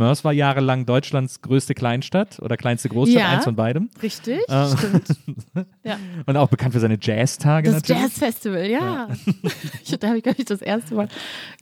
Mörs 0.00 0.24
war 0.24 0.32
jahrelang 0.32 0.86
Deutschlands 0.86 1.42
größte 1.42 1.74
Kleinstadt 1.74 2.40
oder 2.40 2.56
kleinste 2.56 2.88
Großstadt, 2.88 3.20
Ja. 3.22 3.28
eins 3.28 3.44
von 3.44 3.54
beidem. 3.54 3.90
Richtig, 4.02 4.40
Äh, 4.48 4.76
stimmt. 4.76 5.06
Ja. 5.84 5.98
Und 6.26 6.36
auch 6.36 6.48
bekannt 6.48 6.74
für 6.74 6.80
seine 6.80 6.98
Jazztage 7.00 7.70
Das 7.70 7.82
natürlich. 7.82 8.02
Jazzfestival, 8.02 8.66
ja. 8.66 9.08
Ich, 9.84 9.98
da 9.98 10.08
habe 10.08 10.18
ich, 10.18 10.22
glaube 10.22 10.38
ich, 10.38 10.44
das 10.46 10.60
erste 10.62 10.94
Mal, 10.94 11.08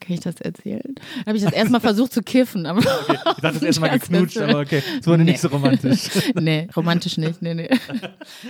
kann 0.01 0.14
ich 0.14 0.20
das 0.20 0.41
erzählen? 0.41 0.95
Da 1.24 1.27
habe 1.27 1.37
ich 1.37 1.45
das 1.45 1.52
erste 1.52 1.70
Mal 1.73 1.80
versucht 1.80 2.12
zu 2.12 2.23
kiffen. 2.23 2.66
Aber 2.66 2.80
Ich 2.80 2.87
dachte 2.87 3.41
das 3.43 3.62
erste 3.62 3.80
Mal 3.80 3.98
geknutscht, 3.98 4.39
aber 4.39 4.61
okay, 4.61 4.82
es 5.00 5.07
wurde 5.07 5.25
Nee. 5.25 5.32
nicht 5.32 5.41
so 5.41 5.48
romantisch. 5.48 6.09
nee, 6.34 6.68
romantisch 6.77 7.16
nicht. 7.18 7.43
Nee, 7.43 7.55
nee. 7.55 7.68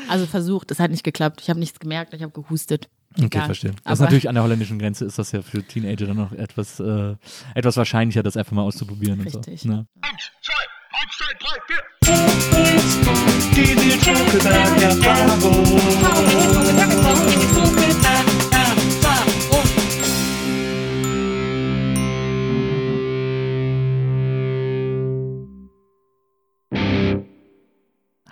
Also 0.09 0.27
versucht, 0.27 0.70
es 0.70 0.79
hat 0.80 0.91
nicht 0.91 1.05
geklappt. 1.05 1.41
Ich 1.43 1.50
habe 1.50 1.59
nichts 1.61 1.79
gemerkt, 1.80 2.14
ich 2.14 2.23
habe 2.23 2.33
gehustet. 2.33 2.89
Okay, 3.17 3.25
Egal. 3.27 3.47
verstehe. 3.47 3.71
Das 3.71 3.79
ist 3.80 3.87
Aber- 3.87 4.05
natürlich 4.05 4.29
an 4.29 4.35
der 4.35 4.45
holländischen 4.45 4.79
Grenze 4.79 5.05
ist 5.05 5.19
das 5.19 5.33
ja 5.33 5.43
für 5.43 5.62
Teenager 5.62 6.07
dann 6.07 6.17
noch 6.19 6.33
etwas, 6.33 6.79
äh, 6.79 7.15
etwas 7.55 7.77
wahrscheinlicher, 7.77 8.23
das 8.23 8.37
einfach 8.37 8.53
mal 8.53 8.62
auszuprobieren. 8.62 9.21
Richtig. 9.21 9.47
Und 9.47 9.59
so. 9.59 9.69
ne? 9.69 9.87
Eins, 10.03 10.31
zwei, 10.43 10.55
eins, 11.01 11.17
zwei, 11.17 11.33
drei, 11.41 11.57
vier. 11.67 11.83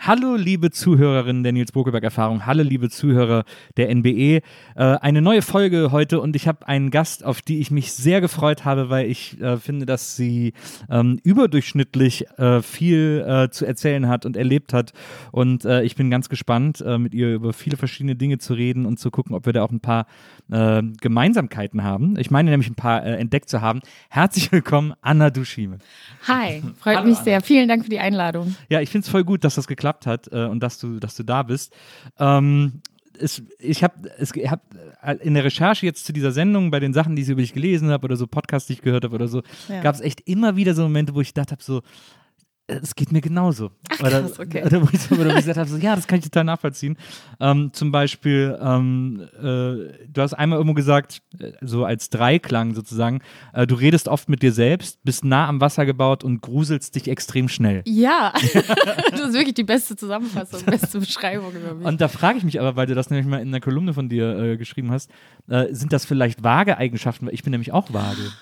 Hallo, 0.06 0.37
liebe 0.37 0.70
Zuhörerinnen 0.70 1.42
der 1.42 1.51
Nils 1.51 1.73
Bokelberg 1.73 2.05
Erfahrung. 2.05 2.46
Hallo, 2.46 2.62
liebe 2.62 2.88
Zuhörer 2.88 3.42
der 3.77 3.92
NBE. 3.92 4.37
Äh, 4.37 4.41
eine 4.77 5.20
neue 5.20 5.42
Folge 5.42 5.90
heute 5.90 6.21
und 6.21 6.37
ich 6.37 6.46
habe 6.46 6.68
einen 6.68 6.93
Gast, 6.93 7.24
auf 7.24 7.43
die 7.43 7.59
ich 7.59 7.73
mich 7.73 7.90
sehr 7.90 8.21
gefreut 8.21 8.65
habe, 8.65 8.88
weil 8.88 9.10
ich 9.10 9.40
äh, 9.40 9.57
finde, 9.57 9.84
dass 9.84 10.15
sie 10.15 10.52
ähm, 10.88 11.18
überdurchschnittlich 11.24 12.24
äh, 12.38 12.62
viel 12.62 13.24
äh, 13.27 13.51
zu 13.51 13.66
erzählen 13.66 14.07
hat 14.07 14.24
und 14.27 14.37
erlebt 14.37 14.73
hat. 14.73 14.93
Und 15.32 15.65
äh, 15.65 15.82
ich 15.82 15.96
bin 15.96 16.09
ganz 16.09 16.29
gespannt, 16.29 16.80
äh, 16.82 16.99
mit 16.99 17.12
ihr 17.12 17.34
über 17.34 17.52
viele 17.52 17.77
verschiedene 17.77 18.15
Dinge 18.15 18.38
zu 18.38 18.54
reden 18.54 18.87
und 18.87 19.01
zu 19.01 19.10
gucken, 19.10 19.34
ob 19.34 19.45
wir 19.45 19.54
da 19.54 19.65
auch 19.65 19.73
ein 19.73 19.80
paar 19.80 20.07
äh, 20.52 20.84
Gemeinsamkeiten 21.01 21.82
haben. 21.82 22.16
Ich 22.16 22.30
meine 22.30 22.52
nämlich 22.52 22.71
ein 22.71 22.77
paar 22.77 23.04
äh, 23.04 23.16
entdeckt 23.16 23.49
zu 23.49 23.60
haben. 23.60 23.80
Herzlich 24.09 24.52
willkommen, 24.52 24.95
Anna 25.01 25.30
Duschime. 25.30 25.79
Hi, 26.29 26.62
freut 26.79 27.04
mich 27.04 27.18
sehr. 27.18 27.40
Vielen 27.40 27.66
Dank 27.66 27.82
für 27.82 27.90
die 27.90 27.99
Einladung. 27.99 28.54
Ja, 28.68 28.80
ich 28.80 28.90
finde 28.90 29.04
es 29.04 29.10
voll 29.10 29.24
gut, 29.24 29.43
dass 29.43 29.57
das 29.57 29.66
geklappt 29.66 29.96
hat 30.05 30.29
äh, 30.33 30.45
und 30.45 30.61
dass 30.61 30.79
du, 30.79 30.99
dass 30.99 31.15
du 31.16 31.23
da 31.23 31.43
bist. 31.45 31.73
Ähm, 32.19 32.83
es, 33.19 33.43
ich 33.59 33.83
habe 33.83 34.11
hab 34.21 34.61
äh, 35.02 35.15
in 35.23 35.33
der 35.33 35.45
Recherche 35.45 35.87
jetzt 35.87 36.05
zu 36.05 36.13
dieser 36.13 36.33
Sendung, 36.33 36.71
bei 36.71 36.80
den 36.80 36.93
Sachen, 36.93 37.16
die 37.16 37.23
ich 37.23 37.29
über 37.30 37.41
dich 37.41 37.55
gelesen 37.55 37.89
habe 37.91 38.05
oder 38.05 38.17
so 38.17 38.27
Podcasts, 38.27 38.67
die 38.67 38.74
ich 38.74 38.83
gehört 38.83 39.05
habe 39.05 39.15
oder 39.15 39.29
so, 39.29 39.43
Ja. 39.69 39.80
gab 39.80 39.95
es 39.95 40.02
echt 40.02 40.21
immer 40.29 40.57
wieder 40.57 40.74
so 40.74 40.83
Momente, 40.83 41.15
wo 41.15 41.23
ich 41.23 41.29
gedacht 41.29 41.52
habe, 41.52 41.63
so, 41.63 41.80
es 42.68 42.95
geht 42.96 43.12
mir 43.12 43.20
genauso. 43.20 43.70
Ach, 43.90 43.98
krass, 43.98 44.40
okay. 44.40 44.64
oder 44.64 44.82
wo 44.82 44.88
ich, 44.92 45.00
so- 45.00 45.14
oder 45.14 45.26
wo 45.26 45.30
ich 45.30 45.36
gesagt 45.36 45.59
habe, 45.59 45.68
so, 45.70 45.76
ja, 45.76 45.95
das 45.95 46.06
kann 46.06 46.18
ich 46.18 46.24
total 46.24 46.45
nachvollziehen. 46.45 46.96
Ähm, 47.38 47.70
zum 47.72 47.92
Beispiel, 47.92 48.59
ähm, 48.60 49.28
äh, 49.36 49.40
du 50.09 50.16
hast 50.16 50.34
einmal 50.34 50.59
irgendwo 50.59 50.74
gesagt, 50.74 51.22
äh, 51.38 51.52
so 51.60 51.84
als 51.84 52.10
Dreiklang 52.10 52.74
sozusagen, 52.74 53.20
äh, 53.52 53.66
du 53.66 53.76
redest 53.76 54.09
oft 54.09 54.28
mit 54.28 54.42
dir 54.42 54.52
selbst, 54.52 54.98
bist 55.04 55.24
nah 55.24 55.46
am 55.48 55.60
Wasser 55.60 55.87
gebaut 55.87 56.24
und 56.24 56.40
gruselst 56.42 56.94
dich 56.96 57.09
extrem 57.09 57.48
schnell. 57.48 57.82
Ja, 57.87 58.32
das 59.12 59.20
ist 59.20 59.34
wirklich 59.34 59.54
die 59.54 59.64
beste 59.64 59.94
Zusammenfassung, 59.94 60.64
beste 60.64 60.98
Beschreibung 60.98 61.52
über 61.54 61.74
mich. 61.74 61.87
Und 61.87 62.00
da 62.00 62.09
frage 62.09 62.38
ich 62.38 62.44
mich 62.44 62.59
aber, 62.60 62.74
weil 62.74 62.87
du 62.87 62.94
das 62.96 63.10
nämlich 63.10 63.26
mal 63.28 63.38
in 63.40 63.48
einer 63.48 63.60
Kolumne 63.60 63.94
von 63.94 64.09
dir 64.09 64.37
äh, 64.38 64.56
geschrieben 64.56 64.91
hast, 64.91 65.10
äh, 65.48 65.66
sind 65.72 65.92
das 65.92 66.04
vielleicht 66.04 66.42
vage 66.42 66.78
Eigenschaften? 66.78 67.26
Weil 67.26 67.34
Ich 67.34 67.44
bin 67.44 67.53
nämlich 67.53 67.70
auch 67.72 67.92
vage. 67.92 68.32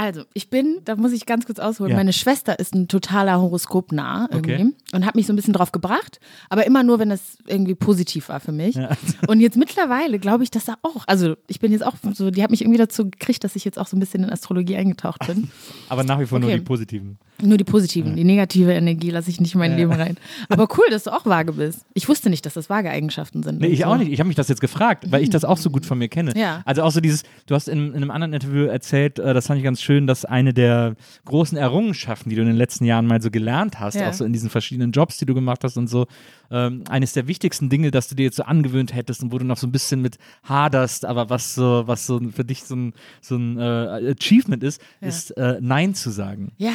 Also, 0.00 0.22
ich 0.32 0.48
bin, 0.48 0.78
da 0.84 0.94
muss 0.94 1.10
ich 1.10 1.26
ganz 1.26 1.44
kurz 1.44 1.58
ausholen, 1.58 1.90
Ja. 1.90 1.96
meine 1.96 2.12
Schwester 2.12 2.60
ist 2.60 2.72
ein 2.72 2.86
totaler 2.86 3.40
Horoskopnah 3.40 4.28
irgendwie 4.30 4.52
Okay. 4.54 4.66
und 4.92 5.04
hat 5.04 5.16
mich 5.16 5.26
so 5.26 5.32
ein 5.32 5.36
bisschen 5.36 5.52
drauf 5.54 5.72
gebracht, 5.72 6.20
aber 6.50 6.64
immer 6.66 6.84
nur, 6.84 7.00
wenn 7.00 7.08
das 7.08 7.36
irgendwie 7.48 7.74
positiv 7.74 8.28
war 8.28 8.38
für 8.38 8.52
mich. 8.52 8.76
Ja. 8.76 8.90
Und 9.26 9.40
jetzt 9.40 9.56
mittlerweile 9.56 10.20
glaube 10.20 10.44
ich, 10.44 10.52
dass 10.52 10.66
da 10.66 10.74
auch, 10.82 11.02
also 11.08 11.34
ich 11.48 11.58
bin 11.58 11.72
jetzt 11.72 11.84
auch 11.84 11.94
so, 12.14 12.30
die 12.30 12.44
hat 12.44 12.52
mich 12.52 12.60
irgendwie 12.60 12.78
dazu 12.78 13.10
gekriegt, 13.10 13.42
dass 13.42 13.56
ich 13.56 13.64
jetzt 13.64 13.76
auch 13.76 13.88
so 13.88 13.96
ein 13.96 14.00
bisschen 14.00 14.22
in 14.22 14.30
Astrologie 14.30 14.76
eingetaucht 14.76 15.26
bin. 15.26 15.50
Aber 15.88 16.04
nach 16.04 16.20
wie 16.20 16.26
vor 16.26 16.38
nur 16.38 16.48
Okay. 16.48 16.58
die 16.58 16.64
positiven. 16.64 17.18
Nur 17.40 17.56
die 17.56 17.62
positiven, 17.64 18.16
die 18.16 18.24
negative 18.24 18.72
Energie 18.72 19.10
lasse 19.10 19.30
ich 19.30 19.40
nicht 19.40 19.54
in 19.54 19.60
mein 19.60 19.76
Leben 19.76 19.92
rein. 19.92 20.16
Aber 20.48 20.66
cool, 20.76 20.86
dass 20.90 21.04
du 21.04 21.10
auch 21.12 21.24
vage 21.24 21.52
bist. 21.52 21.82
Ich 21.94 22.08
wusste 22.08 22.30
nicht, 22.30 22.44
dass 22.46 22.54
das 22.54 22.68
vage 22.68 22.90
Eigenschaften 22.90 23.42
sind. 23.44 23.60
Nee, 23.60 23.68
ich 23.68 23.80
so. 23.80 23.84
auch 23.86 23.96
nicht. 23.96 24.10
Ich 24.10 24.18
habe 24.18 24.26
mich 24.28 24.34
das 24.36 24.48
jetzt 24.48 24.60
gefragt, 24.60 25.04
weil 25.10 25.22
ich 25.22 25.30
das 25.30 25.44
auch 25.44 25.56
so 25.56 25.70
gut 25.70 25.86
von 25.86 25.98
mir 25.98 26.08
kenne. 26.08 26.32
Ja. 26.36 26.62
Also 26.64 26.82
auch 26.82 26.90
so 26.90 27.00
dieses, 27.00 27.22
du 27.46 27.54
hast 27.54 27.68
in, 27.68 27.88
in 27.90 27.94
einem 27.96 28.10
anderen 28.10 28.32
Interview 28.32 28.64
erzählt, 28.64 29.18
äh, 29.20 29.34
das 29.34 29.46
fand 29.46 29.58
ich 29.58 29.64
ganz 29.64 29.80
schön, 29.80 29.87
dass 30.06 30.24
eine 30.24 30.52
der 30.52 30.94
großen 31.24 31.56
Errungenschaften, 31.56 32.30
die 32.30 32.36
du 32.36 32.42
in 32.42 32.48
den 32.48 32.56
letzten 32.56 32.84
Jahren 32.84 33.06
mal 33.06 33.20
so 33.22 33.30
gelernt 33.30 33.80
hast, 33.80 33.94
Ja. 33.94 34.08
auch 34.08 34.12
so 34.12 34.24
in 34.24 34.32
diesen 34.32 34.50
verschiedenen 34.50 34.92
Jobs, 34.92 35.16
die 35.18 35.26
du 35.26 35.34
gemacht 35.34 35.64
hast 35.64 35.76
und 35.76 35.86
so, 35.88 36.06
ähm, 36.50 36.84
eines 36.88 37.12
der 37.14 37.26
wichtigsten 37.26 37.68
Dinge, 37.68 37.90
dass 37.90 38.08
du 38.08 38.14
dir 38.14 38.24
jetzt 38.24 38.36
so 38.36 38.42
angewöhnt 38.44 38.94
hättest 38.94 39.22
und 39.22 39.32
wo 39.32 39.38
du 39.38 39.44
noch 39.44 39.56
so 39.56 39.66
ein 39.66 39.72
bisschen 39.72 40.02
mit 40.02 40.18
haderst, 40.44 41.04
aber 41.04 41.30
was 41.30 41.54
so, 41.54 41.84
was 41.86 42.06
so 42.06 42.20
für 42.30 42.44
dich 42.44 42.64
so 42.64 42.76
ein, 42.76 42.92
so 43.20 43.36
ein 43.36 43.58
äh, 43.58 44.14
Achievement 44.18 44.62
ist, 44.62 44.80
ist 45.00 45.30
äh, 45.36 45.58
Nein 45.60 45.94
zu 45.94 46.10
sagen. 46.10 46.52
Ja, 46.58 46.74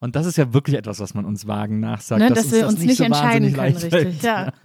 Und 0.00 0.16
das 0.16 0.26
ist 0.26 0.36
ja 0.36 0.52
wirklich 0.52 0.76
etwas, 0.76 0.98
was 1.00 1.14
man 1.14 1.24
uns 1.24 1.46
wagen 1.46 1.80
nachsagt. 1.80 2.20
ne, 2.20 2.28
dass 2.28 2.44
dass 2.48 2.52
wir 2.52 2.66
uns 2.66 2.80
nicht, 2.80 2.96
so 2.96 3.04
entscheiden 3.04 3.52
können, 3.52 3.76
richtig. 3.76 4.22
Ja. 4.22 4.52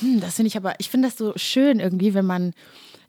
Hm, 0.00 0.20
das 0.20 0.34
finde 0.34 0.48
ich 0.48 0.58
aber, 0.58 0.74
ich 0.76 0.90
finde 0.90 1.08
das 1.08 1.16
so 1.16 1.32
schön 1.36 1.80
irgendwie, 1.80 2.12
wenn 2.12 2.26
man 2.26 2.52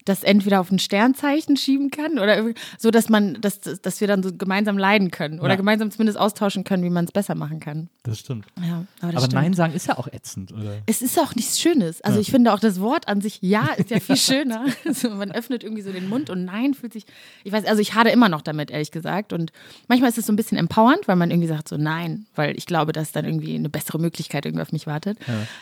das 0.08 0.24
entweder 0.24 0.60
auf 0.62 0.72
ein 0.72 0.80
Sternzeichen 0.80 1.58
schieben 1.58 1.92
kann 1.92 2.20
oder 2.20 2.44
so, 2.78 2.92
dass 2.92 3.10
man, 3.10 3.40
dass, 3.42 3.60
dass 3.60 4.02
wir 4.02 4.08
dann 4.08 4.24
so 4.24 4.32
gemeinsam 4.34 4.78
leiden 4.78 5.12
können 5.12 5.40
oder 5.40 5.50
Ja. 5.52 5.56
gemeinsam 5.56 5.92
zumindest 5.92 6.18
austauschen 6.20 6.64
können, 6.64 6.84
wie 6.84 6.90
man 6.90 7.06
es 7.06 7.12
besser 7.12 7.36
machen 7.36 7.60
kann. 7.60 7.90
Das 8.04 8.20
stimmt. 8.20 8.46
Ja, 8.62 8.86
aber 9.02 9.12
das 9.12 9.24
Aber 9.24 9.32
stimmt. 9.32 9.34
Nein 9.34 9.54
sagen 9.54 9.74
ist 9.74 9.88
ja 9.88 9.98
auch 9.98 10.08
ätzend, 10.08 10.52
oder? 10.54 10.78
Es 10.86 11.02
ist 11.02 11.20
auch 11.20 11.36
nichts 11.36 11.60
Schönes. 11.60 12.02
Also 12.02 12.20
ich 12.20 12.32
finde 12.32 12.54
auch 12.54 12.60
das 12.60 12.80
Wort 12.80 13.08
an 13.08 13.22
sich 13.22 13.40
Ja 13.42 13.68
ist 13.78 13.90
ja 13.90 14.00
viel 14.00 14.16
schöner. 14.18 14.66
Also 14.86 15.10
man 15.16 15.32
öffnet 15.32 15.64
irgendwie 15.64 15.82
so 15.84 15.92
den 15.92 16.08
Mund 16.10 16.30
und 16.30 16.46
Nein 16.46 16.74
fühlt 16.74 16.94
sich. 16.94 17.06
Ich 17.44 17.52
weiß, 17.52 17.66
also 17.66 17.82
ich 17.82 17.94
hade 17.96 18.10
immer 18.10 18.30
noch 18.30 18.42
damit, 18.42 18.72
ehrlich 18.72 18.92
gesagt. 18.92 19.34
Und 19.34 19.52
manchmal 19.88 20.10
ist 20.10 20.18
es 20.18 20.26
so 20.26 20.34
ein 20.34 20.38
bisschen 20.38 20.58
empowernd, 20.58 21.08
weil 21.08 21.16
man 21.18 21.32
irgendwie 21.32 21.48
sagt 21.50 21.68
so 21.68 21.78
Nein, 21.78 22.26
weil 22.36 22.56
ich 22.58 22.66
glaube, 22.66 22.94
dass 22.94 23.12
dann 23.12 23.26
irgendwie 23.26 23.56
eine 23.56 23.70
bessere 23.70 24.00
Möglichkeit 24.00 24.46
irgendwie 24.46 24.62
auf 24.62 24.72
mich 24.72 24.88
wartet. 24.88 25.18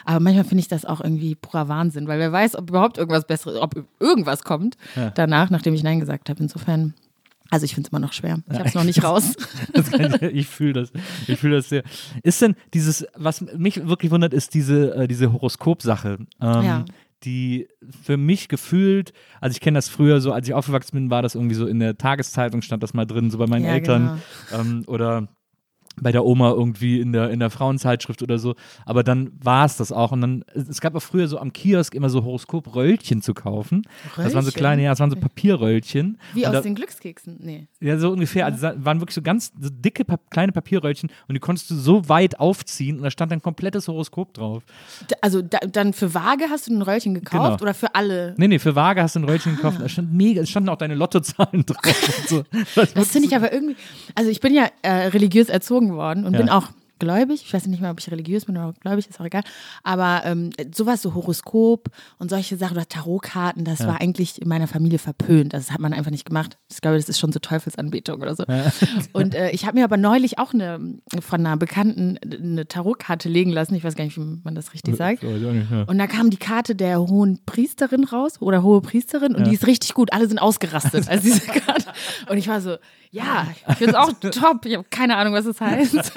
Aber 0.05 0.19
manchmal 0.19 0.43
finde 0.45 0.59
ich 0.61 0.67
das 0.67 0.85
auch 0.85 1.01
irgendwie 1.01 1.35
purer 1.35 1.67
Wahnsinn, 1.67 2.07
weil 2.07 2.19
wer 2.19 2.31
weiß, 2.31 2.55
ob 2.55 2.69
überhaupt 2.69 2.97
irgendwas 2.97 3.25
Besseres, 3.25 3.59
ob 3.59 3.83
irgendwas 3.99 4.34
kommt 4.43 4.77
danach, 5.15 5.49
nachdem 5.49 5.73
ich 5.73 5.83
Nein 5.83 5.99
gesagt 5.99 6.29
habe. 6.29 6.41
Insofern. 6.41 6.93
Also 7.51 7.63
ich 7.65 7.75
finde 7.75 7.87
es 7.87 7.91
immer 7.91 7.99
noch 7.99 8.11
schwer. 8.13 8.39
Ich 8.51 8.57
habe 8.57 8.67
es 8.67 8.73
noch 8.73 8.83
nicht 8.83 9.03
raus. 9.03 9.35
Ich 9.73 10.21
ich 10.21 10.47
fühle 10.47 10.73
das. 10.73 10.91
Ich 11.27 11.39
fühle 11.39 11.57
das 11.57 11.69
sehr. 11.69 11.83
Ist 12.23 12.41
denn 12.41 12.55
dieses, 12.73 13.05
was 13.15 13.41
mich 13.41 13.87
wirklich 13.87 14.11
wundert, 14.11 14.33
ist 14.33 14.55
diese, 14.55 14.95
äh, 14.95 15.07
diese 15.07 15.31
Horoskopsache. 15.31 16.17
Ähm, 16.41 16.63
Ja. 16.63 16.85
Die 17.23 17.67
für 18.03 18.17
mich 18.17 18.49
gefühlt, 18.49 19.13
also 19.41 19.53
ich 19.53 19.61
kenne 19.61 19.77
das 19.77 19.89
früher 19.89 20.21
so, 20.21 20.31
als 20.31 20.47
ich 20.47 20.53
aufgewachsen 20.53 20.95
bin, 20.95 21.09
war 21.09 21.21
das 21.21 21.33
irgendwie 21.35 21.55
so 21.55 21.65
in 21.65 21.79
der 21.79 21.97
Tageszeitung, 21.97 22.61
stand 22.61 22.83
das 22.83 22.93
mal 22.93 23.05
drin, 23.05 23.31
so 23.31 23.37
bei 23.37 23.47
meinen 23.47 23.65
Ja, 23.65 23.71
Eltern 23.73 24.21
ähm, 24.53 24.83
oder 24.87 25.27
bei 26.01 26.11
der 26.11 26.25
Oma 26.25 26.51
irgendwie 26.51 26.99
in 26.99 27.11
der, 27.13 27.29
in 27.29 27.39
der 27.39 27.49
Frauenzeitschrift 27.49 28.21
oder 28.21 28.37
so. 28.37 28.55
Aber 28.85 29.03
dann 29.03 29.31
war 29.41 29.65
es 29.65 29.77
das 29.77 29.91
auch. 29.91 30.11
Und 30.11 30.21
dann, 30.21 30.45
es 30.53 30.81
gab 30.81 30.95
auch 30.95 31.01
früher 31.01 31.27
so 31.27 31.37
am 31.39 31.53
Kiosk 31.53 31.93
immer 31.95 32.09
so 32.09 32.23
Horoskopröllchen 32.23 33.21
zu 33.21 33.33
kaufen. 33.33 33.83
Das 34.15 34.17
waren 34.17 34.31
so 34.31 34.37
Röllchen? 34.37 34.53
kleine, 34.53 34.83
ja, 34.83 34.89
das 34.91 34.99
waren 34.99 35.09
so 35.11 35.15
Papierröllchen. 35.17 36.17
Wie 36.33 36.41
Und 36.41 36.47
aus 36.47 36.53
da, 36.53 36.61
den 36.61 36.75
Glückskeksen. 36.75 37.37
Nee. 37.41 37.67
ja, 37.79 37.97
so 37.97 38.11
ungefähr. 38.11 38.45
Also 38.45 38.67
waren 38.77 38.99
wirklich 38.99 39.15
so 39.15 39.21
ganz 39.21 39.51
so 39.59 39.69
dicke 39.71 40.05
Pap 40.05 40.29
kleine 40.31 40.51
Papierröllchen 40.51 41.09
und 41.27 41.33
die 41.35 41.39
konntest 41.39 41.69
du 41.71 41.75
so 41.75 42.09
weit 42.09 42.39
aufziehen 42.39 42.97
und 42.97 43.03
da 43.03 43.11
stand 43.11 43.31
ein 43.31 43.41
komplettes 43.41 43.87
Horoskop 43.87 44.33
drauf. 44.33 44.63
Also 45.21 45.41
da, 45.41 45.59
dann 45.59 45.93
für 45.93 46.13
Waage 46.13 46.45
hast 46.49 46.67
du 46.67 46.73
ein 46.73 46.81
Röllchen 46.81 47.13
gekauft 47.13 47.35
Genau. 47.35 47.61
oder 47.61 47.73
für 47.73 47.93
alle? 47.95 48.33
Nee, 48.37 48.47
nee, 48.47 48.59
für 48.59 48.75
Waage 48.75 49.01
hast 49.01 49.15
du 49.15 49.19
ein 49.19 49.25
Röllchen 49.25 49.55
gekauft. 49.55 49.79
Da 49.79 49.87
stand 49.89 50.13
mega, 50.13 50.41
es 50.41 50.49
standen 50.49 50.69
auch 50.69 50.77
deine 50.77 50.95
Lottozahlen 50.95 51.65
drauf. 51.65 52.23
So. 52.27 52.43
Das, 52.75 52.93
Das 52.93 53.07
finde 53.09 53.27
ich 53.27 53.35
aber 53.35 53.51
irgendwie. 53.53 53.75
Also 54.15 54.29
ich 54.29 54.39
bin 54.39 54.53
ja 54.53 54.67
äh, 54.81 55.07
religiös 55.07 55.49
erzogen 55.49 55.84
worden 55.93 56.25
und 56.25 56.33
Ja. 56.33 56.39
bin 56.39 56.49
auch 56.49 56.69
gläubig. 56.99 57.41
Ich 57.45 57.53
weiß 57.53 57.67
nicht 57.67 57.81
mehr, 57.81 57.91
ob 57.91 57.99
ich 57.99 58.09
religiös 58.11 58.45
bin 58.45 58.57
oder 58.57 58.73
gläubig, 58.79 59.07
ist 59.09 59.19
auch 59.19 59.25
egal. 59.25 59.43
Aber 59.83 60.21
ähm, 60.25 60.49
sowas, 60.73 61.01
so 61.01 61.13
Horoskop 61.15 61.89
und 62.19 62.29
solche 62.29 62.57
Sachen 62.57 62.77
oder 62.77 62.87
Tarotkarten, 62.87 63.63
das 63.65 63.85
war 63.85 64.01
eigentlich 64.01 64.41
in 64.41 64.47
meiner 64.47 64.67
Familie 64.67 64.99
verpönt. 64.99 65.53
Das 65.53 65.71
hat 65.71 65.79
man 65.79 65.93
einfach 65.93 66.11
nicht 66.11 66.25
gemacht. 66.25 66.57
Ich 66.71 66.81
glaube, 66.81 66.97
das 66.97 67.09
ist 67.09 67.19
schon 67.19 67.31
so 67.31 67.39
Teufelsanbetung 67.39 68.21
oder 68.21 68.35
so. 68.35 68.43
Und 69.13 69.35
äh, 69.35 69.51
ich 69.51 69.65
habe 69.65 69.77
mir 69.77 69.83
aber 69.83 69.97
neulich 69.97 70.39
auch 70.39 70.53
eine 70.53 70.79
von 71.21 71.39
einer 71.45 71.57
Bekannten 71.57 72.17
eine 72.23 72.67
Tarotkarte 72.67 73.29
legen 73.29 73.51
lassen. 73.51 73.75
Ich 73.75 73.83
weiß 73.83 73.95
gar 73.95 74.03
nicht, 74.03 74.17
wie 74.17 74.39
man 74.43 74.55
das 74.55 74.73
richtig 74.73 74.95
sagt. 74.95 75.23
Ja. 75.23 75.83
Und 75.87 75.97
da 75.97 76.07
kam 76.07 76.29
die 76.29 76.37
Karte 76.37 76.75
der 76.75 76.99
hohen 76.99 77.39
Priesterin 77.45 78.03
raus 78.03 78.41
oder 78.41 78.63
hohe 78.63 78.81
Priesterin 78.81 79.35
und 79.35 79.41
Ja. 79.43 79.49
die 79.49 79.55
ist 79.55 79.67
richtig 79.67 79.93
gut. 79.93 80.13
Alle 80.13 80.27
sind 80.27 80.39
ausgerastet 80.39 81.07
als 81.09 81.21
diese 81.23 81.39
Karte. 81.45 81.91
Und 82.29 82.37
ich 82.37 82.47
war 82.47 82.61
so, 82.61 82.77
ja, 83.11 83.47
ich 83.69 83.75
finde 83.75 83.93
es 83.93 83.95
auch 83.97 84.11
top. 84.31 84.65
Ich 84.65 84.75
habe 84.75 84.85
keine 84.89 85.15
Ahnung, 85.17 85.33
was 85.33 85.45
es 85.45 85.61
heißt. 85.61 86.11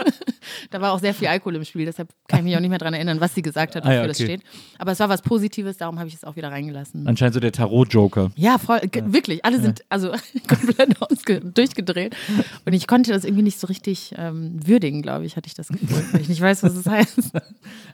Da 0.70 0.80
war 0.80 0.92
auch 0.92 0.98
sehr 1.00 1.14
viel 1.14 1.28
Alkohol 1.28 1.56
im 1.56 1.64
Spiel, 1.64 1.86
deshalb 1.86 2.10
kann 2.28 2.40
ich 2.40 2.44
mich 2.44 2.56
auch 2.56 2.60
nicht 2.60 2.68
mehr 2.70 2.78
daran 2.78 2.94
erinnern, 2.94 3.20
was 3.20 3.34
sie 3.34 3.42
gesagt 3.42 3.74
hat, 3.74 3.84
Ah 3.84 3.86
wofür 3.88 4.00
ja, 4.02 4.06
das 4.06 4.18
okay. 4.20 4.24
steht. 4.36 4.42
Aber 4.78 4.92
es 4.92 5.00
war 5.00 5.08
was 5.08 5.22
Positives, 5.22 5.76
darum 5.78 5.98
habe 5.98 6.08
ich 6.08 6.14
es 6.14 6.24
auch 6.24 6.36
wieder 6.36 6.50
reingelassen. 6.50 7.06
Anscheinend 7.06 7.34
so 7.34 7.40
der 7.40 7.52
Tarot-Joker. 7.52 8.30
Ja, 8.36 8.58
voll, 8.58 8.80
ge- 8.80 9.02
wirklich. 9.06 9.44
Alle 9.44 9.60
sind 9.60 9.82
also 9.88 10.12
komplett 10.48 10.96
durchgedreht. 11.56 12.16
Und 12.64 12.72
ich 12.72 12.86
konnte 12.86 13.12
das 13.12 13.24
irgendwie 13.24 13.42
nicht 13.42 13.58
so 13.58 13.66
richtig 13.66 14.14
ähm, 14.18 14.56
würdigen, 14.66 15.02
glaube 15.02 15.24
ich, 15.24 15.36
hatte 15.36 15.46
ich 15.46 15.54
das 15.54 15.68
Gefühl. 15.68 16.04
Weil 16.12 16.20
ich 16.20 16.28
nicht 16.28 16.40
weiß, 16.40 16.62
was 16.62 16.74
es 16.74 16.86
heißt. 16.90 17.32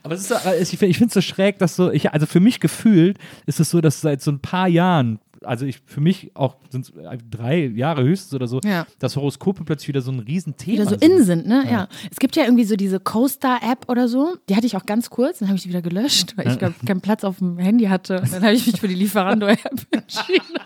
Aber 0.03 0.15
es 0.15 0.21
ist 0.21 0.29
so, 0.29 0.35
äh, 0.35 0.61
ich 0.61 0.77
finde 0.77 1.05
es 1.05 1.13
so 1.13 1.21
schräg, 1.21 1.57
dass 1.59 1.75
so, 1.75 1.91
ich, 1.91 2.11
also 2.11 2.25
für 2.25 2.39
mich 2.39 2.59
gefühlt 2.59 3.17
ist 3.45 3.59
es 3.59 3.69
so, 3.69 3.81
dass 3.81 4.01
seit 4.01 4.21
so 4.21 4.31
ein 4.31 4.39
paar 4.39 4.67
Jahren, 4.67 5.19
also 5.45 5.65
ich 5.65 5.81
für 5.85 6.01
mich 6.01 6.31
auch 6.35 6.55
sind 6.69 6.91
drei 7.31 7.65
Jahre 7.67 8.03
höchstens 8.03 8.33
oder 8.33 8.47
so, 8.47 8.59
Ja. 8.63 8.85
dass 8.99 9.15
Horoskope 9.15 9.63
plötzlich 9.63 9.87
wieder 9.89 10.01
so 10.01 10.11
ein 10.11 10.19
Riesenthema 10.19 10.73
Wieder 10.81 10.83
so 10.89 10.97
sind. 10.97 11.03
in 11.03 11.23
sind, 11.23 11.47
ne? 11.47 11.63
Ja. 11.69 11.87
Es 12.11 12.17
gibt 12.17 12.35
ja 12.35 12.43
irgendwie 12.43 12.63
so 12.65 12.75
diese 12.75 12.99
Coaster-App 12.99 13.89
oder 13.89 14.07
so. 14.07 14.35
Die 14.49 14.55
hatte 14.55 14.65
ich 14.65 14.75
auch 14.77 14.85
ganz 14.85 15.09
kurz, 15.09 15.39
dann 15.39 15.47
habe 15.47 15.57
ich 15.57 15.63
die 15.63 15.69
wieder 15.69 15.81
gelöscht, 15.81 16.33
weil 16.37 16.47
ich 16.47 16.57
glaube, 16.59 16.75
keinen 16.85 17.01
Platz 17.01 17.23
auf 17.23 17.37
dem 17.39 17.57
Handy 17.57 17.85
hatte. 17.85 18.19
Und 18.21 18.33
dann 18.33 18.43
habe 18.43 18.53
ich 18.53 18.65
mich 18.67 18.79
für 18.79 18.87
die 18.87 18.95
Lieferando-App 18.95 19.59
entschieden. 19.91 20.57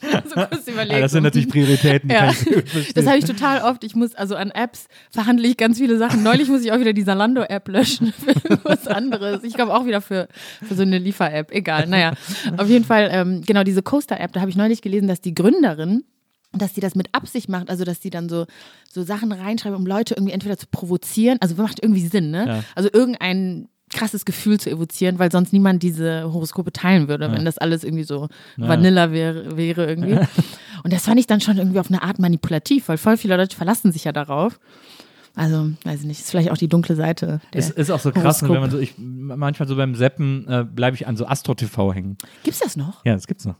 so 0.24 0.34
kurz 0.34 0.68
überlegt. 0.68 1.02
Das 1.02 1.12
sind 1.12 1.22
natürlich 1.22 1.48
Prioritäten. 1.48 2.10
Ja. 2.10 2.32
Das 2.94 3.06
habe 3.06 3.18
ich 3.18 3.24
total 3.24 3.62
oft. 3.62 3.84
Ich 3.84 3.94
muss, 3.94 4.14
also 4.14 4.36
an 4.36 4.50
Apps 4.50 4.86
verhandle 5.10 5.46
ich 5.48 5.56
ganz 5.56 5.78
viele 5.78 5.98
Sachen. 5.98 6.22
Neulich 6.22 6.48
muss 6.48 6.62
ich 6.62 6.72
auch 6.72 6.80
wieder 6.80 6.92
die 6.92 7.02
Salando-App 7.02 7.68
löschen 7.68 8.12
für 8.24 8.48
irgendwas 8.48 8.86
anderes. 8.86 9.44
Ich 9.44 9.54
glaube 9.54 9.74
auch 9.74 9.86
wieder 9.86 10.00
für, 10.00 10.28
für 10.66 10.74
so 10.74 10.82
eine 10.82 10.98
Liefer-App. 10.98 11.50
Egal, 11.52 11.86
naja. 11.86 12.14
Auf 12.56 12.68
jeden 12.68 12.84
Fall, 12.84 13.08
ähm, 13.12 13.42
genau, 13.42 13.62
diese 13.62 13.82
Coaster-App, 13.82 14.32
da 14.32 14.40
habe 14.40 14.50
ich 14.50 14.56
neulich 14.56 14.82
gelesen, 14.82 15.08
dass 15.08 15.20
die 15.20 15.34
Gründerin 15.34 16.04
dass 16.54 16.74
die 16.74 16.80
das 16.80 16.94
mit 16.94 17.08
Absicht 17.12 17.48
macht, 17.48 17.70
also 17.70 17.84
dass 17.84 18.00
die 18.00 18.10
dann 18.10 18.28
so, 18.28 18.46
so 18.90 19.02
Sachen 19.02 19.32
reinschreiben, 19.32 19.74
um 19.74 19.86
Leute 19.86 20.14
irgendwie 20.14 20.34
entweder 20.34 20.58
zu 20.58 20.66
provozieren, 20.66 21.38
also 21.40 21.54
macht 21.54 21.82
irgendwie 21.82 22.06
Sinn, 22.06 22.30
ne? 22.30 22.46
Ja. 22.46 22.64
Also 22.74 22.90
irgendein 22.92 23.68
krasses 23.92 24.24
Gefühl 24.24 24.58
zu 24.58 24.70
evozieren, 24.70 25.18
weil 25.18 25.30
sonst 25.30 25.52
niemand 25.52 25.82
diese 25.82 26.32
Horoskope 26.32 26.72
teilen 26.72 27.08
würde, 27.08 27.30
wenn 27.32 27.44
das 27.44 27.58
alles 27.58 27.84
irgendwie 27.84 28.04
so 28.04 28.28
Vanilla 28.56 29.12
wäre, 29.12 29.56
wäre 29.56 29.86
irgendwie. 29.86 30.18
Und 30.84 30.92
das 30.92 31.04
fand 31.04 31.20
ich 31.20 31.26
dann 31.26 31.40
schon 31.40 31.58
irgendwie 31.58 31.78
auf 31.78 31.88
eine 31.88 32.02
Art 32.02 32.18
manipulativ, 32.18 32.88
weil 32.88 32.98
voll 32.98 33.16
viele 33.16 33.36
Leute 33.36 33.56
verlassen 33.56 33.92
sich 33.92 34.04
ja 34.04 34.12
darauf. 34.12 34.58
Also, 35.34 35.70
weiß 35.84 36.00
ich 36.00 36.06
nicht, 36.06 36.20
ist 36.20 36.30
vielleicht 36.30 36.50
auch 36.50 36.58
die 36.58 36.68
dunkle 36.68 36.94
Seite. 36.94 37.40
Es 37.52 37.70
ist 37.70 37.90
auch 37.90 38.00
so 38.00 38.10
krass, 38.10 38.42
Horoskop. 38.42 38.50
wenn 38.50 38.60
man 38.60 38.70
so, 38.70 38.78
ich, 38.78 38.94
manchmal 38.98 39.66
so 39.66 39.76
beim 39.76 39.94
Seppen 39.94 40.46
äh, 40.46 40.64
bleibe 40.64 40.94
ich 40.94 41.06
an 41.06 41.16
so 41.16 41.26
Astro 41.26 41.54
TV 41.54 41.94
hängen. 41.94 42.18
Gibt's 42.42 42.60
das 42.60 42.76
noch? 42.76 43.04
Ja, 43.04 43.14
das 43.14 43.26
gibt's 43.26 43.46
noch. 43.46 43.56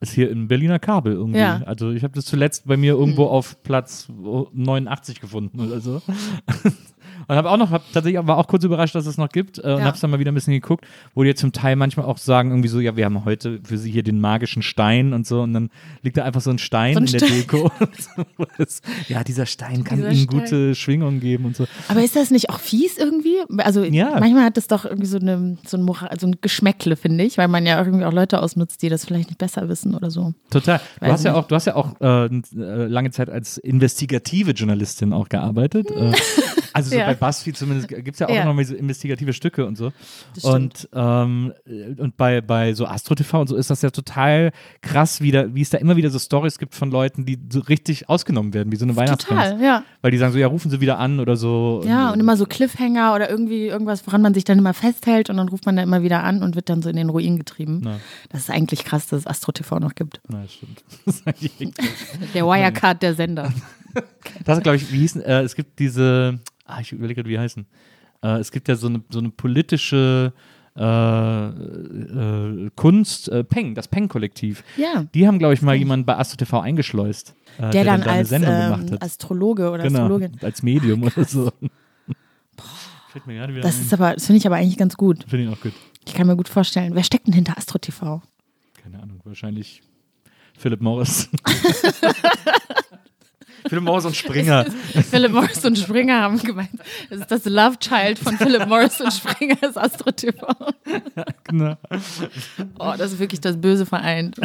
Ist 0.00 0.12
hier 0.12 0.30
im 0.30 0.48
Berliner 0.48 0.78
Kabel 0.78 1.12
irgendwie. 1.12 1.38
Ja. 1.38 1.62
Also 1.66 1.90
ich 1.90 2.04
habe 2.04 2.14
das 2.14 2.24
zuletzt 2.24 2.66
bei 2.66 2.76
mir 2.76 2.94
irgendwo 2.94 3.26
auf 3.26 3.62
Platz 3.62 4.08
89 4.08 5.20
gefunden 5.20 5.60
oder 5.60 5.80
so. 5.80 6.02
Und 7.28 7.36
habe 7.36 7.50
auch 7.50 7.56
noch, 7.56 7.70
hab 7.70 7.82
tatsächlich 7.92 8.26
war 8.26 8.38
auch 8.38 8.46
kurz 8.46 8.64
überrascht, 8.64 8.94
dass 8.94 9.06
es 9.06 9.16
noch 9.18 9.28
gibt 9.28 9.58
äh, 9.58 9.62
und 9.62 9.78
Ja. 9.78 9.84
habe 9.84 9.94
es 9.94 10.00
dann 10.00 10.10
mal 10.10 10.18
wieder 10.18 10.30
ein 10.32 10.34
bisschen 10.34 10.52
geguckt, 10.52 10.86
wo 11.14 11.22
die 11.24 11.34
zum 11.34 11.52
Teil 11.52 11.76
manchmal 11.76 12.06
auch 12.06 12.18
sagen 12.18 12.50
irgendwie 12.50 12.68
so, 12.68 12.80
ja, 12.80 12.96
wir 12.96 13.04
haben 13.04 13.24
heute 13.24 13.60
für 13.64 13.78
sie 13.78 13.90
hier 13.90 14.02
den 14.02 14.20
magischen 14.20 14.62
Stein 14.62 15.12
und 15.12 15.26
so 15.26 15.42
und 15.42 15.52
dann 15.54 15.70
liegt 16.02 16.16
da 16.16 16.24
einfach 16.24 16.40
so 16.40 16.50
ein 16.50 16.58
Stein 16.58 16.94
So 16.94 17.00
ein 17.00 17.06
in 17.06 17.12
der 17.12 17.18
Stein. 17.18 17.30
Deko. 17.40 17.70
So, 17.98 18.24
wo 18.36 18.46
es- 18.58 18.82
ja, 19.08 19.24
dieser 19.24 19.46
Stein 19.46 19.84
kann 19.84 19.98
Dieser 19.98 20.10
ihnen 20.10 20.28
Stein. 20.30 20.40
gute 20.40 20.74
Schwingungen 20.74 21.20
geben 21.20 21.44
und 21.46 21.56
so. 21.56 21.66
Aber 21.88 22.02
ist 22.02 22.16
das 22.16 22.30
nicht 22.30 22.50
auch 22.50 22.58
fies 22.60 22.98
irgendwie? 22.98 23.36
Also 23.58 23.84
Ja. 23.84 24.16
manchmal 24.20 24.44
hat 24.44 24.56
das 24.56 24.66
doch 24.66 24.84
irgendwie 24.84 25.06
so, 25.06 25.18
eine, 25.18 25.56
so, 25.66 25.76
ein, 25.76 25.82
Moral, 25.82 26.10
so 26.18 26.26
ein 26.26 26.36
Geschmäckle, 26.40 26.96
finde 26.96 27.24
ich, 27.24 27.38
weil 27.38 27.48
man 27.48 27.66
ja 27.66 27.78
irgendwie 27.82 28.04
auch 28.04 28.12
Leute 28.12 28.42
ausnutzt, 28.42 28.82
die 28.82 28.88
das 28.88 29.04
vielleicht 29.04 29.28
nicht 29.30 29.38
besser 29.38 29.68
wissen 29.68 29.94
oder 29.94 30.10
so. 30.10 30.34
Total. 30.50 30.78
Du 31.00 31.06
Weiß 31.06 31.12
hast 31.12 31.24
ja 31.24 31.32
nicht. 31.32 31.40
auch, 31.40 31.48
du 31.48 31.54
hast 31.54 31.66
ja 31.66 31.74
auch 31.76 32.00
äh, 32.00 32.26
äh, 32.26 32.86
lange 32.86 33.10
Zeit 33.10 33.30
als 33.30 33.58
investigative 33.58 34.52
Journalistin 34.52 35.12
auch 35.12 35.28
gearbeitet. 35.28 35.90
Äh, 35.90 36.12
also 36.74 36.90
so 36.90 36.96
Ja. 36.96 37.06
bei 37.06 37.14
BuzzFeed 37.14 37.56
zumindest 37.56 37.88
gibt 37.88 38.10
es 38.14 38.18
ja 38.18 38.28
auch 38.28 38.34
Ja. 38.34 38.44
noch 38.44 38.52
mal 38.54 38.64
so 38.64 38.74
investigative 38.74 39.32
Stücke 39.32 39.64
und 39.64 39.76
so. 39.78 39.92
Und, 40.42 40.88
ähm, 40.92 41.52
äh, 41.66 42.00
und 42.00 42.16
bei, 42.16 42.40
bei 42.40 42.74
so 42.74 42.86
Astro 42.86 43.14
TV 43.14 43.40
und 43.40 43.46
so 43.48 43.56
ist 43.56 43.70
das 43.70 43.80
ja 43.82 43.90
total 43.90 44.50
krass, 44.82 45.20
wie, 45.20 45.30
da, 45.30 45.54
wie 45.54 45.62
es 45.62 45.70
da 45.70 45.78
immer 45.78 45.96
wieder 45.96 46.10
so 46.10 46.18
Stories 46.18 46.58
gibt 46.58 46.74
von 46.74 46.90
Leuten, 46.90 47.24
die 47.24 47.38
so 47.50 47.60
richtig 47.60 48.08
ausgenommen 48.08 48.52
werden, 48.54 48.72
wie 48.72 48.76
so 48.76 48.84
eine 48.84 48.96
Weihnachtsgans. 48.96 49.50
Total, 49.50 49.62
ja. 49.64 49.84
Weil 50.02 50.10
die 50.10 50.18
sagen 50.18 50.32
so, 50.32 50.38
ja, 50.38 50.48
rufen 50.48 50.70
sie 50.70 50.80
wieder 50.80 50.98
an 50.98 51.20
oder 51.20 51.36
so. 51.36 51.82
Ja, 51.86 52.10
und 52.12 52.20
immer 52.20 52.36
so 52.36 52.44
Cliffhanger 52.44 53.14
oder 53.14 53.30
irgendwie 53.30 53.66
irgendwas, 53.66 54.06
woran 54.06 54.20
man 54.20 54.34
sich 54.34 54.44
dann 54.44 54.58
immer 54.58 54.74
festhält 54.74 55.30
und 55.30 55.36
dann 55.36 55.48
ruft 55.48 55.64
man 55.66 55.76
da 55.76 55.82
immer 55.82 56.02
wieder 56.02 56.22
an 56.24 56.42
und 56.42 56.56
wird 56.56 56.68
dann 56.68 56.82
so 56.82 56.88
in 56.90 56.96
den 56.96 57.08
Ruin 57.08 57.38
getrieben. 57.38 57.80
Na. 57.84 58.00
Das 58.30 58.42
ist 58.42 58.50
eigentlich 58.50 58.84
krass, 58.84 59.06
dass 59.06 59.20
es 59.20 59.26
Astro 59.26 59.52
TV 59.52 59.78
noch 59.78 59.94
gibt. 59.94 60.20
Na, 60.28 60.42
das 60.42 60.52
stimmt. 60.54 60.82
Ist. 61.06 61.24
Der 62.34 62.44
Wirecard 62.44 63.02
der 63.02 63.14
Sender. 63.14 63.52
Das 64.44 64.60
glaube 64.60 64.74
ich, 64.76 64.90
wie 64.92 64.98
hießen, 64.98 65.22
äh, 65.22 65.42
es 65.42 65.54
gibt 65.54 65.78
diese, 65.78 66.40
ah, 66.64 66.80
ich 66.80 66.92
überlege 66.92 67.16
gerade, 67.22 67.30
wie 67.30 67.38
heißen. 67.38 67.66
Äh, 68.22 68.38
es 68.38 68.50
gibt 68.52 68.68
ja 68.68 68.76
so 68.76 68.86
eine, 68.88 69.02
so 69.10 69.18
eine 69.18 69.30
politische 69.30 70.32
äh, 70.76 71.48
äh, 71.48 72.70
Kunst, 72.74 73.28
äh, 73.28 73.44
Peng, 73.44 73.74
das 73.74 73.86
Peng-Kollektiv. 73.88 74.64
Ja. 74.76 75.04
Die 75.14 75.26
haben, 75.26 75.38
glaube 75.38 75.54
ich, 75.54 75.62
mal 75.62 75.74
jemanden 75.76 76.04
bei 76.04 76.16
Astro 76.16 76.36
TV 76.36 76.60
eingeschleust. 76.60 77.34
Äh, 77.58 77.70
Der, 77.70 77.84
dann 77.84 78.00
da 78.00 78.10
eine 78.10 78.18
als 78.20 78.28
Sendung 78.28 78.52
ähm, 78.52 78.72
gemacht 78.72 78.90
hat. 78.92 79.02
Astrologe 79.02 79.70
oder 79.70 79.84
genau, 79.84 80.00
Astrologin. 80.00 80.32
als 80.42 80.62
Medium 80.62 81.02
oder 81.04 81.24
so. 81.24 81.52
Fällt 83.10 83.26
mir 83.28 83.34
gerade 83.36 83.52
wieder 83.52 83.62
Das 83.62 83.78
ist 83.78 83.92
aber, 83.94 84.14
das 84.14 84.26
finde 84.26 84.38
ich 84.38 84.46
aber 84.46 84.56
eigentlich 84.56 84.76
ganz 84.76 84.96
gut. 84.96 85.24
Finde 85.28 85.44
ich 85.44 85.50
auch 85.52 85.60
gut. 85.60 85.72
Ich 86.06 86.14
kann 86.14 86.26
mir 86.26 86.36
gut 86.36 86.48
vorstellen. 86.48 86.94
Wer 86.96 87.04
steckt 87.04 87.28
denn 87.28 87.34
hinter 87.34 87.56
Astro 87.56 87.78
TV? 87.78 88.20
Keine 88.82 89.00
Ahnung, 89.00 89.20
wahrscheinlich 89.22 89.82
Philip 90.58 90.80
Morris. 90.80 91.30
Philip 93.66 93.84
Morris 93.84 94.04
und 94.04 94.14
Springer. 94.16 94.66
Philip 95.10 95.32
Morris 95.32 95.64
und 95.64 95.78
Springer 95.78 96.20
haben 96.20 96.38
gemeint, 96.38 96.70
das 97.10 97.20
ist 97.20 97.30
das 97.30 97.44
Love 97.46 97.78
Child 97.78 98.18
von 98.18 98.36
Philip 98.36 98.66
Morris 98.68 99.00
und 99.00 99.12
Springer, 99.12 99.56
ist 99.62 99.76
Astro 99.78 100.10
TV. 100.12 100.46
genau. 101.44 101.76
Oh, 102.78 102.92
das 102.96 103.12
ist 103.12 103.18
wirklich 103.18 103.40
das 103.40 103.60
Böse 103.60 103.86
vereint. 103.86 104.36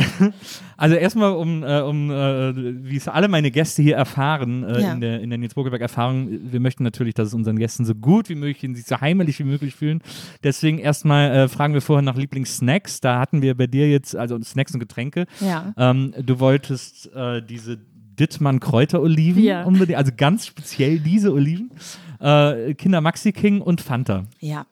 Also 0.77 0.95
erstmal, 0.95 1.31
um, 1.33 1.63
äh, 1.63 1.81
um 1.81 2.09
äh, 2.11 2.85
wie 2.85 2.95
es 2.97 3.07
alle 3.07 3.27
meine 3.27 3.51
Gäste 3.51 3.81
hier 3.81 3.95
erfahren, 3.95 4.63
äh, 4.63 4.81
Ja. 4.81 4.93
in 4.93 5.01
der, 5.01 5.19
in 5.21 5.29
der 5.29 5.37
Nils 5.39 5.53
Bokelberg-Erfahrung, 5.53 6.29
wir 6.51 6.59
möchten 6.59 6.83
natürlich, 6.83 7.13
dass 7.13 7.27
es 7.29 7.33
unseren 7.33 7.57
Gästen 7.59 7.85
so 7.85 7.95
gut 7.95 8.29
wie 8.29 8.35
möglich 8.35 8.59
sich 8.75 8.85
so 8.85 8.99
heimelig 9.01 9.39
wie 9.39 9.43
möglich 9.43 9.75
fühlen. 9.75 10.01
Deswegen 10.43 10.79
erstmal 10.79 11.31
äh, 11.31 11.47
fragen 11.47 11.73
wir 11.73 11.81
vorher 11.81 12.01
nach 12.03 12.15
Lieblingssnacks. 12.15 13.01
Da 13.01 13.19
hatten 13.19 13.41
wir 13.41 13.55
bei 13.55 13.67
dir 13.67 13.89
jetzt, 13.89 14.15
also 14.15 14.39
Snacks 14.41 14.73
und 14.73 14.79
Getränke. 14.79 15.25
Ja. 15.41 15.73
Ähm, 15.77 16.13
du 16.17 16.39
wolltest 16.39 17.13
äh, 17.13 17.41
diese 17.41 17.79
Dittmann 18.19 18.59
Kräuteroliven 18.59 19.43
Ja. 19.43 19.63
unbedingt, 19.63 19.97
also 19.97 20.11
ganz 20.15 20.45
speziell 20.45 20.99
diese 20.99 21.31
Oliven. 21.33 21.71
Äh, 22.19 22.73
Kinder 22.73 23.01
Maxi 23.01 23.31
King 23.31 23.61
und 23.61 23.81
Fanta. 23.81 24.25
Ja. 24.39 24.65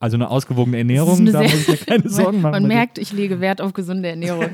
Also 0.00 0.16
eine 0.16 0.30
ausgewogene 0.30 0.78
Ernährung, 0.78 1.26
da 1.26 1.42
muss 1.42 1.52
ich 1.52 1.68
mir 1.68 1.76
keine 1.76 2.08
Sorgen 2.08 2.40
machen. 2.40 2.52
Man 2.52 2.66
merkt, 2.66 2.96
ich 2.96 3.12
lege 3.12 3.40
Wert 3.40 3.60
auf 3.60 3.74
gesunde 3.74 4.08
Ernährung. 4.08 4.46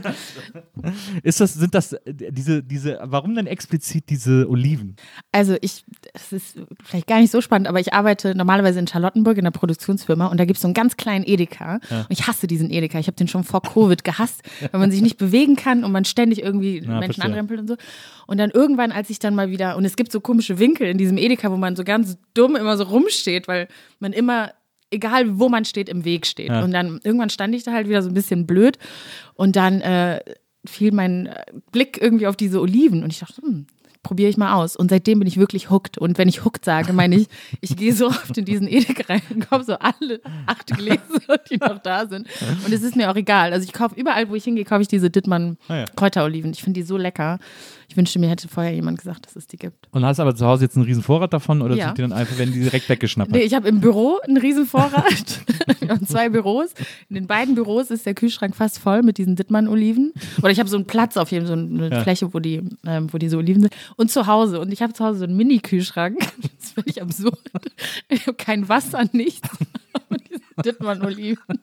Ist 1.22 1.40
das, 1.40 1.54
sind 1.54 1.74
das 1.74 1.92
äh, 1.92 2.00
diese, 2.30 2.62
diese, 2.62 2.98
warum 3.04 3.34
denn 3.36 3.46
explizit 3.46 4.10
diese 4.10 4.48
Oliven? 4.48 4.96
Also 5.30 5.56
ich, 5.60 5.84
es 6.12 6.32
ist 6.32 6.56
vielleicht 6.82 7.06
gar 7.06 7.20
nicht 7.20 7.30
so 7.30 7.40
spannend, 7.40 7.68
aber 7.68 7.78
ich 7.78 7.92
arbeite 7.92 8.34
normalerweise 8.34 8.80
in 8.80 8.88
Charlottenburg 8.88 9.36
in 9.38 9.44
einer 9.44 9.52
Produktionsfirma 9.52 10.26
und 10.26 10.38
da 10.40 10.44
gibt 10.44 10.56
es 10.56 10.62
so 10.62 10.66
einen 10.66 10.74
ganz 10.74 10.96
kleinen 10.96 11.24
Edeka. 11.24 11.78
Und 11.90 12.06
ich 12.08 12.26
hasse 12.26 12.46
diesen 12.46 12.70
Edeka. 12.70 12.98
Ich 12.98 13.06
habe 13.06 13.16
den 13.16 13.28
schon 13.28 13.44
vor 13.44 13.62
Covid 13.62 14.02
gehasst, 14.02 14.42
weil 14.72 14.80
man 14.80 14.90
sich 14.90 15.02
nicht 15.02 15.18
bewegen 15.18 15.54
kann 15.56 15.84
und 15.84 15.92
man 15.92 16.04
ständig 16.04 16.42
irgendwie 16.42 16.78
Ja, 16.82 16.98
Menschen 16.98 17.14
verstehe. 17.14 17.24
anrempelt 17.26 17.60
und 17.60 17.68
so. 17.68 17.76
Und 18.26 18.38
dann 18.38 18.50
irgendwann, 18.50 18.90
als 18.92 19.08
ich 19.10 19.18
dann 19.18 19.34
mal 19.34 19.50
wieder, 19.50 19.76
und 19.76 19.84
es 19.84 19.94
gibt 19.96 20.10
so 20.10 20.20
komische 20.20 20.58
Winkel 20.58 20.88
in 20.88 20.98
diesem 20.98 21.16
Edeka, 21.18 21.50
wo 21.52 21.56
man 21.56 21.76
so 21.76 21.84
ganz 21.84 22.16
dumm 22.34 22.56
immer 22.56 22.76
so 22.76 22.84
rumsteht, 22.84 23.46
weil 23.46 23.68
man 24.00 24.12
immer 24.12 24.52
egal 24.92 25.38
wo 25.38 25.48
man 25.48 25.64
steht, 25.64 25.88
im 25.88 26.04
Weg 26.04 26.26
steht. 26.26 26.48
Ja. 26.48 26.62
Und 26.62 26.72
dann 26.72 27.00
irgendwann 27.04 27.30
stand 27.30 27.54
ich 27.54 27.64
da 27.64 27.72
halt 27.72 27.88
wieder 27.88 28.02
so 28.02 28.08
ein 28.08 28.14
bisschen 28.14 28.46
blöd 28.46 28.78
und 29.34 29.56
dann 29.56 29.80
äh, 29.80 30.20
fiel 30.64 30.92
mein 30.92 31.26
äh, 31.26 31.44
Blick 31.72 32.00
irgendwie 32.00 32.26
auf 32.26 32.36
diese 32.36 32.60
Oliven 32.60 33.02
und 33.02 33.12
ich 33.12 33.18
dachte, 33.18 33.42
hm, 33.42 33.66
probiere 34.02 34.28
ich 34.30 34.36
mal 34.36 34.54
aus. 34.54 34.76
Und 34.76 34.90
seitdem 34.90 35.20
bin 35.20 35.28
ich 35.28 35.36
wirklich 35.36 35.70
hooked. 35.70 35.96
Und 35.96 36.18
wenn 36.18 36.28
ich 36.28 36.44
hooked 36.44 36.64
sage, 36.64 36.92
meine 36.92 37.16
ich, 37.16 37.28
ich 37.60 37.76
gehe 37.76 37.92
so 37.92 38.08
oft 38.08 38.36
in 38.36 38.44
diesen 38.44 38.66
Edeka 38.66 39.04
rein 39.08 39.22
und 39.30 39.48
kaufe 39.48 39.64
so 39.64 39.74
alle 39.78 40.20
acht 40.46 40.66
Gläser, 40.76 41.38
die 41.50 41.56
noch 41.58 41.78
da 41.78 42.06
sind. 42.06 42.26
Und 42.64 42.72
es 42.72 42.82
ist 42.82 42.96
mir 42.96 43.10
auch 43.10 43.16
egal. 43.16 43.52
Also 43.52 43.64
ich 43.64 43.72
kaufe 43.72 43.94
überall, 43.98 44.28
wo 44.28 44.34
ich 44.34 44.44
hingehe, 44.44 44.64
kaufe 44.64 44.82
ich 44.82 44.88
diese 44.88 45.10
Dittmann 45.10 45.56
Ah. 45.68 45.84
Ich 46.56 46.62
finde 46.62 46.80
die 46.80 46.86
so 46.86 46.96
lecker. 46.96 47.38
Ich 47.92 47.96
wünschte, 47.98 48.18
mir 48.18 48.30
hätte 48.30 48.48
vorher 48.48 48.72
jemand 48.72 48.96
gesagt, 48.96 49.26
dass 49.26 49.36
es 49.36 49.46
die 49.46 49.58
gibt. 49.58 49.86
Und 49.90 50.02
hast 50.02 50.18
aber 50.18 50.34
zu 50.34 50.46
Hause 50.46 50.64
jetzt 50.64 50.76
einen 50.76 50.86
riesen 50.86 51.02
Vorrat 51.02 51.34
davon 51.34 51.60
oder 51.60 51.76
Ja. 51.76 51.88
sind 51.88 51.98
die 51.98 52.02
dann 52.02 52.12
einfach, 52.14 52.38
werden 52.38 52.54
die 52.54 52.60
direkt 52.60 52.88
weggeschnappt? 52.88 53.30
Nee, 53.30 53.40
ich 53.40 53.52
habe 53.52 53.68
im 53.68 53.80
Büro 53.82 54.18
einen 54.26 54.38
riesen 54.38 54.64
Vorrat. 54.64 55.40
Wir 55.80 55.90
haben 55.90 56.06
zwei 56.06 56.30
Büros. 56.30 56.70
In 57.10 57.16
den 57.16 57.26
beiden 57.26 57.54
Büros 57.54 57.90
ist 57.90 58.06
der 58.06 58.14
Kühlschrank 58.14 58.56
fast 58.56 58.78
voll 58.78 59.02
mit 59.02 59.18
diesen 59.18 59.36
Dittmann-Oliven. 59.36 60.14
Oder 60.38 60.50
ich 60.52 60.58
habe 60.58 60.70
so 60.70 60.76
einen 60.76 60.86
Platz 60.86 61.18
auf 61.18 61.32
jedem, 61.32 61.46
so 61.46 61.52
eine 61.52 61.90
Ja. 61.90 62.00
Fläche, 62.02 62.32
wo, 62.32 62.38
die, 62.38 62.62
ähm, 62.86 63.12
wo 63.12 63.18
diese 63.18 63.36
Oliven 63.36 63.60
sind. 63.60 63.74
Und 63.96 64.10
zu 64.10 64.26
Hause. 64.26 64.58
Und 64.58 64.72
ich 64.72 64.80
habe 64.80 64.94
zu 64.94 65.04
Hause 65.04 65.18
so 65.18 65.24
einen 65.24 65.36
Mini-Kühlschrank. 65.36 66.16
Das 66.42 66.64
ist 66.64 66.72
völlig 66.74 67.02
absurd. 67.02 67.38
Ich 68.08 68.22
habe 68.26 68.36
kein 68.38 68.68
Wasser, 68.70 69.04
nichts. 69.12 69.46
Und 70.08 70.22
diese 70.30 70.40
Dittmann-Oliven. 70.64 71.58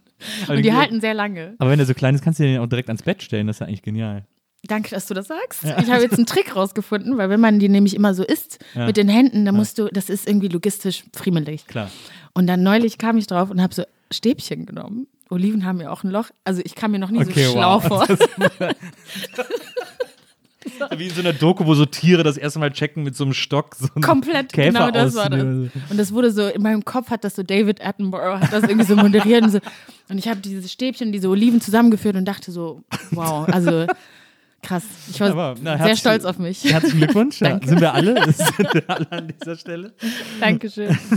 Und 0.47 0.63
die 0.63 0.73
halten 0.73 1.01
sehr 1.01 1.15
lange. 1.15 1.55
aber 1.57 1.71
wenn 1.71 1.79
der 1.79 1.87
so 1.87 1.95
klein 1.95 2.13
ist, 2.13 2.21
kannst 2.23 2.39
du 2.39 2.43
den 2.43 2.59
auch 2.59 2.67
direkt 2.67 2.89
ans 2.89 3.01
Bett 3.01 3.23
stellen. 3.23 3.47
Das 3.47 3.55
ist 3.55 3.59
ja 3.61 3.65
eigentlich 3.67 3.81
genial. 3.81 4.25
Danke, 4.69 4.91
dass 4.91 5.07
du 5.07 5.13
das 5.13 5.27
sagst. 5.27 5.63
Ich 5.63 5.89
habe 5.91 6.03
jetzt 6.03 6.13
einen 6.13 6.25
Trick 6.25 6.55
rausgefunden, 6.55 7.17
weil 7.17 7.29
wenn 7.29 7.39
man 7.41 7.59
die 7.59 7.67
nämlich 7.67 7.95
immer 7.95 8.13
so 8.13 8.23
isst 8.23 8.59
Ja. 8.75 8.85
mit 8.85 8.95
den 8.97 9.09
Händen, 9.09 9.43
dann 9.43 9.55
musst 9.55 9.77
du, 9.79 9.87
das 9.91 10.09
ist 10.09 10.27
irgendwie 10.27 10.47
logistisch 10.47 11.03
friemelig. 11.13 11.65
Klar. 11.67 11.89
Und 12.33 12.47
dann 12.47 12.63
neulich 12.63 12.97
kam 12.97 13.17
ich 13.17 13.27
drauf 13.27 13.49
und 13.49 13.61
habe 13.61 13.73
so 13.75 13.83
Stäbchen 14.11 14.65
genommen. 14.65 15.07
Oliven 15.29 15.65
haben 15.65 15.79
ja 15.81 15.91
auch 15.91 16.03
ein 16.03 16.09
Loch. 16.09 16.29
Also 16.43 16.61
ich 16.63 16.75
kam 16.75 16.91
mir 16.91 16.99
noch 16.99 17.11
nie 17.11 17.19
Okay, 17.19 17.45
so 17.45 17.51
schlau 17.51 17.83
wow. 17.83 18.07
vor. 18.07 18.07
Wie 20.97 21.07
in 21.07 21.13
so 21.13 21.21
einer 21.21 21.33
Doku, 21.33 21.65
wo 21.65 21.73
so 21.73 21.85
Tiere 21.85 22.23
das 22.23 22.37
erste 22.37 22.59
Mal 22.59 22.71
checken 22.71 23.03
mit 23.03 23.15
so 23.15 23.23
einem 23.23 23.33
Stock. 23.33 23.75
So 23.75 23.87
Komplett, 24.01 24.51
Käfer 24.53 24.71
genau 24.71 24.91
das 24.91 25.15
war 25.15 25.29
das. 25.29 25.41
Und 25.41 25.71
das 25.95 26.13
wurde 26.13 26.31
so, 26.31 26.47
in 26.47 26.61
meinem 26.61 26.85
Kopf 26.85 27.09
hat 27.09 27.23
das 27.23 27.35
so 27.35 27.43
David 27.43 27.83
Attenborough, 27.85 28.39
hat 28.41 28.53
das 28.53 28.63
irgendwie 28.63 28.85
so 28.85 28.95
moderiert 28.95 29.43
und 29.43 29.51
so. 29.51 29.59
Und 30.09 30.17
ich 30.17 30.27
habe 30.27 30.39
diese 30.41 30.67
Stäbchen, 30.67 31.11
diese 31.11 31.29
Oliven 31.29 31.61
zusammengeführt 31.61 32.15
und 32.15 32.25
dachte 32.25 32.51
so, 32.51 32.83
wow, 33.11 33.47
also 33.49 33.87
krass. 34.61 34.83
Ich 35.09 35.19
war 35.19 35.29
Aber, 35.31 35.55
na, 35.61 35.77
sehr 35.77 35.95
stolz 35.95 36.25
auf 36.25 36.37
mich. 36.39 36.63
Herzlichen 36.63 36.97
Glückwunsch. 36.99 37.41
Ja, 37.41 37.59
sind 37.65 37.81
wir 37.81 37.93
alle? 37.93 38.15
Sind 38.33 38.73
wir 38.73 38.89
alle 38.89 39.11
an 39.11 39.27
dieser 39.39 39.55
Stelle? 39.55 39.93
Dankeschön. 40.39 40.97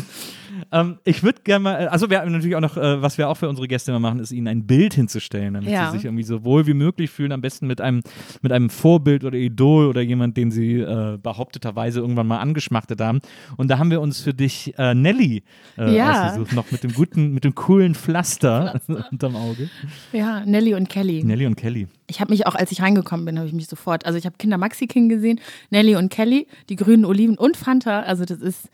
Ähm, 0.71 0.99
ich 1.05 1.23
würde 1.23 1.41
gerne 1.45 1.63
mal, 1.63 1.89
also 1.89 2.11
wir 2.11 2.21
haben 2.21 2.31
natürlich 2.31 2.55
auch 2.55 2.61
noch, 2.61 2.77
äh, 2.77 3.01
was 3.01 3.17
wir 3.17 3.27
auch 3.31 3.37
für 3.39 3.49
unsere 3.49 3.67
Gäste 3.67 3.91
immer 3.91 4.01
machen, 4.01 4.21
ist 4.21 4.33
ihnen 4.33 4.49
ein 4.49 4.67
Bild 4.67 4.93
hinzustellen, 4.93 5.55
damit 5.55 5.71
Ja. 5.71 5.87
sie 5.91 5.97
sich 5.97 6.05
irgendwie 6.05 6.25
so 6.25 6.45
wohl 6.45 6.67
wie 6.67 6.75
möglich 6.75 7.11
fühlen. 7.11 7.33
Am 7.33 7.41
besten 7.41 7.67
mit 7.67 7.81
einem, 7.81 8.03
mit 8.43 8.53
einem 8.53 8.69
Vorbild 8.69 9.25
oder 9.25 9.39
Idol 9.39 9.87
oder 9.87 10.03
jemand, 10.03 10.37
den 10.37 10.51
sie 10.51 10.75
äh, 10.81 11.17
behaupteterweise 11.23 12.01
irgendwann 12.01 12.27
mal 12.27 12.39
angeschmachtet 12.39 13.01
haben. 13.01 13.21
Und 13.57 13.69
da 13.69 13.79
haben 13.79 13.91
wir 13.91 14.03
uns 14.03 14.21
für 14.21 14.35
dich 14.35 14.75
äh, 14.79 14.93
Nelly 14.95 15.43
äh, 15.79 15.97
Ja. 15.97 16.27
ausgesucht, 16.27 16.53
noch 16.53 16.71
mit 16.71 16.83
dem 16.85 16.93
guten, 16.93 17.33
mit 17.33 17.45
dem 17.45 17.55
coolen 17.55 17.95
Pflaster 17.95 18.79
unterm 19.11 19.37
Auge. 19.37 19.71
Ja, 20.13 20.45
Nelly 20.45 20.75
und 20.75 20.91
Kelly. 20.91 21.25
Nelly 21.25 21.47
und 21.47 21.57
Kelly. 21.57 21.89
Ich 22.13 22.21
habe 22.21 22.31
mich 22.33 22.47
auch, 22.47 22.55
als 22.55 22.71
ich 22.73 22.81
reingekommen 22.83 23.25
bin, 23.25 23.39
habe 23.39 23.49
ich 23.49 23.55
mich 23.55 23.67
sofort, 23.67 24.05
also 24.07 24.19
ich 24.19 24.27
habe 24.27 24.37
Kinder 24.39 24.59
Maxi 24.59 24.87
King 24.87 25.09
gesehen, 25.09 25.41
Nelly 25.71 25.97
und 25.97 26.11
Kelly, 26.11 26.47
die 26.69 26.77
grünen 26.77 27.05
Oliven 27.05 27.39
und 27.39 27.57
Fanta. 27.57 28.01
Also 28.01 28.25
das 28.27 28.39
ist 28.41 28.69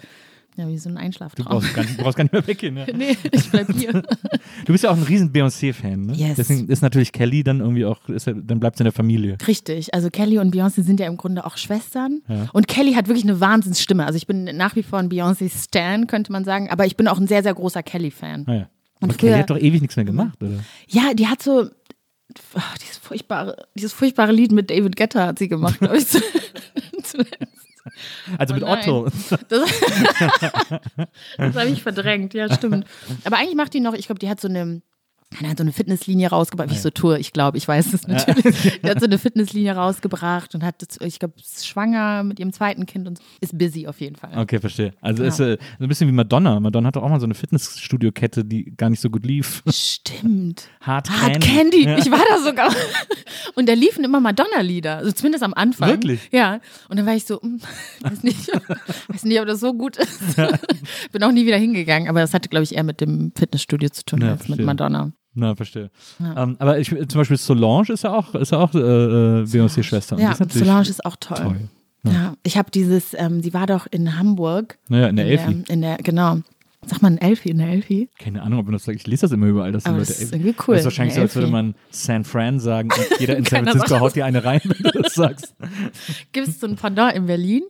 ja 0.56 0.66
wie 0.66 0.76
so 0.76 0.88
ein 0.88 0.96
Du 0.96 1.00
Einschlaftraum. 1.00 1.46
brauchst 1.46 1.72
gar 1.72 1.82
nicht, 1.84 1.96
du 1.98 2.02
brauchst 2.02 2.16
gar 2.16 2.24
nicht 2.24 2.32
mehr 2.32 2.44
weggehen. 2.46 2.74
Ne? 2.74 2.86
nee, 2.96 3.16
ich 3.30 3.48
bleib 3.50 3.72
hier. 3.72 4.02
Du 4.64 4.72
bist 4.72 4.82
ja 4.82 4.90
auch 4.90 4.96
ein 4.96 5.04
riesen 5.04 5.30
Beyoncé-Fan, 5.32 6.06
ne? 6.06 6.14
Yes. 6.14 6.34
Deswegen 6.36 6.68
ist 6.68 6.82
natürlich 6.82 7.12
Kelly 7.12 7.44
dann 7.44 7.60
irgendwie 7.60 7.84
auch, 7.84 8.08
ist 8.08 8.26
ja, 8.26 8.32
dann 8.34 8.58
bleibt 8.58 8.76
sie 8.76 8.82
in 8.82 8.86
der 8.86 8.92
Familie. 8.92 9.38
Richtig, 9.46 9.94
also 9.94 10.10
Kelly 10.10 10.38
und 10.38 10.52
Beyoncé 10.54 10.82
sind 10.82 10.98
ja 10.98 11.06
im 11.06 11.16
Grunde 11.16 11.46
auch 11.46 11.56
Schwestern. 11.56 12.20
Ja. 12.28 12.48
Und 12.52 12.66
Kelly 12.66 12.94
hat 12.94 13.06
wirklich 13.06 13.24
eine 13.24 13.40
Wahnsinnsstimme. 13.40 14.04
Also 14.04 14.16
ich 14.16 14.26
bin 14.26 14.44
nach 14.56 14.74
wie 14.74 14.82
vor 14.82 14.98
ein 14.98 15.08
Beyoncé-Stan, 15.10 16.06
könnte 16.08 16.32
man 16.32 16.44
sagen, 16.44 16.68
aber 16.70 16.86
ich 16.86 16.96
bin 16.96 17.06
auch 17.08 17.18
ein 17.20 17.28
sehr, 17.28 17.42
sehr 17.44 17.54
großer 17.54 17.82
Kelly-Fan. 17.84 18.44
Naja. 18.48 18.68
Und 19.00 19.10
Aber 19.10 19.14
Kelly 19.18 19.32
früher- 19.32 19.38
hat 19.42 19.50
doch 19.50 19.58
ewig 19.58 19.80
nichts 19.80 19.94
mehr 19.94 20.04
gemacht, 20.04 20.42
oder? 20.42 20.58
Ja, 20.88 21.14
die 21.14 21.28
hat 21.28 21.40
so 21.40 21.68
ach, 22.54 22.78
dieses, 22.78 22.98
furchtbare, 22.98 23.66
dieses 23.74 23.92
furchtbare 23.92 24.32
Lied 24.32 24.52
mit 24.52 24.70
David 24.70 24.96
Guetta 24.96 25.26
hat 25.26 25.38
sie 25.38 25.48
gemacht, 25.48 25.78
glaube 25.78 25.98
ich. 25.98 26.06
zu- 26.08 26.20
zuletzt. 27.02 27.36
Also 28.36 28.54
Oh 28.54 28.56
mit 28.58 28.64
nein. 28.64 28.78
Otto. 28.80 29.08
Das, 29.48 29.70
das 31.38 31.56
habe 31.56 31.68
ich 31.70 31.82
verdrängt, 31.82 32.34
ja, 32.34 32.52
stimmt. 32.52 32.86
Aber 33.24 33.36
eigentlich 33.38 33.54
macht 33.56 33.72
die 33.74 33.80
noch, 33.80 33.94
ich 33.94 34.06
glaube, 34.06 34.18
die 34.18 34.28
hat 34.28 34.40
so 34.40 34.48
eine, 34.48 34.82
die 35.40 35.46
hat 35.46 35.58
so 35.58 35.62
eine 35.62 35.72
Fitnesslinie 35.72 36.28
rausgebracht, 36.30 36.70
wie 36.70 36.74
ich 36.74 36.80
so 36.82 36.90
tue, 36.90 37.18
ich 37.18 37.32
glaube, 37.32 37.58
ich 37.58 37.68
weiß 37.68 37.92
es 37.92 38.08
natürlich. 38.08 38.80
Die 38.82 38.88
hat 38.88 38.98
so 38.98 39.06
eine 39.06 39.18
Fitnesslinie 39.18 39.72
rausgebracht 39.74 40.54
und 40.54 40.64
hat, 40.64 40.76
ich 41.00 41.18
glaube, 41.18 41.34
schwanger 41.62 42.22
mit 42.24 42.40
ihrem 42.40 42.52
zweiten 42.52 42.86
Kind 42.86 43.06
und 43.06 43.18
so. 43.18 43.24
ist 43.40 43.56
busy 43.56 43.86
auf 43.86 44.00
jeden 44.00 44.16
Fall. 44.16 44.30
Okay, 44.36 44.58
verstehe. 44.58 44.94
Also 45.00 45.22
Ja. 45.22 45.28
ist 45.28 45.38
äh, 45.40 45.58
so 45.78 45.84
ein 45.84 45.88
bisschen 45.88 46.08
wie 46.08 46.12
Madonna. 46.12 46.58
Madonna 46.60 46.88
hatte 46.88 47.02
auch 47.02 47.08
mal 47.10 47.20
so 47.20 47.26
eine 47.26 47.34
Fitnessstudio-Kette, 47.34 48.44
die 48.44 48.74
gar 48.76 48.88
nicht 48.90 49.00
so 49.00 49.10
gut 49.10 49.24
lief. 49.26 49.62
Stimmt. 49.68 50.68
Hard 50.80 51.10
Hard 51.10 51.40
Candy. 51.40 51.46
Candy, 51.46 51.84
Ja. 51.84 51.98
ich 51.98 52.10
war 52.10 52.20
da 52.30 52.42
sogar. 52.42 52.74
Und 53.54 53.68
da 53.68 53.74
liefen 53.74 54.04
immer 54.04 54.20
Madonna-Lieder, 54.20 54.96
also 54.98 55.12
zumindest 55.12 55.44
am 55.44 55.54
Anfang. 55.54 55.90
Wirklich? 55.90 56.28
Ja. 56.32 56.60
Und 56.88 56.98
dann 56.98 57.06
war 57.06 57.14
ich 57.14 57.24
so, 57.24 57.40
hm, 57.40 57.60
weiß 58.00 58.22
nicht, 58.22 58.48
weiß 59.08 59.24
nicht, 59.24 59.40
ob 59.40 59.46
das 59.46 59.60
so 59.60 59.74
gut 59.74 59.96
ist. 59.98 60.36
Bin 61.12 61.22
auch 61.22 61.32
nie 61.32 61.46
wieder 61.46 61.56
hingegangen, 61.58 62.08
aber 62.08 62.20
das 62.20 62.32
hatte, 62.34 62.48
glaube 62.48 62.64
ich, 62.64 62.74
eher 62.74 62.84
mit 62.84 63.00
dem 63.00 63.32
Fitnessstudio 63.36 63.90
zu 63.90 64.04
tun 64.04 64.20
Ja, 64.22 64.28
als 64.30 64.40
mit 64.40 64.46
verstehe. 64.46 64.66
Madonna. 64.66 65.12
Na, 65.38 65.54
verstehe. 65.54 65.90
Ähm, 66.20 66.56
aber 66.58 66.80
ich, 66.80 66.88
zum 66.88 67.20
Beispiel 67.20 67.36
Solange 67.36 67.92
ist 67.92 68.02
ja 68.02 68.12
auch, 68.12 68.34
ist 68.34 68.50
ja 68.50 68.58
auch 68.58 68.74
äh, 68.74 68.78
äh, 68.78 69.44
die 69.44 69.56
Ja, 69.56 70.32
ist 70.32 70.52
Solange 70.52 70.88
ist 70.88 71.04
auch 71.06 71.16
toll. 71.16 71.36
toll. 71.36 71.68
Ja, 72.04 72.34
ich 72.42 72.56
habe 72.58 72.70
dieses, 72.72 73.14
ähm, 73.14 73.40
sie 73.40 73.54
war 73.54 73.66
doch 73.66 73.86
in 73.88 74.18
Hamburg. 74.18 74.78
Naja, 74.88 75.08
in 75.08 75.16
der 75.16 75.26
Elfi. 75.26 75.54
Der, 75.54 75.74
in 75.74 75.80
der, 75.80 75.96
genau. 75.98 76.38
Sag 76.86 77.02
mal 77.02 77.10
ein 77.10 77.18
Elfi, 77.18 77.50
in 77.50 77.58
der 77.58 77.68
Elfi. 77.68 78.08
Keine 78.18 78.42
Ahnung, 78.42 78.60
ob 78.60 78.66
man 78.66 78.72
das 78.72 78.84
sagt. 78.84 78.96
Ich 78.96 79.06
lese 79.06 79.22
das 79.22 79.32
immer 79.32 79.46
überall, 79.46 79.72
dass 79.72 79.84
Aber 79.84 79.98
Leute 79.98 80.08
das 80.08 80.20
ist 80.20 80.32
irgendwie 80.32 80.54
cool, 80.66 80.74
Das 80.74 80.80
ist 80.80 80.84
wahrscheinlich 80.86 81.14
so, 81.14 81.20
als 81.20 81.34
würde 81.34 81.48
man 81.48 81.74
San 81.90 82.24
Fran 82.24 82.58
sagen 82.60 82.88
und 82.90 83.20
jeder 83.20 83.36
in 83.36 83.44
San 83.44 83.64
Francisco 83.64 83.88
sagt 83.88 84.00
haut 84.00 84.16
dir 84.16 84.24
eine 84.24 84.44
rein, 84.44 84.60
wenn 84.64 84.90
du 84.90 85.02
das 85.02 85.14
sagst. 85.14 85.54
Gibt 86.32 86.48
es 86.48 86.60
so 86.60 86.66
ein 86.66 86.76
Pendant 86.76 87.14
in 87.14 87.26
Berlin? 87.26 87.62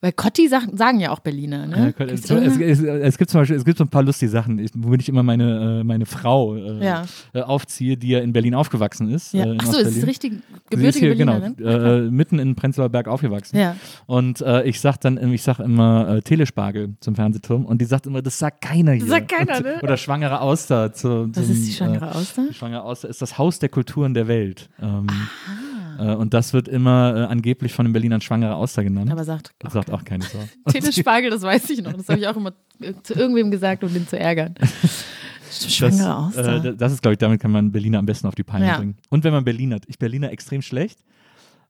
Weil 0.00 0.12
Cotti 0.12 0.48
sagen, 0.48 0.76
sagen 0.76 1.00
ja 1.00 1.10
auch 1.10 1.20
Berliner, 1.20 1.66
ne? 1.66 1.94
Ja, 1.98 2.04
es, 2.06 2.30
es, 2.30 2.80
es, 2.82 3.18
gibt 3.18 3.30
zum 3.30 3.40
Beispiel, 3.40 3.56
es 3.56 3.64
gibt 3.64 3.78
so 3.78 3.84
ein 3.84 3.88
paar 3.88 4.02
lustige 4.02 4.30
Sachen, 4.30 4.64
womit 4.74 5.02
ich 5.02 5.08
immer 5.08 5.22
meine, 5.22 5.80
äh, 5.80 5.84
meine 5.84 6.04
Frau 6.06 6.54
äh, 6.56 6.84
Ja. 6.84 7.04
äh, 7.32 7.40
aufziehe, 7.40 7.96
die 7.96 8.08
ja 8.08 8.20
in 8.20 8.32
Berlin 8.32 8.54
aufgewachsen 8.54 9.10
ist. 9.10 9.32
ja. 9.32 9.44
Äh, 9.46 9.56
Achso, 9.58 9.78
ist 9.78 10.06
richtig 10.06 10.34
gebürtige 10.70 11.06
hier, 11.06 11.16
Berlinerin? 11.16 11.56
genau, 11.56 11.70
äh, 11.70 12.00
mitten 12.10 12.38
in 12.38 12.54
Prenzlauer 12.54 12.88
Berg 12.90 13.08
aufgewachsen. 13.08 13.56
Ja. 13.56 13.76
Und 14.06 14.40
äh, 14.42 14.64
ich 14.64 14.80
sag 14.80 14.98
dann, 15.00 15.16
ich 15.32 15.42
sag 15.42 15.58
immer 15.60 16.08
äh, 16.16 16.22
Telespargel 16.22 16.94
zum 17.00 17.14
Fernsehturm 17.14 17.64
und 17.64 17.80
die 17.80 17.84
sagt 17.86 18.06
immer, 18.06 18.20
das 18.22 18.38
sagt 18.38 18.60
keiner 18.60 18.92
hier. 18.92 19.06
sagt 19.06 19.30
keiner, 19.30 19.60
ne? 19.60 19.80
Oder 19.82 19.96
schwangere 19.96 20.40
Auster. 20.40 20.92
Zu, 20.92 21.28
Was 21.34 21.46
zum, 21.46 21.54
ist 21.54 21.66
die 21.66 21.72
schwangere 21.72 22.06
Äh, 22.06 22.08
Auster? 22.16 22.44
die 22.50 22.54
schwangere 22.54 22.82
Auster 22.82 23.08
ist 23.08 23.22
das 23.22 23.38
Haus 23.38 23.58
der 23.58 23.68
Kulturen 23.68 24.12
der 24.14 24.28
Welt. 24.28 24.68
Ähm, 24.82 25.06
äh, 25.98 26.14
und 26.14 26.34
das 26.34 26.52
wird 26.52 26.68
immer 26.68 27.14
äh, 27.16 27.20
angeblich 27.24 27.72
von 27.72 27.86
den 27.86 27.92
Berlinern 27.92 28.20
schwangere 28.20 28.54
Auster 28.54 28.82
genannt. 28.82 29.10
Aber 29.10 29.24
sagt, 29.24 29.54
das 29.58 29.72
sagt 29.72 29.90
auch 29.90 30.04
keine 30.04 30.24
Sau. 30.24 30.38
Telespargel, 30.70 31.30
das 31.30 31.42
weiß 31.42 31.70
ich 31.70 31.82
noch. 31.82 31.92
Das 31.92 32.08
habe 32.08 32.20
ich 32.20 32.26
auch 32.26 32.36
immer 32.36 32.52
äh, 32.80 32.92
zu 33.02 33.14
irgendwem 33.14 33.50
gesagt, 33.50 33.84
um 33.84 33.92
den 33.92 34.06
zu 34.06 34.18
ärgern. 34.18 34.54
Schwangere 35.50 36.16
Auster. 36.16 36.64
Äh, 36.64 36.76
das 36.76 36.92
ist, 36.92 37.02
glaube 37.02 37.12
ich, 37.14 37.18
damit 37.18 37.40
kann 37.40 37.50
man 37.52 37.70
Berliner 37.70 37.98
am 37.98 38.06
besten 38.06 38.26
auf 38.26 38.34
die 38.34 38.42
Palme 38.42 38.66
Ja. 38.66 38.78
bringen. 38.78 38.96
Und 39.10 39.24
wenn 39.24 39.32
man 39.32 39.44
Berliner 39.44 39.76
hat. 39.76 39.84
Ich 39.86 39.98
Berliner 39.98 40.30
extrem 40.32 40.62
schlecht. 40.62 40.98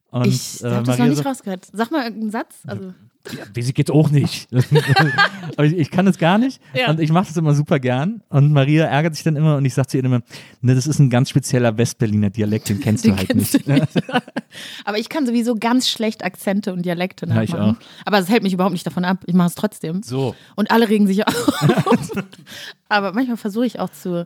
Und, 0.09 0.27
ich 0.27 0.63
äh, 0.63 0.69
habe 0.69 0.85
das 0.85 0.97
noch 0.97 1.05
nicht 1.07 1.25
rausgehört. 1.25 1.67
Sag 1.71 1.91
mal 1.91 2.03
irgendeinen 2.03 2.31
Satz. 2.31 2.61
Also, 2.65 2.93
Ja, 3.31 3.43
Basic 3.53 3.75
geht's 3.75 3.91
auch 3.91 4.09
nicht. 4.11 4.47
Aber 5.57 5.65
ich, 5.65 5.73
ich 5.73 5.91
kann 5.91 6.05
es 6.07 6.17
gar 6.17 6.37
nicht 6.37 6.61
Ja. 6.73 6.89
und 6.89 6.99
ich 6.99 7.11
mache 7.11 7.27
das 7.27 7.37
immer 7.37 7.53
super 7.53 7.79
gern. 7.79 8.21
Und 8.29 8.51
Maria 8.51 8.85
ärgert 8.85 9.15
sich 9.15 9.23
dann 9.23 9.35
immer 9.35 9.57
und 9.57 9.65
ich 9.65 9.73
sage 9.73 9.87
zu 9.87 9.97
ihr 9.97 10.03
immer, 10.03 10.21
ne, 10.61 10.75
das 10.75 10.87
ist 10.87 10.99
ein 10.99 11.09
ganz 11.09 11.29
spezieller 11.29 11.77
Westberliner 11.77 12.29
Dialekt, 12.29 12.69
den 12.69 12.79
kennst 12.79 13.05
den 13.05 13.11
du 13.11 13.17
halt 13.17 13.27
kennst 13.29 13.53
nicht. 13.53 13.67
du 13.67 13.71
nicht. 13.73 13.87
Aber 14.85 14.97
ich 14.97 15.09
kann 15.09 15.25
sowieso 15.25 15.55
ganz 15.55 15.89
schlecht 15.89 16.23
Akzente 16.23 16.71
und 16.73 16.85
Dialekte 16.85 17.25
Ja, 17.27 17.41
ich 17.41 17.51
nachmachen. 17.51 17.77
Aber 18.05 18.19
es 18.19 18.29
hält 18.29 18.43
mich 18.43 18.53
überhaupt 18.53 18.73
nicht 18.73 18.85
davon 18.85 19.05
ab. 19.05 19.23
Ich 19.25 19.33
mache 19.33 19.47
es 19.49 19.55
trotzdem. 19.55 20.03
So. 20.03 20.35
Und 20.55 20.71
alle 20.71 20.87
regen 20.89 21.07
sich 21.07 21.27
auf. 21.27 21.51
Aber 22.89 23.13
manchmal 23.13 23.37
versuche 23.37 23.65
ich 23.65 23.79
auch 23.79 23.89
zu 23.89 24.25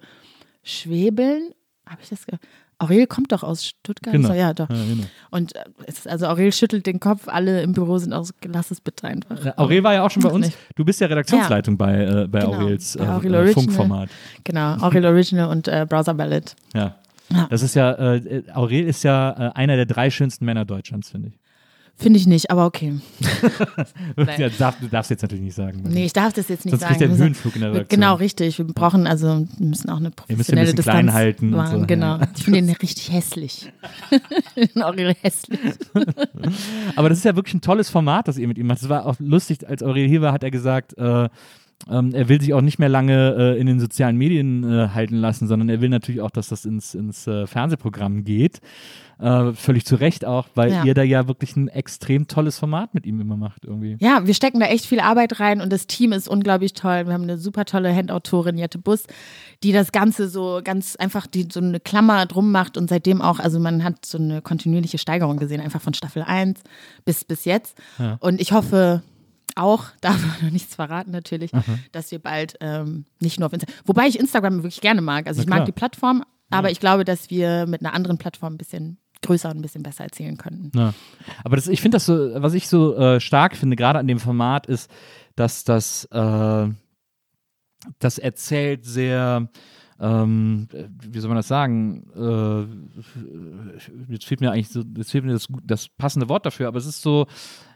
schwebeln. 0.63 1.51
Habe 1.85 2.01
ich 2.03 2.09
das 2.09 2.25
ge 2.25 2.37
Aurel 2.79 3.07
kommt 3.07 3.31
doch 3.31 3.43
aus 3.43 3.65
Stuttgart. 3.65 4.13
Genau. 4.13 4.29
So, 4.29 4.33
ja, 4.33 4.53
doch. 4.53 4.69
Ja, 4.69 4.75
genau. 4.75 5.03
Und 5.31 5.55
äh, 5.55 5.63
es 5.85 6.07
also 6.07 6.27
Aurel 6.27 6.51
schüttelt 6.51 6.85
den 6.85 6.99
Kopf, 6.99 7.27
alle 7.27 7.61
im 7.61 7.73
Büro 7.73 7.97
sind 7.97 8.13
auch 8.13 8.23
so, 8.23 8.33
lass 8.45 8.71
es 8.71 8.79
bitte 8.81 9.07
einfach. 9.07 9.45
Äh, 9.45 9.53
Aurel 9.57 9.83
war 9.83 9.93
ja 9.93 10.03
auch 10.05 10.09
schon 10.09 10.23
bei 10.23 10.29
uns. 10.29 10.47
nicht. 10.47 10.57
Du 10.75 10.85
bist 10.85 11.01
ja 11.01 11.07
Redaktionsleitung 11.07 11.77
bei, 11.77 12.03
äh, 12.03 12.27
bei 12.27 12.39
Genau, 12.39 12.53
Aurels 12.53 12.95
äh, 12.95 13.01
Aurel 13.01 13.35
äh. 13.35 13.53
Funkformat. 13.53 14.09
Genau, 14.45 14.77
Aurel 14.77 15.05
Original 15.05 15.49
und 15.49 15.67
äh, 15.67 15.85
Browser 15.87 16.13
Ballad. 16.13 16.55
Ja. 16.73 16.95
Ja. 17.31 17.47
Das 17.49 17.61
ist 17.61 17.75
ja, 17.75 17.91
äh, 18.15 18.43
Aurel 18.53 18.85
ist 18.85 19.03
ja 19.03 19.29
einer 19.53 19.75
der 19.75 19.85
drei 19.85 20.09
schönsten 20.09 20.45
Männer 20.45 20.65
Deutschlands, 20.65 21.11
finde 21.11 21.27
ich. 21.29 21.39
Finde 21.99 22.17
ich 22.17 22.27
nicht, 22.27 22.49
aber 22.49 22.65
okay. 22.65 22.93
Nein. 24.15 24.39
Ja, 24.39 24.47
darf, 24.49 24.79
du 24.79 24.87
darfst 24.87 25.11
jetzt 25.11 25.21
natürlich 25.21 25.43
nicht 25.43 25.53
sagen. 25.55 25.83
Nee, 25.83 26.05
ich 26.05 26.13
darf 26.13 26.31
das 26.31 26.47
jetzt 26.47 26.63
nicht 26.63 26.71
Sonst 26.71 26.81
sagen. 26.81 26.93
kriegt 26.93 27.01
er 27.01 27.09
einen 27.09 27.17
Höhenflug 27.17 27.55
in 27.55 27.61
der 27.61 27.73
Redaktion. 27.73 27.99
Genau, 27.99 28.15
richtig. 28.15 28.57
Wir 28.57 28.65
brauchen 28.65 29.05
also, 29.05 29.45
wir 29.57 29.67
müssen 29.67 29.89
auch 29.89 29.97
eine 29.97 30.09
müsst 30.09 30.19
ihn 30.29 30.33
ein 30.33 30.35
professionelle 30.37 30.65
bisschen 30.67 30.75
Distanz 30.77 30.95
klein 31.01 31.13
halten 31.13 31.53
und 31.53 31.59
wahren. 31.59 31.79
so, 31.81 31.85
Genau. 31.87 32.17
ja. 32.17 32.27
Ich 32.37 32.43
finde 32.45 32.61
den 32.61 32.69
richtig 32.69 33.11
hässlich. 33.11 33.69
Aurel 34.75 35.13
hässlich. 35.21 35.59
Aber 36.95 37.09
das 37.09 37.17
ist 37.17 37.25
ja 37.25 37.35
wirklich 37.35 37.55
ein 37.55 37.61
tolles 37.61 37.89
Format, 37.89 38.29
das 38.29 38.37
ihr 38.37 38.47
mit 38.47 38.57
ihm 38.57 38.67
macht. 38.67 38.81
Es 38.81 38.87
war 38.87 39.05
auch 39.05 39.15
lustig, 39.19 39.67
als 39.67 39.83
Aurel 39.83 40.07
hier 40.07 40.21
war, 40.21 40.31
hat 40.31 40.43
er 40.43 40.51
gesagt, 40.51 40.97
äh, 40.97 41.27
ähm, 41.89 42.13
er 42.13 42.29
will 42.29 42.39
sich 42.41 42.53
auch 42.53 42.61
nicht 42.61 42.79
mehr 42.79 42.89
lange 42.89 43.35
äh, 43.37 43.59
in 43.59 43.67
den 43.67 43.79
sozialen 43.79 44.17
Medien 44.17 44.63
äh, 44.63 44.89
halten 44.89 45.15
lassen, 45.15 45.47
sondern 45.47 45.69
er 45.69 45.81
will 45.81 45.89
natürlich 45.89 46.21
auch, 46.21 46.31
dass 46.31 46.47
das 46.49 46.65
ins, 46.65 46.93
ins 46.95 47.27
äh, 47.27 47.47
Fernsehprogramm 47.47 48.23
geht. 48.23 48.59
Äh, 49.19 49.53
völlig 49.53 49.85
zu 49.85 49.95
Recht 49.95 50.23
auch, 50.23 50.47
weil 50.55 50.71
Ja. 50.71 50.83
ihr 50.85 50.93
da 50.93 51.03
ja 51.03 51.27
wirklich 51.27 51.55
ein 51.57 51.67
extrem 51.67 52.27
tolles 52.27 52.57
Format 52.57 52.93
mit 52.93 53.05
ihm 53.05 53.19
immer 53.19 53.35
macht 53.35 53.65
irgendwie. 53.65 53.97
Ja, 53.99 54.25
wir 54.25 54.33
stecken 54.33 54.61
da 54.61 54.67
echt 54.67 54.85
viel 54.85 55.01
Arbeit 55.01 55.41
rein 55.41 55.59
und 55.59 55.73
das 55.73 55.87
Team 55.87 56.13
ist 56.13 56.29
unglaublich 56.29 56.71
toll. 56.73 57.05
Wir 57.05 57.13
haben 57.13 57.23
eine 57.23 57.37
super 57.37 57.65
tolle 57.65 57.93
Handautorin, 57.93 58.57
Jette 58.57 58.77
Bus, 58.77 59.03
die 59.61 59.73
das 59.73 59.91
Ganze 59.91 60.29
so 60.29 60.61
ganz 60.63 60.95
einfach, 60.95 61.27
die 61.27 61.47
so 61.51 61.59
eine 61.59 61.81
Klammer 61.81 62.25
drum 62.27 62.51
macht 62.53 62.77
und 62.77 62.89
seitdem 62.89 63.21
auch, 63.21 63.39
also 63.39 63.59
man 63.59 63.83
hat 63.83 64.05
so 64.05 64.17
eine 64.17 64.41
kontinuierliche 64.41 64.97
Steigerung 64.97 65.35
gesehen, 65.37 65.59
einfach 65.59 65.81
von 65.81 65.93
Staffel 65.93 66.23
1 66.23 66.61
bis, 67.03 67.25
bis 67.25 67.43
jetzt. 67.43 67.77
Und 68.21 68.39
ich 68.39 68.53
hoffe 68.53 69.03
auch, 69.55 69.83
darf 70.01 70.21
man 70.25 70.45
noch 70.45 70.51
nichts 70.53 70.75
verraten 70.75 71.11
natürlich, 71.11 71.51
dass 71.91 72.11
wir 72.11 72.19
bald 72.19 72.55
ähm, 72.61 73.03
nicht 73.19 73.37
nur 73.37 73.47
auf 73.47 73.53
Instagram, 73.53 73.75
wobei 73.85 74.07
ich 74.07 74.17
Instagram 74.17 74.57
wirklich 74.63 74.79
gerne 74.79 75.01
mag. 75.01 75.27
Also 75.27 75.41
ich 75.41 75.47
mag 75.49 75.65
die 75.65 75.73
Plattform, 75.73 76.23
aber 76.49 76.71
ich 76.71 76.79
glaube, 76.79 77.03
dass 77.03 77.29
wir 77.29 77.65
mit 77.67 77.81
einer 77.81 77.93
anderen 77.93 78.17
Plattform 78.17 78.53
ein 78.53 78.57
bisschen 78.57 78.97
größer 79.21 79.49
und 79.49 79.57
ein 79.57 79.61
bisschen 79.61 79.83
besser 79.83 80.03
erzählen 80.05 80.37
könnten. 80.37 80.71
Ja. 80.77 80.93
Aber 81.43 81.55
das, 81.55 81.67
ich 81.67 81.81
finde 81.81 81.95
das 81.95 82.05
so, 82.05 82.13
was 82.41 82.53
ich 82.53 82.67
so 82.67 82.95
äh, 82.95 83.19
stark 83.19 83.55
finde, 83.55 83.75
gerade 83.75 83.99
an 83.99 84.07
dem 84.07 84.19
Format, 84.19 84.65
ist, 84.67 84.89
dass 85.35 85.63
das, 85.63 86.05
äh, 86.05 86.67
das 87.99 88.17
erzählt 88.17 88.85
sehr, 88.85 89.49
ähm, 89.99 90.67
wie 91.09 91.19
soll 91.19 91.29
man 91.29 91.37
das 91.37 91.47
sagen? 91.47 92.05
Äh, 92.15 94.11
jetzt 94.13 94.25
fehlt 94.25 94.41
mir 94.41 94.51
eigentlich 94.51 94.69
so, 94.69 94.83
jetzt 94.97 95.11
fehlt 95.11 95.25
mir 95.25 95.33
das, 95.33 95.47
das 95.63 95.87
passende 95.89 96.29
Wort 96.29 96.45
dafür, 96.45 96.67
aber 96.67 96.77
es 96.77 96.85
ist 96.85 97.01
so, 97.01 97.27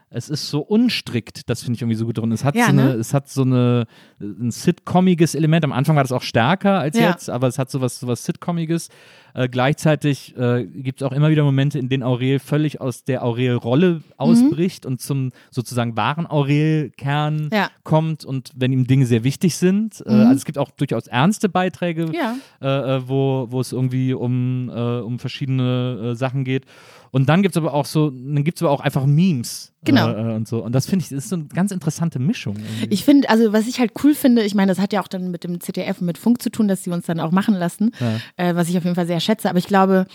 es 0.10 0.30
ist 0.30 0.48
so 0.50 0.62
unstrickt, 0.62 1.50
das 1.50 1.64
finde 1.64 1.76
ich 1.76 1.82
irgendwie 1.82 1.96
so 1.98 2.06
gut 2.06 2.20
drin. 2.20 2.32
Es 2.32 2.44
hat 2.44 2.56
Ja, 2.56 2.66
so 2.66 2.70
eine, 2.72 2.84
ne? 2.86 2.92
es 2.94 3.14
hat 3.16 3.30
so 3.30 3.42
eine 3.42 3.88
ein 4.22 4.52
sitcomiges 4.52 5.34
Element. 5.34 5.66
Am 5.66 5.72
Anfang 5.74 5.96
war 5.96 6.04
das 6.04 6.12
auch 6.12 6.22
stärker 6.22 6.80
als 6.80 6.98
Ja. 6.98 7.10
jetzt, 7.10 7.30
aber 7.32 7.48
es 7.48 7.58
hat 7.58 7.72
so 7.72 7.82
was, 7.82 8.00
so 8.00 8.08
was 8.08 8.24
Sitcomiges. 8.24 8.90
Äh, 9.36 9.50
gleichzeitig 9.50 10.36
äh, 10.38 10.66
gibt 10.66 11.02
es 11.02 11.08
auch 11.08 11.12
immer 11.12 11.30
wieder 11.30 11.44
Momente, 11.44 11.80
in 11.80 11.90
denen 11.90 12.04
Aurel 12.04 12.40
völlig 12.40 12.80
aus 12.82 13.04
der 13.04 13.24
Aurel-Rolle 13.24 13.94
Mhm. 13.96 14.02
ausbricht 14.18 14.86
und 14.86 15.02
zum 15.02 15.32
sozusagen 15.52 15.98
wahren 15.98 16.28
Aurel-Kern 16.28 17.50
Ja. 17.52 17.70
kommt 17.84 18.26
und 18.26 18.52
wenn 18.56 18.72
ihm 18.72 18.88
Dinge 18.88 19.06
sehr 19.06 19.24
wichtig 19.24 19.56
sind. 19.56 20.04
Äh, 20.06 20.12
Mhm. 20.12 20.20
also 20.22 20.36
es 20.36 20.46
gibt 20.46 20.58
auch 20.58 20.72
durchaus 20.72 21.08
ernste 21.08 21.50
Beiträge, 21.50 22.12
Ja. 22.14 22.36
äh, 22.62 22.98
äh, 22.98 23.08
wo, 23.08 23.48
wo 23.50 23.60
es 23.62 23.72
irgendwie 23.72 24.14
um, 24.14 24.70
äh, 24.70 25.00
um 25.00 25.20
verschiedene 25.20 26.12
äh, 26.12 26.16
Sachen 26.16 26.44
geht. 26.44 26.66
Und 27.12 27.30
dann 27.30 27.44
gibt 27.44 27.56
es 27.56 27.62
aber 27.62 27.74
auch 27.76 27.86
so, 27.86 28.10
dann 28.10 28.44
gibt 28.44 28.58
es 28.58 28.64
aber 28.64 28.72
auch 28.72 28.82
einfach 28.82 29.06
Memes. 29.06 29.70
Genau. 29.86 30.10
Äh, 30.10 30.32
äh, 30.32 30.36
und 30.36 30.48
so. 30.48 30.64
Und 30.64 30.74
das 30.74 30.86
finde 30.88 31.04
ich, 31.04 31.10
das 31.10 31.26
ist 31.26 31.30
so 31.30 31.36
eine 31.36 31.46
ganz 31.46 31.72
interessante 31.72 32.18
Mischung. 32.18 32.56
irgendwie. 32.56 32.88
Ich 32.94 33.04
finde, 33.04 33.30
also 33.30 33.54
was 33.54 33.68
ich 33.68 33.80
halt 33.80 33.92
cool 34.04 34.16
finde, 34.16 34.42
ich 34.44 34.56
meine, 34.56 34.72
das 34.72 34.80
hat 34.80 34.94
ja 34.94 35.02
auch 35.02 35.08
dann 35.10 35.30
mit 35.30 35.44
dem 35.44 35.60
ZDF 35.60 36.00
und 36.00 36.08
mit 36.08 36.18
Funk 36.18 36.42
zu 36.42 36.50
tun, 36.50 36.68
dass 36.68 36.84
sie 36.84 36.90
uns 36.90 37.06
dann 37.06 37.20
auch 37.20 37.32
machen 37.32 37.54
lassen, 37.54 37.92
Ja. 38.00 38.16
äh, 38.38 38.56
was 38.56 38.70
ich 38.70 38.78
auf 38.78 38.84
jeden 38.86 38.96
Fall 38.96 39.06
sehr 39.08 39.20
schätze. 39.24 39.50
Aber 39.50 39.60
ich 39.60 39.68
glaube, 39.68 40.06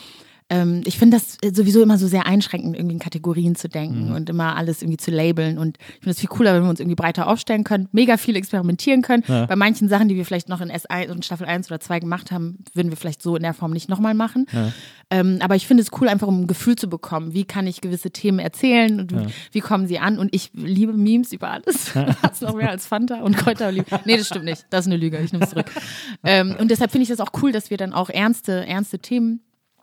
ähm, 0.51 0.83
ich 0.87 0.99
finde 0.99 1.19
das 1.19 1.37
sowieso 1.55 1.83
immer 1.83 1.99
so 1.99 2.07
sehr 2.07 2.27
einschränkend, 2.27 2.75
irgendwie 2.75 2.95
in 2.95 3.01
Kategorien 3.01 3.55
zu 3.55 3.69
denken 3.69 4.13
und 4.13 4.31
immer 4.31 4.57
alles 4.57 4.81
irgendwie 4.81 4.97
zu 4.97 5.11
labeln. 5.11 5.59
Und 5.59 5.77
ich 5.79 5.95
finde 5.97 6.11
es 6.11 6.21
viel 6.21 6.29
cooler, 6.29 6.55
wenn 6.55 6.63
wir 6.63 6.71
uns 6.71 6.81
irgendwie 6.81 6.95
breiter 6.97 7.27
aufstellen 7.27 7.65
können, 7.65 7.89
mega 7.93 8.17
viel 8.17 8.35
experimentieren 8.35 9.03
können. 9.03 9.25
Ja. 9.27 9.45
Bei 9.47 9.57
manchen 9.57 9.89
Sachen, 9.89 10.09
die 10.09 10.17
wir 10.17 10.25
vielleicht 10.25 10.49
noch 10.49 10.61
in 10.63 10.71
S1 10.71 11.11
und 11.11 11.25
Staffel 11.25 11.47
1 11.47 11.71
oder 11.71 11.81
2 11.81 12.01
gemacht 12.01 12.33
haben, 12.33 12.59
würden 12.73 12.91
wir 12.91 12.97
vielleicht 12.97 13.23
so 13.23 13.37
in 13.37 13.43
der 13.43 13.53
Form 13.53 13.73
nicht 13.73 13.91
nochmal 13.91 14.15
machen. 14.15 14.47
Ja. 14.53 14.73
Ähm, 15.11 15.39
aber 15.41 15.55
ich 15.55 15.67
finde 15.67 15.83
es 15.83 15.91
cool, 16.01 16.09
einfach 16.09 16.27
um 16.27 16.43
ein 16.43 16.47
Gefühl 16.47 16.77
zu 16.77 16.89
bekommen, 16.89 17.35
wie 17.35 17.45
kann 17.45 17.67
ich 17.67 17.81
gewisse 17.81 18.11
Themen 18.11 18.39
erzählen 18.39 19.01
und 19.01 19.13
Ja. 19.13 19.27
wie 19.53 19.61
kommen 19.61 19.87
sie 19.87 19.99
an. 19.99 20.19
Und 20.19 20.35
ich 20.35 20.51
liebe 20.55 20.95
Memes 20.95 21.33
über 21.33 21.51
alles. 21.51 21.93
Das 22.23 22.41
noch 22.41 22.55
mehr 22.55 22.71
als 22.71 22.87
Fanta 22.87 23.21
und 23.21 23.37
Kräuteroliven. 23.37 23.99
Nee, 24.07 24.17
das 24.17 24.27
stimmt 24.27 24.47
nicht. 24.47 24.65
Das 24.71 24.87
ist 24.87 24.93
eine 24.93 24.97
Lüge. 24.97 25.19
Ich 25.19 25.33
nehme 25.33 25.45
es 25.45 25.51
zurück. 25.51 25.71
ähm, 26.25 26.57
und 26.59 26.71
deshalb 26.71 26.91
finde 26.91 27.03
ich 27.03 27.09
das 27.09 27.21
auch 27.21 27.33
cool, 27.43 27.53
dass 27.53 27.71
wir 27.71 27.77
dann 27.77 27.93
auch 27.93 28.09
ernste, 28.09 28.67
ernste 28.67 28.99
Themen 28.99 29.41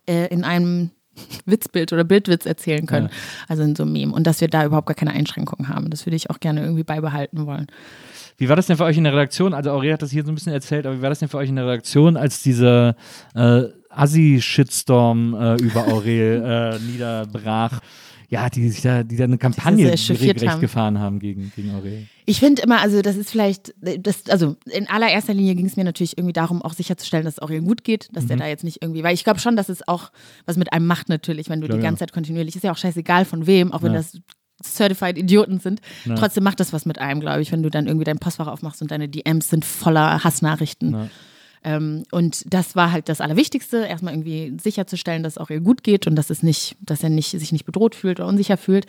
äh, 0.07 0.27
in 0.27 0.43
einem 0.43 0.91
Witzbild 1.45 1.93
oder 1.93 2.03
Bildwitz 2.03 2.45
erzählen 2.45 2.85
können. 2.85 3.07
Ja. 3.07 3.13
Also 3.47 3.63
in 3.63 3.75
so 3.75 3.83
einem 3.83 3.93
Meme. 3.93 4.13
Und 4.13 4.27
dass 4.27 4.41
wir 4.41 4.47
da 4.47 4.65
überhaupt 4.65 4.87
gar 4.87 4.95
keine 4.95 5.11
Einschränkungen 5.11 5.69
haben. 5.69 5.89
Das 5.89 6.05
würde 6.05 6.15
ich 6.15 6.29
auch 6.29 6.39
gerne 6.39 6.61
irgendwie 6.61 6.83
beibehalten 6.83 7.45
wollen. 7.45 7.67
Wie 8.37 8.49
war 8.49 8.55
das 8.55 8.67
denn 8.67 8.75
für 8.75 8.83
euch 8.83 8.97
in 8.97 9.05
der 9.05 9.13
Redaktion? 9.13 9.53
Also 9.53 9.71
Aurel 9.71 9.93
hat 9.93 10.01
das 10.01 10.11
hier 10.11 10.23
so 10.25 10.31
ein 10.31 10.35
bisschen 10.35 10.51
erzählt, 10.51 10.85
aber 10.85 10.97
wie 10.97 11.01
war 11.01 11.09
das 11.09 11.19
denn 11.19 11.29
für 11.29 11.37
euch 11.37 11.49
in 11.49 11.55
der 11.55 11.65
Redaktion, 11.65 12.17
als 12.17 12.43
dieser 12.43 12.95
äh, 13.33 13.63
Assi-Shitstorm 13.89 15.33
äh, 15.33 15.55
über 15.61 15.87
Aurel 15.87 16.43
äh, 16.45 16.79
niederbrach? 16.91 17.79
Ja, 18.29 18.49
die, 18.49 18.69
sich 18.69 18.81
da, 18.81 19.03
die 19.03 19.17
da 19.17 19.25
eine 19.25 19.37
Kampagne 19.37 19.91
regelrecht 19.91 20.47
haben. 20.47 20.61
gefahren 20.61 20.99
haben 20.99 21.19
gegen, 21.19 21.51
gegen 21.55 21.71
Aurel. 21.75 22.07
Ich 22.25 22.39
finde 22.39 22.61
immer, 22.63 22.79
also 22.81 23.01
das 23.01 23.15
ist 23.17 23.29
vielleicht, 23.29 23.73
das, 23.99 24.27
also 24.29 24.55
in 24.71 24.87
allererster 24.89 25.33
Linie 25.33 25.55
ging 25.55 25.65
es 25.67 25.75
mir 25.77 25.83
natürlich 25.83 26.17
irgendwie 26.17 26.33
darum, 26.33 26.61
auch 26.61 26.73
sicherzustellen, 26.73 27.23
dass 27.25 27.35
es 27.35 27.39
Aurel 27.41 27.61
gut 27.61 27.83
geht, 27.83 28.09
dass 28.13 28.23
Mhm. 28.23 28.27
der 28.29 28.37
da 28.37 28.47
jetzt 28.47 28.63
nicht 28.63 28.81
irgendwie, 28.81 29.03
weil 29.03 29.13
ich 29.13 29.23
glaube 29.23 29.39
schon, 29.39 29.55
dass 29.55 29.69
es 29.69 29.87
auch 29.87 30.11
was 30.45 30.57
mit 30.57 30.73
einem 30.73 30.87
macht 30.87 31.07
natürlich, 31.09 31.49
wenn 31.49 31.61
du 31.61 31.67
Glaub 31.67 31.79
die 31.79 31.83
ganze 31.83 31.99
Zeit 31.99 32.13
kontinuierlich, 32.13 32.55
ist 32.55 32.63
ja 32.63 32.71
auch 32.71 32.77
scheißegal 32.77 33.25
von 33.25 33.45
wem, 33.47 33.71
auch 33.71 33.83
wenn 33.83 33.93
Ja. 33.93 33.99
das 33.99 34.17
Certified 34.63 35.17
Idioten 35.17 35.59
sind, 35.59 35.81
Ja. 36.05 36.15
trotzdem 36.15 36.43
macht 36.43 36.59
das 36.59 36.71
was 36.73 36.85
mit 36.85 36.97
einem, 36.99 37.19
glaube 37.19 37.41
ich, 37.41 37.51
wenn 37.51 37.61
du 37.61 37.69
dann 37.69 37.87
irgendwie 37.87 38.05
dein 38.05 38.17
Postfach 38.19 38.47
aufmachst 38.47 38.81
und 38.81 38.89
deine 38.89 39.09
DMs 39.09 39.49
sind 39.49 39.65
voller 39.65 40.23
Hassnachrichten. 40.23 40.91
Ja. 40.93 41.09
Ähm, 41.65 42.03
und 42.11 42.43
das 42.53 42.75
war 42.75 42.91
halt 42.91 43.09
das 43.09 43.19
Allerwichtigste, 43.21 43.77
erstmal 43.85 44.13
irgendwie 44.13 44.55
sicherzustellen, 44.61 45.23
dass 45.23 45.33
es 45.33 45.37
auch 45.39 45.49
ihr 45.49 45.59
gut 45.59 45.83
geht 45.83 46.05
und 46.05 46.15
dass 46.15 46.29
es 46.29 46.43
nicht, 46.43 46.77
dass 46.79 47.01
er 47.03 47.09
nicht, 47.09 47.31
sich 47.31 47.51
nicht 47.51 47.65
bedroht 47.65 47.95
fühlt 47.95 48.19
oder 48.19 48.29
unsicher 48.29 48.55
fühlt. 48.55 48.85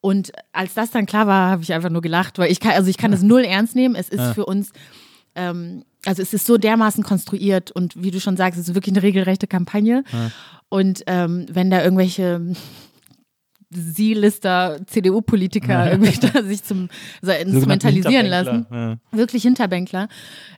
Und 0.00 0.32
als 0.52 0.74
das 0.74 0.90
dann 0.90 1.06
klar 1.06 1.26
war, 1.26 1.50
habe 1.50 1.62
ich 1.62 1.72
einfach 1.72 1.90
nur 1.90 2.02
gelacht, 2.02 2.38
weil 2.38 2.50
ich 2.50 2.58
kann, 2.58 2.72
also 2.72 2.90
ich 2.90 2.98
kann 2.98 3.12
es 3.12 3.22
null 3.22 3.44
ernst 3.44 3.76
nehmen. 3.76 3.94
Es 3.94 4.08
ist 4.08 4.18
Ja. 4.18 4.34
für 4.34 4.44
uns, 4.46 4.72
ähm, 5.36 5.84
also 6.04 6.20
es 6.20 6.34
ist 6.34 6.46
so 6.46 6.56
dermaßen 6.58 7.04
konstruiert 7.04 7.70
und 7.70 8.02
wie 8.02 8.10
du 8.10 8.18
schon 8.20 8.36
sagst, 8.36 8.58
es 8.58 8.68
ist 8.68 8.74
wirklich 8.74 8.94
eine 8.94 9.02
regelrechte 9.04 9.46
Kampagne. 9.46 10.02
Ja. 10.12 10.30
Und 10.68 11.04
ähm, 11.06 11.46
wenn 11.50 11.70
da 11.70 11.82
irgendwelche 11.84 12.54
Sie-Lister, 13.70 14.80
CDU-Politiker 14.86 15.90
irgendwie 15.92 16.18
da 16.32 16.42
sich 16.42 16.64
zum 16.64 16.88
so 17.22 17.30
instrumentalisieren 17.32 18.26
lassen, 18.26 18.66
Ja. 18.70 18.96
wirklich 19.12 19.42
Hinterbänkler, 19.42 20.08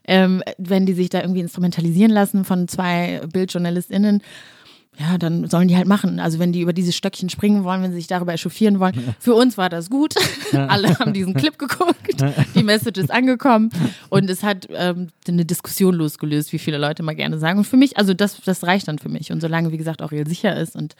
ähm, 0.07 0.41
wenn 0.57 0.85
die 0.85 0.93
sich 0.93 1.09
da 1.09 1.21
irgendwie 1.21 1.41
instrumentalisieren 1.41 2.11
lassen 2.11 2.43
von 2.45 2.67
zwei 2.67 3.21
BildjournalistInnen, 3.31 4.21
ja, 4.99 5.17
dann 5.17 5.47
sollen 5.49 5.67
die 5.67 5.75
halt 5.75 5.87
machen. 5.87 6.19
Also 6.19 6.37
wenn 6.37 6.51
die 6.51 6.61
über 6.61 6.71
dieses 6.73 6.95
Stöckchen 6.95 7.27
springen 7.29 7.63
wollen, 7.63 7.81
wenn 7.81 7.89
sie 7.91 7.97
sich 7.97 8.05
darüber 8.05 8.31
echauffieren 8.33 8.79
wollen. 8.79 8.93
Für 9.19 9.33
uns 9.33 9.57
war 9.57 9.67
das 9.69 9.89
gut. 9.89 10.13
Alle 10.53 10.99
haben 10.99 11.13
diesen 11.13 11.33
Clip 11.33 11.57
geguckt. 11.57 12.23
Die 12.53 12.63
Message 12.63 12.99
ist 12.99 13.09
angekommen 13.11 13.71
und 14.09 14.29
es 14.29 14.43
hat 14.43 14.67
ähm, 14.71 15.07
eine 15.27 15.45
Diskussion 15.45 15.95
losgelöst, 15.95 16.53
wie 16.53 16.59
viele 16.59 16.77
Leute 16.77 17.01
mal 17.01 17.15
gerne 17.15 17.39
sagen. 17.39 17.57
Und 17.57 17.65
für 17.65 17.77
mich, 17.77 17.97
also 17.97 18.13
das, 18.13 18.39
das 18.45 18.63
reicht 18.65 18.87
dann 18.87 18.99
für 18.99 19.09
mich. 19.09 19.31
Und 19.31 19.41
solange, 19.41 19.71
wie 19.71 19.77
gesagt, 19.77 20.03
auch 20.03 20.11
real 20.11 20.27
sicher 20.27 20.55
ist 20.59 20.75
und 20.75 20.95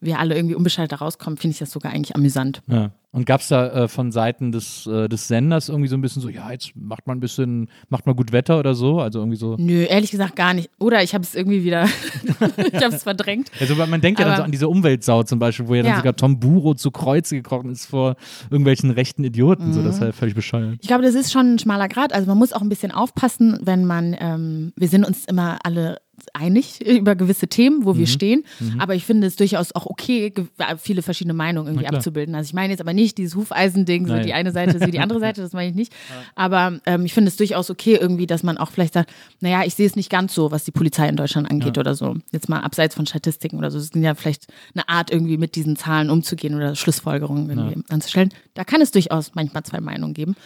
wir 0.00 0.18
alle 0.18 0.34
irgendwie 0.34 0.54
unbeschadet 0.54 0.92
da 0.92 0.96
rauskommen, 0.96 1.36
finde 1.36 1.52
ich 1.52 1.58
das 1.58 1.70
sogar 1.70 1.92
eigentlich 1.92 2.16
amüsant. 2.16 2.62
Ja. 2.66 2.90
Und 3.12 3.26
gab 3.26 3.40
es 3.40 3.48
da 3.48 3.66
äh, 3.70 3.88
von 3.88 4.12
Seiten 4.12 4.52
des, 4.52 4.86
äh, 4.86 5.08
des 5.08 5.26
Senders 5.26 5.68
irgendwie 5.68 5.88
so 5.88 5.96
ein 5.96 6.00
bisschen 6.00 6.22
so, 6.22 6.28
ja, 6.28 6.52
jetzt 6.52 6.70
macht 6.76 7.08
man 7.08 7.16
ein 7.16 7.20
bisschen, 7.20 7.68
macht 7.88 8.06
mal 8.06 8.14
gut 8.14 8.30
Wetter 8.30 8.58
oder 8.60 8.74
so? 8.76 9.00
Also 9.00 9.18
irgendwie 9.18 9.36
so. 9.36 9.56
Nö, 9.58 9.82
ehrlich 9.82 10.12
gesagt 10.12 10.36
gar 10.36 10.54
nicht. 10.54 10.70
Oder 10.78 11.02
ich 11.02 11.12
habe 11.12 11.24
es 11.24 11.34
irgendwie 11.34 11.64
wieder, 11.64 11.86
ich 12.72 12.84
habe 12.84 12.94
es 12.94 13.02
verdrängt. 13.02 13.50
Also 13.60 13.74
man 13.74 14.00
denkt 14.00 14.20
ja 14.20 14.24
dann 14.26 14.34
Aber- 14.34 14.42
so 14.42 14.44
an 14.44 14.52
diese 14.52 14.68
Umweltsau 14.68 15.24
zum 15.24 15.40
Beispiel, 15.40 15.66
wo 15.66 15.74
ja, 15.74 15.82
dann 15.82 15.90
Ja. 15.92 15.96
sogar 15.98 16.14
Tom 16.14 16.38
Buro 16.38 16.74
zu 16.74 16.90
Kreuze 16.92 17.34
gekrochen 17.34 17.70
ist 17.70 17.86
vor 17.86 18.14
irgendwelchen 18.48 18.90
rechten 18.92 19.24
Idioten. 19.24 19.72
So, 19.72 19.80
das 19.82 19.86
Mhm. 19.86 19.90
ist 19.96 20.00
halt 20.02 20.14
völlig 20.14 20.34
bescheuert. 20.36 20.76
Ich 20.80 20.86
glaube, 20.86 21.02
das 21.02 21.14
ist 21.16 21.32
schon 21.32 21.54
ein 21.54 21.58
schmaler 21.58 21.88
Grad. 21.88 22.12
Also 22.12 22.28
man 22.28 22.38
muss 22.38 22.52
auch 22.52 22.62
ein 22.62 22.68
bisschen 22.68 22.92
aufpassen, 22.92 23.58
wenn 23.62 23.84
man, 23.86 24.16
ähm, 24.20 24.72
wir 24.76 24.86
sind 24.88 25.04
uns 25.04 25.24
immer 25.24 25.58
alle 25.64 25.98
einig 26.34 26.80
über 26.86 27.16
gewisse 27.16 27.48
Themen, 27.48 27.86
wo 27.86 27.96
wir 27.96 28.06
stehen. 28.06 28.44
Aber 28.78 28.94
ich 28.94 29.06
finde 29.06 29.26
es 29.26 29.36
durchaus 29.36 29.74
auch 29.74 29.86
okay, 29.86 30.32
viele 30.76 31.00
verschiedene 31.00 31.32
Meinungen 31.32 31.68
irgendwie 31.68 31.86
abzubilden. 31.88 32.34
Also 32.34 32.48
ich 32.48 32.54
meine 32.54 32.72
jetzt 32.74 32.80
aber 32.80 32.92
nicht 32.92 32.99
dieses 33.08 33.34
Hufeisending, 33.34 34.06
so 34.06 34.14
Nein. 34.14 34.26
die 34.26 34.32
eine 34.32 34.52
Seite 34.52 34.76
ist 34.76 34.86
wie 34.86 34.90
die 34.90 35.00
andere 35.00 35.20
Seite, 35.20 35.40
das 35.40 35.52
meine 35.52 35.70
ich 35.70 35.74
nicht. 35.74 35.92
Aber 36.34 36.78
ähm, 36.86 37.04
ich 37.04 37.14
finde 37.14 37.28
es 37.28 37.36
durchaus 37.36 37.70
okay 37.70 37.96
irgendwie, 38.00 38.26
dass 38.26 38.42
man 38.42 38.58
auch 38.58 38.70
vielleicht 38.70 38.94
sagt, 38.94 39.10
naja, 39.40 39.62
ich 39.64 39.74
sehe 39.74 39.86
es 39.86 39.96
nicht 39.96 40.10
ganz 40.10 40.34
so, 40.34 40.50
was 40.50 40.64
die 40.64 40.70
Polizei 40.70 41.08
in 41.08 41.16
Deutschland 41.16 41.50
angeht 41.50 41.78
oder 41.78 41.94
so. 41.94 42.16
Jetzt 42.32 42.48
mal 42.48 42.60
abseits 42.60 42.94
von 42.94 43.06
Statistiken 43.06 43.58
oder 43.58 43.70
so. 43.70 43.78
Es 43.78 43.84
ist 43.84 43.96
ja 43.96 44.14
vielleicht 44.14 44.46
eine 44.74 44.88
Art, 44.88 45.10
irgendwie 45.10 45.38
mit 45.38 45.54
diesen 45.54 45.76
Zahlen 45.76 46.10
umzugehen 46.10 46.54
oder 46.54 46.74
Schlussfolgerungen 46.76 47.48
irgendwie 47.48 47.82
anzustellen. 47.88 48.30
Da 48.54 48.64
kann 48.64 48.80
es 48.80 48.90
durchaus 48.90 49.34
manchmal 49.34 49.62
zwei 49.62 49.80
Meinungen 49.80 50.14
geben. 50.14 50.36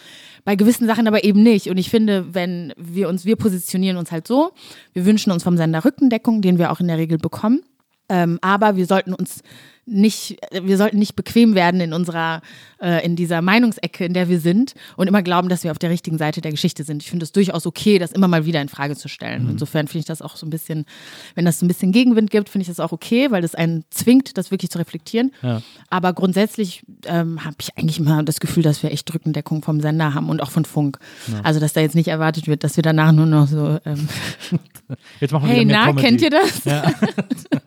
Bei 0.45 0.55
gewissen 0.55 0.85
Sachen 0.85 1.07
aber 1.07 1.23
eben 1.23 1.41
nicht. 1.41 1.69
Und 1.69 1.77
ich 1.77 1.89
finde, 1.89 2.33
wenn 2.33 2.71
wir 2.77 3.09
uns, 3.09 3.25
wir 3.25 3.35
positionieren 3.35 3.97
uns 3.97 4.11
halt 4.11 4.27
so, 4.27 4.51
wir 4.93 5.05
wünschen 5.05 5.31
uns 5.31 5.43
vom 5.43 5.57
Sender 5.57 5.83
Rückendeckung, 5.83 6.41
den 6.41 6.59
wir 6.59 6.71
auch 6.71 6.79
in 6.79 6.87
der 6.87 6.97
Regel 6.97 7.17
bekommen. 7.17 7.61
Ähm, 8.09 8.37
aber 8.41 8.75
wir 8.75 8.85
sollten 8.85 9.13
uns 9.13 9.41
nicht, 9.85 10.37
wir 10.51 10.77
sollten 10.77 10.97
nicht 10.97 11.15
bequem 11.15 11.55
werden 11.55 11.79
in 11.79 11.93
unserer, 11.93 12.41
äh, 12.85 13.03
in 13.03 13.15
dieser 13.15 13.41
Meinungsecke, 13.41 14.05
in 14.05 14.13
der 14.13 14.29
wir 14.29 14.39
sind 14.39 14.75
und 14.95 15.07
immer 15.07 15.23
glauben, 15.23 15.49
dass 15.49 15.63
wir 15.63 15.71
auf 15.71 15.79
der 15.79 15.89
richtigen 15.89 16.19
Seite 16.19 16.39
der 16.39 16.51
Geschichte 16.51 16.83
sind. 16.83 17.01
Ich 17.01 17.09
finde 17.09 17.23
es 17.23 17.31
durchaus 17.31 17.65
okay, 17.65 17.97
das 17.97 18.11
immer 18.11 18.27
mal 18.27 18.45
wieder 18.45 18.61
in 18.61 18.69
Frage 18.69 18.95
zu 18.95 19.07
stellen. 19.07 19.49
Insofern 19.49 19.87
finde 19.87 19.99
ich 19.99 20.05
das 20.05 20.21
auch 20.21 20.35
so 20.35 20.45
ein 20.45 20.51
bisschen, 20.51 20.85
wenn 21.33 21.45
das 21.45 21.59
so 21.59 21.65
ein 21.65 21.67
bisschen 21.67 21.91
Gegenwind 21.91 22.29
gibt, 22.29 22.47
finde 22.47 22.61
ich 22.61 22.67
das 22.67 22.79
auch 22.79 22.91
okay, 22.91 23.31
weil 23.31 23.41
das 23.41 23.55
einen 23.55 23.83
zwingt, 23.89 24.37
das 24.37 24.51
wirklich 24.51 24.69
zu 24.69 24.77
reflektieren. 24.77 25.31
Ja. 25.41 25.63
Aber 25.89 26.13
grundsätzlich 26.13 26.83
ähm, 27.05 27.43
habe 27.43 27.55
ich 27.59 27.75
eigentlich 27.77 27.99
immer 27.99 28.21
das 28.21 28.39
Gefühl, 28.39 28.61
dass 28.61 28.83
wir 28.83 28.91
echt 28.91 29.11
Rückendeckung 29.13 29.63
vom 29.63 29.81
Sender 29.81 30.13
haben 30.13 30.29
und 30.29 30.43
auch 30.43 30.51
von 30.51 30.65
Funk. 30.65 30.99
Also, 31.43 31.59
dass 31.59 31.73
da 31.73 31.81
jetzt 31.81 31.95
nicht 31.95 32.09
erwartet 32.09 32.47
wird, 32.47 32.63
dass 32.63 32.75
wir 32.75 32.83
danach 32.83 33.11
nur 33.11 33.25
noch 33.25 33.47
so, 33.47 33.79
ähm, 33.85 34.07
Jetzt 35.19 35.31
machen 35.31 35.49
wir 35.49 35.55
hey, 35.55 35.65
na, 35.65 35.87
Comedy. 35.87 36.07
kennt 36.07 36.21
ihr 36.21 36.29
das? 36.29 36.63
Ja. 36.65 36.81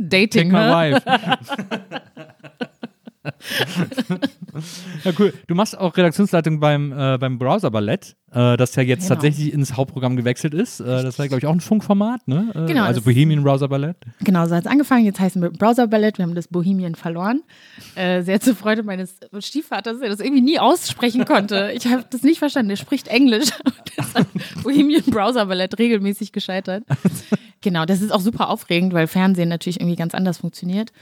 Take 0.08 0.28
Dating, 0.28 0.48
my 0.52 0.58
ne? 0.58 0.70
wife. 0.70 1.02
ja, 5.04 5.12
cool. 5.18 5.32
Du 5.46 5.54
machst 5.54 5.76
auch 5.78 5.96
Redaktionsleitung 5.96 6.60
beim, 6.60 6.92
äh, 6.92 7.18
beim 7.18 7.38
Browser 7.38 7.70
Ballett, 7.70 8.16
äh, 8.32 8.56
das 8.56 8.74
ja 8.76 8.82
jetzt 8.82 9.02
Genau. 9.04 9.14
tatsächlich 9.14 9.52
ins 9.52 9.76
Hauptprogramm 9.76 10.16
gewechselt 10.16 10.54
ist. 10.54 10.80
Äh, 10.80 10.84
das 10.84 11.18
war, 11.18 11.28
glaube 11.28 11.40
ich, 11.40 11.46
auch 11.46 11.52
ein 11.52 11.60
Funkformat, 11.60 12.26
ne? 12.26 12.52
Äh, 12.54 12.66
Genau, 12.66 12.84
Also 12.84 13.02
Bohemian 13.02 13.42
Browser 13.42 13.68
Ballett. 13.68 13.96
Genau, 14.20 14.46
so 14.46 14.54
hat 14.54 14.64
es 14.64 14.70
angefangen. 14.70 15.04
Jetzt 15.04 15.20
heißen 15.20 15.40
wir 15.40 15.50
Browser 15.50 15.86
Ballett. 15.86 16.18
Wir 16.18 16.24
haben 16.24 16.34
das 16.34 16.48
Bohemian 16.48 16.94
verloren. 16.94 17.42
Äh, 17.94 18.22
sehr 18.22 18.40
zur 18.40 18.54
Freude 18.56 18.82
meines 18.82 19.16
Stiefvaters, 19.38 20.00
der 20.00 20.08
das 20.08 20.20
irgendwie 20.20 20.42
nie 20.42 20.58
aussprechen 20.58 21.24
konnte. 21.24 21.72
Ich 21.74 21.86
habe 21.86 22.04
das 22.10 22.22
nicht 22.22 22.38
verstanden. 22.38 22.70
Der 22.70 22.76
spricht 22.76 23.08
Englisch. 23.08 23.50
Bohemian 24.62 25.02
Browser 25.06 25.46
Ballett 25.46 25.78
regelmäßig 25.78 26.32
gescheitert. 26.32 26.84
Genau, 27.60 27.84
das 27.84 28.00
ist 28.00 28.12
auch 28.12 28.20
super 28.20 28.50
aufregend, 28.50 28.92
weil 28.92 29.06
Fernsehen 29.08 29.48
natürlich 29.48 29.80
irgendwie 29.80 29.96
ganz 29.96 30.14
anders 30.14 30.38
funktioniert. 30.38 30.92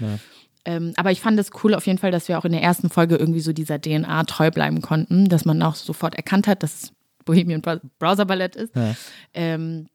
Ähm, 0.67 0.93
aber 0.97 1.13
ich 1.13 1.21
fand 1.21 1.39
es 1.39 1.51
cool 1.63 1.75
auf 1.75 1.87
jeden 1.87 1.99
Fall, 1.99 2.11
dass 2.11 2.29
wir 2.29 2.39
auch 2.39 2.45
in 2.45 2.53
der 2.53 2.63
ersten 2.63 2.91
Folge 2.91 3.17
irgendwie 3.17 3.41
so 3.41 3.53
dieser 3.53 3.81
DNA 3.81 4.25
treu 4.25 4.51
bleiben 4.51 4.83
konnten, 4.83 5.29
dass 5.29 5.45
man 5.45 5.63
auch 5.63 5.77
sofort 5.77 6.17
erkannt 6.17 6.49
hat, 6.49 6.63
dass 6.63 6.83
es 6.83 6.93
Bohemian 7.25 7.63
Browser 7.99 8.27
Ballett 8.27 8.57
ist. 8.57 8.75
Ja. 8.75 8.95
Ähm, 9.33 9.87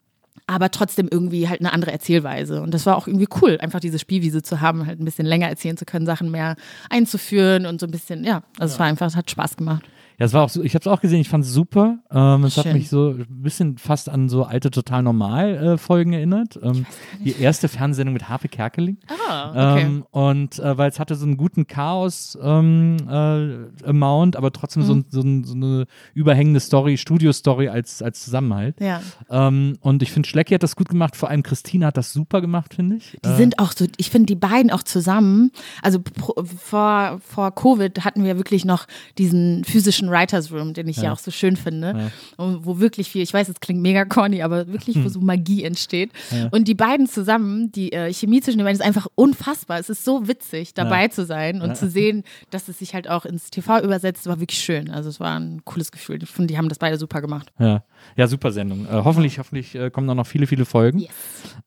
aber 0.48 0.72
trotzdem 0.72 1.08
irgendwie 1.12 1.50
halt 1.50 1.60
eine 1.60 1.74
andere 1.74 1.92
Erzählweise. 1.92 2.62
Und 2.62 2.74
das 2.74 2.86
war 2.86 2.98
auch 2.98 3.08
irgendwie 3.08 3.28
cool, 3.42 3.58
einfach 3.60 3.82
diese 3.82 4.00
Spielwiese 4.00 4.42
zu 4.42 4.62
haben, 4.62 4.86
halt 4.88 5.00
ein 5.00 5.06
bisschen 5.06 5.26
länger 5.26 5.50
erzählen 5.50 5.78
zu 5.78 5.86
können, 5.86 6.06
Sachen 6.06 6.32
mehr 6.32 6.56
einzuführen 6.90 7.66
und 7.66 7.80
so 7.80 7.88
ein 7.88 7.92
bisschen, 7.92 8.24
ja, 8.24 8.44
also 8.58 8.74
es 8.74 8.80
war 8.80 8.88
einfach, 8.88 9.08
es 9.08 9.16
hat 9.16 9.30
Spaß 9.30 9.58
gemacht. 9.58 9.84
Ja, 10.22 10.26
es 10.26 10.34
war 10.34 10.44
auch 10.44 10.50
so, 10.50 10.62
ich 10.62 10.76
habe 10.76 10.84
es 10.84 10.88
auch 10.88 11.02
gesehen, 11.02 11.20
ich 11.20 11.30
fand 11.30 11.44
es 11.46 11.52
super. 11.52 11.98
Ähm, 12.12 12.44
es 12.44 12.56
hat 12.56 12.72
mich 12.72 12.90
so 12.90 13.10
ein 13.10 13.26
bisschen 13.42 13.80
fast 13.80 14.08
an 14.08 14.30
so 14.30 14.44
alte 14.44 14.70
Total 14.70 15.02
Normal-Folgen 15.02 16.14
erinnert. 16.14 16.60
Ähm, 16.62 16.86
die 17.26 17.42
erste 17.42 17.68
Fernsehsendung 17.68 18.14
mit 18.14 18.30
Harpe 18.30 18.48
Kerkeling. 18.48 18.98
Ah, 19.28 19.50
okay. 19.74 19.82
Ähm, 19.84 20.06
und 20.12 20.60
äh, 20.60 20.78
weil 20.78 20.92
es 20.92 21.00
hatte 21.00 21.16
so 21.16 21.26
einen 21.26 21.38
guten 21.38 21.66
Chaos-Amount, 21.66 24.36
aber 24.36 24.52
trotzdem 24.52 24.84
Mhm. 24.84 25.06
so, 25.10 25.12
so, 25.22 25.22
so 25.44 25.56
eine 25.56 25.88
überhängende 26.14 26.60
Story, 26.60 26.98
Studio-Story 26.98 27.70
als, 27.70 28.04
als 28.04 28.24
Zusammenhalt. 28.24 28.80
ja. 28.80 29.02
Ähm, 29.32 29.80
und 29.82 30.04
ich 30.04 30.12
finde, 30.12 30.30
Schlecki 30.30 30.54
hat 30.54 30.62
das 30.62 30.76
gut 30.76 30.90
gemacht, 30.90 31.16
vor 31.16 31.30
allem 31.30 31.42
Christine 31.42 31.88
hat 31.88 31.98
das 31.98 32.14
super 32.14 32.42
gemacht, 32.42 32.76
finde 32.76 32.98
ich. 32.98 33.18
Die 33.26 33.36
sind 33.38 33.58
auch 33.58 33.72
so, 33.72 33.88
ich 33.98 34.12
finde 34.12 34.28
die 34.28 34.36
beiden 34.36 34.70
auch 34.72 34.84
zusammen, 34.84 35.50
also 35.82 36.00
pro, 36.00 36.36
vor, 36.44 37.20
vor 37.26 37.50
Covid 37.56 38.06
hatten 38.06 38.24
wir 38.24 38.38
wirklich 38.38 38.66
noch 38.66 38.86
diesen 39.18 39.64
physischen 39.64 40.11
Writers 40.12 40.52
Room, 40.52 40.74
den 40.74 40.88
ich 40.88 40.97
ja, 40.97 41.12
auch 41.13 41.17
so 41.19 41.32
schön 41.32 41.56
finde, 41.56 42.12
und 42.38 42.65
wo 42.65 42.80
wirklich 42.80 43.10
viel, 43.10 43.21
ich 43.24 43.34
weiß, 43.34 43.50
es 43.50 43.60
klingt 43.60 43.82
mega 43.82 44.06
corny, 44.06 44.41
aber 44.43 44.67
wirklich, 44.67 44.95
Hm. 44.97 45.06
wo 45.06 45.10
so 45.10 45.19
Magie 45.21 45.63
entsteht. 45.63 46.12
Und 46.52 46.67
die 46.67 46.76
beiden 46.76 47.08
zusammen, 47.08 47.71
die 47.71 47.91
äh, 47.93 48.13
Chemie 48.13 48.41
zwischen 48.41 48.58
den 48.60 48.65
beiden 48.65 48.80
ist 48.80 48.86
einfach 48.86 49.08
unfassbar. 49.15 49.80
Es 49.80 49.89
ist 49.89 50.04
so 50.06 50.28
witzig, 50.28 50.74
dabei 50.74 51.08
zu 51.08 51.26
sein 51.26 51.62
und 51.62 51.76
zu 51.78 51.89
sehen, 51.89 52.24
dass 52.50 52.67
es 52.67 52.80
sich 52.80 52.93
halt 52.93 53.10
auch 53.10 53.26
ins 53.26 53.50
TV 53.50 53.82
übersetzt, 53.82 54.28
war 54.28 54.39
wirklich 54.39 54.60
schön. 54.62 54.89
Also 54.91 55.10
es 55.10 55.19
war 55.19 55.39
ein 55.39 55.62
cooles 55.65 55.91
Gefühl. 55.91 56.21
Ich 56.21 56.30
finde, 56.30 56.47
die 56.47 56.58
haben 56.58 56.69
das 56.69 56.80
beide 56.80 56.97
super 56.97 57.21
gemacht. 57.21 57.52
Ja, 57.60 57.84
ja 58.16 58.28
super 58.28 58.52
Sendung. 58.52 58.86
Äh, 58.86 59.02
hoffentlich, 59.04 59.40
hoffentlich 59.40 59.76
äh, 59.76 59.90
kommen 59.90 60.08
da 60.08 60.16
noch 60.16 60.28
viele, 60.28 60.48
viele 60.48 60.66
Folgen. 60.66 61.00
Yes. 61.00 61.10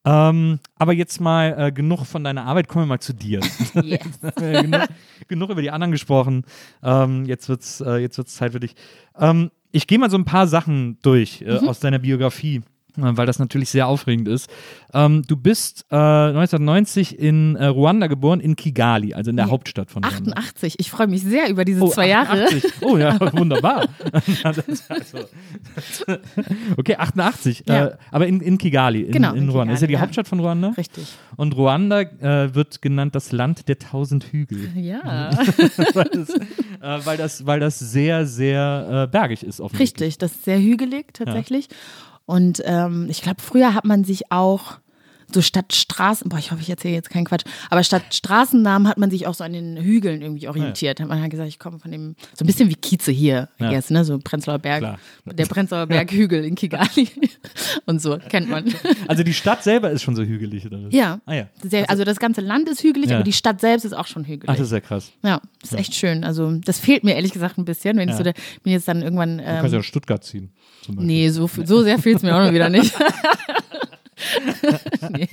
Ähm, 0.05 0.59
aber 0.77 0.92
jetzt 0.92 1.20
mal 1.20 1.55
äh, 1.59 1.73
genug 1.73 2.05
von 2.07 2.25
deiner 2.25 2.44
Arbeit, 2.44 2.68
kommen 2.68 2.85
wir 2.85 2.88
mal 2.88 3.01
zu 3.01 3.12
dir. 3.14 3.40
Yes. 3.83 4.01
Genug, 4.37 4.83
genug 5.29 5.51
über 5.51 5.62
die 5.62 5.70
anderen 5.70 5.92
gesprochen. 5.92 6.44
Ähm, 6.83 7.25
jetzt 7.25 7.49
wird 7.49 7.62
es 7.62 7.81
äh, 7.81 7.97
jetzt 7.97 8.18
wird's 8.18 8.35
Zeit 8.35 8.53
für 8.53 8.61
dich. 8.61 8.75
Ähm, 9.18 9.51
ich 9.73 9.87
gehe 9.87 9.99
mal 9.99 10.11
so 10.11 10.16
ein 10.16 10.25
paar 10.25 10.47
Sachen 10.47 10.99
durch 11.03 11.42
äh, 11.42 11.61
Mhm. 11.61 11.68
aus 11.68 11.81
deiner 11.81 11.99
Biografie. 11.99 12.62
Äh, 12.96 13.16
Weil 13.16 13.26
das 13.26 13.38
natürlich 13.38 13.70
sehr 13.70 13.87
aufregend 13.87 14.28
ist. 14.28 14.48
Ähm, 14.92 15.22
du 15.26 15.37
bist 15.37 15.85
äh, 15.90 15.96
1990 15.96 17.18
in 17.18 17.57
äh, 17.57 17.66
Ruanda 17.66 18.07
geboren, 18.07 18.40
in 18.40 18.57
Kigali, 18.57 19.14
also 19.14 19.30
in 19.30 19.37
der 19.37 19.50
Hauptstadt 19.50 19.90
von 19.90 20.04
Ruanda. 20.04 20.33
88. 20.33 20.76
Ich 20.78 20.90
freue 20.90 21.09
mich 21.09 21.22
sehr 21.22 21.48
über 21.50 21.64
diese 21.64 21.83
Oh, 21.83 21.88
zwei 21.88 22.09
Jahre. 22.09 22.44
88. 22.44 22.72
Oh 22.83 22.96
ja, 22.96 23.18
wunderbar. 23.33 23.88
also, 24.42 24.62
okay, 26.76 26.96
88. 26.96 27.64
Ja. 27.66 27.87
Äh, 27.87 27.96
aber 28.11 28.26
in, 28.26 28.40
in 28.40 28.59
Kigali, 28.59 29.02
in, 29.02 29.12
Genau, 29.12 29.35
in 29.35 29.48
Ruanda. 29.48 29.74
ist 29.74 29.80
ja 29.80 29.87
die 29.87 29.92
Kigali, 29.92 29.94
ja. 29.94 30.00
Hauptstadt 30.02 30.28
von 30.28 30.40
Ruanda. 30.40 30.68
Richtig. 30.76 31.07
Und 31.37 31.57
Ruanda 31.57 32.00
äh, 32.00 32.54
wird 32.54 32.83
genannt 32.83 33.14
das 33.14 33.33
Land 33.33 33.68
der 33.68 33.78
tausend 33.78 34.24
Hügel. 34.24 34.70
Ja. 34.76 35.30
weil, 35.94 36.04
das, 36.04 36.28
äh, 36.30 37.07
weil, 37.07 37.16
das, 37.16 37.46
weil 37.46 37.61
das 37.61 37.78
sehr, 37.78 38.26
sehr 38.26 39.07
äh, 39.09 39.11
bergig 39.11 39.42
ist. 39.42 39.61
Richtig, 39.78 40.18
das 40.18 40.33
ist 40.33 40.44
sehr 40.44 40.61
hügelig 40.61 41.12
tatsächlich. 41.12 41.68
Und 42.26 42.62
ähm, 42.64 43.06
ich 43.10 43.22
glaube, 43.22 43.42
früher 43.42 43.74
hat 43.74 43.84
man 43.84 44.04
sich 44.04 44.30
auch 44.32 44.78
so 45.32 45.40
statt 45.42 45.74
Straßen, 45.74 46.28
boah, 46.28 46.38
ich 46.38 46.52
hoffe, 46.52 46.60
ich 46.60 46.70
erzähle 46.70 46.94
jetzt 46.94 47.10
keinen 47.10 47.24
Quatsch, 47.24 47.44
aber 47.70 47.82
statt 47.82 48.02
Straßennamen 48.12 48.87
hat 48.87 48.98
man 48.98 49.10
sich 49.10 49.26
auch 49.26 49.34
so 49.34 49.42
an 49.42 49.52
den 49.52 49.76
Hügeln 49.78 50.22
irgendwie 50.22 50.46
orientiert. 50.48 51.00
Hat 51.00 51.08
man 51.08 51.20
halt 51.20 51.30
gesagt, 51.30 51.48
ich 51.48 51.58
komme 51.58 51.80
von 51.80 51.90
dem, 51.90 52.14
so 52.38 52.44
ein 52.44 52.46
bisschen 52.46 52.68
wie 52.68 52.74
Kieze 52.76 53.10
hier, 53.10 53.48
Ja. 53.58 53.72
ja. 53.72 53.80
ne? 53.88 54.04
so 54.04 54.18
Prenzlauer 54.22 54.58
Berg, 54.60 54.80
Klar. 54.80 54.98
der 55.24 55.46
Prenzlauer 55.46 55.87
Berghügel 55.87 56.44
in 56.44 56.54
Kigali 56.54 57.08
und 57.87 58.00
so, 58.00 58.18
kennt 58.28 58.48
man. 58.48 58.72
Also 59.08 59.24
die 59.24 59.34
Stadt 59.34 59.64
selber 59.64 59.90
ist 59.90 60.02
schon 60.02 60.14
so 60.14 60.22
hügelig, 60.22 60.66
oder? 60.66 60.78
Ja. 60.90 61.20
Ah 61.26 61.34
ja. 61.34 61.48
Sehr, 61.62 61.88
also 61.90 62.04
das 62.04 62.18
ganze 62.20 62.40
Land 62.42 62.68
ist 62.68 62.82
hügelig, 62.84 63.10
Ja. 63.10 63.16
aber 63.16 63.24
die 63.24 63.32
Stadt 63.32 63.60
selbst 63.60 63.84
ist 63.84 63.94
auch 63.94 64.06
schon 64.06 64.24
hügelig. 64.24 64.48
Ach, 64.48 64.56
das 64.56 64.66
ist 64.68 64.72
ja 64.72 64.80
krass. 64.80 65.10
ja, 65.24 65.40
das 65.62 65.72
ist 65.72 65.78
echt 65.78 65.94
schön. 65.94 66.22
Also 66.22 66.52
das 66.58 66.78
fehlt 66.78 67.02
mir 67.02 67.14
ehrlich 67.16 67.32
gesagt 67.32 67.58
ein 67.58 67.64
bisschen, 67.64 67.96
wenn 67.96 68.08
Ja. 68.08 68.14
ich 68.14 68.18
so, 68.18 68.22
der, 68.24 68.34
bin 68.62 68.72
jetzt 68.72 68.87
dann 68.87 69.02
irgendwann. 69.02 69.38
Du 69.38 69.44
kannst 69.44 69.64
Ähm, 69.66 69.72
ja 69.72 69.78
nach 69.78 69.84
Stuttgart 69.84 70.22
ziehen. 70.22 70.52
Nee, 70.88 71.29
so, 71.31 71.49
so 71.64 71.83
sehr 71.83 71.99
fehlt 71.99 72.18
es 72.18 72.23
mir 72.23 72.37
auch 72.37 72.44
noch 72.47 72.53
wieder 72.53 72.68
nicht. 72.68 72.94
nee. 75.11 75.29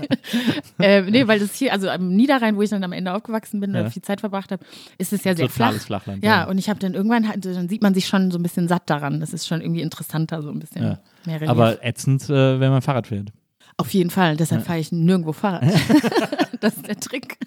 Äh, 0.79 1.01
nee, 1.03 1.27
weil 1.27 1.39
das 1.39 1.55
hier, 1.55 1.71
also 1.73 1.89
am 1.89 2.09
Niederrhein, 2.15 2.55
wo 2.55 2.61
ich 2.61 2.69
dann 2.69 2.83
am 2.83 2.91
Ende 2.91 3.13
aufgewachsen 3.13 3.59
bin 3.59 3.73
Ja. 3.73 3.81
oder 3.81 3.91
viel 3.91 4.01
Zeit 4.01 4.19
verbracht 4.19 4.51
habe, 4.51 4.63
ist 4.97 5.13
es 5.13 5.23
ja 5.23 5.35
sehr 5.35 5.47
Totales 5.47 5.85
flach. 5.85 6.03
Flachland, 6.03 6.23
Ja, 6.23 6.41
ja. 6.41 6.47
und 6.49 6.57
ich 6.57 6.69
habe 6.69 6.79
dann 6.79 6.93
irgendwann, 6.93 7.27
dann 7.39 7.69
sieht 7.69 7.81
man 7.81 7.93
sich 7.93 8.07
schon 8.07 8.31
so 8.31 8.39
ein 8.39 8.43
bisschen 8.43 8.67
satt 8.67 8.89
daran. 8.89 9.19
Das 9.19 9.33
ist 9.33 9.47
schon 9.47 9.61
irgendwie 9.61 9.81
interessanter, 9.81 10.41
so 10.41 10.49
ein 10.49 10.59
bisschen 10.59 10.83
Ja. 10.83 10.99
mehr 11.25 11.35
Relief. 11.41 11.49
Aber 11.49 11.83
ätzend, 11.85 12.23
äh, 12.29 12.59
wenn 12.59 12.71
man 12.71 12.81
Fahrrad 12.81 13.07
fährt. 13.07 13.29
Auf 13.77 13.93
jeden 13.93 14.09
Fall, 14.09 14.35
deshalb 14.37 14.63
fahre 14.63 14.79
ich 14.79 14.91
nirgendwo 14.91 15.31
Fahrrad. 15.31 15.63
das 16.59 16.75
ist 16.75 16.87
der 16.87 16.99
Trick. 16.99 17.37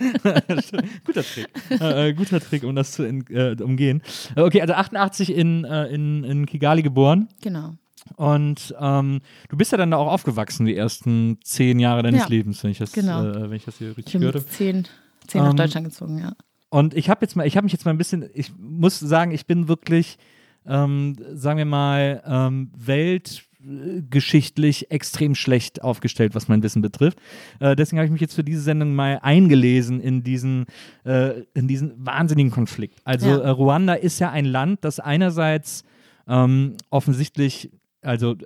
guter 1.07 1.23
Trick. 1.23 1.49
äh, 1.81 2.09
äh, 2.09 2.13
guter 2.15 2.41
Trick, 2.41 2.65
um 2.65 2.75
das 2.75 2.93
zu 2.93 3.05
in, 3.07 3.25
äh, 3.29 3.55
umgehen. 3.63 4.03
Okay, 4.35 4.61
also 4.63 4.75
88 4.75 5.35
in, 5.35 5.65
äh, 5.65 5.87
in, 5.89 6.25
in 6.25 6.47
Kigali 6.47 6.83
geboren. 6.83 7.29
Genau. 7.43 7.75
Und 8.17 8.75
ähm, 8.79 9.21
du 9.49 9.57
bist 9.57 9.73
ja 9.73 9.79
dann 9.79 9.91
da 9.91 9.97
auch 9.97 10.13
aufgewachsen, 10.13 10.67
die 10.67 10.77
ersten 10.77 11.39
zehn 11.43 11.79
Jahre 11.79 12.03
deines 12.03 12.23
Ja, 12.23 12.29
Lebens, 12.29 12.63
wenn 12.63 12.71
ich 12.71 12.79
das, 12.79 12.93
genau. 12.93 13.25
äh, 13.25 13.43
wenn 13.51 13.57
ich 13.57 13.65
das 13.65 13.79
hier 13.79 13.97
richtig 13.97 14.15
Ich 14.15 14.21
bin 14.21 14.29
habe. 14.29 14.47
zehn, 14.47 14.87
zehn 15.27 15.43
nach 15.43 15.51
Ähm, 15.51 15.57
Deutschland 15.57 15.87
gezogen, 15.87 16.19
ja. 16.19 16.33
Und 16.69 16.95
ich 16.95 17.09
habe 17.09 17.25
jetzt 17.25 17.37
mal, 17.37 17.47
ich 17.47 17.57
habe 17.57 17.65
mich 17.65 17.73
jetzt 17.73 17.85
mal 17.85 17.93
ein 17.93 17.99
bisschen, 17.99 18.29
ich 18.35 18.53
muss 18.59 18.99
sagen, 19.01 19.31
ich 19.31 19.47
bin 19.47 19.69
wirklich, 19.69 20.19
ähm, 20.67 21.17
sagen 21.33 21.59
wir 21.59 21.65
mal, 21.65 22.23
ähm, 22.27 22.71
weltgeschichtlich 22.77 24.91
extrem 24.91 25.35
schlecht 25.35 25.83
aufgestellt, 25.83 26.35
was 26.35 26.49
mein 26.49 26.63
Wissen 26.63 26.83
betrifft. 26.83 27.19
Äh, 27.61 27.77
deswegen 27.77 27.99
habe 27.99 28.07
ich 28.07 28.13
mich 28.13 28.21
jetzt 28.21 28.35
für 28.35 28.45
diese 28.45 28.61
Sendung 28.61 28.95
mal 28.95 29.19
eingelesen 29.23 30.01
in 30.01 30.23
diesen, 30.23 30.67
äh, 31.05 31.43
in 31.55 31.69
diesen 31.69 31.93
wahnsinnigen 32.05 32.51
Konflikt. 32.51 33.01
Also 33.05 33.29
Ja. 33.29 33.39
äh, 33.39 33.49
Ruanda 33.51 33.95
ist 33.95 34.19
ja 34.19 34.31
ein 34.31 34.45
Land, 34.45 34.85
das 34.85 35.01
einerseits 35.01 35.85
ähm, 36.27 36.77
offensichtlich 36.91 37.71
also 38.05 38.37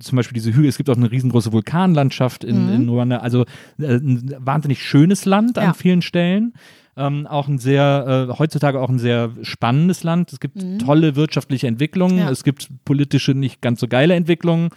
zum 0.00 0.16
Beispiel 0.16 0.34
diese 0.34 0.52
Hügel, 0.54 0.68
es 0.68 0.76
gibt 0.76 0.90
auch 0.90 0.96
eine 0.96 1.10
riesengroße 1.10 1.52
Vulkanlandschaft 1.52 2.44
in, 2.44 2.68
in 2.68 2.88
Ruanda, 2.88 3.18
also 3.18 3.44
äh, 3.78 3.96
ein 3.96 4.34
wahnsinnig 4.38 4.82
schönes 4.82 5.24
Land 5.24 5.58
an 5.58 5.64
Ja. 5.64 5.72
vielen 5.74 6.02
Stellen. 6.02 6.54
Ähm, 6.98 7.26
auch 7.26 7.46
ein 7.46 7.58
sehr, 7.58 8.28
äh, 8.30 8.38
heutzutage 8.38 8.80
auch 8.80 8.88
ein 8.88 8.98
sehr 8.98 9.30
spannendes 9.42 10.02
Land. 10.02 10.32
Es 10.32 10.40
gibt 10.40 10.56
tolle 10.84 11.14
wirtschaftliche 11.14 11.66
Entwicklungen, 11.66 12.18
Ja. 12.18 12.30
es 12.30 12.42
gibt 12.42 12.68
politische 12.86 13.32
nicht 13.34 13.60
ganz 13.60 13.80
so 13.80 13.88
geile 13.88 14.14
Entwicklungen. 14.14 14.70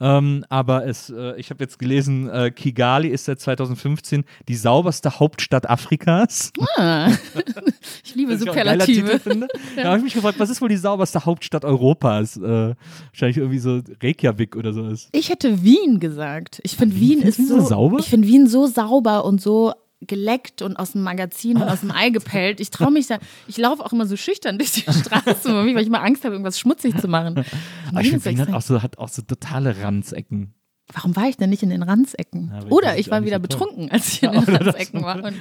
Ähm, 0.00 0.44
aber 0.48 0.86
es, 0.86 1.10
äh, 1.10 1.38
ich 1.38 1.50
habe 1.50 1.62
jetzt 1.62 1.78
gelesen, 1.78 2.28
äh, 2.28 2.50
Kigali 2.50 3.08
ist 3.08 3.24
seit 3.24 3.40
2015 3.40 4.24
die 4.48 4.54
sauberste 4.54 5.18
Hauptstadt 5.20 5.68
Afrikas. 5.70 6.52
Ah. 6.76 7.10
ich 8.04 8.14
liebe 8.14 8.34
ich 8.34 8.40
Superlative. 8.40 9.20
Da 9.76 9.84
habe 9.84 9.98
ich 9.98 10.04
mich 10.04 10.14
gefragt, 10.14 10.38
was 10.38 10.50
ist 10.50 10.60
wohl 10.60 10.68
die 10.68 10.76
sauberste 10.76 11.24
Hauptstadt 11.24 11.64
Europas? 11.64 12.36
Äh, 12.36 12.74
wahrscheinlich 13.10 13.36
irgendwie 13.38 13.58
so 13.58 13.80
Reykjavik 14.02 14.56
oder 14.56 14.72
so 14.72 14.86
ist. 14.88 15.08
Ich 15.12 15.28
hätte 15.30 15.62
Wien 15.62 16.00
gesagt. 16.00 16.60
Ich 16.64 16.76
finde 16.76 16.96
Wien 16.96 17.22
ist 17.22 17.38
Wien 17.38 17.46
so 17.48 17.60
so 17.60 17.66
sauber? 17.66 17.98
Ich 17.98 18.06
finde 18.08 18.28
Wien 18.28 18.46
so 18.46 18.66
sauber 18.66 19.24
und 19.24 19.40
so 19.40 19.72
geleckt 20.06 20.62
und 20.62 20.76
aus 20.76 20.92
dem 20.92 21.02
Magazin 21.02 21.56
und 21.56 21.64
aus 21.64 21.80
dem 21.80 21.90
Ei 21.90 22.10
gepellt. 22.10 22.60
Ich 22.60 22.70
traue 22.70 22.90
mich 22.90 23.06
da, 23.06 23.18
ich 23.46 23.56
laufe 23.56 23.84
auch 23.84 23.92
immer 23.92 24.06
so 24.06 24.16
schüchtern 24.16 24.58
durch 24.58 24.72
die 24.72 24.80
Straße, 24.92 25.54
weil 25.54 25.78
ich 25.78 25.86
immer 25.86 26.02
Angst 26.02 26.24
habe, 26.24 26.34
irgendwas 26.34 26.58
schmutzig 26.58 26.96
zu 26.98 27.08
machen. 27.08 27.44
Aber 27.90 28.00
ich 28.00 28.10
finde, 28.10 28.24
Wien 28.24 28.40
hat 28.40 28.52
auch, 28.52 28.62
so, 28.62 28.82
hat 28.82 28.98
auch 28.98 29.08
so 29.08 29.22
totale 29.22 29.82
Ranzecken. 29.82 30.54
Warum 30.92 31.16
war 31.16 31.28
ich 31.28 31.36
denn 31.36 31.48
nicht 31.50 31.62
in 31.62 31.70
den 31.70 31.82
Randsecken? 31.82 32.52
Ja, 32.52 32.68
Oder 32.68 32.98
ich 32.98 33.10
war 33.10 33.24
wieder 33.24 33.38
betrunken, 33.38 33.90
als 33.90 34.08
ich 34.08 34.22
in 34.22 34.32
den 34.32 34.44
Randsecken 34.44 35.02
war. 35.02 35.16
Und, 35.24 35.34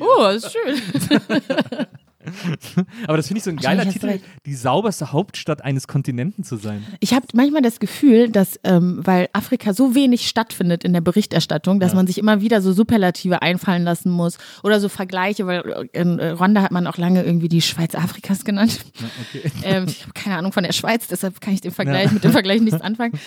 oh, 0.00 0.26
ist 0.28 0.52
schön. 0.52 1.86
Aber 3.06 3.16
das 3.16 3.26
finde 3.28 3.38
ich 3.38 3.44
so 3.44 3.50
ein 3.50 3.56
geiler 3.56 3.88
Titel, 3.88 4.06
recht. 4.06 4.24
die 4.46 4.54
sauberste 4.54 5.12
Hauptstadt 5.12 5.62
eines 5.64 5.88
Kontinenten 5.88 6.44
zu 6.44 6.56
sein. 6.56 6.84
Ich 7.00 7.14
habe 7.14 7.26
manchmal 7.34 7.62
das 7.62 7.80
Gefühl, 7.80 8.28
dass, 8.30 8.58
ähm, 8.64 9.00
weil 9.04 9.28
Afrika 9.32 9.72
so 9.72 9.94
wenig 9.94 10.28
stattfindet 10.28 10.84
in 10.84 10.92
der 10.92 11.00
Berichterstattung, 11.00 11.80
dass 11.80 11.94
man 11.94 12.06
sich 12.06 12.18
immer 12.18 12.40
wieder 12.40 12.60
so 12.60 12.72
Superlative 12.72 13.42
einfallen 13.42 13.84
lassen 13.84 14.10
muss 14.10 14.38
oder 14.62 14.80
so 14.80 14.88
Vergleiche, 14.88 15.46
weil 15.46 15.88
in 15.92 16.18
äh, 16.18 16.30
Rwanda 16.30 16.62
hat 16.62 16.72
man 16.72 16.86
auch 16.86 16.98
lange 16.98 17.22
irgendwie 17.24 17.48
die 17.48 17.62
Schweiz 17.62 17.94
Afrikas 17.94 18.44
genannt. 18.44 18.80
ähm, 19.62 19.84
ich 19.88 20.02
habe 20.02 20.12
keine 20.14 20.36
Ahnung 20.36 20.52
von 20.52 20.64
der 20.64 20.72
Schweiz, 20.72 21.06
deshalb 21.08 21.40
kann 21.40 21.54
ich 21.54 21.60
den 21.60 21.72
Vergleich 21.72 22.06
Ja. 22.06 22.12
mit 22.12 22.24
dem 22.24 22.32
Vergleich 22.32 22.60
nichts 22.60 22.80
anfangen. 22.82 23.18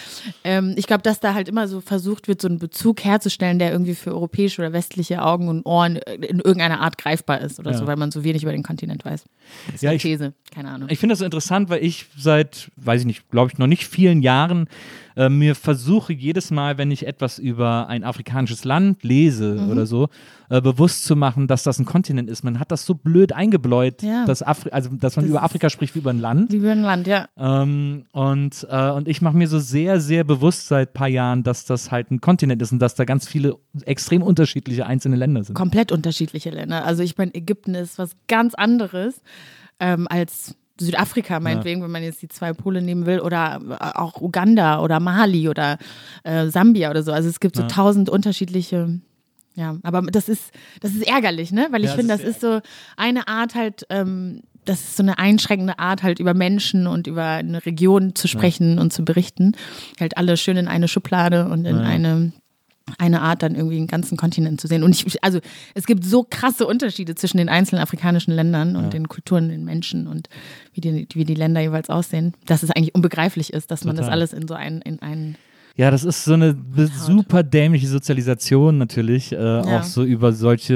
Ähm, 0.44 0.74
ich 0.78 0.88
glaube, 0.88 1.04
dass 1.04 1.20
da 1.20 1.34
halt 1.34 1.48
immer 1.48 1.68
so 1.68 1.82
versucht 1.82 2.28
wird, 2.28 2.42
so 2.42 2.48
einen 2.48 2.60
Bezug 2.60 3.04
herzustellen, 3.04 3.60
der 3.60 3.72
irgendwie 3.72 3.96
für 3.96 4.12
europäische 4.14 4.62
oder 4.62 4.74
westliche 4.74 5.22
Augen 5.24 5.48
und 5.48 5.66
Ohren 5.66 5.96
in 5.98 6.40
irgendeiner 6.40 6.82
Art 6.82 6.98
greifbar 6.98 7.42
ist 7.42 7.60
oder 7.60 7.72
Ja. 7.72 7.78
so, 7.78 7.88
weil 7.88 7.96
man 7.96 8.12
so 8.12 8.24
wenig 8.24 8.44
über 8.44 8.52
den 8.52 8.64
Kontinent 8.64 8.88
weiß. 9.04 9.25
Das 9.67 9.75
ist 9.75 9.82
Ja, 9.82 9.89
eine 9.89 9.97
ich- 9.97 10.02
These, 10.04 10.34
keine 10.54 10.69
Ahnung. 10.69 10.89
Ich 10.91 10.99
finde 10.99 11.13
das 11.13 11.21
interessant, 11.21 11.69
weil 11.69 11.84
ich 11.84 12.06
seit, 12.17 12.71
weiß 12.78 13.02
ich 13.02 13.08
nicht, 13.08 13.30
glaube 13.30 13.52
ich, 13.52 13.58
noch 13.58 13.67
nicht 13.67 13.86
vielen 13.88 14.21
Jahren 14.21 14.67
äh, 15.19 15.27
mir 15.29 15.53
versuche 15.53 16.13
jedes 16.13 16.49
Mal, 16.49 16.77
wenn 16.77 16.91
ich 16.91 17.05
etwas 17.05 17.39
über 17.39 17.88
ein 17.89 18.03
afrikanisches 18.05 18.63
Land 18.63 19.03
lese 19.03 19.55
Mhm. 19.55 19.69
oder 19.69 19.86
so, 19.86 20.08
äh, 20.49 20.62
bewusst 20.62 21.03
zu 21.03 21.15
machen, 21.17 21.47
dass 21.47 21.63
das 21.63 21.77
ein 21.77 21.86
Kontinent 21.86 22.29
ist. 22.29 22.43
Man 22.43 22.58
hat 22.60 22.71
das 22.71 22.86
so 22.86 22.93
blöd 22.95 23.34
eingebläut, 23.34 24.01
Ja. 24.01 24.25
dass, 24.25 24.41
Afri 24.41 24.71
also, 24.71 24.89
dass 24.91 25.17
man 25.17 25.25
Das 25.25 25.29
über 25.29 25.43
Afrika 25.43 25.69
spricht 25.69 25.93
wie 25.95 25.99
über 25.99 26.10
ein 26.12 26.19
Land. 26.19 26.51
Wie 26.53 26.65
ein 26.69 26.82
Land, 26.84 27.05
ja. 27.05 27.27
Ähm, 27.38 28.05
und, 28.13 28.65
äh, 28.69 28.89
und 28.91 29.08
ich 29.10 29.21
mache 29.21 29.36
mir 29.36 29.47
so 29.49 29.60
sehr, 29.60 29.99
sehr 29.99 30.23
bewusst 30.23 30.67
seit 30.69 30.91
ein 30.91 30.93
paar 30.93 31.10
Jahren, 31.10 31.43
dass 31.43 31.65
das 31.65 31.91
halt 31.91 32.12
ein 32.12 32.21
Kontinent 32.21 32.62
ist 32.62 32.71
und 32.71 32.79
dass 32.79 32.95
da 32.95 33.03
ganz 33.03 33.27
viele 33.27 33.58
extrem 33.86 34.21
unterschiedliche 34.23 34.86
einzelne 34.86 35.17
Länder 35.17 35.43
sind. 35.43 35.53
Komplett 35.55 35.91
unterschiedliche 35.91 36.49
Länder. 36.49 36.86
Also 36.86 37.03
ich 37.03 37.17
meine, 37.17 37.36
Ägypten 37.36 37.75
ist 37.75 37.97
was 37.99 38.12
ganz 38.29 38.53
anderes 38.55 39.21
ähm, 39.82 40.08
als 40.10 40.55
Südafrika, 40.80 41.39
meinetwegen, 41.39 41.82
wenn 41.84 41.92
man 41.92 42.04
jetzt 42.04 42.22
die 42.22 42.28
zwei 42.28 42.54
Pole 42.54 42.82
nehmen 42.82 43.06
will, 43.06 43.20
oder 43.20 43.60
äh, 43.70 43.98
auch 43.98 44.22
Uganda 44.22 44.82
oder 44.82 45.00
Mali 45.00 45.50
oder 45.50 45.78
äh, 46.24 46.48
Sambia 46.48 46.89
oder 46.89 47.04
so. 47.04 47.12
Also 47.12 47.30
es 47.30 47.39
gibt 47.39 47.56
so 47.56 47.63
tausend 47.63 48.10
unterschiedliche. 48.10 49.00
Ja, 49.56 49.76
aber 49.84 50.04
das 50.04 50.30
ist, 50.30 50.52
das 50.80 50.94
ist 50.94 51.06
ärgerlich, 51.06 51.52
ne? 51.52 51.68
Weil 51.72 51.84
ich 51.84 51.89
Ja, 51.89 51.96
finde, 51.96 52.15
das 52.15 52.24
ist 52.24 52.39
so 52.39 52.62
eine 52.96 53.28
Art 53.28 53.56
halt, 53.56 53.86
ähm, 53.89 54.42
das 54.63 54.80
ist 54.82 54.98
so 54.98 55.04
eine 55.04 55.18
einschränkende 55.18 55.80
Art 55.80 56.04
halt 56.04 56.20
über 56.20 56.34
Menschen 56.34 56.88
und 56.88 57.08
über 57.08 57.26
eine 57.26 57.65
Region 57.65 58.15
zu 58.15 58.28
sprechen 58.28 58.80
und 58.80 58.94
zu 58.94 59.04
berichten. 59.04 59.54
Halt 60.00 60.18
alle 60.18 60.38
schön 60.38 60.58
in 60.58 60.68
eine 60.68 60.88
Schublade 60.88 61.48
und 61.50 61.65
in 61.65 61.78
eine 61.78 62.32
eine 62.97 63.21
Art, 63.21 63.43
dann 63.43 63.56
irgendwie 63.56 63.78
einen 63.78 63.88
ganzen 63.88 64.17
Kontinent 64.17 64.60
zu 64.60 64.67
sehen. 64.67 64.84
Und 64.84 64.91
ich, 64.91 65.23
also 65.23 65.39
es 65.75 65.86
gibt 65.86 66.04
so 66.04 66.25
krasse 66.30 66.65
Unterschiede 66.65 67.15
zwischen 67.15 67.38
den 67.38 67.49
einzelnen 67.49 67.82
afrikanischen 67.82 68.34
Ländern 68.34 68.75
und 68.75 68.93
den 68.93 69.08
Kulturen, 69.08 69.49
den 69.49 69.63
Menschen 69.63 70.08
und 70.08 70.30
wie 70.73 70.82
die, 70.82 71.08
wie 71.13 71.25
die 71.25 71.36
Länder 71.36 71.62
jeweils 71.62 71.89
aussehen, 71.89 72.34
dass 72.45 72.63
es 72.63 72.71
eigentlich 72.71 72.95
unbegreiflich 72.95 73.54
ist, 73.54 73.71
dass 73.71 73.86
man 73.86 73.95
das 73.95 74.06
Total. 74.06 74.19
alles 74.19 74.34
in 74.34 74.47
so 74.47 74.54
einen, 74.54 74.82
in 74.82 75.02
einen 75.02 75.36
Ja, 75.80 75.92
das 75.92 76.04
ist 76.04 76.26
so 76.26 76.34
eine 76.34 76.58
super 76.98 77.42
dämliche 77.42 77.88
Sozialisation 77.88 78.78
natürlich, 78.78 79.32
äh, 79.32 79.38
auch 79.38 79.84
so 79.84 80.04
über 80.04 80.34
solche, 80.34 80.74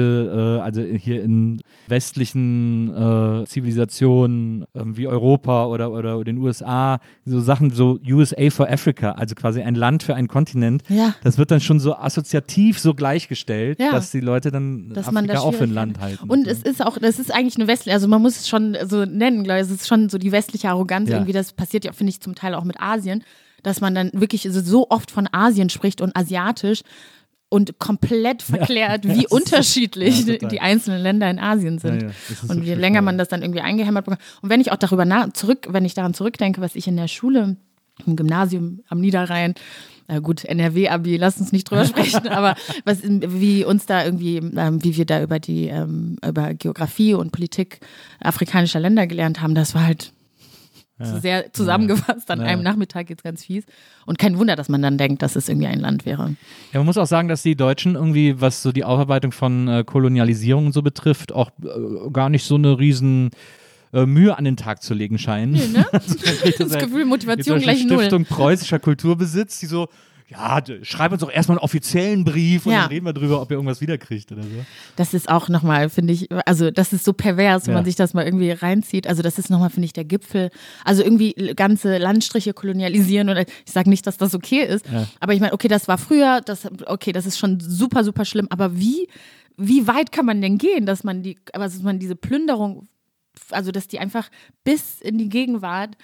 äh, 0.58 0.62
also 0.62 0.80
hier 0.80 1.22
in 1.22 1.60
westlichen 1.88 2.88
äh, 2.88 3.44
Zivilisationen 3.44 4.64
ähm, 4.74 4.96
wie 4.96 5.06
Europa 5.06 5.66
oder, 5.66 5.92
oder 5.92 6.24
den 6.24 6.38
USA, 6.38 7.00
so 7.26 7.40
Sachen, 7.40 7.68
so 7.68 7.98
USA 8.08 8.48
for 8.48 8.70
Africa, 8.70 9.10
also 9.12 9.34
quasi 9.34 9.60
ein 9.60 9.74
Land 9.74 10.02
für 10.04 10.14
einen 10.14 10.28
Kontinent. 10.28 10.82
Ja. 10.88 11.14
Das 11.22 11.36
wird 11.36 11.50
dann 11.50 11.60
schon 11.60 11.80
so 11.80 11.94
assoziativ 11.96 12.78
so 12.78 12.94
gleichgestellt, 12.94 13.80
Ja. 13.80 13.92
dass 13.92 14.10
die 14.10 14.20
Leute 14.20 14.50
dann 14.50 14.88
dass 14.88 15.08
Afrika 15.08 15.12
man 15.12 15.26
das 15.26 15.40
auch 15.40 15.52
für 15.52 15.64
ein 15.64 15.74
Land 15.74 16.00
halten. 16.00 16.30
Und 16.30 16.46
es 16.46 16.62
ist 16.62 16.82
auch, 16.82 16.96
das 16.96 17.18
ist 17.18 17.30
eigentlich 17.30 17.56
eine 17.56 17.66
westliche, 17.66 17.92
also 17.94 18.08
man 18.08 18.22
muss 18.22 18.36
es 18.40 18.48
schon 18.48 18.74
so 18.88 19.04
nennen, 19.04 19.44
glaube 19.44 19.60
ich, 19.60 19.66
es 19.66 19.70
ist 19.70 19.86
schon 19.86 20.08
so 20.08 20.16
die 20.16 20.32
westliche 20.32 20.70
Arroganz 20.70 21.10
Ja. 21.10 21.16
irgendwie, 21.16 21.32
das 21.32 21.52
passiert 21.52 21.84
ja, 21.84 21.92
finde 21.92 22.08
ich, 22.08 22.22
zum 22.22 22.34
Teil 22.34 22.54
auch 22.54 22.64
mit 22.64 22.80
Asien, 22.80 23.22
dass 23.64 23.80
man 23.80 23.94
dann 23.94 24.10
wirklich 24.12 24.42
so- 24.42 24.60
so 24.60 24.86
oft 24.90 25.10
von 25.10 25.28
Asien 25.32 25.68
spricht 25.70 26.00
und 26.00 26.16
asiatisch 26.16 26.82
und 27.48 27.78
komplett 27.78 28.42
verklärt, 28.42 29.04
Ja, 29.04 29.14
wie 29.16 29.26
unterschiedlich 29.28 30.24
ja, 30.26 30.36
die 30.48 30.60
einzelnen 30.60 31.02
Länder 31.02 31.28
in 31.30 31.38
Asien 31.38 31.78
sind. 31.78 32.02
Ja, 32.02 32.08
und 32.42 32.48
so 32.48 32.54
je 32.54 32.62
viel 32.72 32.78
länger 32.80 33.02
man 33.02 33.18
das 33.18 33.28
dann 33.28 33.42
irgendwie 33.42 33.60
eingehämmert 33.60 34.04
bekommt. 34.06 34.22
Und 34.42 34.50
wenn 34.50 34.60
ich 34.60 34.72
auch 34.72 34.76
darüber 34.76 35.04
nach, 35.04 35.32
zurück, 35.32 35.66
wenn 35.70 35.84
ich 35.84 35.94
daran 35.94 36.14
zurückdenke, 36.14 36.60
was 36.60 36.74
ich 36.74 36.86
in 36.88 36.96
der 36.96 37.08
Schule, 37.08 37.56
im 38.06 38.16
Gymnasium 38.16 38.80
am 38.88 39.00
Niederrhein, 39.00 39.54
äh 40.08 40.20
gut, 40.20 40.44
NRW-Abi, 40.44 41.16
lass 41.16 41.38
uns 41.38 41.52
nicht 41.52 41.70
drüber 41.70 41.84
sprechen, 41.86 42.26
aber 42.28 42.56
was, 42.84 42.98
wie 43.04 43.64
uns 43.64 43.86
da 43.86 44.04
irgendwie, 44.04 44.38
ähm, 44.38 44.82
wie 44.82 44.96
wir 44.96 45.04
da 45.04 45.22
über 45.22 45.38
die, 45.38 45.66
ähm, 45.68 46.16
über 46.26 46.54
Geografie 46.54 47.14
und 47.14 47.30
Politik 47.30 47.78
afrikanischer 48.20 48.80
Länder 48.80 49.06
gelernt 49.06 49.40
haben, 49.42 49.54
das 49.54 49.76
war 49.76 49.86
halt 49.86 50.12
so 51.00 51.18
sehr 51.18 51.52
zusammengefasst 51.52 52.30
an 52.30 52.40
Ja. 52.40 52.46
einem 52.46 52.62
Nachmittag 52.62 53.10
jetzt 53.10 53.24
ganz 53.24 53.44
fies. 53.44 53.64
Und 54.06 54.18
kein 54.18 54.38
Wunder, 54.38 54.54
dass 54.56 54.68
man 54.68 54.80
dann 54.80 54.96
denkt, 54.96 55.22
dass 55.22 55.34
es 55.36 55.48
irgendwie 55.48 55.66
ein 55.66 55.80
Land 55.80 56.06
wäre. 56.06 56.36
Ja, 56.72 56.78
man 56.78 56.86
muss 56.86 56.98
auch 56.98 57.06
sagen, 57.06 57.26
dass 57.28 57.42
die 57.42 57.56
Deutschen 57.56 57.96
irgendwie, 57.96 58.40
was 58.40 58.62
so 58.62 58.70
die 58.70 58.84
Aufarbeitung 58.84 59.32
von 59.32 59.66
äh, 59.68 59.84
Kolonialisierung 59.84 60.66
und 60.66 60.72
so 60.72 60.82
betrifft, 60.82 61.32
auch 61.32 61.50
äh, 61.62 62.10
gar 62.12 62.28
nicht 62.28 62.44
so 62.44 62.54
eine 62.54 62.78
riesen 62.78 63.30
äh, 63.92 64.06
Mühe 64.06 64.38
an 64.38 64.44
den 64.44 64.56
Tag 64.56 64.82
zu 64.82 64.94
legen 64.94 65.18
scheinen. 65.18 65.52
Ne? 65.72 65.86
Also, 65.92 66.14
man 66.14 66.36
kriegt 66.38 66.60
Das 66.60 66.72
Gefühl, 66.78 67.04
Motivation 67.04 67.58
gleich 67.60 67.84
null. 67.86 67.98
Stiftung 67.98 68.24
Preußischer 68.24 68.78
Kulturbesitz, 68.78 69.58
die 69.60 69.66
so, 69.66 69.88
ja, 70.28 70.62
schreib 70.82 71.12
uns 71.12 71.20
doch 71.20 71.30
erstmal 71.30 71.58
einen 71.58 71.64
offiziellen 71.64 72.24
Brief 72.24 72.64
und 72.66 72.72
Ja. 72.72 72.80
dann 72.82 72.88
reden 72.88 73.04
wir 73.06 73.12
drüber, 73.12 73.42
ob 73.42 73.50
ihr 73.50 73.56
irgendwas 73.56 73.80
wiederkriegt 73.80 74.32
oder 74.32 74.42
so. 74.42 74.64
Das 74.96 75.12
ist 75.12 75.28
auch 75.28 75.48
nochmal, 75.50 75.90
finde 75.90 76.14
ich, 76.14 76.28
also 76.46 76.70
das 76.70 76.92
ist 76.94 77.04
so 77.04 77.12
pervers, 77.12 77.66
wenn 77.66 77.72
Ja. 77.74 77.78
man 77.78 77.84
sich 77.84 77.94
das 77.94 78.14
mal 78.14 78.24
irgendwie 78.24 78.50
reinzieht. 78.50 79.06
Also 79.06 79.22
das 79.22 79.38
ist 79.38 79.50
nochmal, 79.50 79.68
finde 79.70 79.84
ich, 79.86 79.92
der 79.92 80.04
Gipfel. 80.04 80.50
Also 80.84 81.02
irgendwie 81.02 81.32
ganze 81.54 81.98
Landstriche 81.98 82.54
kolonialisieren 82.54 83.28
oder 83.28 83.42
ich 83.42 83.72
sage 83.72 83.90
nicht, 83.90 84.06
dass 84.06 84.16
das 84.16 84.34
okay 84.34 84.62
ist, 84.64 84.86
Ja. 84.88 85.06
aber 85.20 85.34
ich 85.34 85.40
meine, 85.40 85.52
okay, 85.52 85.68
das 85.68 85.88
war 85.88 85.98
früher, 85.98 86.40
das, 86.40 86.66
okay, 86.86 87.12
das 87.12 87.26
ist 87.26 87.38
schon 87.38 87.60
super, 87.60 88.02
super 88.02 88.24
schlimm, 88.24 88.46
aber 88.50 88.78
wie, 88.78 89.08
wie 89.58 89.86
weit 89.86 90.10
kann 90.10 90.24
man 90.26 90.40
denn 90.40 90.56
gehen, 90.58 90.86
dass 90.86 91.04
man 91.04 91.22
die, 91.22 91.36
aber 91.52 91.64
dass 91.64 91.82
man 91.82 91.98
diese 91.98 92.16
Plünderung, 92.16 92.88
also 93.50 93.70
dass 93.72 93.88
die 93.88 93.98
einfach 93.98 94.30
bis 94.64 95.00
in 95.00 95.18
die 95.18 95.28
Gegenwart 95.28 95.96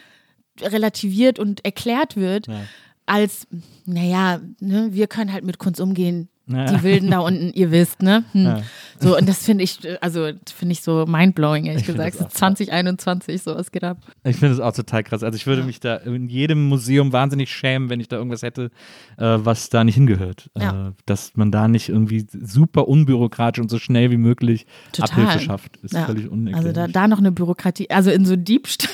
relativiert 0.60 1.38
und 1.38 1.64
erklärt 1.64 2.16
wird, 2.16 2.46
Ja. 2.48 2.60
Als, 3.10 3.48
naja, 3.86 4.40
ne, 4.60 4.90
wir 4.92 5.08
können 5.08 5.32
halt 5.32 5.44
mit 5.44 5.58
Kunst 5.58 5.80
umgehen. 5.80 6.28
Ja. 6.52 6.64
Die 6.72 6.82
Wilden 6.82 7.10
da 7.10 7.20
unten, 7.20 7.52
ihr 7.52 7.70
wisst, 7.70 8.02
ne? 8.02 8.24
Hm. 8.32 8.44
Ja. 8.44 8.62
So, 8.98 9.16
und 9.16 9.28
das 9.28 9.42
finde 9.44 9.64
ich, 9.64 9.84
äh, 9.84 9.96
also 10.00 10.30
finde 10.54 10.72
ich 10.72 10.82
so 10.82 11.06
mindblowing, 11.06 11.66
ehrlich 11.66 11.82
Ich 11.82 11.86
gesagt. 11.86 12.16
das 12.20 12.26
auch. 12.26 12.30
2021, 12.30 13.42
sowas 13.42 13.70
geht 13.72 13.84
ab. 13.84 13.98
Ich 14.24 14.36
finde 14.36 14.54
es 14.54 14.60
auch 14.60 14.72
total 14.74 15.02
krass. 15.04 15.22
Also 15.22 15.36
ich 15.36 15.46
würde 15.46 15.62
mich 15.62 15.80
da 15.80 15.96
in 15.96 16.28
jedem 16.28 16.68
Museum 16.68 17.12
wahnsinnig 17.12 17.50
schämen, 17.50 17.88
wenn 17.88 18.00
ich 18.00 18.08
da 18.08 18.16
irgendwas 18.16 18.42
hätte, 18.42 18.70
äh, 19.16 19.24
was 19.38 19.70
da 19.70 19.84
nicht 19.84 19.94
hingehört. 19.94 20.50
Ja. 20.58 20.88
Äh, 20.88 20.92
dass 21.06 21.32
man 21.36 21.50
da 21.50 21.68
nicht 21.68 21.88
irgendwie 21.88 22.26
super 22.30 22.88
unbürokratisch 22.88 23.60
und 23.62 23.70
so 23.70 23.78
schnell 23.78 24.10
wie 24.10 24.16
möglich 24.18 24.66
Total. 24.92 25.10
Abhilfe 25.24 25.44
schafft. 25.44 25.76
Ist 25.78 25.94
Ja. 25.94 26.04
völlig 26.06 26.28
unerklärlich. 26.30 26.56
Also 26.56 26.72
da, 26.72 26.88
da 26.88 27.08
noch 27.08 27.18
eine 27.18 27.32
Bürokratie, 27.32 27.88
also 27.90 28.10
in 28.10 28.24
so 28.26 28.36
Diebstahl. 28.36 28.90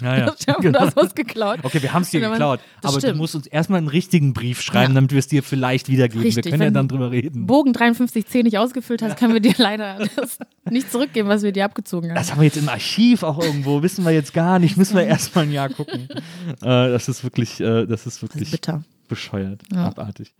Ja, 0.00 0.16
ja. 0.18 0.34
Genau. 0.60 0.80
das 0.84 0.94
was 0.96 1.14
geklaut. 1.14 1.58
Okay, 1.62 1.82
wir 1.82 1.92
haben 1.92 2.02
es 2.02 2.10
dir 2.10 2.20
man- 2.20 2.32
geklaut, 2.32 2.60
das 2.82 2.92
aber 2.92 3.00
stimmt. 3.00 3.14
du 3.14 3.18
musst 3.18 3.34
uns 3.34 3.46
erstmal 3.46 3.78
einen 3.78 3.88
richtigen 3.88 4.32
Brief 4.34 4.60
schreiben, 4.60 4.92
Ja. 4.92 4.94
damit 4.94 5.10
wir 5.12 5.18
es 5.18 5.26
dir 5.28 5.42
vielleicht 5.42 5.88
wiedergeben. 5.88 6.22
Richtig, 6.22 6.44
wir 6.44 6.50
können 6.52 6.62
ja 6.62 6.70
dann 6.70 6.86
du 6.88 6.97
drüber 6.98 7.10
reden. 7.10 7.46
Bogen 7.46 7.72
53C 7.72 8.42
nicht 8.42 8.58
ausgefüllt 8.58 9.02
hast, 9.02 9.16
können 9.16 9.32
wir 9.32 9.40
dir 9.40 9.54
leider 9.58 9.98
das 10.16 10.38
nicht 10.70 10.90
zurückgeben, 10.92 11.28
was 11.28 11.42
wir 11.42 11.52
dir 11.52 11.64
abgezogen 11.64 12.10
haben. 12.10 12.16
Das 12.16 12.30
haben 12.32 12.40
wir 12.40 12.46
jetzt 12.46 12.56
im 12.58 12.68
Archiv 12.68 13.22
auch 13.22 13.42
irgendwo, 13.42 13.82
wissen 13.82 14.04
wir 14.04 14.12
jetzt 14.12 14.32
gar 14.34 14.58
nicht, 14.58 14.76
müssen 14.76 14.96
wir 14.96 15.04
erstmal 15.04 15.44
ein 15.44 15.52
Jahr 15.52 15.68
gucken. 15.68 16.08
äh, 16.10 16.54
das 16.60 17.08
ist 17.08 17.24
wirklich, 17.24 17.60
äh, 17.60 17.86
das 17.86 18.06
ist 18.06 18.16
Das 18.16 18.22
wirklich 18.22 18.42
ist 18.44 18.50
bitter. 18.52 18.84
bescheuert, 19.08 19.62
Ja. 19.72 19.86
abartig. 19.86 20.34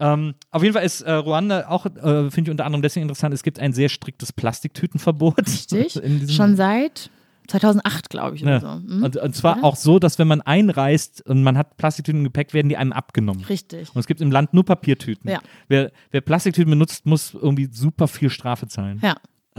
Ähm, 0.00 0.34
auf 0.50 0.62
jeden 0.62 0.74
Fall 0.74 0.84
ist 0.84 1.02
äh, 1.02 1.12
Ruanda 1.12 1.68
auch, 1.68 1.86
äh, 1.86 2.30
finde 2.30 2.42
ich 2.42 2.50
unter 2.50 2.64
anderem 2.66 2.82
deswegen 2.82 3.02
interessant, 3.04 3.32
es 3.34 3.42
gibt 3.42 3.58
ein 3.60 3.72
sehr 3.72 3.88
striktes 3.88 4.32
Plastiktütenverbot. 4.32 5.38
Richtig. 5.46 6.00
Schon 6.34 6.56
seit 6.56 7.10
2008, 7.48 8.08
glaube 8.10 8.36
ich, 8.36 8.42
Ja. 8.42 8.48
oder 8.58 8.60
so. 8.60 8.68
Hm? 8.68 9.02
Und, 9.02 9.16
und 9.16 9.34
zwar 9.34 9.56
Oder? 9.58 9.64
auch 9.64 9.76
so, 9.76 9.98
dass 9.98 10.18
wenn 10.18 10.28
man 10.28 10.40
einreist 10.40 11.26
und 11.26 11.42
man 11.42 11.58
hat 11.58 11.76
Plastiktüten 11.76 12.20
im 12.20 12.24
Gepäck, 12.24 12.54
werden 12.54 12.68
die 12.68 12.76
einem 12.76 12.92
abgenommen. 12.92 13.44
Richtig. 13.44 13.88
Und 13.94 13.98
es 14.00 14.06
gibt 14.06 14.20
im 14.20 14.30
Land 14.30 14.54
nur 14.54 14.64
Papiertüten. 14.64 15.28
Ja. 15.30 15.40
Wer, 15.66 15.90
wer 16.10 16.20
Plastiktüten 16.20 16.70
benutzt, 16.70 17.06
muss 17.06 17.34
irgendwie 17.34 17.68
super 17.72 18.06
viel 18.08 18.30
Strafe 18.30 18.68
zahlen. 18.68 19.00
Ja. 19.02 19.16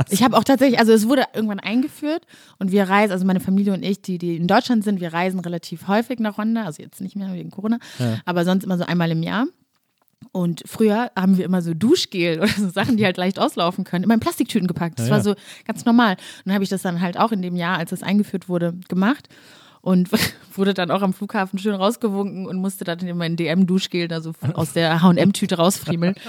Ich 0.10 0.24
habe 0.24 0.38
auch 0.38 0.46
tatsächlich, 0.46 0.80
also 0.80 0.94
es 0.94 1.10
wurde 1.10 1.26
irgendwann 1.34 1.60
eingeführt 1.60 2.26
und 2.58 2.72
wir 2.72 2.84
reisen, 2.88 3.12
also 3.12 3.26
meine 3.26 3.42
Familie 3.42 3.74
und 3.74 3.84
ich, 3.84 4.02
die, 4.02 4.18
die 4.18 4.38
in 4.38 4.48
Deutschland 4.48 4.82
sind, 4.86 5.02
wir 5.02 5.12
reisen 5.12 5.42
relativ 5.42 5.90
häufig 5.90 6.20
nach 6.20 6.38
Rwanda, 6.38 6.64
also 6.64 6.82
jetzt 6.82 7.02
nicht 7.02 7.18
mehr 7.18 7.34
wegen 7.34 7.50
Corona, 7.52 7.80
aber 8.24 8.46
sonst 8.46 8.64
immer 8.64 8.78
so 8.78 8.86
einmal 8.86 9.12
im 9.12 9.24
Jahr. 9.24 9.46
Und 10.32 10.64
früher 10.66 11.12
haben 11.16 11.38
wir 11.38 11.46
immer 11.46 11.62
so 11.62 11.74
Duschgel 11.74 12.40
oder 12.42 12.50
so 12.50 12.70
Sachen, 12.70 12.98
die 12.98 13.06
halt 13.06 13.18
leicht 13.18 13.40
auslaufen 13.40 13.84
können, 13.84 14.04
immer 14.04 14.14
in 14.14 14.20
Plastiktüten 14.20 14.68
gepackt. 14.68 15.00
Das 15.00 15.08
Ja, 15.08 15.16
war 15.16 15.22
so 15.22 15.36
ganz 15.66 15.86
normal. 15.86 16.14
Und 16.14 16.20
dann 16.46 16.54
habe 16.54 16.64
ich 16.64 16.70
das 16.70 16.82
dann 16.82 17.02
halt 17.02 17.18
auch 17.18 17.32
in 17.32 17.42
dem 17.42 17.56
Jahr, 17.56 17.78
als 17.78 17.92
es 17.92 18.04
eingeführt 18.04 18.50
wurde, 18.50 18.76
gemacht. 18.88 19.30
Und 19.82 20.10
wurde 20.56 20.74
dann 20.74 20.92
auch 20.92 21.02
am 21.02 21.14
Flughafen 21.14 21.58
schön 21.58 21.74
rausgewunken 21.74 22.46
und 22.46 22.58
musste 22.58 22.84
dann 22.84 23.00
immer 23.00 23.24
ein 23.24 23.38
DM-Duschgel 23.38 24.08
da 24.08 24.22
so 24.22 24.34
aus 24.54 24.74
der 24.74 25.02
H&M-Tüte 25.02 25.56
rausfriemeln. 25.56 26.16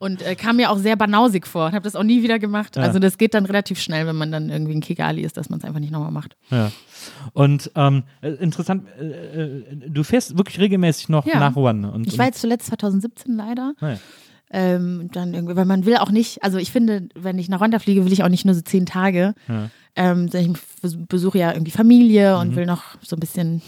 Und 0.00 0.22
äh, 0.22 0.36
kam 0.36 0.56
mir 0.56 0.70
auch 0.70 0.78
sehr 0.78 0.94
banausig 0.96 1.46
vor 1.46 1.66
und 1.66 1.72
habe 1.72 1.82
das 1.82 1.96
auch 1.96 2.04
nie 2.04 2.22
wieder 2.22 2.38
gemacht. 2.38 2.76
Ja. 2.76 2.82
Also 2.82 2.98
das 3.00 3.18
geht 3.18 3.34
dann 3.34 3.46
relativ 3.46 3.80
schnell, 3.80 4.06
wenn 4.06 4.14
man 4.16 4.30
dann 4.30 4.48
irgendwie 4.48 4.72
ein 4.74 4.80
Kigali 4.80 5.22
ist, 5.22 5.36
dass 5.36 5.50
man 5.50 5.58
es 5.58 5.64
einfach 5.64 5.80
nicht 5.80 5.90
nochmal 5.90 6.12
macht. 6.12 6.36
Ja. 6.50 6.70
Und 7.32 7.70
ähm, 7.74 8.04
äh, 8.20 8.28
interessant, 8.30 8.84
äh, 9.00 9.04
äh, 9.42 9.64
du 9.88 10.04
fährst 10.04 10.38
wirklich 10.38 10.60
regelmäßig 10.60 11.08
noch 11.08 11.26
Ja. 11.26 11.40
nach 11.40 11.56
Ruanda. 11.56 11.88
Und, 11.88 12.06
Ich 12.06 12.16
war 12.18 12.26
jetzt 12.26 12.40
zuletzt 12.40 12.66
2017 12.68 13.36
leider. 13.36 13.72
naja. 13.80 13.98
Ähm, 14.50 15.10
dann 15.12 15.34
irgendwie, 15.34 15.56
weil 15.56 15.66
man 15.66 15.84
will 15.84 15.96
auch 15.98 16.10
nicht, 16.10 16.42
also 16.42 16.56
ich 16.56 16.72
finde, 16.72 17.08
wenn 17.14 17.38
ich 17.38 17.50
nach 17.50 17.60
Rwanda 17.60 17.78
fliege, 17.80 18.06
will 18.06 18.12
ich 18.14 18.24
auch 18.24 18.30
nicht 18.30 18.46
nur 18.46 18.54
so 18.54 18.62
zehn 18.62 18.86
Tage. 18.86 19.34
Ja. 19.46 19.68
Ähm, 19.94 20.30
ich 20.32 20.48
besuche 21.06 21.36
ja 21.38 21.52
irgendwie 21.52 21.70
Familie 21.72 22.34
Mhm. 22.34 22.40
und 22.40 22.56
will 22.56 22.64
noch 22.64 22.82
so 23.02 23.14
ein 23.14 23.20
bisschen 23.20 23.60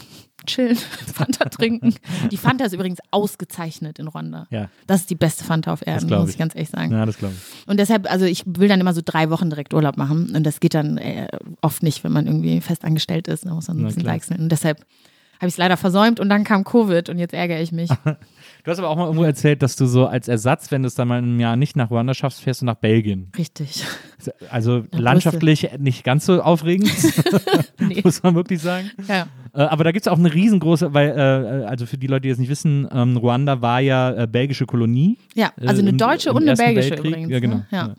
chillen, 0.45 0.75
Fanta 1.13 1.45
trinken. 1.45 1.93
Die 2.31 2.37
Fanta 2.37 2.65
ist 2.65 2.73
übrigens 2.73 2.99
ausgezeichnet 3.11 3.99
in 3.99 4.07
Rwanda. 4.07 4.47
Ja. 4.49 4.69
Das 4.87 5.01
ist 5.01 5.09
die 5.09 5.15
beste 5.15 5.43
Fanta 5.43 5.71
auf 5.73 5.85
Erden, 5.85 6.09
muss 6.09 6.29
ich. 6.29 6.35
ich 6.35 6.39
ganz 6.39 6.55
ehrlich 6.55 6.69
sagen. 6.69 6.91
ja, 6.91 7.05
das 7.05 7.17
glaube 7.17 7.33
ich. 7.35 7.67
Und 7.67 7.79
deshalb, 7.79 8.09
also 8.11 8.25
ich 8.25 8.43
will 8.45 8.67
dann 8.67 8.79
immer 8.79 8.93
so 8.93 9.01
drei 9.03 9.29
Wochen 9.29 9.49
direkt 9.49 9.73
Urlaub 9.73 9.97
machen. 9.97 10.35
Und 10.35 10.43
das 10.43 10.59
geht 10.59 10.73
dann 10.73 10.97
äh, 10.97 11.27
oft 11.61 11.83
nicht, 11.83 12.03
wenn 12.03 12.11
man 12.11 12.27
irgendwie 12.27 12.61
fest 12.61 12.83
angestellt 12.83 13.27
ist. 13.27 13.45
Da 13.45 13.53
muss 13.53 13.67
man 13.67 13.77
ein 13.77 13.81
Na 13.81 13.87
bisschen 13.87 14.03
klar. 14.03 14.15
wechseln. 14.15 14.39
Und 14.41 14.49
deshalb 14.49 14.85
habe 15.41 15.47
ich 15.47 15.55
es 15.55 15.57
leider 15.57 15.75
versäumt 15.75 16.19
und 16.19 16.29
dann 16.29 16.43
kam 16.43 16.63
Covid 16.63 17.09
und 17.09 17.17
jetzt 17.17 17.33
ärgere 17.33 17.59
ich 17.61 17.71
mich. 17.71 17.89
Du 18.63 18.69
hast 18.69 18.77
aber 18.77 18.89
auch 18.89 18.95
mal 18.95 19.05
irgendwo 19.05 19.23
erzählt, 19.23 19.63
dass 19.63 19.75
du 19.75 19.87
so 19.87 20.05
als 20.05 20.27
Ersatz, 20.27 20.69
wenn 20.69 20.83
du 20.83 20.87
es 20.87 20.93
dann 20.93 21.07
mal 21.07 21.17
im 21.17 21.39
Jahr 21.39 21.55
nicht 21.55 21.75
nach 21.75 21.89
Ruanda 21.89 22.13
schaffst, 22.13 22.41
fährst 22.43 22.61
du 22.61 22.65
nach 22.67 22.75
Belgien. 22.75 23.31
Richtig. 23.35 23.83
Also 24.51 24.83
landschaftlich 24.91 25.67
nicht 25.79 26.03
ganz 26.03 26.27
so 26.27 26.43
aufregend, 26.43 26.91
Nee. 27.79 28.01
muss 28.03 28.21
man 28.21 28.35
wirklich 28.35 28.61
sagen. 28.61 28.91
Ja. 29.07 29.25
Äh, 29.55 29.63
aber 29.63 29.83
da 29.83 29.91
gibt 29.91 30.05
es 30.05 30.11
auch 30.11 30.19
eine 30.19 30.31
riesengroße, 30.31 30.93
weil, 30.93 31.09
äh, 31.09 31.65
also 31.65 31.87
für 31.87 31.97
die 31.97 32.05
Leute, 32.05 32.21
die 32.21 32.29
es 32.29 32.37
nicht 32.37 32.49
wissen, 32.49 32.87
ähm, 32.93 33.17
Ruanda 33.17 33.61
war 33.61 33.79
ja 33.79 34.11
äh, 34.11 34.27
belgische 34.27 34.67
Kolonie. 34.67 35.17
Ja, 35.33 35.51
also 35.65 35.81
eine 35.81 35.93
deutsche 35.93 36.29
im 36.29 36.35
und 36.35 36.43
eine 36.47 36.55
belgische 36.55 36.91
Weltkrieg. 36.91 37.11
übrigens. 37.13 37.31
Ja, 37.31 37.39
genau. 37.39 37.55
Ne? 37.55 37.65
Ja. 37.71 37.95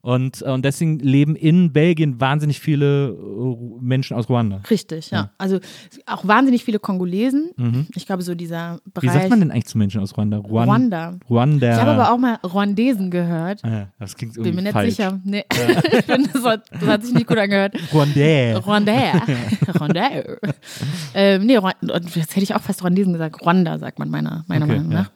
Und, 0.00 0.42
äh, 0.42 0.50
und 0.50 0.64
deswegen 0.64 0.98
leben 0.98 1.36
in 1.36 1.72
Belgien 1.72 2.20
wahnsinnig 2.20 2.60
viele 2.60 3.10
äh, 3.10 3.56
Menschen 3.80 4.16
aus 4.16 4.28
Ruanda. 4.28 4.60
Richtig, 4.68 5.10
ja. 5.10 5.18
Ja. 5.18 5.30
Also 5.38 5.60
auch 6.06 6.26
wahnsinnig 6.26 6.64
viele 6.64 6.78
Kongolesen. 6.78 7.50
Ich 7.94 8.06
glaube, 8.06 8.22
so 8.22 8.34
dieser 8.34 8.80
Wie 8.84 8.90
Bereich. 8.94 9.12
sagt 9.12 9.30
man 9.30 9.40
denn 9.40 9.50
eigentlich 9.50 9.66
zu 9.66 9.78
Menschen 9.78 10.00
aus 10.00 10.16
Ruanda? 10.16 10.38
Ruan 10.38 10.68
Ruanda. 10.68 11.18
Ruanda. 11.30 11.72
Ich 11.72 11.80
habe 11.80 11.90
aber 11.92 12.12
auch 12.12 12.18
mal 12.18 12.38
Rwandesen 12.44 13.10
gehört. 13.10 13.60
Ah, 13.64 13.70
ja, 13.70 13.88
das 13.98 14.16
klingt 14.16 14.34
Bin 14.34 14.44
irgendwie 14.44 14.56
mir 14.56 14.62
nicht 14.62 14.72
falsch. 14.72 14.90
sicher. 14.90 15.20
Nee. 15.24 15.44
ich 15.92 16.06
bin, 16.06 16.28
das, 16.32 16.44
hat, 16.44 16.64
das 16.72 16.86
hat 16.86 17.04
sich 17.04 17.14
nicht 17.14 17.26
gut 17.26 17.38
angehört. 17.38 17.74
Ruanda. 17.92 18.58
Rwanda. 18.58 18.92
Rwanda. 19.68 20.08
ähm, 21.14 21.46
nee, 21.46 21.58
und 21.58 22.16
jetzt 22.16 22.34
hätte 22.34 22.42
ich 22.42 22.54
auch 22.54 22.60
fast 22.62 22.82
Rwandesen 22.82 23.12
gesagt. 23.12 23.40
Rwanda, 23.42 23.78
sagt 23.78 23.98
man 23.98 24.10
meiner, 24.10 24.44
meiner 24.48 24.64
Okay, 24.64 24.76
Meinung 24.76 24.92
ja. 24.92 25.06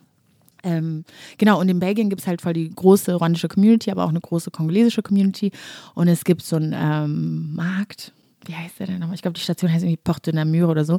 Ähm, 0.67 1.05
genau, 1.39 1.61
und 1.61 1.69
in 1.69 1.79
Belgien 1.79 2.11
gibt 2.11 2.23
es 2.23 2.27
halt 2.27 2.43
voll 2.43 2.53
die 2.53 2.69
große 2.71 3.15
rwandische 3.15 3.49
Community, 3.49 3.91
aber 3.91 4.05
auch 4.05 4.09
eine 4.11 4.21
große 4.21 4.51
kongolesische 4.51 5.03
Community. 5.03 5.53
Und 5.95 6.09
es 6.09 6.25
gibt 6.25 6.43
so 6.43 6.57
einen 6.57 6.75
ähm, 6.77 7.55
Markt, 7.55 8.13
wie 8.45 8.55
heißt 8.55 8.79
der 8.81 8.89
denn 8.89 8.99
nochmal? 8.99 9.15
Ich 9.15 9.23
glaube, 9.23 9.35
die 9.35 9.41
Station 9.43 9.71
heißt 9.73 9.85
irgendwie 9.85 9.97
Porte 10.03 10.33
de 10.33 10.35
Namur 10.45 10.69
oder 10.69 10.85
so. 10.85 10.99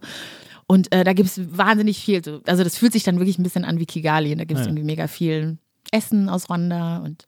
Und 0.67 0.91
äh, 0.93 1.03
da 1.03 1.13
gibt 1.13 1.29
es 1.29 1.39
wahnsinnig 1.57 1.97
viel. 1.99 2.23
So, 2.23 2.41
also 2.47 2.63
das 2.63 2.77
fühlt 2.77 2.93
sich 2.93 3.03
dann 3.03 3.19
wirklich 3.19 3.37
ein 3.39 3.43
bisschen 3.43 3.65
an 3.65 3.79
wie 3.79 3.85
Kigali. 3.85 4.31
Und 4.31 4.37
da 4.39 4.45
gibt 4.45 4.59
es 4.59 4.65
Ja. 4.65 4.71
irgendwie 4.71 4.85
mega 4.85 5.07
viel 5.07 5.57
Essen 5.91 6.27
aus 6.29 6.49
Rwanda 6.49 6.97
und 6.99 7.25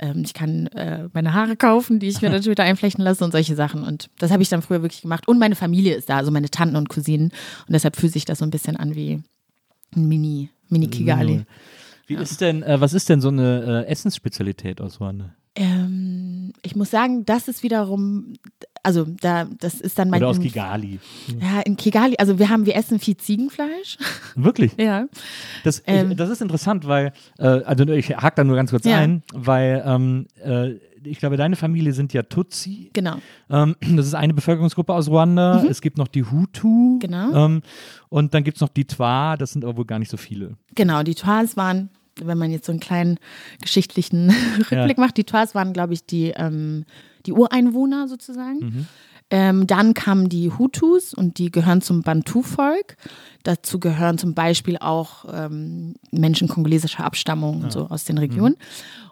ähm, 0.00 0.22
ich 0.24 0.32
kann 0.34 0.66
äh, 0.68 1.08
meine 1.12 1.32
Haare 1.34 1.56
kaufen, 1.56 1.98
die 1.98 2.08
ich 2.08 2.20
mir 2.22 2.30
dann 2.30 2.42
später 2.44 2.62
einflechten 2.62 3.02
lasse 3.02 3.24
und 3.24 3.32
solche 3.32 3.56
Sachen. 3.56 3.82
Und 3.82 4.10
das 4.18 4.30
habe 4.30 4.42
ich 4.42 4.48
dann 4.48 4.62
früher 4.62 4.82
wirklich 4.82 5.02
gemacht. 5.02 5.26
Und 5.26 5.38
meine 5.38 5.56
Familie 5.56 5.94
ist 5.96 6.08
da, 6.08 6.18
also 6.18 6.30
meine 6.30 6.50
Tanten 6.50 6.76
und 6.76 6.88
Cousinen. 6.88 7.30
Und 7.66 7.72
deshalb 7.72 7.96
fühlt 7.96 8.12
sich 8.12 8.24
das 8.26 8.38
so 8.38 8.44
ein 8.44 8.50
bisschen 8.50 8.76
an 8.76 8.94
wie 8.94 9.22
ein 9.96 10.06
Mini, 10.08 10.50
Mini-Kigali. 10.70 11.44
Wie 12.06 12.14
ist 12.14 12.40
denn, 12.40 12.62
äh, 12.62 12.80
was 12.80 12.94
ist 12.94 13.08
denn 13.08 13.20
so 13.20 13.28
eine 13.28 13.84
äh, 13.86 13.90
Essensspezialität 13.90 14.80
aus 14.80 15.00
Ruanda? 15.00 15.34
Ähm, 15.54 16.52
ich 16.62 16.76
muss 16.76 16.90
sagen, 16.90 17.24
das 17.26 17.48
ist 17.48 17.62
wiederum, 17.62 18.34
also 18.82 19.04
da, 19.20 19.44
das 19.58 19.74
ist 19.80 19.98
dann 19.98 20.08
mein. 20.08 20.20
Oder 20.22 20.30
aus 20.30 20.38
Kigali? 20.40 21.00
Ja, 21.40 21.60
in 21.62 21.76
Kigali, 21.76 22.14
also 22.18 22.38
wir 22.38 22.48
haben, 22.48 22.64
wir 22.64 22.76
essen 22.76 22.98
viel 23.00 23.16
Ziegenfleisch. 23.16 23.98
Wirklich? 24.36 24.72
Ja. 24.78 25.06
Das, 25.64 25.82
Ähm. 25.86 26.12
ich, 26.12 26.16
das 26.16 26.30
ist 26.30 26.40
interessant, 26.42 26.86
weil, 26.86 27.12
äh, 27.38 27.46
also 27.46 27.84
ich 27.88 28.16
hake 28.16 28.36
da 28.36 28.44
nur 28.44 28.56
ganz 28.56 28.70
kurz 28.70 28.84
Ja. 28.84 28.98
ein, 28.98 29.22
weil 29.34 29.82
ähm, 29.84 30.26
äh, 30.42 30.74
ich 31.04 31.18
glaube, 31.18 31.36
deine 31.36 31.56
Familie 31.56 31.92
sind 31.92 32.12
ja 32.12 32.22
Tutsi. 32.22 32.90
Genau. 32.92 33.16
Ähm, 33.50 33.76
das 33.96 34.06
ist 34.06 34.14
eine 34.14 34.34
Bevölkerungsgruppe 34.34 34.92
aus 34.92 35.08
Ruanda. 35.08 35.64
Es 35.64 35.80
gibt 35.80 35.98
noch 35.98 36.08
die 36.08 36.24
Hutu. 36.24 36.94
Mhm. 36.94 36.98
Genau. 37.00 37.46
Ähm, 37.46 37.62
und 38.08 38.34
dann 38.34 38.44
gibt 38.44 38.56
es 38.56 38.60
noch 38.60 38.68
die 38.68 38.86
Twa, 38.86 39.36
das 39.36 39.52
sind 39.52 39.64
aber 39.64 39.76
wohl 39.76 39.84
gar 39.84 39.98
nicht 39.98 40.10
so 40.10 40.16
viele. 40.16 40.56
Genau, 40.74 41.02
die 41.02 41.14
Toiles 41.14 41.56
waren, 41.56 41.90
wenn 42.22 42.38
man 42.38 42.50
jetzt 42.50 42.66
so 42.66 42.72
einen 42.72 42.80
kleinen 42.80 43.18
geschichtlichen 43.60 44.30
Rückblick 44.70 44.98
macht, 44.98 45.16
die 45.16 45.24
Toiles 45.24 45.54
waren, 45.54 45.72
glaube 45.72 45.94
ich, 45.94 46.04
die, 46.04 46.32
ähm, 46.36 46.84
die 47.26 47.32
Ureinwohner 47.32 48.08
sozusagen. 48.08 48.86
Ähm, 49.30 49.66
dann 49.66 49.92
kamen 49.92 50.30
die 50.30 50.50
Hutus 50.50 51.12
und 51.12 51.36
die 51.38 51.50
gehören 51.50 51.82
zum 51.82 52.02
Bantu-Volk. 52.02 52.96
Dazu 53.42 53.78
gehören 53.78 54.16
zum 54.16 54.32
Beispiel 54.34 54.78
auch 54.78 55.26
ähm, 55.30 55.96
Menschen 56.10 56.48
kongolesischer 56.48 57.04
Abstammung 57.04 57.62
und 57.64 57.72
so 57.72 57.88
aus 57.88 58.04
den 58.04 58.16
Regionen. 58.16 58.56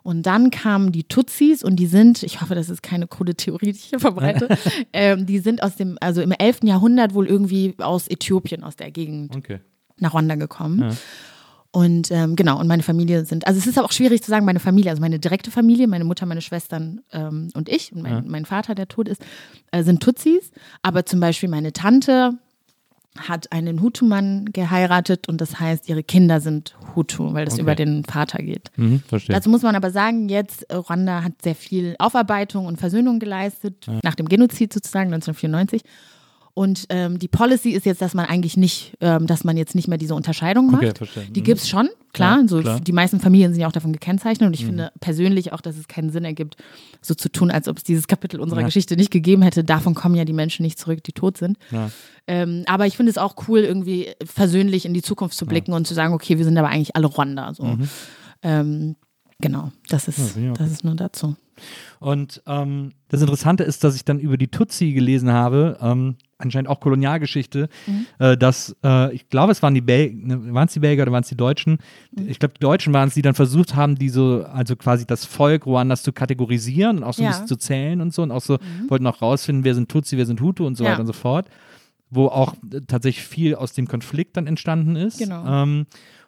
Und 0.02 0.22
dann 0.24 0.50
kamen 0.50 0.90
die 0.92 1.04
Tutsis 1.04 1.62
und 1.62 1.76
die 1.76 1.86
sind, 1.86 2.22
ich 2.22 2.40
hoffe, 2.40 2.54
das 2.54 2.70
ist 2.70 2.82
keine 2.82 3.06
krude 3.06 3.34
Theorie, 3.34 3.72
die 3.72 3.78
ich 3.78 3.84
hier 3.84 4.00
verbreite, 4.00 4.48
ähm, 4.92 5.26
die 5.26 5.38
sind 5.40 5.62
aus 5.62 5.76
dem, 5.76 5.98
also 6.00 6.22
im 6.22 6.32
11. 6.32 6.60
Jahrhundert 6.62 7.12
wohl 7.12 7.26
irgendwie 7.26 7.74
aus 7.78 8.08
Äthiopien, 8.08 8.62
aus 8.64 8.76
der 8.76 8.90
Gegend 8.90 9.36
Okay. 9.36 9.58
nach 9.98 10.14
Rwanda 10.14 10.36
gekommen. 10.36 10.96
Und 11.76 12.10
ähm, 12.10 12.36
genau, 12.36 12.58
und 12.58 12.68
meine 12.68 12.82
Familie 12.82 13.26
sind, 13.26 13.46
also 13.46 13.58
es 13.58 13.66
ist 13.66 13.78
auch 13.78 13.92
schwierig 13.92 14.22
zu 14.22 14.30
sagen, 14.30 14.46
meine 14.46 14.60
Familie, 14.60 14.90
also 14.92 15.02
meine 15.02 15.18
direkte 15.18 15.50
Familie, 15.50 15.86
meine 15.86 16.04
Mutter, 16.04 16.24
meine 16.24 16.40
Schwestern 16.40 17.02
ähm, 17.12 17.50
und 17.52 17.68
ich 17.68 17.92
und 17.92 18.00
mein, 18.00 18.26
mein 18.28 18.46
Vater, 18.46 18.74
der 18.74 18.88
tot 18.88 19.08
ist, 19.08 19.20
äh, 19.72 19.82
sind 19.82 20.02
Tutsis. 20.02 20.52
Aber 20.80 21.04
zum 21.04 21.20
Beispiel 21.20 21.50
meine 21.50 21.74
Tante 21.74 22.32
hat 23.18 23.52
einen 23.52 23.82
Hutu-Mann 23.82 24.46
geheiratet 24.54 25.28
und 25.28 25.38
das 25.42 25.60
heißt, 25.60 25.86
ihre 25.90 26.02
Kinder 26.02 26.40
sind 26.40 26.74
Hutu, 26.94 27.34
weil 27.34 27.44
das 27.44 27.54
Okay. 27.54 27.62
über 27.62 27.74
den 27.74 28.04
Vater 28.04 28.38
geht. 28.38 28.70
Mhm, 28.76 29.02
verstehe. 29.06 29.36
Dazu 29.36 29.50
muss 29.50 29.60
man 29.60 29.76
aber 29.76 29.90
sagen, 29.90 30.30
jetzt 30.30 30.62
äh, 30.70 30.76
Ruanda 30.76 31.24
hat 31.24 31.42
sehr 31.42 31.54
viel 31.54 31.94
Aufarbeitung 31.98 32.64
und 32.64 32.78
Versöhnung 32.80 33.18
geleistet, 33.18 33.86
nach 34.02 34.14
dem 34.14 34.30
Genozid 34.30 34.72
sozusagen 34.72 35.12
1994. 35.12 35.82
Und 36.58 36.86
ähm, 36.88 37.18
die 37.18 37.28
Policy 37.28 37.72
ist 37.72 37.84
jetzt, 37.84 38.00
dass 38.00 38.14
man 38.14 38.24
eigentlich 38.24 38.56
nicht, 38.56 38.96
ähm, 39.02 39.26
dass 39.26 39.44
man 39.44 39.58
jetzt 39.58 39.74
nicht 39.74 39.88
mehr 39.88 39.98
diese 39.98 40.14
Unterscheidung 40.14 40.70
macht. 40.70 40.84
Okay. 41.02 41.26
Die 41.28 41.40
Mhm. 41.40 41.44
gibt 41.44 41.60
es 41.60 41.68
schon, 41.68 41.90
klar. 42.14 42.40
Ja, 42.40 42.48
so, 42.48 42.60
klar. 42.62 42.78
Mhm. 42.78 42.84
Die 42.84 42.92
meisten 42.92 43.20
Familien 43.20 43.52
sind 43.52 43.60
ja 43.60 43.68
auch 43.68 43.72
davon 43.72 43.92
gekennzeichnet. 43.92 44.46
Und 44.46 44.54
ich 44.54 44.64
finde 44.64 44.90
persönlich 44.98 45.52
auch, 45.52 45.60
dass 45.60 45.76
es 45.76 45.86
keinen 45.86 46.08
Sinn 46.08 46.24
ergibt, 46.24 46.56
so 47.02 47.12
zu 47.14 47.28
tun, 47.30 47.50
als 47.50 47.68
ob 47.68 47.76
es 47.76 47.84
dieses 47.84 48.08
Kapitel 48.08 48.40
unserer 48.40 48.60
Ja. 48.60 48.66
Geschichte 48.66 48.96
nicht 48.96 49.10
gegeben 49.10 49.42
hätte. 49.42 49.64
Davon 49.64 49.94
kommen 49.94 50.14
ja 50.14 50.24
die 50.24 50.32
Menschen 50.32 50.62
nicht 50.62 50.78
zurück, 50.78 51.04
die 51.04 51.12
tot 51.12 51.36
sind. 51.36 51.58
Ja. 51.70 51.90
Ähm, 52.26 52.64
aber 52.66 52.86
ich 52.86 52.96
finde 52.96 53.10
es 53.10 53.18
auch 53.18 53.34
cool, 53.48 53.58
irgendwie 53.58 54.08
versöhnlich 54.24 54.86
in 54.86 54.94
die 54.94 55.02
Zukunft 55.02 55.36
zu 55.36 55.44
blicken 55.44 55.74
und 55.74 55.86
zu 55.86 55.92
sagen, 55.92 56.14
okay, 56.14 56.38
wir 56.38 56.44
sind 56.46 56.56
aber 56.56 56.68
eigentlich 56.68 56.96
alle 56.96 57.08
Rwanda. 57.08 57.52
So. 57.52 57.76
Ähm, 58.42 58.96
genau, 59.40 59.72
das 59.90 60.08
ist, 60.08 60.38
Mhm. 60.38 60.54
das 60.54 60.70
ist 60.70 60.84
nur 60.84 60.94
dazu. 60.94 61.36
Und 62.00 62.42
ähm, 62.46 62.92
das 63.08 63.20
Interessante 63.22 63.64
ist, 63.64 63.84
dass 63.84 63.96
ich 63.96 64.04
dann 64.04 64.18
über 64.18 64.36
die 64.36 64.48
Tutsi 64.48 64.92
gelesen 64.92 65.30
habe, 65.32 65.78
ähm, 65.80 66.16
anscheinend 66.38 66.68
auch 66.68 66.80
Kolonialgeschichte, 66.80 67.68
Mhm. 67.86 68.06
äh, 68.18 68.36
dass 68.36 68.76
äh, 68.84 69.14
ich 69.14 69.28
glaube, 69.30 69.52
es 69.52 69.62
waren 69.62 69.74
die 69.74 69.80
Belgier, 69.80 70.52
waren 70.54 70.66
es 70.66 70.74
die 70.74 70.80
Belgier 70.80 71.02
oder 71.04 71.12
waren 71.12 71.22
es 71.22 71.28
die 71.28 71.36
Deutschen? 71.36 71.78
Mhm. 72.14 72.28
Ich 72.28 72.38
glaube, 72.38 72.54
die 72.54 72.60
Deutschen 72.60 72.92
waren 72.92 73.08
es, 73.08 73.14
die 73.14 73.22
dann 73.22 73.34
versucht 73.34 73.74
haben, 73.74 73.94
die 73.96 74.08
so, 74.10 74.44
also 74.44 74.76
quasi 74.76 75.06
das 75.06 75.24
Volk 75.24 75.64
Ruandas 75.66 76.02
zu 76.02 76.12
kategorisieren 76.12 76.98
und 76.98 77.04
auch 77.04 77.14
so 77.14 77.22
ein 77.22 77.26
Ja. 77.26 77.30
bisschen 77.30 77.46
zu 77.46 77.56
zählen 77.56 78.00
und 78.00 78.12
so 78.12 78.22
und 78.22 78.30
auch 78.32 78.42
so 78.42 78.58
wollten 78.88 79.06
auch 79.06 79.22
rausfinden, 79.22 79.64
wer 79.64 79.74
sind 79.74 79.88
Tutsi, 79.90 80.16
wer 80.18 80.26
sind 80.26 80.40
Hutu 80.40 80.66
und 80.66 80.74
so 80.76 80.84
Ja. 80.84 80.90
weiter 80.90 81.00
und 81.00 81.06
so 81.06 81.12
fort. 81.14 81.48
Wo 82.10 82.26
auch 82.26 82.54
äh, 82.72 82.82
tatsächlich 82.86 83.24
viel 83.26 83.54
aus 83.54 83.72
dem 83.72 83.88
Konflikt 83.88 84.36
dann 84.36 84.46
entstanden 84.46 84.94
ist. 84.94 85.18
Genau. 85.18 85.44
Ähm, 85.46 85.86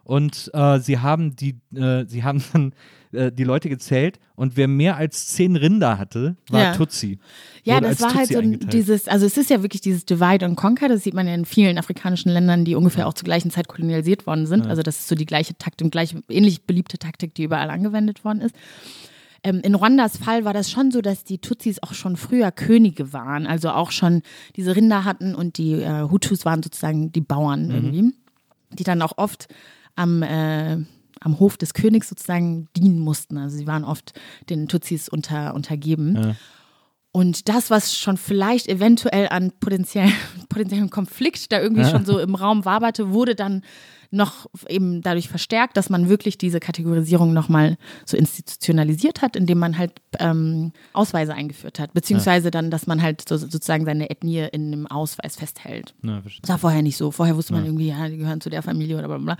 und 0.08 0.50
äh, 0.54 0.80
sie 0.80 1.00
haben 1.00 1.36
die, 1.36 1.56
äh, 1.74 2.06
sie 2.06 2.24
haben 2.24 2.42
dann 2.54 2.72
äh, 3.12 3.30
die 3.30 3.44
Leute 3.44 3.68
gezählt 3.68 4.18
und 4.36 4.56
wer 4.56 4.66
mehr 4.66 4.96
als 4.96 5.28
zehn 5.28 5.54
Rinder 5.54 5.98
hatte, 5.98 6.34
war 6.48 6.60
Ja. 6.62 6.72
Tutsi. 6.72 7.18
Ja, 7.62 7.78
das 7.78 8.00
war 8.00 8.14
halt 8.14 8.28
Tutsi 8.28 8.32
so 8.32 8.38
ein, 8.38 8.44
eingeteilt. 8.46 8.72
dieses, 8.72 9.06
also 9.06 9.26
es 9.26 9.36
ist 9.36 9.50
ja 9.50 9.62
wirklich 9.62 9.82
dieses 9.82 10.06
Divide 10.06 10.46
and 10.46 10.56
Conquer, 10.56 10.88
das 10.88 11.04
sieht 11.04 11.12
man 11.12 11.26
ja 11.28 11.34
in 11.34 11.44
vielen 11.44 11.76
afrikanischen 11.76 12.32
Ländern, 12.32 12.64
die 12.64 12.74
ungefähr 12.74 13.06
auch 13.06 13.12
zur 13.12 13.26
gleichen 13.26 13.50
Zeit 13.50 13.68
kolonialisiert 13.68 14.26
worden 14.26 14.46
sind. 14.46 14.66
Also 14.66 14.80
das 14.80 14.98
ist 15.00 15.08
so 15.08 15.14
die 15.14 15.26
gleiche 15.26 15.58
Taktik, 15.58 15.90
gleiche, 15.90 16.22
ähnlich 16.30 16.62
beliebte 16.62 16.96
Taktik, 16.96 17.34
die 17.34 17.44
überall 17.44 17.68
angewendet 17.68 18.24
worden 18.24 18.40
ist. 18.40 18.54
Ähm, 19.44 19.60
in 19.62 19.74
Rwandas 19.74 20.16
Fall 20.16 20.46
war 20.46 20.54
das 20.54 20.70
schon 20.70 20.90
so, 20.90 21.02
dass 21.02 21.22
die 21.22 21.36
Tutsis 21.36 21.82
auch 21.82 21.92
schon 21.92 22.16
früher 22.16 22.50
Könige 22.50 23.12
waren, 23.12 23.46
also 23.46 23.70
auch 23.70 23.90
schon 23.90 24.22
diese 24.56 24.74
Rinder 24.74 25.04
hatten 25.04 25.34
und 25.34 25.58
die 25.58 25.74
äh, 25.74 26.08
Hutus 26.10 26.46
waren 26.46 26.62
sozusagen 26.62 27.12
die 27.12 27.20
Bauern 27.20 27.70
irgendwie, 27.70 28.14
die 28.70 28.84
dann 28.84 29.02
auch 29.02 29.18
oft 29.18 29.48
am, 29.98 30.22
äh, 30.22 30.78
am 31.20 31.38
Hof 31.40 31.56
des 31.56 31.74
Königs 31.74 32.08
sozusagen 32.08 32.68
dienen 32.76 32.98
mussten. 33.00 33.36
Also 33.36 33.56
sie 33.56 33.66
waren 33.66 33.84
oft 33.84 34.18
den 34.48 34.68
Tutsis 34.68 35.08
unter, 35.08 35.54
untergeben. 35.54 36.16
Ja. 36.16 36.36
Und 37.10 37.48
das, 37.48 37.70
was 37.70 37.96
schon 37.96 38.16
vielleicht 38.16 38.68
eventuell 38.68 39.28
an 39.28 39.52
potenziell, 39.58 40.10
potenziellem 40.48 40.90
Konflikt 40.90 41.50
da 41.52 41.60
irgendwie 41.60 41.84
schon 41.84 42.04
so 42.04 42.18
im 42.18 42.34
Raum 42.34 42.64
waberte, 42.64 43.10
wurde 43.10 43.34
dann 43.34 43.62
noch 44.10 44.46
eben 44.68 45.02
dadurch 45.02 45.28
verstärkt, 45.28 45.76
dass 45.76 45.90
man 45.90 46.08
wirklich 46.08 46.38
diese 46.38 46.60
Kategorisierung 46.60 47.34
nochmal 47.34 47.76
so 48.06 48.16
institutionalisiert 48.16 49.20
hat, 49.20 49.36
indem 49.36 49.58
man 49.58 49.76
halt 49.76 49.92
ähm, 50.18 50.72
Ausweise 50.94 51.34
eingeführt 51.34 51.78
hat, 51.78 51.92
beziehungsweise 51.92 52.50
dann, 52.50 52.70
dass 52.70 52.86
man 52.86 53.02
halt 53.02 53.28
so, 53.28 53.36
sozusagen 53.36 53.84
seine 53.84 54.08
Ethnie 54.08 54.48
in 54.52 54.72
einem 54.72 54.86
Ausweis 54.86 55.36
festhält. 55.36 55.94
Ja. 56.02 56.22
Das 56.40 56.50
war 56.50 56.58
vorher 56.58 56.82
nicht 56.82 56.96
so. 56.96 57.10
Vorher 57.10 57.36
wusste 57.36 57.52
man 57.52 57.64
irgendwie, 57.64 57.88
ja, 57.88 58.08
die 58.08 58.16
gehören 58.16 58.40
zu 58.40 58.48
der 58.48 58.62
Familie 58.62 58.98
oder 58.98 59.08
bla 59.08 59.18
bla. 59.18 59.36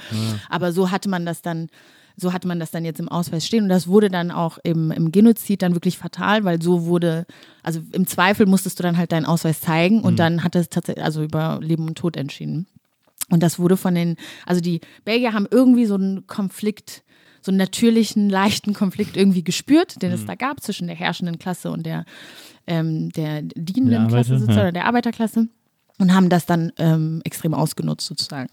Aber 0.51 0.73
so 0.73 0.91
hatte 0.91 1.09
man 1.09 1.25
das 1.25 1.41
dann, 1.41 1.69
so 2.17 2.33
hatte 2.33 2.47
man 2.47 2.61
das 2.61 2.71
dann 2.71 2.85
jetzt 2.85 3.01
im 3.01 3.09
Ausweis 3.09 3.47
stehen. 3.47 3.65
Und 3.65 3.69
das 3.71 3.89
wurde 3.89 4.11
dann 4.11 4.31
auch 4.31 4.59
im, 4.65 4.91
im 4.91 5.13
Genozid 5.13 5.63
dann 5.63 5.75
wirklich 5.75 5.97
fatal, 5.97 6.45
weil 6.45 6.61
so 6.61 6.85
wurde, 6.85 7.27
also 7.63 7.81
im 7.93 8.07
Zweifel 8.07 8.45
musstest 8.45 8.79
du 8.79 8.83
dann 8.83 8.99
halt 8.99 9.13
deinen 9.13 9.25
Ausweis 9.25 9.61
zeigen 9.61 10.03
und 10.03 10.19
dann 10.19 10.45
hat 10.45 10.57
es 10.57 10.69
tatsächlich, 10.69 11.05
also 11.05 11.23
über 11.23 11.59
Leben 11.63 11.87
und 11.89 11.97
Tod 11.97 12.17
entschieden. 12.17 12.67
Und 13.31 13.43
das 13.43 13.59
wurde 13.59 13.77
von 13.77 13.95
den, 13.95 14.17
also 14.47 14.61
die 14.61 14.81
Belgier 15.05 15.33
haben 15.35 15.47
irgendwie 15.51 15.87
so 15.87 15.95
einen 15.95 16.27
Konflikt, 16.27 17.03
so 17.43 17.51
einen 17.51 17.59
natürlichen, 17.59 18.29
leichten 18.31 18.75
Konflikt 18.75 19.17
irgendwie 19.17 19.45
gespürt, 19.45 20.01
den 20.03 20.13
es 20.13 20.25
da 20.27 20.35
gab 20.35 20.61
zwischen 20.63 20.87
der 20.87 20.97
herrschenden 20.97 21.39
Klasse 21.39 21.71
und 21.71 21.85
der, 21.87 22.05
ähm, 22.67 23.11
der 23.11 23.43
dienenden 23.43 23.91
Der 23.91 23.99
Klasse 24.09 24.15
Arbeiter, 24.17 24.39
sozusagen, 24.39 24.57
ja. 24.57 24.63
oder 24.65 24.73
der 24.73 24.87
Arbeiterklasse. 24.87 25.49
und 25.99 26.15
haben 26.15 26.29
das 26.29 26.47
dann 26.47 26.73
ähm, 26.79 27.21
extrem 27.25 27.55
ausgenutzt 27.55 28.07
sozusagen. 28.07 28.49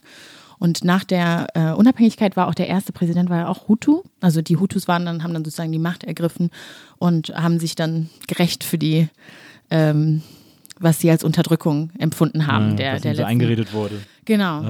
Und 0.58 0.84
nach 0.86 1.04
der 1.04 1.48
äh, 1.54 1.72
Unabhängigkeit 1.74 2.38
war 2.38 2.48
auch 2.48 2.56
der 2.56 2.68
erste 2.68 2.94
Präsident 2.94 3.30
war 3.30 3.40
ja 3.40 3.48
auch 3.50 3.68
Hutu. 3.68 4.04
Also 4.22 4.42
die 4.42 4.56
Hutus 4.58 4.88
waren 4.88 5.06
dann, 5.06 5.22
haben 5.24 5.34
dann 5.34 5.44
sozusagen 5.44 5.72
die 5.72 5.80
Macht 5.80 6.04
ergriffen 6.06 6.50
und 6.98 7.30
haben 7.36 7.60
sich 7.60 7.76
dann 7.76 8.10
gerecht 8.28 8.64
für 8.64 8.78
die, 8.78 9.10
ähm, 9.70 10.22
was 10.80 11.00
sie 11.00 11.10
als 11.12 11.24
Unterdrückung 11.26 11.92
empfunden 12.00 12.48
haben. 12.48 12.72
Ja, 12.72 12.76
der, 12.76 12.94
was 12.96 13.02
der 13.02 13.16
so 13.16 13.22
letzten- 13.22 13.32
eingeredet 13.32 13.74
wurde. 13.74 14.00
Genau. 14.26 14.62
äh, 14.64 14.66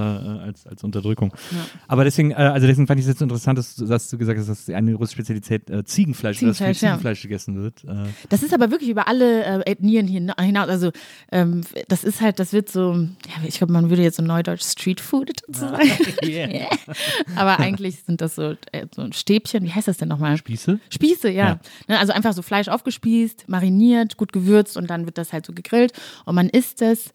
als, 0.45 0.67
als 0.67 0.83
Unterdrückung. 0.83 1.33
Ja. 1.51 1.57
Aber 1.87 2.03
deswegen, 2.03 2.31
äh, 2.31 2.35
also 2.35 2.67
deswegen 2.67 2.87
fand 2.87 2.99
ich 2.99 3.05
es 3.05 3.09
jetzt 3.11 3.21
interessant, 3.21 3.57
dass, 3.57 3.75
du- 3.75 3.85
dass 3.85 4.09
du 4.09 4.17
gesagt 4.17 4.39
hast, 4.39 4.47
dass 4.49 4.69
eine 4.69 4.93
russische 4.95 5.17
Spezialität 5.17 5.69
äh, 5.69 5.83
Ziegenfleisch, 5.83 6.39
Ziegenfleisch, 6.39 6.81
ja. 6.81 6.89
Ziegenfleisch 6.89 7.21
gegessen 7.21 7.61
wird. 7.63 7.83
Äh, 7.85 8.05
Das 8.29 8.43
ist 8.43 8.53
aber 8.53 8.71
wirklich 8.71 8.89
über 8.89 9.07
alle 9.07 9.43
äh, 9.43 9.71
Ethnien 9.71 10.07
hina- 10.07 10.39
hinaus. 10.41 10.67
Also 10.69 10.91
ähm, 11.31 11.61
das 11.87 12.03
ist 12.03 12.21
halt, 12.21 12.39
das 12.39 12.53
wird 12.53 12.69
so, 12.69 12.93
ja, 12.93 13.47
ich 13.47 13.57
glaube, 13.57 13.73
man 13.73 13.89
würde 13.89 14.03
jetzt 14.03 14.17
so 14.17 14.23
neudeutsch 14.23 14.63
Streetfood 14.63 15.31
dazu 15.47 15.59
sagen. 15.61 15.89
Yeah. 16.23 16.69
aber 17.35 17.59
eigentlich 17.59 18.03
sind 18.03 18.21
das 18.21 18.35
so, 18.35 18.55
äh, 18.71 18.87
so 18.93 19.07
Stäbchen, 19.11 19.63
wie 19.63 19.71
heißt 19.71 19.87
das 19.87 19.97
denn 19.97 20.07
nochmal? 20.09 20.37
Spieße? 20.37 20.79
Spieße, 20.89 21.29
ja. 21.29 21.45
Ja. 21.45 21.59
Ne, 21.87 21.99
also 21.99 22.13
einfach 22.13 22.33
so 22.33 22.41
Fleisch 22.41 22.67
aufgespießt, 22.67 23.47
mariniert, 23.47 24.17
gut 24.17 24.33
gewürzt 24.33 24.75
und 24.77 24.89
dann 24.89 25.05
wird 25.05 25.17
das 25.17 25.33
halt 25.33 25.45
so 25.45 25.53
gegrillt. 25.53 25.93
Und 26.25 26.35
man 26.35 26.49
isst 26.49 26.81
es 26.81 27.11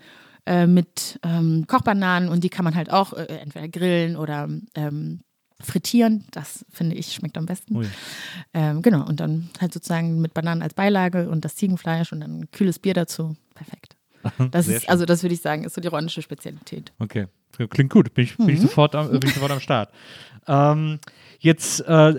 äh, 0.50 0.66
mit 0.66 1.20
ähm, 1.22 1.64
Kochbananen 1.68 2.28
und 2.28 2.42
die 2.42 2.48
kann 2.48 2.64
man 2.64 2.74
halt 2.74 2.90
auch 2.90 3.12
äh, 3.12 3.26
entweder 3.26 3.68
grillen 3.68 4.16
oder 4.16 4.48
ähm, 4.74 5.20
frittieren. 5.60 6.24
Das 6.32 6.64
finde 6.70 6.96
ich 6.96 7.12
schmeckt 7.12 7.38
am 7.38 7.46
besten. 7.46 7.86
Ähm, 8.52 8.82
genau, 8.82 9.06
und 9.06 9.20
dann 9.20 9.48
halt 9.60 9.72
sozusagen 9.72 10.20
mit 10.20 10.34
Bananen 10.34 10.62
als 10.62 10.74
Beilage 10.74 11.28
und 11.28 11.44
das 11.44 11.54
Ziegenfleisch 11.54 12.12
und 12.12 12.20
dann 12.20 12.40
ein 12.40 12.50
kühles 12.50 12.80
Bier 12.80 12.94
dazu. 12.94 13.36
Perfekt. 13.54 13.96
Das 14.50 14.66
ist, 14.66 14.88
also 14.88 15.06
das 15.06 15.22
würde 15.22 15.34
ich 15.34 15.40
sagen, 15.40 15.64
ist 15.64 15.74
so 15.74 15.80
die 15.80 15.88
rwandische 15.88 16.20
Spezialität. 16.20 16.92
Okay, 16.98 17.28
klingt 17.70 17.90
gut. 17.90 18.12
Bin 18.12 18.24
ich, 18.24 18.36
bin 18.36 18.46
Mhm. 18.48 18.52
ich, 18.52 18.60
sofort, 18.60 18.94
am, 18.94 19.08
bin 19.08 19.22
ich 19.24 19.34
sofort 19.34 19.52
am 19.52 19.60
Start. 19.60 19.90
Ähm, 20.48 20.98
jetzt, 21.40 21.80
äh, 21.80 22.14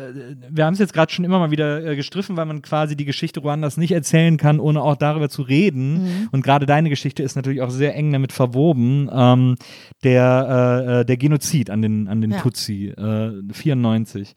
wir 0.49 0.65
haben 0.65 0.73
es 0.73 0.79
jetzt 0.79 0.93
gerade 0.93 1.11
schon 1.11 1.23
immer 1.23 1.39
mal 1.39 1.51
wieder 1.51 1.85
äh, 1.85 1.95
gestriffen, 1.95 2.35
weil 2.37 2.45
man 2.45 2.61
quasi 2.61 2.95
die 2.97 3.05
Geschichte 3.05 3.39
Ruandas 3.39 3.77
nicht 3.77 3.91
erzählen 3.91 4.37
kann, 4.37 4.59
ohne 4.59 4.81
auch 4.81 4.95
darüber 4.95 5.29
zu 5.29 5.43
reden. 5.43 6.03
Mhm. 6.03 6.29
Und 6.31 6.43
gerade 6.43 6.65
deine 6.65 6.89
Geschichte 6.89 7.23
ist 7.23 7.35
natürlich 7.35 7.61
auch 7.61 7.69
sehr 7.69 7.95
eng 7.95 8.11
damit 8.11 8.33
verwoben. 8.33 9.09
Ähm, 9.13 9.55
der, 10.03 10.85
äh, 10.87 11.01
äh, 11.01 11.05
der 11.05 11.17
Genozid 11.17 11.69
an 11.69 11.81
den, 11.81 12.07
an 12.07 12.21
den 12.21 12.31
Ja. 12.31 12.39
Tutsi, 12.39 12.87
äh, 12.87 13.31
94. 13.53 14.33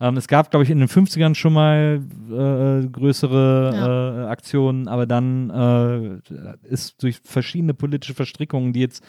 Ähm, 0.00 0.16
es 0.16 0.28
gab, 0.28 0.50
glaube 0.50 0.64
ich, 0.64 0.70
in 0.70 0.78
den 0.78 0.88
50ern 0.88 1.34
schon 1.34 1.52
mal 1.52 2.00
äh, 2.30 2.86
größere 2.86 4.24
äh, 4.26 4.28
Aktionen, 4.28 4.88
aber 4.88 5.06
dann 5.06 5.50
äh, 5.50 6.68
ist 6.68 7.02
durch 7.02 7.20
verschiedene 7.24 7.74
politische 7.74 8.14
Verstrickungen, 8.14 8.72
die 8.72 8.80
jetzt 8.80 9.02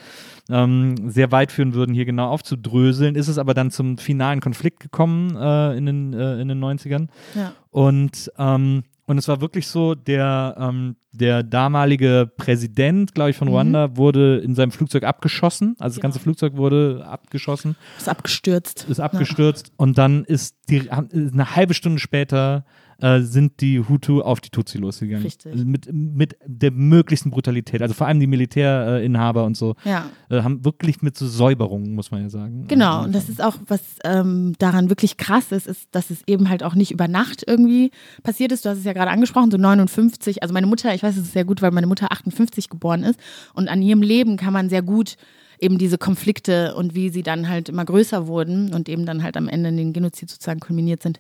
ähm, 0.50 1.10
sehr 1.10 1.32
weit 1.32 1.52
führen 1.52 1.74
würden, 1.74 1.94
hier 1.94 2.06
genau 2.06 2.30
aufzudröseln, 2.30 3.16
ist 3.16 3.28
es 3.28 3.38
aber 3.38 3.54
dann 3.54 3.72
zum 3.72 3.98
finalen 3.98 4.40
Konflikt 4.40 4.80
gekommen 4.80 5.36
äh, 5.36 5.78
in, 5.78 5.86
den, 5.86 6.14
äh, 6.14 6.40
in 6.40 6.48
den 6.48 6.64
90ern. 6.64 7.08
Ja. 7.36 7.54
Und, 7.72 8.32
ähm, 8.38 8.84
und 9.08 9.18
es 9.18 9.28
war 9.28 9.41
wirklich 9.41 9.68
so, 9.68 9.95
der, 9.95 10.55
ähm, 10.60 10.97
der 11.12 11.41
damalige 11.41 12.30
Präsident, 12.38 13.16
glaube 13.16 13.32
ich, 13.32 13.38
von 13.38 13.47
Ruanda, 13.47 13.95
wurde 13.97 14.38
in 14.38 14.53
seinem 14.53 14.72
Flugzeug 14.72 15.03
abgeschossen. 15.03 15.70
Also 15.80 15.86
das 15.86 15.95
Genau. 15.95 16.01
ganze 16.03 16.20
Flugzeug 16.20 16.58
wurde 16.58 17.03
abgeschossen 17.08 17.76
Ist 17.97 18.10
abgestürzt. 18.10 18.86
ist 18.89 18.99
abgestürzt 18.99 19.72
und 19.78 19.97
dann 19.97 20.24
ist 20.26 20.55
die 20.70 20.91
eine 20.91 21.55
halbe 21.55 21.74
Stunde 21.74 21.99
später 21.99 22.66
äh, 23.02 23.22
sind 23.22 23.62
die 23.62 23.80
Hutu 23.80 24.22
auf 24.22 24.41
die 24.41 24.50
Tutsi 24.50 24.78
losgegangen. 24.78 25.24
Richtig. 25.24 25.54
Mit, 25.66 25.93
mit 25.93 26.36
der 26.45 26.72
möglichsten 26.72 27.30
Brutalität. 27.32 27.82
Also 27.82 27.93
vor 27.93 28.08
allem 28.08 28.20
die 28.20 28.28
Militärinhaber 28.28 29.43
und 29.43 29.56
so 29.56 29.76
Ja. 29.84 30.06
äh, 30.30 30.41
haben 30.41 30.66
wirklich 30.66 31.02
mit 31.02 31.18
so 31.18 31.28
Säuberungen, 31.28 31.93
muss 31.93 32.12
man 32.12 32.22
ja 32.24 32.30
sagen. 32.30 32.66
Genau, 32.68 33.02
äh, 33.02 33.06
und 33.06 33.16
das 33.16 33.30
ist 33.30 33.41
auch, 33.43 33.56
was 33.68 33.82
ähm, 34.04 34.54
daran 34.60 34.89
wirklich 34.89 35.18
krass 35.18 35.52
ist, 35.52 35.68
ist, 35.68 35.88
dass 35.91 36.10
es 36.10 36.24
eben 36.28 36.50
halt 36.50 36.64
auch 36.64 36.76
nicht 36.76 36.91
über 36.91 37.08
Nacht 37.08 37.43
irgendwie 37.45 37.91
passiert 38.24 38.52
ist. 38.52 38.66
Du 38.66 38.70
hast 38.70 38.80
es 38.80 38.84
ja 38.84 38.93
gerade 38.93 39.12
angesprochen, 39.12 39.52
so 39.52 39.58
59. 39.58 40.41
Also 40.41 40.54
meine 40.54 40.68
Mutter, 40.68 40.93
ich 40.95 41.04
weiß 41.04 41.18
es 41.18 41.32
sehr 41.34 41.45
gut, 41.45 41.62
weil 41.62 41.72
meine 41.72 41.88
Mutter 41.88 42.12
58 42.12 42.70
geboren 42.70 43.04
ist 43.04 43.20
und 43.54 43.68
an 43.68 43.82
ihrem 43.82 44.02
Leben 44.02 44.38
kann 44.38 44.54
man 44.54 44.70
sehr 44.70 44.82
gut 44.82 45.18
eben 45.60 45.78
diese 45.78 45.97
Konflikte 45.97 46.76
und 46.76 46.95
wie 46.95 47.10
sie 47.10 47.24
dann 47.24 47.49
halt 47.49 47.70
immer 47.70 47.86
größer 47.86 48.28
wurden 48.28 48.74
und 48.74 48.89
eben 48.89 49.05
dann 49.05 49.24
halt 49.24 49.38
am 49.38 49.47
Ende 49.47 49.70
in 49.70 49.78
den 49.78 49.93
Genozid 49.93 50.30
sozusagen 50.30 50.60
kulminiert 50.60 51.01
sind, 51.01 51.20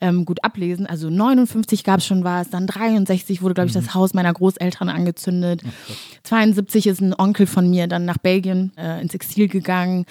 ähm, 0.00 0.24
gut 0.24 0.42
ablesen. 0.44 0.86
Also 0.86 1.10
59 1.10 1.84
gab 1.84 2.00
es 2.00 2.06
schon 2.06 2.24
was, 2.24 2.50
dann 2.50 2.66
63 2.66 3.42
wurde, 3.42 3.54
glaube 3.54 3.68
ich, 3.68 3.74
das 3.74 3.94
Haus 3.94 4.14
meiner 4.14 4.32
Großeltern 4.32 4.88
angezündet. 4.88 5.62
72 6.22 6.86
ist 6.86 7.00
ein 7.00 7.14
Onkel 7.16 7.46
von 7.46 7.68
mir 7.68 7.86
dann 7.86 8.04
nach 8.04 8.18
Belgien 8.18 8.72
äh, 8.76 9.00
ins 9.00 9.14
Exil 9.14 9.48
gegangen. 9.48 10.06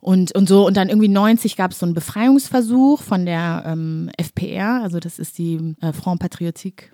Und, 0.00 0.34
und 0.34 0.48
so, 0.48 0.66
und 0.66 0.76
dann 0.76 0.88
irgendwie 0.88 1.08
90 1.08 1.56
gab 1.56 1.72
es 1.72 1.80
so 1.80 1.86
einen 1.86 1.94
Befreiungsversuch 1.94 3.02
von 3.02 3.26
der 3.26 3.64
ähm, 3.66 4.10
FPR, 4.16 4.82
also 4.82 5.00
das 5.00 5.18
ist 5.18 5.38
die 5.38 5.74
äh, 5.80 5.92
Front 5.92 6.20
Patriotique. 6.20 6.92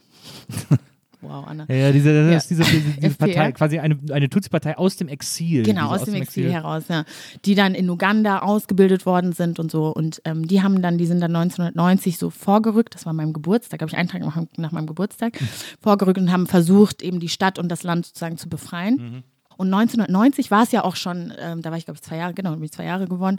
wow, 1.23 1.47
Anna. 1.47 1.65
Ja, 1.69 1.75
ja, 1.75 1.93
diese, 1.93 2.13
das 2.13 2.31
Ja. 2.31 2.37
ist 2.37 2.51
diese, 2.51 2.65
diese. 3.01 3.15
Partei, 3.19 3.53
quasi 3.53 3.79
eine, 3.79 3.99
eine 4.13 4.29
Tutsi-Partei 4.29 4.77
aus 4.77 4.97
dem 4.97 5.09
Exil. 5.09 5.63
Genau, 5.63 5.91
diese 5.93 6.03
aus 6.03 6.05
dem 6.05 6.15
Exil 6.15 6.53
heraus, 6.53 6.85
ja. 6.89 7.05
Die 7.45 7.55
dann 7.55 7.75
in 7.75 7.89
Uganda 7.89 8.41
ausgebildet 8.41 9.07
worden 9.07 9.33
sind 9.33 9.59
und 9.59 9.71
so. 9.71 9.87
Und 9.89 10.21
ähm, 10.25 10.47
die 10.47 10.63
haben 10.63 10.83
dann, 10.83 10.99
die 10.99 11.07
sind 11.07 11.21
dann 11.21 11.35
1990 11.35 12.19
so 12.19 12.29
vorgerückt, 12.31 12.95
das 12.95 13.07
war 13.07 13.13
meinem 13.13 13.33
Geburtstag, 13.33 13.79
glaube 13.79 13.91
ich, 13.91 13.97
einen 13.97 14.09
Tag 14.09 14.21
nach, 14.21 14.37
meinem- 14.37 14.49
nach 14.57 14.73
meinem 14.73 14.87
Geburtstag, 14.87 15.39
vorgerückt 15.81 16.19
und 16.19 16.31
haben 16.31 16.47
versucht, 16.47 17.03
eben 17.03 17.21
die 17.21 17.29
Stadt 17.29 17.59
und 17.59 17.69
das 17.69 17.83
Land 17.83 18.07
sozusagen 18.07 18.37
zu 18.37 18.49
befreien. 18.49 19.25
Und 19.59 19.73
1990 19.73 20.51
war 20.51 20.63
es 20.65 20.73
ja 20.73 20.83
auch 20.83 20.97
schon, 20.97 21.33
ähm, 21.39 21.63
da 21.63 21.71
war 21.71 21.77
ich 21.79 21.85
glaube 21.85 21.97
ich 21.99 22.03
zwei 22.03 22.17
Jahre, 22.17 22.33
genau, 22.35 22.53
bin 22.53 22.65
ich 22.65 22.73
zwei 22.73 22.85
Jahre 22.85 23.07
geworden. 23.07 23.39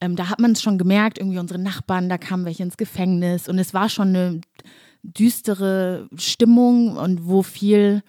Ähm, 0.00 0.16
da 0.16 0.28
hat 0.28 0.38
man 0.40 0.52
es 0.52 0.60
schon 0.60 0.76
gemerkt, 0.76 1.18
irgendwie 1.18 1.38
unsere 1.38 1.58
Nachbarn, 1.60 2.08
da 2.08 2.18
kamen 2.18 2.44
welche 2.44 2.62
ins 2.64 2.76
Gefängnis 2.76 3.48
und 3.48 3.58
es 3.58 3.72
war 3.72 3.88
schon 3.88 4.08
eine 4.08 4.40
düstere 5.02 6.08
Stimmung 6.16 6.96
und 6.96 7.26
wo 7.26 7.42
viel, 7.42 8.02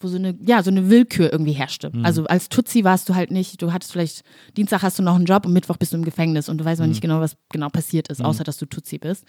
wo 0.00 0.08
so 0.08 0.16
eine, 0.16 0.36
ja, 0.44 0.62
so 0.62 0.70
eine 0.70 0.90
Willkür 0.90 1.32
irgendwie 1.32 1.52
herrschte. 1.52 1.90
Also 2.02 2.24
als 2.26 2.48
Tutsi 2.48 2.84
warst 2.84 3.08
du 3.08 3.14
halt 3.14 3.30
nicht, 3.30 3.60
du 3.60 3.72
hattest 3.72 3.92
vielleicht, 3.92 4.22
Dienstag 4.56 4.82
hast 4.82 4.98
du 4.98 5.02
noch 5.02 5.16
einen 5.16 5.26
Job 5.26 5.46
und 5.46 5.52
Mittwoch 5.52 5.76
bist 5.76 5.92
du 5.92 5.96
im 5.96 6.04
Gefängnis 6.04 6.48
und 6.48 6.58
du 6.58 6.64
weißt 6.64 6.80
noch 6.80 6.86
nicht 6.86 7.00
genau, 7.00 7.20
was 7.20 7.36
genau 7.50 7.68
passiert 7.68 8.08
ist, 8.08 8.24
außer 8.24 8.44
dass 8.44 8.58
du 8.58 8.66
Tutsi 8.66 8.98
bist. 8.98 9.24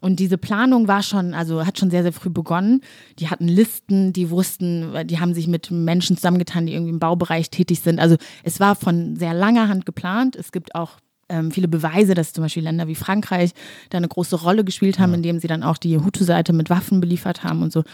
Und 0.00 0.20
diese 0.20 0.38
Planung 0.38 0.86
war 0.86 1.02
schon, 1.02 1.34
also 1.34 1.66
hat 1.66 1.78
schon 1.78 1.90
sehr, 1.90 2.02
sehr 2.02 2.12
früh 2.12 2.30
begonnen. 2.30 2.82
Die 3.18 3.28
hatten 3.28 3.48
Listen, 3.48 4.12
die 4.12 4.30
wussten, 4.30 4.92
die 5.06 5.18
haben 5.18 5.34
sich 5.34 5.48
mit 5.48 5.70
Menschen 5.72 6.16
zusammengetan, 6.16 6.66
die 6.66 6.74
irgendwie 6.74 6.92
im 6.92 7.00
Baubereich 7.00 7.50
tätig 7.50 7.80
sind. 7.80 7.98
Also 7.98 8.16
es 8.44 8.60
war 8.60 8.76
von 8.76 9.16
sehr 9.16 9.34
langer 9.34 9.68
Hand 9.68 9.86
geplant. 9.86 10.36
Es 10.36 10.52
gibt 10.52 10.76
auch 10.76 10.98
ähm, 11.28 11.50
viele 11.50 11.68
Beweise, 11.68 12.14
dass 12.14 12.32
zum 12.32 12.42
Beispiel 12.42 12.62
Länder 12.62 12.88
wie 12.88 12.94
Frankreich 12.94 13.52
da 13.90 13.98
eine 13.98 14.08
große 14.08 14.36
Rolle 14.36 14.64
gespielt 14.64 14.98
haben, 14.98 15.12
indem 15.14 15.38
sie 15.38 15.46
dann 15.48 15.62
auch 15.62 15.76
die 15.76 15.98
Hutu-Seite 15.98 16.52
mit 16.52 16.70
Waffen 16.70 17.00
beliefert 17.00 17.44
haben 17.44 17.62
und 17.62 17.72
so. 17.72 17.84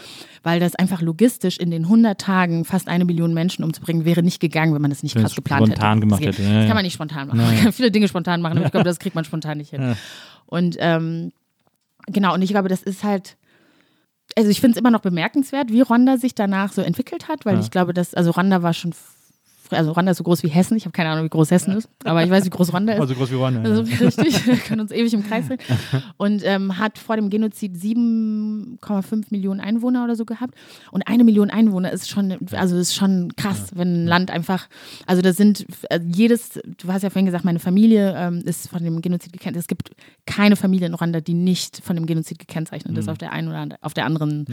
Weil 0.43 0.59
das 0.59 0.75
einfach 0.75 1.01
logistisch 1.01 1.57
in 1.57 1.71
den 1.71 1.83
100 1.83 2.19
Tagen 2.19 2.65
fast 2.65 2.87
eine 2.87 3.03
Million 3.05 3.33
Menschen 3.33 3.63
umzubringen, 3.63 4.05
wäre 4.05 4.23
nicht 4.23 4.39
gegangen, 4.39 4.73
wenn 4.73 4.81
man 4.81 4.91
das 4.91 5.03
nicht 5.03 5.15
Wenn 5.15 5.23
krass 5.23 5.35
geplant 5.35 5.67
spontan 5.67 5.89
hätte. 5.97 5.99
gemacht 6.07 6.25
das, 6.25 6.37
hätte, 6.37 6.41
ja, 6.43 6.49
das 6.53 6.61
ja. 6.61 6.67
kann 6.67 6.75
man 6.75 6.83
nicht 6.85 6.93
spontan 6.93 7.27
machen. 7.27 7.37
Man 7.39 7.57
kann 7.59 7.73
viele 7.73 7.91
Dinge 7.91 8.07
spontan 8.07 8.41
machen, 8.41 8.57
aber 8.57 8.65
ich 8.67 8.71
glaube, 8.71 8.85
das 8.85 8.99
kriegt 8.99 9.15
man 9.15 9.25
spontan 9.25 9.57
nicht 9.57 9.71
hin. 9.71 9.95
Und 10.45 10.77
ähm, 10.79 11.31
genau, 12.07 12.33
und 12.33 12.41
ich 12.41 12.49
glaube, 12.51 12.69
das 12.69 12.83
ist 12.83 13.03
halt, 13.03 13.35
also 14.37 14.49
ich 14.49 14.61
finde 14.61 14.75
es 14.75 14.79
immer 14.79 14.91
noch 14.91 15.01
bemerkenswert, 15.01 15.71
wie 15.71 15.81
Rwanda 15.81 16.17
sich 16.17 16.35
danach 16.35 16.71
so 16.71 16.81
entwickelt 16.81 17.27
hat, 17.27 17.45
weil 17.45 17.55
Ja. 17.55 17.59
ich 17.61 17.71
glaube, 17.71 17.93
dass, 17.93 18.13
also 18.13 18.31
Rwanda 18.31 18.61
war 18.63 18.73
schon, 18.73 18.93
also 19.71 19.91
Rwanda 19.91 20.11
ist 20.11 20.17
so 20.17 20.23
groß 20.23 20.43
wie 20.43 20.47
Hessen, 20.47 20.77
ich 20.77 20.85
habe 20.85 20.91
keine 20.91 21.09
Ahnung, 21.09 21.25
wie 21.25 21.29
groß 21.29 21.51
Hessen 21.51 21.75
ist, 21.75 21.89
aber 22.03 22.23
ich 22.23 22.29
weiß, 22.29 22.45
wie 22.45 22.49
groß 22.49 22.71
Rwanda 22.71 22.93
ist. 22.93 22.99
Also 22.99 23.15
groß 23.15 23.31
wie 23.31 23.35
Ruanda. 23.35 23.61
Also 23.61 23.81
richtig, 24.01 24.45
wir 24.45 24.57
können 24.57 24.81
uns 24.81 24.91
ewig 24.91 25.13
im 25.13 25.25
Kreis 25.25 25.47
drehen. 25.47 25.59
Und 26.17 26.43
ähm, 26.45 26.77
hat 26.77 26.97
vor 26.97 27.15
dem 27.15 27.29
Genozid 27.29 27.75
7,5 27.75 29.25
Millionen 29.29 29.59
Einwohner 29.59 30.03
oder 30.03 30.15
so 30.15 30.25
gehabt. 30.25 30.55
Und 30.91 31.07
eine 31.07 31.23
Million 31.23 31.49
Einwohner 31.49 31.91
ist 31.91 32.09
schon, 32.09 32.37
also 32.51 32.77
ist 32.77 32.95
schon 32.95 33.35
krass, 33.35 33.71
wenn 33.75 34.03
ein 34.03 34.07
Land 34.07 34.31
einfach, 34.31 34.67
also 35.05 35.21
das 35.21 35.37
sind 35.37 35.65
äh, 35.89 35.99
jedes, 36.05 36.59
du 36.63 36.91
hast 36.91 37.03
ja 37.03 37.09
vorhin 37.09 37.25
gesagt, 37.25 37.45
meine 37.45 37.59
Familie 37.59 38.13
ähm, 38.17 38.41
ist 38.45 38.69
von 38.69 38.83
dem 38.83 39.01
Genozid 39.01 39.33
gekennzeichnet. 39.33 39.61
Es 39.61 39.67
gibt 39.67 39.91
keine 40.25 40.55
Familie 40.55 40.87
in 40.87 40.93
Ruanda, 40.93 41.21
die 41.21 41.33
nicht 41.33 41.81
von 41.83 41.95
dem 41.95 42.05
Genozid 42.05 42.39
gekennzeichnet 42.39 42.97
ist, 42.97 43.09
auf 43.09 43.17
der 43.17 43.31
einen 43.31 43.47
oder 43.47 43.77
auf 43.81 43.93
der 43.93 44.05
anderen 44.05 44.45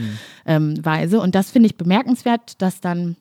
ähm, 0.47 0.85
Weise. 0.85 1.21
Und 1.21 1.35
das 1.35 1.51
finde 1.51 1.67
ich 1.67 1.77
bemerkenswert, 1.77 2.61
dass 2.61 2.81
dann 2.81 3.17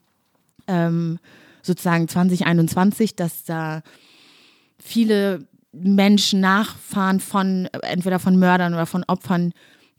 ähm, 0.66 1.18
sozusagen 1.62 2.08
2021, 2.08 3.16
dass 3.16 3.44
da 3.44 3.82
viele 4.78 5.46
Menschen, 5.72 6.40
Nachfahren 6.40 7.20
von 7.20 7.68
entweder 7.82 8.18
von 8.18 8.38
Mördern 8.38 8.74
oder 8.74 8.86
von 8.86 9.04
Opfern 9.06 9.52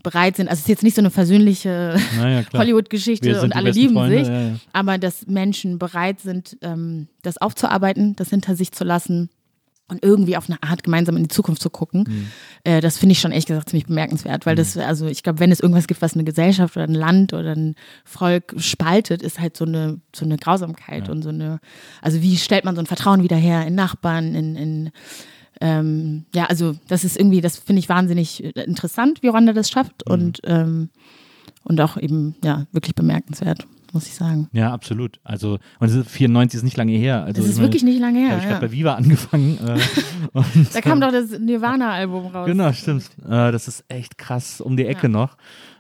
bereit 0.04 0.36
sind. 0.36 0.50
Also 0.50 0.60
es 0.60 0.64
ist 0.64 0.70
jetzt 0.70 0.84
nicht 0.84 0.96
so 0.96 1.02
eine 1.02 1.10
versöhnliche 1.10 2.00
Naja, 2.18 2.44
Hollywood-Geschichte 2.54 3.42
und 3.42 3.56
alle 3.56 3.72
lieben 3.72 3.94
Freunde, 3.94 4.20
sich, 4.20 4.28
ja, 4.28 4.42
ja. 4.42 4.56
aber 4.74 4.98
dass 4.98 5.26
Menschen 5.28 5.80
bereit 5.80 6.20
sind, 6.20 6.58
ähm, 6.62 7.08
das 7.22 7.38
aufzuarbeiten, 7.38 8.16
das 8.16 8.30
hinter 8.30 8.56
sich 8.56 8.72
zu 8.72 8.84
lassen 8.84 9.30
und 9.94 10.04
irgendwie 10.04 10.36
auf 10.38 10.50
eine 10.50 10.62
Art 10.62 10.84
gemeinsam 10.84 11.16
in 11.18 11.24
die 11.24 11.30
Zukunft 11.30 11.62
zu 11.62 11.70
gucken. 11.70 12.04
Mhm. 12.08 12.28
Äh, 12.64 12.82
das 12.82 12.98
finde 12.98 13.14
ich 13.14 13.20
schon 13.20 13.32
ehrlich 13.32 13.46
gesagt 13.46 13.70
ziemlich 13.70 13.88
bemerkenswert, 13.88 14.46
weil 14.46 14.56
das, 14.56 14.78
also 14.78 15.08
ich 15.08 15.24
glaube, 15.24 15.40
wenn 15.40 15.52
es 15.52 15.60
irgendwas 15.60 15.88
gibt, 15.88 16.02
was 16.02 16.14
eine 16.14 16.24
Gesellschaft 16.24 16.76
oder 16.76 16.86
ein 16.86 16.94
Land 16.94 17.34
oder 17.34 17.56
ein 17.56 17.76
Volk 18.04 18.56
spaltet, 18.58 19.22
ist 19.22 19.40
halt 19.40 19.56
so 19.56 19.66
eine, 19.66 20.02
so 20.16 20.26
eine 20.26 20.38
Grausamkeit 20.38 21.08
und 21.10 21.22
so 21.22 21.30
eine, 21.30 21.60
also 22.02 22.22
wie 22.22 22.38
stellt 22.38 22.66
man 22.66 22.76
so 22.76 22.82
ein 22.82 22.88
Vertrauen 22.88 23.24
wieder 23.24 23.38
her 23.38 23.66
in 23.66 23.76
Nachbarn, 23.76 24.36
in, 24.36 24.56
in 24.56 24.92
ähm, 25.62 26.26
ja, 26.34 26.46
also 26.46 26.74
das 26.88 27.04
ist 27.04 27.18
irgendwie, 27.18 27.40
das 27.40 27.58
finde 27.58 27.80
ich 27.80 27.88
wahnsinnig 27.88 28.44
interessant, 28.44 29.22
wie 29.22 29.28
Rwanda 29.30 29.54
das 29.54 29.70
schafft 29.70 30.04
Mhm. 30.08 30.14
und, 30.14 30.40
ähm, 30.46 30.90
und 31.64 31.80
auch 31.80 31.96
eben, 31.98 32.36
ja, 32.44 32.66
wirklich 32.72 32.96
bemerkenswert, 32.96 33.66
muss 33.94 34.08
ich 34.08 34.16
sagen. 34.16 34.50
Ja, 34.52 34.74
absolut. 34.74 35.20
Also, 35.24 35.60
und 35.80 35.88
es 35.88 35.94
ist 35.96 36.10
94 36.12 36.58
ist 36.58 36.64
nicht 36.64 36.76
lange 36.78 36.92
her. 36.94 37.24
Also, 37.24 37.42
Das 37.42 37.50
ist 37.52 37.62
wirklich 37.62 37.84
nicht 37.84 38.00
lange 38.02 38.20
Ich 38.20 38.24
her. 38.26 38.32
habe 38.32 38.40
ich 38.40 38.46
Ja. 38.46 38.50
gerade 38.58 38.68
bei 38.68 38.72
Viva 38.74 38.94
angefangen. 38.96 39.58
Äh, 39.66 39.80
Da 40.74 40.82
kam 40.82 41.00
doch 41.00 41.12
das 41.12 41.40
Nirvana-Album 41.40 42.28
raus. 42.28 42.46
Genau, 42.48 42.72
stimmt. 42.74 43.10
Äh, 43.24 43.52
das 43.52 43.68
ist 43.68 43.86
echt 43.88 44.18
krass 44.18 44.60
um 44.62 44.76
die 44.78 44.86
Ecke 44.86 45.08
noch. 45.10 45.38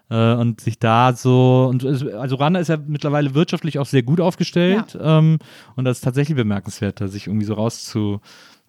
Äh, 0.10 0.34
und 0.36 0.62
sich 0.62 0.80
da 0.80 1.14
so, 1.14 1.68
und 1.70 1.84
es- 1.84 2.06
also 2.06 2.36
Rwanda 2.36 2.60
ist 2.60 2.68
ja 2.68 2.78
mittlerweile 2.86 3.34
wirtschaftlich 3.34 3.80
auch 3.80 3.86
sehr 3.86 4.04
gut 4.04 4.20
aufgestellt. 4.22 4.98
Ähm, 5.02 5.40
und 5.76 5.86
das 5.86 5.98
ist 5.98 6.04
tatsächlich 6.04 6.36
bemerkenswert, 6.36 7.02
da 7.02 7.08
sich 7.08 7.28
irgendwie 7.28 7.46
so 7.46 7.54
rauszu, 7.56 8.20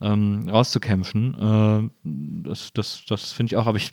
ähm, 0.04 0.48
rauszukämpfen. 0.48 1.90
Äh, 2.04 2.08
das 2.48 2.72
das, 2.74 3.04
das 3.08 3.32
finde 3.32 3.52
ich 3.52 3.56
auch. 3.56 3.66
Aber 3.66 3.78
ich, 3.78 3.90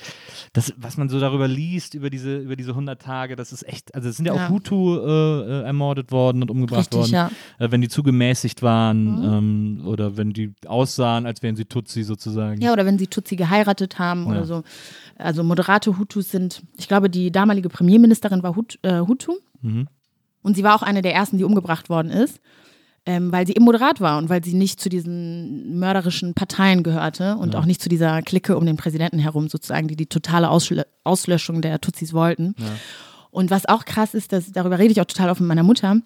das, 0.54 0.74
was 0.78 0.98
man 0.98 1.10
so 1.10 1.20
darüber 1.20 1.48
liest, 1.48 1.94
über 1.94 2.10
diese, 2.10 2.38
über 2.40 2.56
diese 2.56 2.72
100 2.72 3.02
Tage, 3.02 3.36
das 3.36 3.52
ist 3.54 3.68
echt, 3.68 3.96
also 3.96 4.10
es 4.10 4.18
sind 4.18 4.26
ja, 4.26 4.36
Ja. 4.36 4.46
auch 4.46 4.50
Hutu 4.50 4.98
äh, 4.98 5.02
äh, 5.02 5.62
ermordet 5.64 6.12
worden 6.12 6.42
und 6.42 6.52
umgebracht 6.52 6.80
Richtig, 6.94 6.98
worden, 7.00 7.12
ja. 7.14 7.32
Mhm. 7.60 7.66
äh, 7.66 7.72
wenn 7.72 7.82
die 7.82 7.90
zu 7.90 8.04
gemäßigt 8.04 8.62
waren 8.62 9.24
ähm, 9.80 9.88
oder 9.88 10.18
wenn 10.18 10.34
die 10.34 10.54
aussahen, 10.68 11.26
als 11.26 11.42
wären 11.42 11.56
sie 11.56 11.66
Tutsi 11.66 12.04
sozusagen. 12.04 12.62
Ja, 12.62 12.74
oder 12.74 12.86
wenn 12.86 12.98
sie 13.00 13.08
Tutsi 13.08 13.36
geheiratet 13.36 13.98
haben 14.00 14.26
Ja. 14.26 14.32
oder 14.32 14.46
so. 14.46 14.64
Also 15.18 15.44
moderate 15.44 15.98
Hutus 15.98 16.30
sind, 16.32 16.62
ich 16.78 16.88
glaube, 16.88 17.10
die 17.10 17.32
damalige 17.32 17.70
Premierministerin 17.70 18.44
war 18.44 18.56
Hut, 18.56 18.80
äh, 18.82 19.00
Hutu. 19.02 19.34
Mhm. 19.62 19.88
Und 20.44 20.56
sie 20.56 20.64
war 20.64 20.76
auch 20.76 20.82
eine 20.82 21.02
der 21.04 21.14
ersten, 21.14 21.38
die 21.38 21.44
umgebracht 21.44 21.90
worden 21.90 22.10
ist, 22.12 22.40
ähm, 23.06 23.32
weil 23.32 23.48
sie 23.48 23.54
eben 23.54 23.66
moderat 23.66 24.00
war 24.00 24.18
und 24.18 24.30
weil 24.30 24.44
sie 24.44 24.54
nicht 24.54 24.80
zu 24.80 24.88
diesen 24.88 25.80
mörderischen 25.80 26.34
Parteien 26.34 26.84
gehörte 26.84 27.36
und 27.38 27.56
auch 27.56 27.66
nicht 27.66 27.82
zu 27.82 27.90
dieser 27.90 28.22
Clique 28.22 28.56
um 28.58 28.66
den 28.66 28.78
Präsidenten 28.78 29.18
herum, 29.20 29.50
sozusagen, 29.50 29.88
die 29.88 29.96
die 29.96 30.06
totale 30.06 30.50
Auslö 30.50 30.84
Auslöschung 31.04 31.62
der 31.62 31.82
Tutsis 31.82 32.14
wollten. 32.14 32.54
Und 33.32 33.50
was 33.50 33.66
auch 33.68 33.86
krass 33.86 34.14
ist, 34.14 34.34
dass, 34.34 34.52
darüber 34.52 34.78
rede 34.78 34.92
ich 34.92 35.02
auch 35.02 35.06
total 35.06 35.30
offen 35.30 35.44
mit 35.44 35.50
meiner 35.50 35.64
Mutter, 35.64 35.98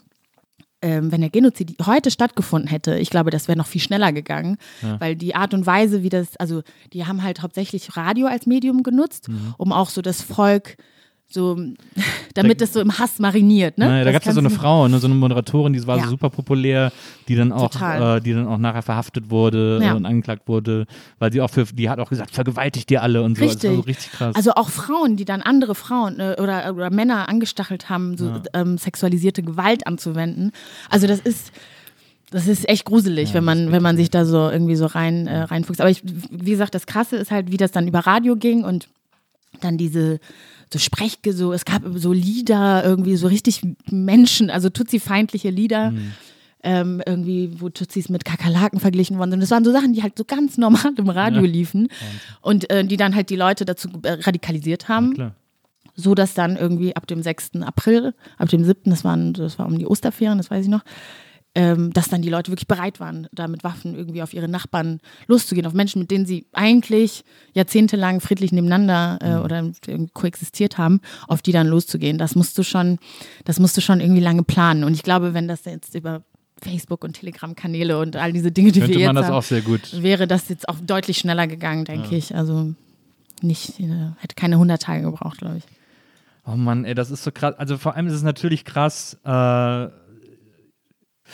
ähm, 0.82 1.12
wenn 1.12 1.22
der 1.22 1.30
Genozid 1.30 1.76
heute 1.86 2.12
stattgefunden 2.12 2.70
hätte, 2.70 2.98
ich 2.98 3.10
glaube, 3.10 3.30
das 3.32 3.48
wäre 3.48 3.58
noch 3.58 3.66
viel 3.66 3.82
schneller 3.82 4.14
gegangen, 4.14 4.58
weil 5.00 5.16
die 5.16 5.36
Art 5.36 5.54
und 5.54 5.66
Weise, 5.66 6.04
wie 6.04 6.10
das, 6.10 6.38
also 6.38 6.62
die 6.94 7.06
haben 7.06 7.24
halt 7.24 7.42
hauptsächlich 7.42 7.98
Radio 7.98 8.28
als 8.28 8.46
Medium 8.46 8.84
genutzt, 8.84 9.28
um 9.58 9.72
auch 9.74 9.90
so 9.90 10.02
das 10.02 10.22
Volk 10.22 10.78
so, 11.28 11.58
damit 12.34 12.62
es 12.62 12.74
so 12.74 12.80
im 12.80 12.98
Hass 12.98 13.20
mariniert. 13.20 13.78
Ne? 13.78 13.86
Naja, 13.86 14.04
da 14.04 14.12
Das 14.12 14.14
gab 14.14 14.22
es 14.22 14.26
ja 14.28 14.34
so 14.34 14.40
eine 14.40 14.50
Frau, 14.50 14.88
ne, 14.88 15.00
so 15.00 15.08
eine 15.08 15.16
Moderatorin, 15.16 15.74
die 15.74 15.86
war 15.88 15.98
Ja. 15.98 16.04
so 16.04 16.12
super 16.12 16.30
populär, 16.30 16.92
die 17.28 17.36
dann 17.36 17.52
auch, 17.52 17.70
äh, 17.82 18.20
die 18.22 18.34
dann 18.34 18.48
auch 18.48 18.58
nachher 18.58 18.82
verhaftet 18.84 19.30
wurde 19.30 19.80
Ja. 19.82 19.92
äh, 19.92 19.96
und 19.96 20.06
angeklagt 20.06 20.48
wurde, 20.48 20.86
weil 21.20 21.32
sie 21.34 21.42
auch 21.42 21.50
für, 21.50 21.66
die 21.66 21.90
hat 21.90 22.00
auch 22.00 22.10
gesagt, 22.10 22.32
vergewaltigt 22.32 22.90
ihr 22.92 23.02
alle 23.02 23.24
und 23.24 23.38
so. 23.38 23.44
Richtig. 23.44 23.62
Das 23.62 23.70
war 23.72 23.76
so 23.78 23.82
richtig 23.82 24.12
krass. 24.12 24.36
Also 24.36 24.52
auch 24.52 24.70
Frauen, 24.70 25.18
die 25.18 25.26
dann 25.26 25.42
andere 25.42 25.76
Frauen 25.76 26.20
äh, 26.20 26.36
oder, 26.40 26.74
oder 26.74 26.90
Männer 26.92 27.28
angestachelt 27.28 27.90
haben, 27.90 28.18
so 28.18 28.32
ähm, 28.54 28.78
sexualisierte 28.78 29.42
Gewalt 29.44 29.88
anzuwenden. 29.88 30.52
Also 30.90 31.08
das 31.08 31.20
ist 31.20 31.52
das 32.32 32.48
ist 32.48 32.68
echt 32.68 32.86
gruselig, 32.86 33.34
wenn 33.34 33.44
man 33.44 33.72
wenn 33.72 33.84
man 33.84 33.98
sich 33.98 34.10
da 34.10 34.26
so 34.26 34.50
irgendwie 34.50 34.76
so 34.76 34.88
rein 34.88 35.28
äh, 35.28 35.42
reinfuchst. 35.44 35.80
Aber 35.80 35.90
ich, 35.90 36.02
wie 36.04 36.52
gesagt, 36.52 36.74
das 36.76 36.86
Krasse 36.86 37.16
ist 37.18 37.32
halt, 37.32 37.52
wie 37.52 37.58
das 37.58 37.72
dann 37.72 37.88
über 37.88 38.00
Radio 38.00 38.36
ging 38.36 38.64
und 38.64 38.88
dann 39.62 39.78
diese 39.78 40.20
so 40.72 40.80
Sprechge, 40.80 41.34
so 41.34 41.54
es 41.54 41.66
gab 41.66 41.84
so 41.96 42.14
Lieder 42.14 42.84
irgendwie 42.84 43.16
so 43.16 43.28
richtig 43.28 43.62
Menschen, 43.90 44.50
also 44.50 44.70
Tutsi-feindliche 44.70 45.50
Lieder. 45.50 45.94
Ähm, 46.68 47.00
irgendwie, 47.06 47.62
wo 47.62 47.70
Tutsis 47.70 48.10
mit 48.10 48.26
Kakerlaken 48.26 48.80
verglichen 48.80 49.20
worden 49.20 49.30
sind. 49.30 49.40
Das 49.42 49.52
waren 49.52 49.64
so 49.64 49.72
Sachen, 49.72 49.94
die 49.94 50.02
halt 50.02 50.18
so 50.18 50.26
ganz 50.26 50.58
normal 50.58 50.94
im 50.98 51.10
Radio 51.10 51.44
liefen 51.44 51.90
und 52.42 52.68
äh, 52.72 52.84
die 52.84 52.98
dann 52.98 53.14
halt 53.14 53.30
die 53.30 53.36
Leute 53.36 53.66
dazu 53.66 53.88
äh, 54.02 54.14
radikalisiert 54.14 54.90
haben 54.90 55.14
Klar. 55.14 55.36
so 55.94 56.16
dass 56.16 56.34
dann 56.34 56.58
irgendwie 56.58 56.96
ab 56.96 57.06
dem 57.06 57.22
6. 57.22 57.62
April, 57.62 58.16
ab 58.40 58.50
dem 58.50 58.64
7., 58.64 58.90
das, 58.90 59.04
waren, 59.04 59.34
das 59.34 59.60
war 59.60 59.68
um 59.68 59.78
die 59.78 59.86
Osterferien, 59.86 60.40
das 60.40 60.50
weiß 60.50 60.66
ich 60.66 60.72
noch, 60.72 60.82
ähm, 61.56 61.94
dass 61.94 62.10
dann 62.10 62.22
die 62.22 62.30
Leute 62.30 62.52
wirklich 62.52 62.68
bereit 62.68 63.00
waren, 63.00 63.28
da 63.32 63.48
mit 63.48 63.64
Waffen 63.64 63.96
irgendwie 63.96 64.22
auf 64.22 64.34
ihre 64.34 64.50
Nachbarn 64.50 65.00
loszugehen, 65.28 65.66
auf 65.66 65.74
Menschen, 65.74 66.00
mit 66.00 66.12
denen 66.12 66.26
sie 66.26 66.46
eigentlich 66.52 67.24
jahrzehntelang 67.54 68.20
friedlich 68.20 68.52
nebeneinander 68.52 69.20
äh, 69.22 69.44
oder 69.44 69.64
irgendwie 69.88 70.12
koexistiert 70.14 70.78
haben, 70.78 71.00
auf 71.28 71.42
die 71.42 71.54
dann 71.54 71.68
loszugehen. 71.68 72.18
Das 72.18 72.36
musst 72.36 72.58
du 72.58 72.64
schon, 72.64 73.00
das 73.46 73.60
musst 73.60 73.78
du 73.78 73.82
schon 73.82 74.02
irgendwie 74.02 74.22
lange 74.22 74.44
planen. 74.44 74.84
Und 74.84 74.94
ich 74.94 75.04
glaube, 75.04 75.34
wenn 75.34 75.48
das 75.48 75.64
jetzt 75.66 75.96
über 75.96 76.24
Facebook 76.62 77.04
und 77.04 77.14
Telegram-Kanäle 77.14 78.00
und 78.00 78.18
all 78.18 78.34
diese 78.34 78.52
Dinge, 78.52 78.72
die 78.72 78.82
Könnte 78.82 79.00
wir 79.00 79.08
man 79.08 79.16
jetzt 79.16 79.24
das 79.24 79.30
haben, 79.30 79.38
auch 79.38 79.44
sehr 79.44 79.62
gut. 79.62 80.02
wäre 80.04 80.28
das 80.28 80.50
jetzt 80.50 80.68
auch 80.68 80.80
deutlich 80.82 81.18
schneller 81.18 81.48
gegangen, 81.48 81.86
denke 81.86 82.16
ich. 82.16 82.36
Also 82.36 82.74
nicht, 83.42 83.80
äh, 83.80 84.12
hätte 84.18 84.36
keine 84.36 84.56
100 84.56 84.82
Tage 84.82 85.04
gebraucht, 85.04 85.38
glaube 85.38 85.58
ich. 85.58 85.64
Oh 86.48 86.56
Mann, 86.56 86.86
ey, 86.86 86.94
das 86.94 87.12
ist 87.12 87.24
so 87.24 87.32
krass. 87.32 87.56
Also 87.58 87.78
vor 87.78 87.96
allem 87.96 88.08
ist 88.08 88.14
es 88.14 88.24
natürlich 88.24 88.66
krass, 88.66 89.18
äh, 89.24 89.88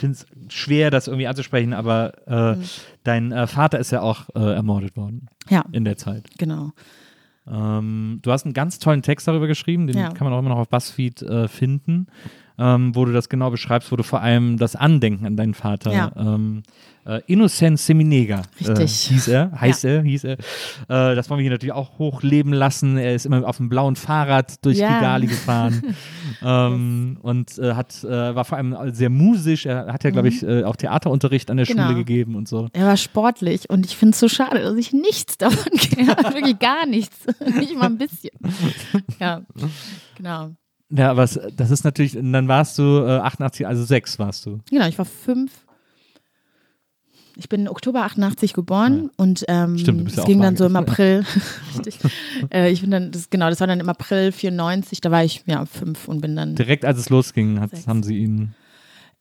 finde 0.01 0.17
es 0.17 0.25
schwer, 0.53 0.91
das 0.91 1.07
irgendwie 1.07 1.27
anzusprechen, 1.27 1.73
aber 1.73 2.11
äh, 2.27 2.55
Mhm. 2.57 2.63
dein 3.05 3.31
äh, 3.31 3.47
Vater 3.47 3.79
ist 3.79 3.91
ja 3.91 4.01
auch 4.01 4.27
äh, 4.35 4.39
ermordet 4.53 4.97
worden 4.97 5.27
Ja, 5.49 5.63
in 5.71 5.85
der 5.85 5.95
Zeit. 5.97 6.29
genau. 6.37 6.71
Ähm, 7.47 8.19
du 8.21 8.31
hast 8.31 8.45
einen 8.45 8.53
ganz 8.53 8.77
tollen 8.79 9.01
Text 9.01 9.27
darüber 9.27 9.47
geschrieben, 9.47 9.87
den 9.87 9.97
Ja. 9.97 10.09
kann 10.09 10.25
man 10.25 10.33
auch 10.33 10.39
immer 10.39 10.49
noch 10.49 10.57
auf 10.59 10.69
BuzzFeed 10.69 11.21
äh, 11.23 11.47
finden, 11.47 12.07
ähm, 12.59 12.95
wo 12.95 13.05
du 13.05 13.13
das 13.13 13.29
genau 13.29 13.49
beschreibst, 13.49 13.91
wo 13.91 13.95
du 13.95 14.03
vor 14.03 14.21
allem 14.21 14.57
das 14.57 14.75
Andenken 14.75 15.25
an 15.25 15.35
deinen 15.37 15.53
Vater, 15.55 15.91
Ja. 15.93 16.11
ähm, 16.15 16.61
äh, 17.05 17.21
Innocent 17.27 17.79
Seminega, 17.79 18.43
äh, 18.59 18.71
Richtig. 18.71 18.91
hieß 19.09 19.27
er, 19.29 19.51
heißt 19.59 19.85
er, 19.85 20.03
hieß 20.03 20.23
er. 20.25 20.33
Äh, 20.33 21.15
das 21.15 21.29
wollen 21.29 21.39
wir 21.39 21.43
hier 21.43 21.51
natürlich 21.51 21.73
auch 21.73 21.97
hochleben 21.97 22.53
lassen. 22.53 22.97
Er 22.97 23.15
ist 23.15 23.25
immer 23.25 23.47
auf 23.47 23.57
dem 23.57 23.69
blauen 23.69 23.95
Fahrrad 23.95 24.63
durch 24.65 24.77
Ja. 24.77 24.95
Kigali 24.95 25.27
gefahren 25.27 25.95
ähm, 26.43 27.17
und 27.21 27.57
äh, 27.57 27.73
hat, 27.73 28.03
äh, 28.03 28.35
war 28.35 28.45
vor 28.45 28.57
allem 28.57 28.75
sehr 28.93 29.09
musisch. 29.09 29.65
Er 29.65 29.91
hat 29.91 30.03
ja, 30.03 30.09
glaube 30.11 30.27
ich, 30.27 30.43
äh, 30.43 30.63
auch 30.63 30.75
Theaterunterricht 30.75 31.49
an 31.49 31.57
der 31.57 31.65
Mhm. 31.65 31.71
Genau. 31.71 31.83
Schule 31.83 31.95
gegeben 31.99 32.35
und 32.35 32.47
so. 32.47 32.67
Er 32.73 32.85
war 32.85 32.97
sportlich 32.97 33.69
und 33.69 33.85
ich 33.85 33.95
finde 33.95 34.13
es 34.13 34.19
so 34.19 34.27
schade, 34.27 34.59
dass 34.61 34.75
ich 34.75 34.91
nichts 34.93 35.37
davon 35.37 35.71
kenne. 35.77 36.07
Wirklich 36.33 36.59
gar 36.59 36.85
nichts. 36.85 37.17
Nicht 37.57 37.75
mal 37.75 37.85
ein 37.85 37.97
bisschen. 37.97 38.31
Ja, 39.19 39.41
genau. 40.17 40.51
Ja, 40.89 41.11
aber 41.11 41.21
das 41.21 41.71
ist 41.71 41.83
natürlich, 41.85 42.13
dann 42.13 42.47
warst 42.49 42.77
du 42.77 42.83
äh, 43.05 43.19
88, 43.19 43.65
also 43.65 43.83
sechs 43.85 44.19
warst 44.19 44.45
du. 44.45 44.59
Genau, 44.69 44.87
ich 44.87 44.97
war 44.97 45.05
fünf. 45.05 45.51
Ich 47.37 47.49
bin 47.49 47.67
Oktober 47.67 48.03
88 48.03 48.53
geboren 48.53 49.09
und 49.17 49.45
ähm, 49.47 49.77
Stimmt, 49.77 50.11
ja 50.11 50.19
es 50.19 50.25
ging 50.25 50.41
dann 50.41 50.55
so 50.57 50.65
im. 50.65 50.75
April. 50.75 51.23
Richtig. 51.77 51.99
Äh, 52.51 52.71
ich 52.71 52.81
bin 52.81 52.91
dann, 52.91 53.11
das, 53.11 53.29
genau, 53.29 53.49
das 53.49 53.59
war 53.59 53.67
dann 53.67 53.79
im 53.79 53.89
April 53.89 54.31
94, 54.31 55.01
da 55.01 55.11
war 55.11 55.23
ich 55.23 55.43
ja 55.45 55.65
fünf 55.65 56.07
und 56.07 56.21
bin 56.21 56.35
dann 56.35 56.55
Direkt 56.55 56.85
als 56.85 56.99
es 56.99 57.09
losging, 57.09 57.59
hat, 57.59 57.71
haben 57.87 58.03
sie 58.03 58.17
ihn. 58.17 58.53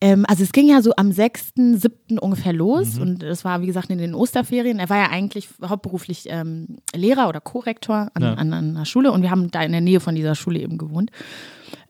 Ähm, 0.03 0.25
also 0.27 0.43
es 0.43 0.51
ging 0.51 0.67
ja 0.67 0.81
so 0.81 0.93
am 0.97 1.11
6., 1.11 1.53
7. 1.55 2.17
ungefähr 2.19 2.53
los 2.53 2.95
Mhm. 2.95 3.01
und 3.01 3.21
das 3.23 3.45
war, 3.45 3.61
wie 3.61 3.67
gesagt, 3.67 3.89
in 3.91 3.99
den 3.99 4.15
Osterferien. 4.15 4.79
Er 4.79 4.89
war 4.89 4.97
ja 4.97 5.09
eigentlich 5.11 5.47
hauptberuflich 5.63 6.23
ähm, 6.29 6.77
Lehrer 6.95 7.29
oder 7.29 7.39
Korrektor 7.39 8.09
an, 8.15 8.21
Ja. 8.23 8.33
an, 8.33 8.51
an 8.53 8.69
einer 8.75 8.85
Schule 8.85 9.11
und 9.11 9.21
wir 9.21 9.29
haben 9.29 9.51
da 9.51 9.61
in 9.61 9.71
der 9.71 9.81
Nähe 9.81 9.99
von 9.99 10.15
dieser 10.15 10.33
Schule 10.35 10.59
eben 10.59 10.77
gewohnt 10.79 11.11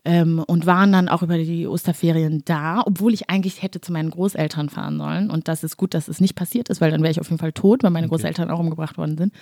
ähm, 0.04 0.42
und 0.46 0.66
waren 0.66 0.92
dann 0.92 1.08
auch 1.08 1.22
über 1.22 1.38
die 1.38 1.66
Osterferien 1.66 2.42
da, 2.44 2.82
obwohl 2.84 3.14
ich 3.14 3.30
eigentlich 3.30 3.62
hätte 3.62 3.80
zu 3.80 3.92
meinen 3.92 4.10
Großeltern 4.10 4.68
fahren 4.68 4.98
sollen 4.98 5.30
und 5.30 5.48
das 5.48 5.62
ist 5.64 5.76
gut, 5.76 5.94
dass 5.94 6.08
es 6.08 6.20
nicht 6.20 6.34
passiert 6.34 6.68
ist, 6.68 6.80
weil 6.80 6.90
dann 6.90 7.02
wäre 7.02 7.12
ich 7.12 7.20
auf 7.20 7.28
jeden 7.28 7.38
Fall 7.38 7.52
tot, 7.52 7.82
weil 7.82 7.90
meine 7.90 8.08
Großeltern 8.08 8.50
auch 8.50 8.58
umgebracht 8.58 8.98
worden 8.98 9.16
sind. 9.16 9.32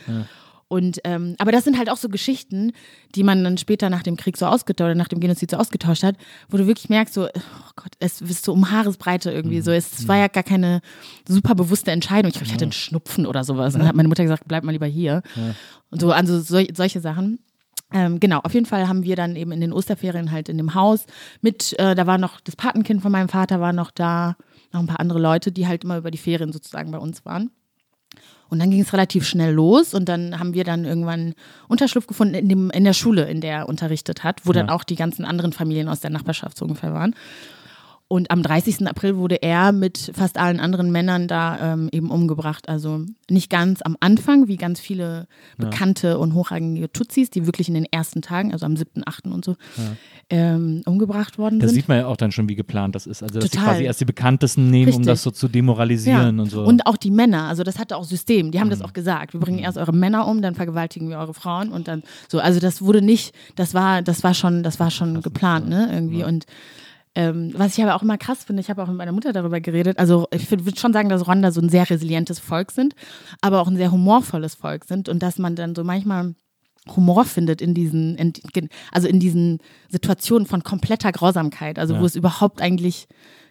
Und 0.73 1.01
ähm, 1.03 1.35
aber 1.39 1.51
das 1.51 1.65
sind 1.65 1.77
halt 1.77 1.91
auch 1.91 1.97
so 1.97 2.09
Geschichten, 2.09 2.71
die 3.17 3.25
man 3.25 3.43
dann 3.43 3.59
später 3.59 3.91
nach 3.91 4.05
dem 4.05 4.17
Krieg 4.17 4.37
so 4.37 4.47
ausgetauscht 4.47 4.87
oder 4.87 4.95
nach 4.95 5.09
dem 5.09 5.19
Genozid 5.19 5.51
so 5.51 5.57
ausgetauscht 5.57 6.05
hat, 6.05 6.15
wo 6.49 6.59
du 6.59 6.69
wirklich 6.69 6.89
merkst, 6.89 7.13
so, 7.13 7.27
oh 7.27 7.71
Gott, 7.75 7.91
es 7.99 8.21
ist 8.21 8.45
so 8.45 8.53
um 8.53 8.71
Haaresbreite 8.71 9.33
irgendwie 9.33 9.63
so. 9.63 9.73
Es 9.73 10.07
war 10.07 10.17
ja 10.17 10.29
gar 10.29 10.45
keine 10.45 10.81
super 11.27 11.57
bewusste 11.57 11.91
Entscheidung. 11.91 12.29
Ich 12.29 12.35
glaube, 12.35 12.47
ich 12.47 12.53
hatte 12.53 12.67
einen 12.67 12.73
Schnupfen 12.73 13.27
oder 13.27 13.43
sowas. 13.43 13.75
Und 13.75 13.81
dann 13.81 13.89
hat 13.89 13.97
meine 13.97 14.09
Mutter 14.09 14.23
gesagt, 14.23 14.45
bleib 14.47 14.63
mal 14.63 14.71
lieber 14.71 14.87
hier. 14.87 15.23
Und 15.91 16.01
so, 16.01 16.13
also 16.13 16.39
sol 16.41 16.69
solche 16.73 17.01
Sachen. 17.01 17.41
Ähm, 17.93 18.21
genau, 18.21 18.39
auf 18.41 18.55
jeden 18.55 18.67
Fall 18.67 18.87
haben 18.89 19.03
wir 19.03 19.17
dann 19.17 19.35
eben 19.37 19.53
in 19.53 19.61
den 19.61 19.73
Osterferien 19.73 20.31
halt 20.31 20.49
in 20.49 20.57
dem 20.59 20.75
Haus 20.75 21.07
mit, 21.41 21.79
äh, 21.79 21.95
da 21.95 22.07
war 22.07 22.19
noch 22.19 22.41
das 22.41 22.55
Patenkind 22.57 23.03
von 23.03 23.11
meinem 23.11 23.29
Vater 23.29 23.61
war 23.61 23.73
noch 23.73 23.91
da, 23.91 24.37
noch 24.73 24.81
ein 24.81 24.87
paar 24.87 25.01
andere 25.01 25.19
Leute, 25.19 25.51
die 25.51 25.67
halt 25.67 25.83
immer 25.85 25.99
über 25.99 26.11
die 26.11 26.19
Ferien 26.19 26.53
sozusagen 26.53 26.91
bei 26.93 26.99
uns 26.99 27.25
waren. 27.25 27.51
Und 28.49 28.59
dann 28.59 28.71
ging 28.71 28.81
es 28.81 28.93
relativ 28.93 29.27
schnell 29.27 29.53
los 29.53 29.95
und 29.95 30.09
dann 30.09 30.39
haben 30.41 30.55
wir 30.55 30.65
dann 30.65 30.85
irgendwann 30.85 31.35
Unterschlupf 31.69 32.09
gefunden 32.09 32.35
in, 32.35 32.49
dem, 32.49 32.71
in 32.71 32.83
der 32.83 32.95
Schule, 32.95 33.25
in 33.31 33.41
der 33.41 33.59
er 33.59 33.69
unterrichtet 33.69 34.25
hat, 34.25 34.45
wo 34.45 34.53
dann 34.53 34.67
Ja. 34.69 34.75
auch 34.75 34.83
die 34.83 34.97
ganzen 34.97 35.25
anderen 35.25 35.53
Familien 35.53 35.89
aus 35.89 36.01
der 36.01 36.11
Nachbarschaft 36.11 36.57
so 36.59 36.65
ungefähr 36.65 36.93
waren. 36.93 37.15
Und 38.13 38.33
am 38.33 38.43
30. 38.43 38.89
April 38.89 39.17
wurde 39.19 39.37
er 39.41 39.71
mit 39.71 40.11
fast 40.17 40.37
allen 40.37 40.59
anderen 40.59 40.91
Männern 40.91 41.29
da 41.29 41.75
ähm, 41.75 41.89
eben 41.93 42.11
umgebracht. 42.11 42.69
Also 42.69 43.05
nicht 43.31 43.51
ganz 43.51 43.83
am 43.83 43.97
Anfang, 44.01 44.49
wie 44.49 44.57
ganz 44.57 44.81
viele 44.81 45.29
bekannte 45.59 46.19
und 46.19 46.35
hochrangige 46.35 46.91
Tutsis, 46.91 47.31
die 47.31 47.47
wirklich 47.47 47.69
in 47.69 47.75
den 47.75 47.85
ersten 47.85 48.21
Tagen, 48.21 48.53
also 48.53 48.67
am 48.67 48.77
7., 48.77 49.03
8. 49.07 49.27
und 49.29 49.45
so, 49.45 49.55
ähm, 50.29 50.83
umgebracht 50.87 51.39
worden 51.39 51.61
Da 51.61 51.69
sind. 51.69 51.77
sieht 51.77 51.89
man 51.89 51.99
ja 51.99 52.07
auch 52.07 52.17
dann 52.17 52.33
schon, 52.33 52.49
wie 52.49 52.57
geplant 52.57 52.97
das 52.97 53.07
ist. 53.07 53.23
Also, 53.23 53.39
dass 53.39 53.49
Total. 53.51 53.67
quasi 53.75 53.85
erst 53.85 54.01
die 54.01 54.05
Bekanntesten 54.07 54.71
nehmen, 54.71 54.87
um 54.93 54.99
Richtig. 54.99 55.07
das 55.07 55.23
so 55.23 55.31
zu 55.31 55.47
demoralisieren 55.47 56.41
und 56.41 56.51
so. 56.51 56.65
Und 56.65 56.87
auch 56.87 56.97
die 56.97 57.13
Männer, 57.13 57.45
also 57.45 57.63
das 57.63 57.79
hatte 57.79 57.97
auch 57.97 58.05
System, 58.05 58.51
die 58.51 58.59
haben 58.59 58.67
Mhm. 58.67 58.71
das 58.73 58.83
auch 58.83 58.93
gesagt. 58.93 59.35
Wir 59.35 59.41
bringen 59.41 59.61
erst 59.61 59.79
eure 59.79 59.93
Männer 59.93 60.27
um, 60.27 60.43
dann 60.43 60.57
vergewaltigen 60.57 61.09
wir 61.11 61.19
eure 61.19 61.35
Frauen 61.35 61.71
und 61.71 61.87
dann 61.87 62.03
so. 62.29 62.41
Also 62.41 62.59
das 62.59 62.83
wurde 62.83 63.03
nicht, 63.03 63.35
das 63.55 63.73
war, 63.73 64.03
das 64.03 64.25
war 64.25 64.35
schon, 64.35 64.65
das 64.65 64.81
war 64.81 64.91
schon 64.91 65.23
geplant, 65.23 65.69
ne? 65.69 65.89
Irgendwie. 65.93 66.25
Und 66.25 66.47
ähm, 67.15 67.53
was 67.57 67.77
ich 67.77 67.83
aber 67.83 67.97
auch 67.97 68.03
immer 68.03 68.19
krass 68.19 68.45
finde, 68.45 68.61
ich 68.61 68.71
habe 68.71 68.83
auch 68.83 68.87
mit 68.87 68.97
meiner 68.97 69.13
Mutter 69.13 69.33
darüber 69.33 69.61
geredet. 69.61 69.99
Also 69.99 70.29
ich 70.33 70.51
würde 70.51 70.79
schon 70.79 70.93
sagen, 70.93 71.09
dass 71.09 71.27
Rwanda 71.27 71.51
so 71.51 71.61
ein 71.61 71.69
sehr 71.69 71.89
resilientes 71.89 72.39
Volk 72.39 72.71
sind, 72.71 72.95
aber 73.41 73.61
auch 73.61 73.69
ein 73.69 73.77
sehr 73.77 73.91
humorvolles 73.91 74.55
Volk 74.55 74.85
sind 74.85 75.09
und 75.09 75.23
dass 75.23 75.39
man 75.39 75.57
dann 75.57 75.75
so 75.75 75.83
manchmal 75.83 76.35
Humor 76.97 77.25
findet 77.25 77.61
in 77.61 77.75
diesen, 77.75 78.17
in, 78.17 78.33
also 78.91 79.07
in 79.07 79.21
diesen 79.21 79.59
Situationen 79.89 80.47
von 80.47 80.63
kompletter 80.63 81.13
Grausamkeit, 81.13 81.79
also 81.79 81.99
wo 82.01 82.05
es 82.05 82.17
überhaupt 82.17 82.63
eigentlich 82.63 83.07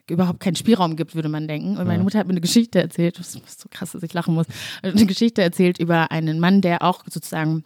überhaupt 0.10 0.40
keinen 0.40 0.56
Spielraum 0.56 0.96
gibt, 0.96 1.14
würde 1.14 1.30
man 1.30 1.48
denken. 1.48 1.78
Und 1.78 1.86
meine 1.86 2.02
Mutter 2.02 2.18
hat 2.18 2.26
mir 2.26 2.34
eine 2.34 2.42
Geschichte 2.42 2.80
erzählt, 2.80 3.20
das 3.20 3.36
ist 3.36 3.60
so 3.60 3.70
krass, 3.70 3.92
dass 3.92 4.02
ich 4.02 4.14
lachen 4.14 4.34
muss, 4.34 4.48
eine 4.82 5.06
Geschichte 5.06 5.44
erzählt 5.44 5.78
über 5.78 6.12
einen 6.12 6.40
Mann, 6.40 6.62
der 6.62 6.82
auch 6.82 7.04
sozusagen 7.08 7.64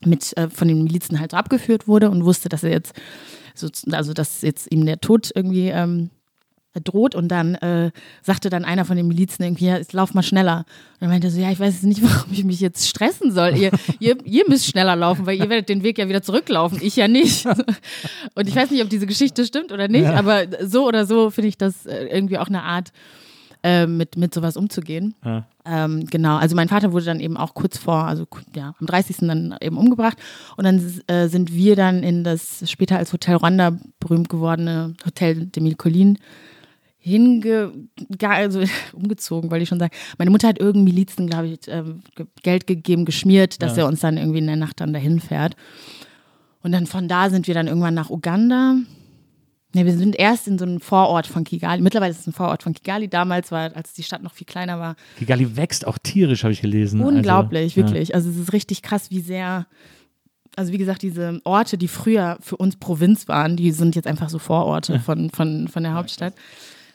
mit 0.00 0.36
äh, 0.36 0.50
von 0.50 0.66
den 0.66 0.82
Milizen 0.82 1.20
halt 1.20 1.30
so 1.30 1.36
abgeführt 1.36 1.86
wurde 1.86 2.10
und 2.10 2.24
wusste, 2.24 2.48
dass 2.48 2.64
er 2.64 2.70
jetzt 2.70 2.94
so, 3.54 3.68
also 3.92 4.12
dass 4.12 4.42
jetzt 4.42 4.70
ihm 4.72 4.84
der 4.84 5.00
Tod 5.00 5.30
irgendwie 5.34 5.68
ähm, 5.68 6.10
droht 6.82 7.14
und 7.14 7.28
dann 7.28 7.54
äh, 7.56 7.90
sagte 8.22 8.50
dann 8.50 8.64
einer 8.64 8.84
von 8.84 8.96
den 8.96 9.06
Milizen 9.06 9.44
irgendwie, 9.44 9.66
ja, 9.66 9.78
lauf 9.92 10.12
mal 10.14 10.22
schneller. 10.22 10.64
Und 10.94 11.02
er 11.02 11.08
meinte 11.08 11.30
so, 11.30 11.40
ja, 11.40 11.50
ich 11.50 11.60
weiß 11.60 11.74
jetzt 11.74 11.84
nicht, 11.84 12.02
warum 12.02 12.32
ich 12.32 12.44
mich 12.44 12.60
jetzt 12.60 12.88
stressen 12.88 13.30
soll. 13.30 13.56
Ihr, 13.56 13.70
ihr, 14.00 14.16
ihr 14.24 14.44
müsst 14.48 14.66
schneller 14.66 14.96
laufen, 14.96 15.26
weil 15.26 15.38
ihr 15.38 15.48
werdet 15.48 15.68
den 15.68 15.82
Weg 15.82 15.98
ja 15.98 16.08
wieder 16.08 16.22
zurücklaufen, 16.22 16.78
ich 16.82 16.96
ja 16.96 17.06
nicht. 17.06 17.46
Und 18.34 18.48
ich 18.48 18.56
weiß 18.56 18.70
nicht, 18.70 18.82
ob 18.82 18.90
diese 18.90 19.06
Geschichte 19.06 19.44
stimmt 19.44 19.70
oder 19.70 19.88
nicht, 19.88 20.06
aber 20.06 20.46
so 20.62 20.86
oder 20.86 21.06
so 21.06 21.30
finde 21.30 21.48
ich 21.48 21.58
das 21.58 21.86
äh, 21.86 22.06
irgendwie 22.06 22.38
auch 22.38 22.48
eine 22.48 22.62
Art, 22.62 22.92
äh, 23.62 23.86
mit, 23.86 24.16
mit 24.16 24.34
sowas 24.34 24.56
umzugehen. 24.56 25.14
Ja. 25.24 25.46
Ähm, 25.66 26.04
genau, 26.06 26.36
also 26.36 26.54
mein 26.56 26.68
Vater 26.68 26.92
wurde 26.92 27.06
dann 27.06 27.20
eben 27.20 27.36
auch 27.38 27.54
kurz 27.54 27.78
vor, 27.78 28.04
also 28.04 28.26
ja, 28.54 28.74
am 28.78 28.86
30. 28.86 29.16
dann 29.22 29.56
eben 29.62 29.78
umgebracht. 29.78 30.18
Und 30.56 30.64
dann 30.64 30.78
äh, 31.06 31.28
sind 31.28 31.54
wir 31.54 31.74
dann 31.74 32.02
in 32.02 32.22
das 32.22 32.68
später 32.70 32.98
als 32.98 33.12
Hotel 33.14 33.36
Rwanda 33.36 33.78
berühmt 33.98 34.28
gewordene 34.28 34.94
Hotel 35.06 35.46
de 35.46 35.62
Mille 35.62 35.76
Collines 35.76 36.18
hinge, 36.98 37.72
also 38.20 38.62
umgezogen, 38.92 39.50
wollte 39.50 39.62
ich 39.62 39.68
schon 39.68 39.78
sagen. 39.78 39.92
Meine 40.18 40.30
Mutter 40.30 40.48
hat 40.48 40.58
irgendeinem 40.58 40.84
Milizen, 40.94 41.28
glaube 41.28 41.48
ich, 41.48 41.60
ge- 41.62 42.26
Geld 42.42 42.66
gegeben, 42.66 43.04
geschmiert, 43.04 43.60
dass 43.62 43.76
er 43.82 43.86
uns 43.88 44.00
dann 44.00 44.16
irgendwie 44.16 44.38
in 44.38 44.46
der 44.46 44.56
Nacht 44.56 44.80
dann 44.80 44.92
dahin 44.92 45.20
fährt. 45.20 45.54
Und 46.62 46.72
dann 46.72 46.86
von 46.86 47.08
da 47.08 47.28
sind 47.28 47.46
wir 47.46 47.54
dann 47.54 47.66
irgendwann 47.66 47.92
nach 47.94 48.08
Uganda. 48.10 48.76
Ne, 49.74 49.84
wir 49.84 49.96
sind 49.96 50.16
erst 50.16 50.46
in 50.46 50.56
so 50.56 50.64
einem 50.64 50.80
Vorort 50.80 51.26
von 51.26 51.42
Kigali. 51.42 51.82
Mittlerweile 51.82 52.12
ist 52.12 52.20
es 52.20 52.26
ein 52.28 52.32
Vorort 52.32 52.62
von 52.62 52.74
Kigali. 52.74 53.08
Damals 53.08 53.50
war, 53.50 53.74
als 53.74 53.92
die 53.92 54.04
Stadt 54.04 54.22
noch 54.22 54.32
viel 54.34 54.46
kleiner 54.46 54.78
war, 54.78 54.94
Kigali 55.18 55.56
wächst 55.56 55.86
auch 55.86 55.98
tierisch, 55.98 56.44
habe 56.44 56.52
ich 56.52 56.60
gelesen. 56.60 57.00
unglaublich, 57.00 57.76
also, 57.76 57.80
ja. 57.80 57.86
wirklich. 57.88 58.14
Also 58.14 58.30
es 58.30 58.36
ist 58.36 58.52
richtig 58.52 58.82
krass, 58.82 59.10
wie 59.10 59.20
sehr, 59.20 59.66
also 60.54 60.72
wie 60.72 60.78
gesagt, 60.78 61.02
diese 61.02 61.40
Orte, 61.42 61.76
die 61.76 61.88
früher 61.88 62.38
für 62.40 62.56
uns 62.56 62.76
Provinz 62.76 63.26
waren, 63.26 63.56
die 63.56 63.72
sind 63.72 63.96
jetzt 63.96 64.06
einfach 64.06 64.28
so 64.28 64.38
Vororte 64.38 65.00
von, 65.00 65.30
von, 65.30 65.66
von 65.66 65.82
der 65.82 65.94
Hauptstadt. 65.94 66.34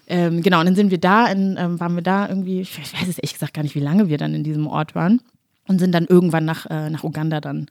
Ähm, 0.07 0.41
genau, 0.41 0.61
und 0.61 0.65
dann 0.65 0.75
sind 0.75 0.89
wir 0.89 0.99
da, 0.99 1.27
in, 1.27 1.57
ähm, 1.59 1.79
waren 1.81 1.95
wir 1.95 2.01
da 2.01 2.29
irgendwie, 2.29 2.61
ich 2.61 2.79
weiß 2.79 3.07
es 3.09 3.17
ehrlich 3.19 3.33
gesagt 3.33 3.53
gar 3.53 3.61
nicht, 3.61 3.75
wie 3.75 3.79
lange 3.79 4.07
wir 4.07 4.17
dann 4.17 4.33
in 4.33 4.43
diesem 4.43 4.67
Ort 4.67 4.95
waren 4.95 5.21
und 5.67 5.79
sind 5.79 5.91
dann 5.91 6.05
irgendwann 6.05 6.45
nach, 6.45 6.65
äh, 6.65 6.89
nach 6.89 7.03
Uganda 7.03 7.41
dann 7.41 7.67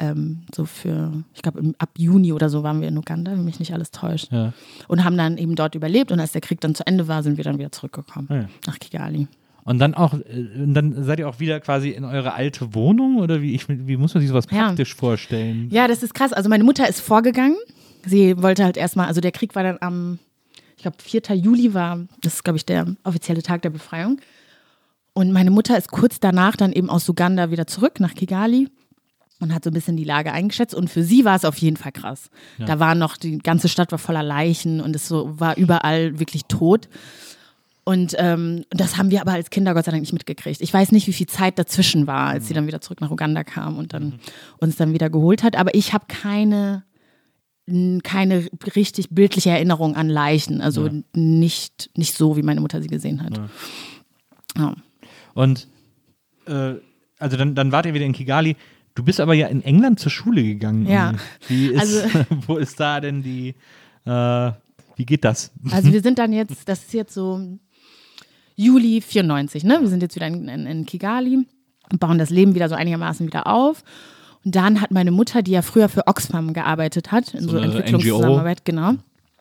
ähm, 0.00 0.42
so 0.54 0.64
für, 0.64 1.12
ich 1.34 1.42
glaube 1.42 1.72
ab 1.78 1.90
Juni 1.96 2.32
oder 2.32 2.48
so 2.48 2.62
waren 2.62 2.80
wir 2.80 2.88
in 2.88 2.96
Uganda, 2.98 3.32
wenn 3.32 3.44
mich 3.44 3.58
nicht 3.58 3.72
alles 3.72 3.90
täuscht. 3.90 4.30
Ja. 4.32 4.52
Und 4.86 5.04
haben 5.04 5.16
dann 5.16 5.38
eben 5.38 5.54
dort 5.56 5.74
überlebt 5.74 6.12
und 6.12 6.20
als 6.20 6.32
der 6.32 6.40
Krieg 6.40 6.60
dann 6.60 6.74
zu 6.74 6.86
Ende 6.86 7.08
war, 7.08 7.22
sind 7.22 7.36
wir 7.36 7.44
dann 7.44 7.58
wieder 7.58 7.72
zurückgekommen 7.72 8.28
Ah 8.30 8.34
ja. 8.36 8.48
nach 8.66 8.78
Kigali. 8.78 9.26
Und 9.64 9.80
dann 9.80 9.94
auch, 9.94 10.14
äh, 10.14 10.22
dann 10.66 11.04
seid 11.04 11.18
ihr 11.18 11.28
auch 11.28 11.40
wieder 11.40 11.60
quasi 11.60 11.90
in 11.90 12.04
eure 12.04 12.32
alte 12.32 12.74
Wohnung 12.74 13.16
oder 13.18 13.42
wie, 13.42 13.54
ich, 13.54 13.68
wie 13.68 13.96
muss 13.96 14.14
man 14.14 14.20
sich 14.22 14.28
sowas 14.30 14.46
Ja. 14.50 14.66
praktisch 14.68 14.94
vorstellen? 14.94 15.68
Ja, 15.70 15.88
das 15.88 16.02
ist 16.02 16.14
krass. 16.14 16.32
Also 16.32 16.48
meine 16.48 16.64
Mutter 16.64 16.88
ist 16.88 17.00
vorgegangen. 17.00 17.56
Sie 18.06 18.40
wollte 18.42 18.64
halt 18.64 18.76
erstmal, 18.76 19.06
also 19.08 19.20
der 19.20 19.32
Krieg 19.32 19.54
war 19.54 19.64
dann 19.64 19.76
am, 19.80 20.18
ich 20.76 20.82
glaube, 20.82 20.96
4. 21.00 21.34
Juli 21.36 21.74
war, 21.74 21.98
das 22.22 22.34
ist, 22.34 22.44
glaube 22.44 22.56
ich, 22.56 22.64
der 22.64 22.86
offizielle 23.04 23.42
Tag 23.42 23.60
der 23.62 23.70
Befreiung. 23.70 24.20
Und 25.12 25.32
meine 25.32 25.50
Mutter 25.50 25.76
ist 25.76 25.90
kurz 25.90 26.20
danach 26.20 26.54
dann 26.56 26.72
eben 26.72 26.88
aus 26.88 27.08
Uganda 27.08 27.50
wieder 27.50 27.66
zurück 27.66 27.98
nach 28.00 28.14
Kigali 28.14 28.68
und 29.40 29.54
hat 29.54 29.64
so 29.64 29.70
ein 29.70 29.74
bisschen 29.74 29.96
die 29.96 30.04
Lage 30.04 30.32
eingeschätzt. 30.32 30.74
Und 30.74 30.90
für 30.90 31.02
sie 31.02 31.24
war 31.24 31.36
es 31.36 31.44
auf 31.44 31.56
jeden 31.58 31.76
Fall 31.76 31.92
krass. 31.92 32.30
Da 32.58 32.80
war 32.80 32.94
noch, 32.94 33.16
die 33.16 33.38
ganze 33.38 33.68
Stadt 33.68 33.92
war 33.92 33.98
voller 33.98 34.22
Leichen 34.22 34.80
und 34.80 34.96
es 34.96 35.06
so 35.06 35.38
war 35.38 35.56
überall 35.56 36.18
wirklich 36.18 36.44
tot. 36.46 36.88
Und 37.84 38.14
ähm, 38.18 38.64
das 38.68 38.98
haben 38.98 39.10
wir 39.10 39.22
aber 39.22 39.32
als 39.32 39.48
Kinder 39.48 39.72
Gott 39.72 39.86
sei 39.86 39.92
Dank 39.92 40.02
nicht 40.02 40.12
mitgekriegt. 40.12 40.60
Ich 40.60 40.74
weiß 40.74 40.92
nicht, 40.92 41.06
wie 41.06 41.12
viel 41.14 41.26
Zeit 41.26 41.58
dazwischen 41.58 42.06
war, 42.06 42.28
als 42.28 42.46
sie 42.46 42.52
dann 42.52 42.66
wieder 42.66 42.82
zurück 42.82 43.00
nach 43.00 43.10
Uganda 43.10 43.44
kam 43.44 43.78
und 43.78 43.94
dann 43.94 44.20
uns 44.58 44.76
dann 44.76 44.92
wieder 44.92 45.08
geholt 45.08 45.42
hat. 45.42 45.56
Aber 45.56 45.74
ich 45.74 45.94
habe 45.94 46.04
keine, 46.06 46.84
keine 48.02 48.46
richtig 48.76 49.08
bildliche 49.08 49.48
Erinnerung 49.50 49.96
an 49.96 50.10
Leichen. 50.10 50.60
Also 50.60 50.90
nicht, 51.14 51.88
nicht 51.96 52.14
so, 52.14 52.36
wie 52.36 52.42
meine 52.42 52.60
Mutter 52.60 52.82
sie 52.82 52.88
gesehen 52.88 53.22
hat. 53.22 53.40
Ja. 54.58 54.74
Und 55.32 55.66
äh, 56.46 56.74
also 57.18 57.36
dann, 57.38 57.54
dann 57.54 57.72
wart 57.72 57.86
ihr 57.86 57.94
wieder 57.94 58.04
in 58.04 58.12
Kigali. 58.12 58.56
Du 58.98 59.04
bist 59.04 59.20
aber 59.20 59.32
ja 59.32 59.46
in 59.46 59.62
England 59.62 60.00
zur 60.00 60.10
Schule 60.10 60.42
gegangen. 60.42 60.84
Ja. 60.84 61.14
Ist, 61.48 61.78
Also- 61.78 62.02
wo 62.48 62.56
ist 62.56 62.80
da 62.80 63.00
denn 63.00 63.22
die, 63.22 63.54
äh, 64.04 64.50
wie 64.96 65.06
geht 65.06 65.24
das? 65.24 65.52
Also 65.70 65.92
wir 65.92 66.02
sind 66.02 66.18
dann 66.18 66.32
jetzt, 66.32 66.68
das 66.68 66.80
ist 66.80 66.94
jetzt 66.94 67.14
so 67.14 67.40
Juli 68.56 69.00
94, 69.00 69.62
ne? 69.62 69.78
Wir 69.80 69.86
sind 69.86 70.02
jetzt 70.02 70.16
wieder 70.16 70.26
in, 70.26 70.48
in, 70.48 70.66
in 70.66 70.84
Kigali 70.84 71.46
und 71.92 72.00
bauen 72.00 72.18
das 72.18 72.30
Leben 72.30 72.56
wieder 72.56 72.68
so 72.68 72.74
einigermaßen 72.74 73.24
wieder 73.24 73.46
auf. 73.46 73.84
Und 74.44 74.56
dann 74.56 74.80
hat 74.80 74.90
meine 74.90 75.12
Mutter, 75.12 75.42
die 75.42 75.52
ja 75.52 75.62
früher 75.62 75.88
für 75.88 76.08
Oxfam 76.08 76.52
gearbeitet 76.52 77.12
hat, 77.12 77.34
in 77.34 77.44
So 77.44 77.50
so, 77.50 77.58
Entwicklungszusammenarbeit, 77.58 78.64
genau, 78.64 78.94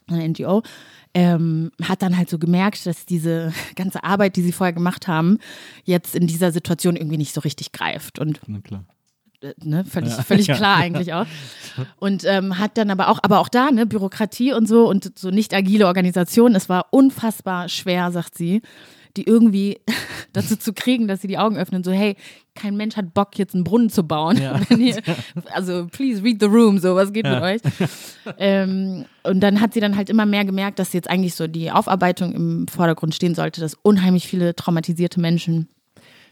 eine 0.08 0.30
NGO, 0.30 0.62
ähm, 1.16 1.72
hat 1.82 2.04
dann 2.04 2.16
halt 2.16 2.30
so 2.30 2.38
gemerkt, 2.38 2.86
dass 2.86 3.08
diese 3.08 3.54
ganze 3.76 4.04
Arbeit, 4.04 4.36
die 4.36 4.44
sie 4.44 4.52
vorher 4.52 4.74
gemacht 4.74 5.08
haben, 5.08 5.40
jetzt 5.84 6.16
in 6.16 6.28
dieser 6.28 6.52
Situation 6.52 6.96
irgendwie 6.96 7.18
nicht 7.18 7.34
so 7.34 7.42
richtig 7.42 7.72
greift. 7.72 8.20
Und 8.20 8.40
Äh, 9.42 9.54
ne, 9.64 9.86
völlig, 9.86 10.14
völlig 10.14 10.48
klar 10.56 10.78
eigentlich 10.78 11.14
auch. 11.14 11.26
Und 11.98 12.24
ähm, 12.26 12.58
hat 12.58 12.78
dann 12.78 12.90
aber 12.90 13.10
auch, 13.10 13.20
aber 13.22 13.40
auch 13.40 13.50
da, 13.50 13.72
ne, 13.72 13.86
Bürokratie 13.86 14.54
und 14.54 14.68
so 14.68 14.88
und 14.90 15.18
so 15.18 15.30
nicht 15.30 15.54
agile 15.54 15.86
Organisation, 15.86 16.56
es 16.56 16.70
war 16.70 16.88
unfassbar 16.92 17.70
schwer, 17.70 18.12
sagt 18.12 18.36
sie, 18.36 18.62
die 19.16 19.24
irgendwie 19.24 19.80
dazu 20.34 20.56
zu 20.56 20.74
kriegen, 20.74 21.08
dass 21.08 21.22
sie 21.22 21.28
die 21.28 21.38
Augen 21.38 21.58
öffnen, 21.58 21.84
so, 21.84 21.92
hey, 21.92 22.16
kein 22.56 22.76
Mensch 22.78 22.96
hat 22.96 23.14
Bock, 23.14 23.38
jetzt 23.38 23.54
einen 23.54 23.64
Brunnen 23.64 23.90
zu 23.92 24.04
bauen. 24.04 24.38
Wenn 24.70 24.82
ihr, 24.82 24.98
also, 25.54 25.86
please 25.86 26.24
read 26.24 26.38
the 26.40 26.48
room, 26.48 26.80
so, 26.80 26.96
was 26.96 27.14
geht 27.14 27.26
mit 27.26 27.42
euch? 27.42 27.62
ähm, 28.40 29.06
und 29.22 29.42
dann 29.42 29.62
hat 29.62 29.74
sie 29.74 29.80
dann 29.80 29.96
halt 29.96 30.10
immer 30.10 30.26
mehr 30.26 30.46
gemerkt, 30.46 30.80
dass 30.80 30.94
jetzt 30.94 31.10
eigentlich 31.10 31.36
so 31.36 31.46
die 31.46 31.72
Aufarbeitung 31.72 32.34
im 32.34 32.68
Vordergrund 32.68 33.14
stehen 33.14 33.36
sollte, 33.36 33.62
dass 33.62 33.76
unheimlich 33.76 34.28
viele 34.28 34.56
traumatisierte 34.56 35.20
Menschen 35.20 35.68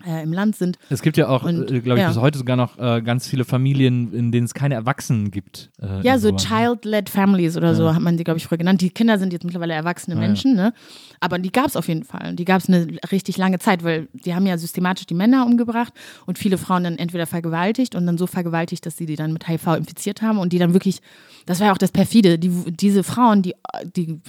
äh, 0.05 0.23
im 0.23 0.33
Land 0.33 0.55
sind. 0.55 0.77
Es 0.89 1.01
gibt 1.01 1.17
ja 1.17 1.27
auch, 1.27 1.45
äh, 1.47 1.53
glaube 1.53 1.99
ich, 1.99 2.03
ja. 2.03 2.07
bis 2.07 2.17
heute 2.17 2.37
sogar 2.37 2.55
noch 2.55 2.77
äh, 2.77 3.01
ganz 3.01 3.27
viele 3.27 3.45
Familien, 3.45 4.13
in 4.13 4.31
denen 4.31 4.45
es 4.45 4.53
keine 4.53 4.75
Erwachsenen 4.75 5.31
gibt. 5.31 5.71
Äh, 5.81 6.01
Ja, 6.01 6.19
so. 6.19 6.35
Child-led 6.35 7.09
Families 7.09 7.57
oder 7.57 7.75
so 7.75 7.93
hat 7.93 8.01
man 8.01 8.17
sie, 8.17 8.23
glaube 8.23 8.37
ich, 8.37 8.45
früher 8.45 8.57
genannt. 8.57 8.81
Die 8.81 8.89
Kinder 8.89 9.17
sind 9.17 9.33
jetzt 9.33 9.43
mittlerweile 9.43 9.73
erwachsene 9.73 10.15
Menschen, 10.15 10.55
ne? 10.55 10.73
Aber 11.19 11.39
die 11.39 11.51
gab 11.51 11.67
es 11.67 11.75
auf 11.75 11.87
jeden 11.87 12.03
Fall. 12.03 12.35
Die 12.35 12.45
gab 12.45 12.61
es 12.61 12.67
eine 12.67 12.87
richtig 13.11 13.37
lange 13.37 13.59
Zeit, 13.59 13.83
weil 13.83 14.07
die 14.13 14.35
haben 14.35 14.45
ja 14.45 14.57
systematisch 14.57 15.05
die 15.05 15.13
Männer 15.13 15.45
umgebracht 15.45 15.93
und 16.25 16.37
viele 16.37 16.57
Frauen 16.57 16.83
dann 16.83 16.97
entweder 16.97 17.25
vergewaltigt 17.25 17.95
und 17.95 18.05
dann 18.05 18.17
so 18.17 18.27
vergewaltigt, 18.27 18.85
dass 18.85 18.97
sie 18.97 19.05
die 19.05 19.15
dann 19.15 19.33
mit 19.33 19.47
HIV 19.47 19.67
infiziert 19.75 20.21
haben 20.21 20.37
und 20.37 20.53
die 20.53 20.59
dann 20.59 20.73
wirklich, 20.73 21.01
das 21.45 21.59
war 21.59 21.67
ja 21.67 21.73
auch 21.73 21.77
das 21.77 21.91
perfide, 21.91 22.37
die, 22.37 22.49
diese 22.71 23.03
Frauen, 23.03 23.41
die, 23.41 23.55
die 23.95 24.19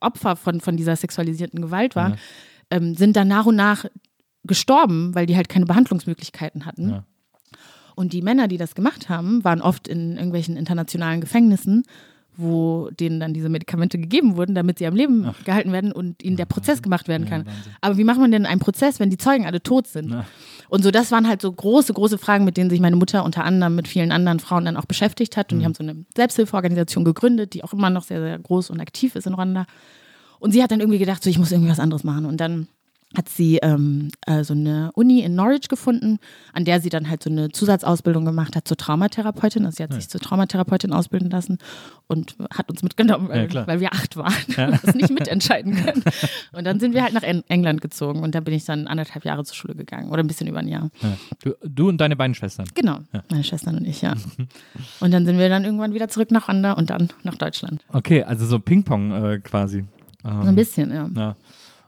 Opfer 0.00 0.36
von, 0.36 0.60
von 0.60 0.76
dieser 0.76 0.96
sexualisierten 0.96 1.60
Gewalt 1.60 1.96
waren, 1.96 2.16
ähm, 2.70 2.94
sind 2.94 3.16
dann 3.16 3.28
nach 3.28 3.46
und 3.46 3.56
nach 3.56 3.84
gestorben, 4.44 5.14
weil 5.14 5.26
die 5.26 5.36
halt 5.36 5.48
keine 5.48 5.66
Behandlungsmöglichkeiten 5.66 6.66
hatten. 6.66 6.90
Ja. 6.90 7.04
Und 7.94 8.12
die 8.12 8.22
Männer, 8.22 8.48
die 8.48 8.56
das 8.56 8.74
gemacht 8.74 9.08
haben, 9.08 9.44
waren 9.44 9.60
oft 9.60 9.86
in 9.86 10.16
irgendwelchen 10.16 10.56
internationalen 10.56 11.20
Gefängnissen, 11.20 11.84
wo 12.36 12.88
denen 12.90 13.20
dann 13.20 13.34
diese 13.34 13.48
Medikamente 13.48 13.98
gegeben 13.98 14.36
wurden, 14.36 14.54
damit 14.54 14.78
sie 14.78 14.86
am 14.86 14.94
Leben 14.94 15.30
gehalten 15.44 15.72
werden 15.72 15.92
und 15.92 16.22
ihnen 16.22 16.36
der 16.36 16.46
Prozess 16.46 16.80
gemacht 16.80 17.08
werden 17.08 17.28
kann. 17.28 17.44
Aber 17.80 17.98
wie 17.98 18.04
macht 18.04 18.18
man 18.18 18.30
denn 18.30 18.46
einen 18.46 18.60
Prozess, 18.60 19.00
wenn 19.00 19.10
die 19.10 19.18
Zeugen 19.18 19.44
alle 19.44 19.62
tot 19.62 19.86
sind? 19.86 20.14
Und 20.68 20.82
so, 20.82 20.90
das 20.90 21.10
waren 21.10 21.28
halt 21.28 21.42
so 21.42 21.52
große, 21.52 21.92
große 21.92 22.16
Fragen, 22.16 22.44
mit 22.44 22.56
denen 22.56 22.70
sich 22.70 22.80
meine 22.80 22.96
Mutter 22.96 23.24
unter 23.24 23.44
anderem 23.44 23.74
mit 23.74 23.88
vielen 23.88 24.12
anderen 24.12 24.38
Frauen 24.38 24.64
dann 24.64 24.76
auch 24.76 24.86
beschäftigt 24.86 25.36
hat. 25.36 25.52
Und 25.52 25.58
die 25.58 25.64
haben 25.64 25.74
so 25.74 25.82
eine 25.82 26.04
Selbsthilfeorganisation 26.16 27.04
gegründet, 27.04 27.52
die 27.52 27.64
auch 27.64 27.72
immer 27.72 27.90
noch 27.90 28.04
sehr, 28.04 28.20
sehr 28.20 28.38
groß 28.38 28.70
und 28.70 28.80
aktiv 28.80 29.16
ist 29.16 29.26
in 29.26 29.34
Rwanda. 29.34 29.66
Und 30.38 30.52
sie 30.52 30.62
hat 30.62 30.70
dann 30.70 30.80
irgendwie 30.80 30.98
gedacht, 30.98 31.22
so 31.22 31.28
ich 31.28 31.38
muss 31.38 31.52
irgendwie 31.52 31.70
was 31.70 31.80
anderes 31.80 32.04
machen. 32.04 32.24
Und 32.24 32.38
dann 32.38 32.68
hat 33.16 33.28
sie 33.28 33.56
ähm, 33.56 34.08
äh, 34.26 34.44
so 34.44 34.54
eine 34.54 34.90
Uni 34.94 35.20
in 35.20 35.34
Norwich 35.34 35.68
gefunden, 35.68 36.18
an 36.52 36.64
der 36.64 36.80
sie 36.80 36.90
dann 36.90 37.10
halt 37.10 37.24
so 37.24 37.30
eine 37.30 37.50
Zusatzausbildung 37.50 38.24
gemacht 38.24 38.54
hat 38.54 38.68
zur 38.68 38.76
Traumatherapeutin. 38.76 39.64
Also 39.66 39.78
sie 39.78 39.82
hat 39.82 39.92
sich 39.92 40.08
zur 40.08 40.20
Traumatherapeutin 40.20 40.92
ausbilden 40.92 41.28
lassen 41.28 41.58
und 42.06 42.36
hat 42.54 42.70
uns 42.70 42.84
mitgenommen, 42.84 43.28
weil, 43.28 43.52
Ja, 43.52 43.66
weil 43.66 43.80
wir 43.80 43.92
acht 43.92 44.16
waren 44.16 44.32
und 44.46 44.84
das 44.84 44.94
nicht 44.94 45.10
mitentscheiden 45.10 45.74
können. 45.74 46.04
Und 46.52 46.64
dann 46.64 46.78
sind 46.78 46.94
wir 46.94 47.02
halt 47.02 47.12
nach 47.12 47.24
En 47.24 47.42
England 47.48 47.80
gezogen 47.80 48.20
und 48.22 48.34
da 48.34 48.40
bin 48.40 48.54
ich 48.54 48.64
dann 48.64 48.86
anderthalb 48.86 49.24
Jahre 49.24 49.44
zur 49.44 49.56
Schule 49.56 49.74
gegangen 49.74 50.10
oder 50.10 50.22
ein 50.22 50.28
bisschen 50.28 50.46
über 50.46 50.60
ein 50.60 50.68
Jahr. 50.68 50.90
Ja. 51.02 51.16
Du, 51.42 51.54
du 51.64 51.88
und 51.88 51.98
deine 51.98 52.14
beiden 52.14 52.34
Schwestern. 52.36 52.66
Genau, 52.74 52.98
meine 53.28 53.42
Schwestern 53.42 53.76
und 53.76 53.86
ich, 53.88 54.02
ja. 54.02 54.14
Und 55.00 55.10
dann 55.12 55.26
sind 55.26 55.36
wir 55.36 55.48
dann 55.48 55.64
irgendwann 55.64 55.94
wieder 55.94 56.08
zurück 56.08 56.30
nach 56.30 56.48
Rwanda 56.48 56.72
und 56.74 56.90
dann 56.90 57.08
nach 57.24 57.34
Deutschland. 57.34 57.82
Okay, 57.92 58.22
also 58.22 58.46
so 58.46 58.60
Ping-Pong 58.60 59.12
äh, 59.12 59.38
quasi. 59.40 59.84
So 60.22 60.28
ein 60.28 60.54
bisschen, 60.54 60.92
ja. 60.92 61.34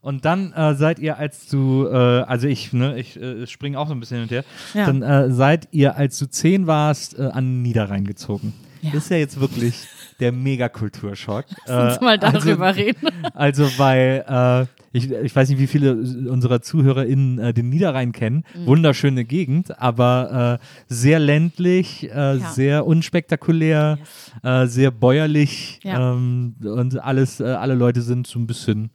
Und 0.03 0.25
dann 0.25 0.53
äh, 0.53 0.75
seid 0.75 0.99
ihr, 0.99 1.17
als 1.17 1.47
du, 1.49 1.87
äh, 1.87 1.95
also 1.97 2.49
ich, 2.49 2.73
ne, 2.73 2.99
ich 2.99 3.17
äh, 3.21 3.47
springe 3.47 3.79
auch 3.79 3.87
so 3.87 3.95
ein 3.95 4.01
bisschen 4.01 4.17
hin 4.17 4.25
und 4.25 4.31
her, 4.33 4.45
Ja. 4.75 4.87
dann 4.87 5.03
äh, 5.03 5.31
seid 5.33 5.69
ihr, 5.71 5.97
als 5.97 6.19
du 6.19 6.27
zehn 6.27 6.67
warst, 6.67 7.17
äh, 7.19 7.23
an 7.23 7.63
Niederrhein 7.63 8.05
gezogen. 8.05 8.53
Ja. 8.83 8.91
Das 8.93 9.05
ist 9.05 9.11
ja 9.11 9.17
jetzt 9.19 9.39
wirklich 9.41 9.87
der 10.19 10.33
Megakulturschock. 10.33 11.45
Lass 11.67 11.95
uns 11.95 12.01
mal 12.03 12.19
darüber 12.19 12.67
also, 12.67 12.81
reden. 12.81 13.09
Also, 13.35 13.69
weil 13.79 14.25
äh, 14.29 14.67
ich, 14.93 15.09
ich 15.11 15.35
weiß 15.37 15.49
nicht, 15.51 15.61
wie 15.61 15.69
viele 15.69 15.95
unserer 15.95 16.61
ZuhörerInnen 16.63 17.39
äh, 17.39 17.55
den 17.55 17.69
Niederrhein 17.69 18.11
kennen. 18.11 18.43
Mhm. 18.57 18.67
Wunderschöne 18.67 19.25
Gegend, 19.25 19.81
aber 19.81 20.59
äh, 20.61 20.67
sehr 20.93 21.21
ländlich, 21.21 22.11
äh, 22.11 22.39
Ja. 22.39 22.51
sehr 22.51 22.87
unspektakulär, 22.87 23.99
äh, 24.43 24.67
sehr 24.67 24.91
bäuerlich 24.91 25.79
Ja. 25.85 26.15
ähm, 26.15 26.57
und 26.65 27.01
alles, 27.03 27.39
äh, 27.39 27.45
alle 27.45 27.75
Leute 27.75 28.03
sind 28.03 28.27
so 28.27 28.41
ein 28.41 28.49
bisschen. 28.49 28.91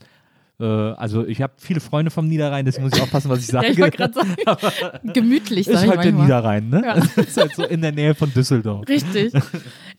Äh, 0.60 0.66
also 0.66 1.26
ich 1.26 1.42
habe 1.42 1.54
viele 1.58 1.80
Freunde 1.80 2.10
vom 2.12 2.28
Niederrhein, 2.28 2.66
deswegen 2.66 2.86
muss 2.86 2.96
ich 2.96 3.02
aufpassen, 3.02 3.30
was 3.30 3.40
ich 3.42 3.48
Ja, 3.54 3.62
sage. 3.62 3.68
ich 3.68 3.78
wollte 3.80 3.98
gerade 3.98 4.14
sagen, 4.14 4.36
gemütlich, 5.14 5.68
ist 5.68 5.74
sag 5.74 5.84
ich 5.86 5.90
halt 5.90 6.04
der. 6.04 6.12
Niederrhein, 6.14 6.70
ne? 6.70 6.82
Ja. 6.84 6.94
ist 7.24 7.38
halt 7.38 7.56
so 7.56 7.64
in 7.64 7.82
der 7.82 7.92
Nähe 7.92 8.16
von 8.16 8.32
Düsseldorf. 8.34 8.88
Richtig. 8.88 9.34
In 9.34 9.42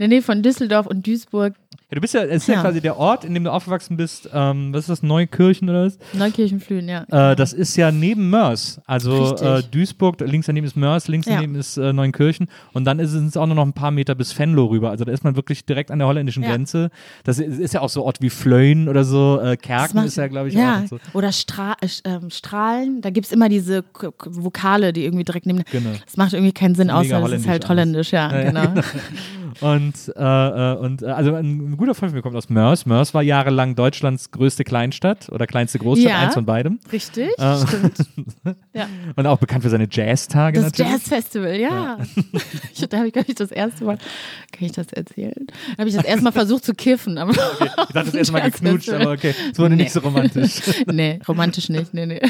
der 0.01 0.09
Nähe 0.09 0.23
von 0.23 0.43
Düsseldorf 0.43 0.87
und 0.87 1.07
Duisburg, 1.07 1.55
Ja, 1.91 1.95
du 1.95 2.01
bist 2.01 2.15
ja, 2.15 2.23
es 2.25 2.43
ist 2.43 2.49
ja. 2.49 2.55
Ja. 2.55 2.61
quasi 2.63 2.81
der 2.81 2.97
Ort, 2.97 3.25
in 3.25 3.35
dem 3.35 3.45
du 3.45 3.53
aufgewachsen 3.53 3.97
bist. 3.97 4.29
Ähm, 4.33 4.73
was 4.73 4.81
ist 4.81 4.91
das, 4.91 5.03
Neukirchen 5.03 5.69
oder 5.71 5.87
was? 5.87 5.99
Neukirchenflühen, 6.13 6.89
ja. 6.89 7.05
Äh, 7.33 7.37
das 7.37 7.53
ist 7.53 7.77
ja 7.77 7.91
neben 7.93 8.29
Mörs. 8.31 8.81
Also 8.87 9.37
äh, 9.37 9.63
Duisburg, 9.71 10.21
links 10.21 10.47
daneben 10.47 10.67
ist 10.67 10.77
Mörs, 10.77 11.09
links 11.09 11.27
Ja. 11.27 11.35
daneben 11.37 11.55
ist 11.55 11.77
äh, 11.77 11.93
Neunkirchen. 11.93 12.49
Und 12.73 12.85
dann 12.85 12.99
ist 12.99 13.13
es 13.13 13.37
auch 13.37 13.47
nur 13.47 13.55
noch 13.57 13.65
ein 13.67 13.73
paar 13.73 13.91
Meter 13.91 14.15
bis 14.15 14.37
Venlo 14.39 14.67
rüber. 14.67 14.91
Also 14.91 15.05
da 15.05 15.13
ist 15.13 15.25
man 15.25 15.37
wirklich 15.37 15.65
direkt 15.67 15.91
an 15.91 15.99
der 15.99 16.09
holländischen 16.09 16.43
Ja. 16.43 16.51
Grenze. 16.51 16.91
Das 17.25 17.39
ist, 17.39 17.59
ist 17.59 17.75
ja 17.75 17.81
auch 17.81 17.89
so 17.89 18.05
Ort 18.05 18.21
wie 18.21 18.31
Flöhen 18.31 18.89
oder 18.89 19.05
so. 19.05 19.41
Äh, 19.41 19.57
Das 19.57 19.59
Kerken 19.59 19.99
ist 20.05 20.17
ja, 20.17 20.27
glaube 20.29 20.48
ich, 20.48 20.48
ja. 20.55 20.83
auch. 20.85 20.89
So. 20.89 20.99
Oder 21.15 21.33
Stra 21.33 21.77
äh, 21.81 21.89
ähm, 22.05 22.31
Strahlen, 22.31 23.01
da 23.01 23.11
gibt 23.11 23.27
es 23.27 23.33
immer 23.33 23.49
diese 23.49 23.83
K 23.83 24.11
K 24.11 24.31
Vokale, 24.31 24.93
die 24.93 25.05
irgendwie 25.05 25.25
direkt 25.25 25.47
neben. 25.47 25.63
Genau. 25.71 25.91
Das 26.05 26.17
macht 26.17 26.33
irgendwie 26.33 26.53
keinen 26.53 26.75
Sinn, 26.75 26.89
mega 26.89 26.99
außer 26.99 27.21
das 27.21 27.41
ist 27.41 27.49
halt 27.49 27.69
holländisch 27.69 28.13
ja, 28.13 28.31
Ja, 28.31 28.39
ja, 28.41 28.51
genau. 28.51 28.83
Und, 29.61 29.95
äh, 30.17 30.21
äh, 30.73 30.77
und 30.77 31.03
äh, 31.03 31.07
also 31.07 31.35
ein 31.35 31.77
guter 31.77 31.95
Freund 31.95 32.11
von 32.11 32.17
mir 32.17 32.23
kommt 32.23 32.37
aus 32.37 32.49
Mörs. 32.49 32.87
Mörs 32.87 33.13
war 33.15 33.23
jahrelang 33.23 33.75
Deutschlands 33.75 34.31
größte 34.31 34.65
Kleinstadt 34.65 35.29
oder 35.31 35.47
kleinste 35.47 35.79
Großstadt, 35.79 36.11
Ja. 36.11 36.19
eins 36.21 36.35
von 36.35 36.47
beidem. 36.47 36.79
Richtig, 36.93 37.31
Äh, 37.39 37.57
stimmt. 37.67 37.97
Ja. 38.73 38.87
Und 39.17 39.27
auch 39.27 39.39
bekannt 39.39 39.65
für 39.65 39.71
seine 39.71 39.89
Jazztage 39.91 40.61
Das 40.61 40.67
natürlich. 40.73 40.93
Jazzfestival, 40.93 41.57
ja. 41.57 41.99
Ich, 42.75 42.89
da 42.89 42.99
habe 42.99 43.09
ich, 43.09 43.13
glaube 43.13 43.29
ich, 43.29 43.35
das 43.35 43.51
erste 43.51 43.85
Mal, 43.85 43.97
kann 44.53 44.67
ich 44.67 44.73
das 44.73 44.93
erzählen? 44.93 45.47
Da 45.77 45.79
habe 45.81 45.89
ich 45.89 45.97
das 45.97 46.05
erste 46.05 46.23
Mal 46.23 46.33
versucht 46.33 46.65
zu 46.65 46.75
kiffen. 46.75 47.19
Aber 47.19 47.33
Ich 47.33 47.37
dachte 47.39 47.93
das 48.05 48.15
erste 48.15 48.33
Mal 48.33 48.51
geknutscht, 48.51 48.91
aber 48.91 49.11
okay, 49.13 49.35
es 49.53 49.59
wurde 49.59 49.75
Nee. 49.75 49.83
nicht 49.85 49.93
so 49.93 50.01
romantisch. 50.01 50.61
nee, 50.87 51.19
romantisch 51.27 51.69
nicht. 51.69 51.93
Nee, 51.95 52.07
nee. 52.07 52.21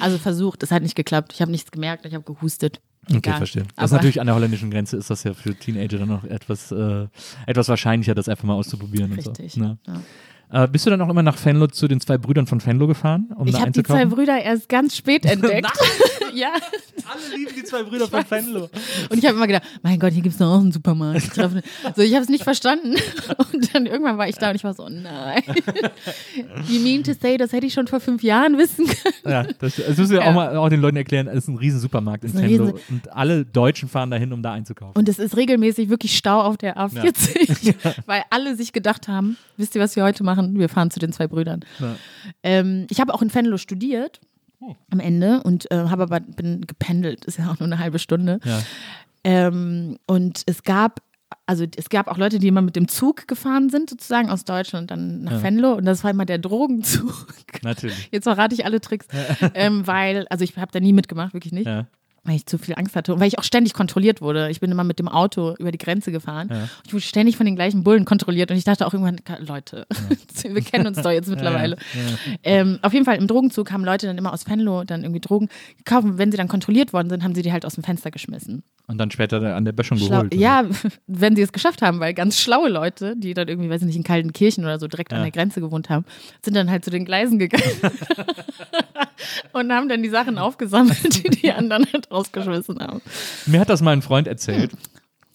Also 0.00 0.16
versucht, 0.18 0.62
es 0.62 0.70
hat 0.70 0.82
nicht 0.82 0.94
geklappt. 0.94 1.32
Ich 1.34 1.42
habe 1.42 1.50
nichts 1.50 1.70
gemerkt, 1.70 2.06
ich 2.06 2.14
habe 2.14 2.24
gehustet. 2.24 2.80
Okay, 3.10 3.16
Egal. 3.18 3.38
verstehe. 3.38 3.64
Das 3.76 3.86
ist 3.86 3.92
natürlich 3.92 4.20
an 4.20 4.26
der 4.26 4.36
holländischen 4.36 4.70
Grenze 4.70 4.98
ist 4.98 5.08
das 5.08 5.24
ja 5.24 5.32
für 5.32 5.54
Teenager 5.54 5.98
dann 5.98 6.08
noch 6.08 6.24
etwas, 6.24 6.70
äh, 6.72 7.06
etwas 7.46 7.68
wahrscheinlicher, 7.68 8.14
das 8.14 8.28
einfach 8.28 8.44
mal 8.44 8.54
auszuprobieren. 8.54 9.12
Richtig. 9.12 9.44
Und 9.44 9.50
so. 9.50 9.60
Ne? 9.60 9.78
Ja. 9.86 10.00
Äh, 10.50 10.66
bist 10.68 10.86
du 10.86 10.90
dann 10.90 11.00
auch 11.02 11.08
immer 11.10 11.22
nach 11.22 11.36
Venlo 11.44 11.66
zu 11.66 11.88
den 11.88 12.00
zwei 12.00 12.16
Brüdern 12.18 12.46
von 12.46 12.64
Venlo 12.64 12.86
gefahren, 12.86 13.28
um 13.36 13.46
Ich 13.46 13.60
habe 13.60 13.70
die 13.70 13.82
zwei? 13.82 14.06
Brüder 14.06 14.40
erst 14.40 14.68
ganz 14.68 14.96
spät 14.96 15.24
entdeckt. 15.30 15.68
ja. 16.34 16.48
Alle 17.10 17.36
lieben 17.36 17.52
die 17.56 17.64
zwei 17.64 17.82
Brüder 17.82 18.06
von 18.08 18.24
Venlo. 18.30 18.68
Und 19.10 19.18
ich 19.18 19.24
habe 19.26 19.36
immer 19.36 19.46
gedacht, 19.46 19.64
mein 19.82 19.98
Gott, 19.98 20.12
hier 20.12 20.22
gibt 20.22 20.34
es 20.34 20.40
noch 20.40 20.58
einen 20.60 20.72
Supermarkt. 20.72 21.34
So, 21.34 22.02
ich 22.02 22.14
habe 22.14 22.22
es 22.22 22.28
nicht 22.28 22.44
verstanden. 22.44 22.96
Und 23.52 23.74
dann 23.74 23.86
irgendwann 23.86 24.16
war 24.18 24.28
ich 24.28 24.36
da 24.36 24.50
und 24.50 24.56
ich 24.56 24.64
war 24.64 24.74
so, 24.74 24.88
nein. 24.88 25.42
You 26.68 26.80
mean 26.80 27.02
to 27.02 27.12
say, 27.20 27.36
das 27.36 27.52
hätte 27.52 27.66
ich 27.66 27.72
schon 27.72 27.86
vor 27.86 28.00
fünf 28.00 28.22
Jahren 28.22 28.56
wissen 28.58 28.86
können? 28.86 29.14
Ja, 29.24 29.42
das, 29.58 29.76
das 29.76 29.96
müssen 29.96 30.10
wir 30.12 30.20
Ja. 30.20 30.30
auch 30.30 30.34
mal 30.34 30.56
auch 30.56 30.68
den 30.68 30.80
Leuten 30.80 30.96
erklären. 30.96 31.28
Es 31.28 31.38
ist 31.44 31.48
ein 31.48 31.56
riesen 31.56 31.80
Supermarkt 31.80 32.24
in 32.24 32.36
riesen- 32.36 32.72
und 32.90 33.12
alle 33.12 33.44
Deutschen 33.44 33.88
fahren 33.88 34.10
dahin, 34.10 34.32
um 34.32 34.42
da 34.42 34.52
einzukaufen. 34.52 34.96
Und 34.96 35.08
es 35.08 35.18
ist 35.18 35.36
regelmäßig 35.36 35.88
wirklich 35.88 36.16
Stau 36.16 36.40
auf 36.42 36.56
der 36.56 36.76
A40, 36.78 37.74
weil 38.06 38.22
alle 38.30 38.54
sich 38.56 38.72
gedacht 38.72 39.08
haben, 39.08 39.36
wisst 39.56 39.74
ihr, 39.74 39.80
was 39.80 39.96
wir 39.96 40.04
heute 40.04 40.24
machen? 40.24 40.37
Wir 40.58 40.68
fahren 40.68 40.90
zu 40.90 40.98
den 41.00 41.12
zwei 41.12 41.26
Brüdern. 41.26 41.64
Ja. 41.78 41.94
Ähm, 42.42 42.86
ich 42.90 43.00
habe 43.00 43.12
auch 43.14 43.22
in 43.22 43.34
Venlo 43.34 43.56
studiert 43.58 44.20
am 44.90 44.98
Ende 45.00 45.42
und 45.44 45.70
äh, 45.70 45.76
habe 45.88 46.02
aber 46.04 46.20
bin 46.20 46.62
gependelt, 46.66 47.24
ist 47.26 47.38
ja 47.38 47.50
auch 47.50 47.58
nur 47.60 47.66
eine 47.66 47.78
halbe 47.78 47.98
Stunde. 47.98 48.40
Ja. 48.44 48.60
Ähm, 49.24 49.98
und 50.06 50.42
es 50.46 50.62
gab, 50.64 51.00
also 51.46 51.64
es 51.76 51.88
gab 51.90 52.08
auch 52.08 52.18
Leute, 52.18 52.38
die 52.38 52.48
immer 52.48 52.62
mit 52.62 52.74
dem 52.76 52.88
Zug 52.88 53.28
gefahren 53.28 53.70
sind, 53.70 53.90
sozusagen 53.90 54.30
aus 54.30 54.44
Deutschland 54.44 54.90
dann 54.90 55.22
nach 55.22 55.32
Ja. 55.32 55.42
Venlo. 55.42 55.74
Und 55.74 55.84
das 55.84 56.02
war 56.02 56.10
immer 56.10 56.24
der 56.24 56.38
Drogenzug. 56.38 57.28
Natürlich. 57.62 58.08
Jetzt 58.10 58.24
verrate 58.24 58.54
ich 58.54 58.64
alle 58.64 58.80
Tricks. 58.80 59.06
ähm, 59.54 59.86
weil, 59.86 60.26
also 60.28 60.42
ich 60.44 60.56
habe 60.56 60.72
da 60.72 60.80
nie 60.80 60.92
mitgemacht, 60.92 61.34
wirklich 61.34 61.52
nicht. 61.52 61.66
Ja. 61.66 61.86
Weil 62.28 62.36
ich 62.36 62.46
zu 62.46 62.58
viel 62.58 62.74
Angst 62.76 62.94
hatte 62.94 63.14
und 63.14 63.20
weil 63.20 63.28
ich 63.28 63.38
auch 63.38 63.42
ständig 63.42 63.72
kontrolliert 63.72 64.20
wurde. 64.20 64.50
Ich 64.50 64.60
bin 64.60 64.70
immer 64.70 64.84
mit 64.84 64.98
dem 64.98 65.08
Auto 65.08 65.54
über 65.58 65.72
die 65.72 65.78
Grenze 65.78 66.12
gefahren. 66.12 66.48
Ja. 66.50 66.68
Ich 66.86 66.92
wurde 66.92 67.02
ständig 67.02 67.36
von 67.38 67.46
den 67.46 67.56
gleichen 67.56 67.82
Bullen 67.82 68.04
kontrolliert 68.04 68.50
und 68.50 68.56
ich 68.58 68.64
dachte 68.64 68.86
auch 68.86 68.92
irgendwann, 68.92 69.18
Leute, 69.40 69.86
wir 70.42 70.60
kennen 70.62 70.86
uns 70.86 71.00
doch 71.00 71.10
jetzt 71.10 71.28
mittlerweile. 71.30 71.76
Ähm, 72.42 72.78
auf 72.82 72.92
jeden 72.92 73.04
Fall 73.06 73.16
im 73.16 73.26
Drogenzug 73.26 73.72
haben 73.72 73.84
Leute 73.84 74.06
dann 74.06 74.18
immer 74.18 74.32
aus 74.32 74.46
Venlo 74.48 74.84
dann 74.84 75.02
irgendwie 75.02 75.20
Drogen 75.20 75.48
gekauft. 75.78 76.04
Und 76.04 76.18
wenn 76.18 76.30
sie 76.30 76.36
dann 76.36 76.48
kontrolliert 76.48 76.92
worden 76.92 77.08
sind, 77.08 77.24
haben 77.24 77.34
sie 77.34 77.42
die 77.42 77.50
halt 77.52 77.64
aus 77.64 77.74
dem 77.74 77.82
Fenster 77.84 78.10
geschmissen. 78.10 78.62
Und 78.86 78.98
dann 78.98 79.10
später 79.10 79.54
an 79.56 79.64
der 79.64 79.72
Böschung 79.72 79.96
Schlau 79.98 80.08
geholt. 80.22 80.34
ja, 80.34 80.64
wenn 81.06 81.34
sie 81.34 81.42
es 81.42 81.52
geschafft 81.52 81.80
haben, 81.82 81.98
weil 82.00 82.12
ganz 82.14 82.38
schlaue 82.38 82.68
Leute, 82.68 83.16
die 83.16 83.32
dann 83.34 83.48
irgendwie, 83.48 83.70
weiß 83.70 83.80
ich 83.82 83.86
nicht, 83.86 83.96
in 83.96 84.02
Kaltenkirchen 84.04 84.64
oder 84.64 84.78
so 84.78 84.86
direkt 84.86 85.12
Ja. 85.12 85.18
an 85.18 85.24
der 85.24 85.32
Grenze 85.32 85.60
gewohnt 85.60 85.88
haben, 85.88 86.04
sind 86.42 86.54
dann 86.56 86.70
halt 86.70 86.84
zu 86.84 86.90
den 86.90 87.04
Gleisen 87.04 87.38
gegangen 87.38 87.64
und 89.52 89.72
haben 89.72 89.88
dann 89.88 90.02
die 90.02 90.08
Sachen 90.08 90.38
aufgesammelt, 90.38 91.24
die 91.24 91.30
die 91.30 91.52
anderen 91.52 91.86
halt 91.92 92.10
rausgeschmissen 92.10 92.78
haben. 92.80 93.00
Mir 93.46 93.60
hat 93.60 93.68
das 93.68 93.82
mal 93.82 93.92
ein 93.92 94.02
Freund 94.02 94.26
erzählt. 94.26 94.72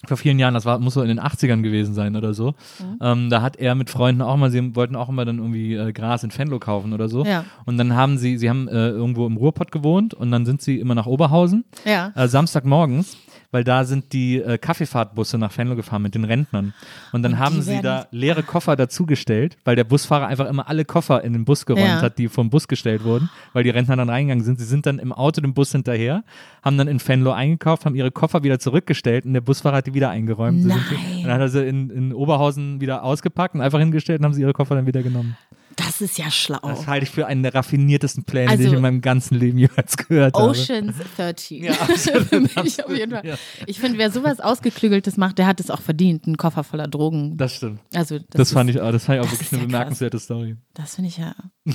Vor 0.06 0.18
vielen 0.18 0.38
Jahren, 0.38 0.54
das 0.54 0.66
war, 0.66 0.80
muss 0.80 0.96
so 0.96 1.02
in 1.02 1.08
den 1.08 1.22
80ern 1.22 1.62
gewesen 1.62 1.94
sein 1.94 2.18
oder 2.18 2.34
so. 2.34 2.56
Mhm. 2.80 2.98
Ähm, 3.02 3.30
da 3.30 3.42
hat 3.42 3.56
er 3.56 3.74
mit 3.74 3.90
Freunden 3.90 4.22
auch 4.22 4.36
mal, 4.36 4.52
sie 4.52 4.76
wollten 4.76 4.98
auch 4.98 5.08
immer 5.08 5.24
dann 5.24 5.38
irgendwie 5.38 5.76
äh, 5.76 5.94
Gras 5.94 6.26
in 6.26 6.38
Venlo 6.38 6.60
kaufen 6.60 6.92
oder 6.92 7.08
so. 7.08 7.24
Ja. 7.24 7.46
Und 7.66 7.78
dann 7.78 7.96
haben 7.96 8.18
sie, 8.18 8.38
sie 8.38 8.50
haben 8.50 8.68
äh, 8.68 8.90
irgendwo 8.90 9.26
im 9.26 9.38
Ruhrpott 9.38 9.72
gewohnt 9.72 10.14
und 10.14 10.30
dann 10.30 10.46
sind 10.46 10.62
sie 10.62 10.78
immer 10.78 10.94
nach 10.94 11.06
Oberhausen, 11.06 11.64
Ja. 11.86 12.12
äh, 12.16 12.28
Samstagmorgens, 12.28 13.16
weil 13.54 13.64
da 13.64 13.86
sind 13.86 14.12
die 14.12 14.42
äh, 14.42 14.58
Kaffeefahrtbusse 14.58 15.38
nach 15.38 15.58
Venlo 15.58 15.76
gefahren 15.76 16.02
mit 16.02 16.16
den 16.16 16.26
Rentnern. 16.26 16.74
Und 17.14 17.24
dann 17.24 17.34
Und 17.34 17.40
haben 17.40 17.62
sie 17.62 17.80
da 17.82 18.08
leere 18.12 18.44
Koffer 18.44 18.76
dazugestellt, 18.76 19.56
weil 19.64 19.76
der 19.78 19.84
Busfahrer 19.86 20.28
einfach 20.28 20.50
immer 20.50 20.68
alle 20.68 20.84
Koffer 20.84 21.24
in 21.24 21.34
den 21.34 21.46
Bus 21.46 21.66
geräumt 21.66 21.86
Ja. 21.86 22.02
hat, 22.02 22.18
die 22.18 22.28
vom 22.28 22.50
Bus 22.50 22.68
gestellt 22.68 23.04
wurden, 23.04 23.30
weil 23.54 23.64
die 23.64 23.70
Rentner 23.70 23.96
dann 23.96 24.10
reingegangen 24.10 24.44
sind. 24.44 24.60
Sie 24.60 24.66
sind 24.66 24.86
dann 24.86 25.00
im 25.00 25.14
Auto 25.14 25.40
dem 25.40 25.54
Bus 25.54 25.72
hinterher, 25.72 26.24
haben 26.64 26.78
dann 26.78 26.88
in 26.88 27.00
Venlo 27.08 27.32
eingekauft, 27.32 27.86
haben 27.86 27.96
ihre 27.96 28.12
Koffer 28.12 28.44
wieder 28.44 28.60
zurückgestellt 28.60 29.26
und 29.26 29.34
der 29.34 29.42
Busfahrer 29.42 29.78
hat 29.78 29.88
die 29.88 29.94
wieder 29.94 30.10
eingeräumt. 30.10 30.66
Nein. 30.66 30.80
Und 31.18 31.24
dann 31.24 31.32
hat 31.34 31.42
er 31.42 31.50
sie 31.50 31.66
in, 31.66 31.90
in 31.90 32.14
Oberhausen 32.14 32.82
wieder 32.82 33.04
ausgepackt 33.04 33.56
und 33.56 33.62
einfach 33.62 33.80
hingestellt 33.80 34.20
und 34.20 34.26
haben 34.26 34.34
sie 34.34 34.42
ihre 34.42 34.54
Koffer 34.54 34.76
dann 34.76 34.88
wieder 34.88 35.04
genommen. 35.04 35.38
Das 35.76 36.02
ist 36.02 36.18
ja 36.18 36.30
schlau. 36.32 36.60
Das 36.64 36.88
halte 36.88 37.06
ich 37.06 37.10
für 37.12 37.26
einen 37.28 37.44
der 37.44 37.56
raffiniertesten 37.56 38.24
Pläne, 38.24 38.48
die 38.48 38.52
Also- 38.52 38.68
ich 38.68 38.74
in 38.74 38.82
meinem 38.82 39.02
ganzen 39.02 39.36
Leben 39.40 39.58
jemals 39.58 39.98
gehört 39.98 40.36
habe. 40.36 40.50
Oceans 40.50 40.96
13. 41.18 41.64
Ja, 41.64 41.72
absolut, 41.80 42.28
Für 42.28 42.40
mich 42.40 42.58
absolut, 42.58 42.92
auf 42.92 42.98
jeden 42.98 43.12
Fall. 43.12 43.26
ja. 43.26 43.36
Ich 43.66 43.80
finde, 43.80 43.98
wer 43.98 44.12
sowas 44.12 44.40
Ausgeklügeltes 44.40 45.18
macht, 45.18 45.38
der 45.38 45.48
hat 45.48 45.60
es 45.60 45.70
auch 45.72 45.82
verdient, 45.82 46.26
einen 46.28 46.38
Koffer 46.38 46.64
voller 46.64 46.88
Drogen. 46.88 47.38
Das 47.38 47.56
stimmt. 47.56 47.80
also, 47.94 48.18
das, 48.20 48.28
Das, 48.32 48.48
ist- 48.50 48.54
fand 48.54 48.70
ich, 48.70 48.80
auch- 48.82 48.92
das 48.92 49.06
fand 49.06 49.20
ich 49.22 49.28
auch 49.28 49.32
wirklich 49.32 49.52
eine 49.52 49.62
ja 49.62 49.68
bemerkenswerte 49.68 50.20
Story. 50.20 50.58
Das 50.74 50.96
finde 50.96 51.10
ich 51.10 51.18
ja. 51.18 51.36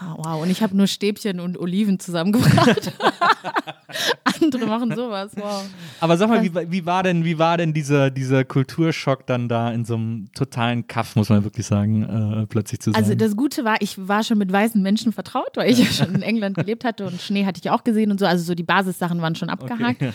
Ah, 0.00 0.14
Wow, 0.16 0.42
und 0.42 0.50
ich 0.50 0.62
habe 0.62 0.74
nur 0.74 0.86
Stäbchen 0.86 1.40
und 1.40 1.58
Oliven 1.58 2.00
zusammengebracht. 2.00 2.92
Andere 4.42 4.66
machen 4.66 4.94
sowas, 4.96 5.32
wow. 5.36 5.62
Aber 6.00 6.16
sag 6.16 6.28
mal, 6.30 6.42
wie, 6.42 6.52
wie 6.70 6.86
war 6.86 7.02
denn, 7.02 7.24
wie 7.24 7.38
war 7.38 7.58
denn 7.58 7.74
dieser, 7.74 8.10
dieser 8.10 8.44
Kulturschock 8.44 9.26
dann 9.26 9.48
da 9.48 9.70
in 9.70 9.84
so 9.84 9.96
einem 9.96 10.30
totalen 10.32 10.86
Kaff, 10.86 11.16
muss 11.16 11.28
man 11.28 11.44
wirklich 11.44 11.66
sagen, 11.66 12.02
äh, 12.04 12.46
plötzlich 12.46 12.80
zu 12.80 12.92
sein? 12.92 13.02
Also 13.02 13.14
das 13.14 13.36
Gute 13.36 13.64
war, 13.64 13.76
ich 13.80 14.08
war 14.08 14.24
schon 14.24 14.38
mit 14.38 14.50
weißen 14.50 14.80
Menschen 14.80 15.12
vertraut, 15.12 15.56
weil 15.56 15.70
ich 15.70 15.78
ja 15.78 15.84
schon 15.86 16.14
in 16.14 16.22
England 16.22 16.56
gelebt 16.56 16.84
hatte 16.84 17.06
und 17.06 17.20
Schnee 17.20 17.44
hatte 17.44 17.60
ich 17.62 17.70
auch 17.70 17.84
gesehen 17.84 18.10
und 18.10 18.18
so. 18.18 18.26
Also 18.26 18.42
so 18.42 18.54
die 18.54 18.62
Basissachen 18.62 19.20
waren 19.20 19.34
schon 19.34 19.50
abgehakt. 19.50 20.00
Okay. 20.00 20.12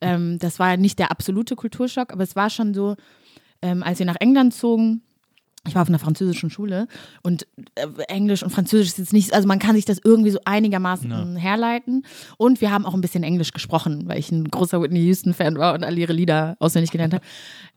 Ähm, 0.00 0.38
das 0.38 0.58
war 0.58 0.76
nicht 0.76 0.98
der 0.98 1.10
absolute 1.10 1.56
Kulturschock, 1.56 2.12
aber 2.12 2.22
es 2.22 2.36
war 2.36 2.48
schon 2.48 2.72
so, 2.72 2.96
ähm, 3.60 3.82
als 3.82 3.98
wir 3.98 4.06
nach 4.06 4.16
England 4.20 4.54
zogen, 4.54 5.02
ich 5.68 5.74
war 5.74 5.82
auf 5.82 5.88
einer 5.88 5.98
französischen 5.98 6.50
Schule 6.50 6.88
und 7.22 7.46
äh, 7.74 7.86
Englisch 8.08 8.42
und 8.42 8.50
Französisch 8.50 8.88
ist 8.88 8.98
jetzt 8.98 9.12
nicht, 9.12 9.32
also 9.32 9.46
man 9.48 9.58
kann 9.58 9.76
sich 9.76 9.84
das 9.84 9.98
irgendwie 10.02 10.30
so 10.30 10.38
einigermaßen 10.44 11.36
herleiten. 11.36 12.04
Und 12.36 12.60
wir 12.60 12.70
haben 12.70 12.86
auch 12.86 12.94
ein 12.94 13.00
bisschen 13.00 13.22
Englisch 13.22 13.52
gesprochen, 13.52 14.04
weil 14.06 14.18
ich 14.18 14.30
ein 14.30 14.48
großer 14.48 14.80
Whitney 14.80 15.00
Houston-Fan 15.00 15.58
war 15.58 15.74
und 15.74 15.84
alle 15.84 15.96
ihre 15.96 16.12
Lieder 16.12 16.56
auswendig 16.58 16.90
gelernt 16.90 17.14
habe. 17.14 17.24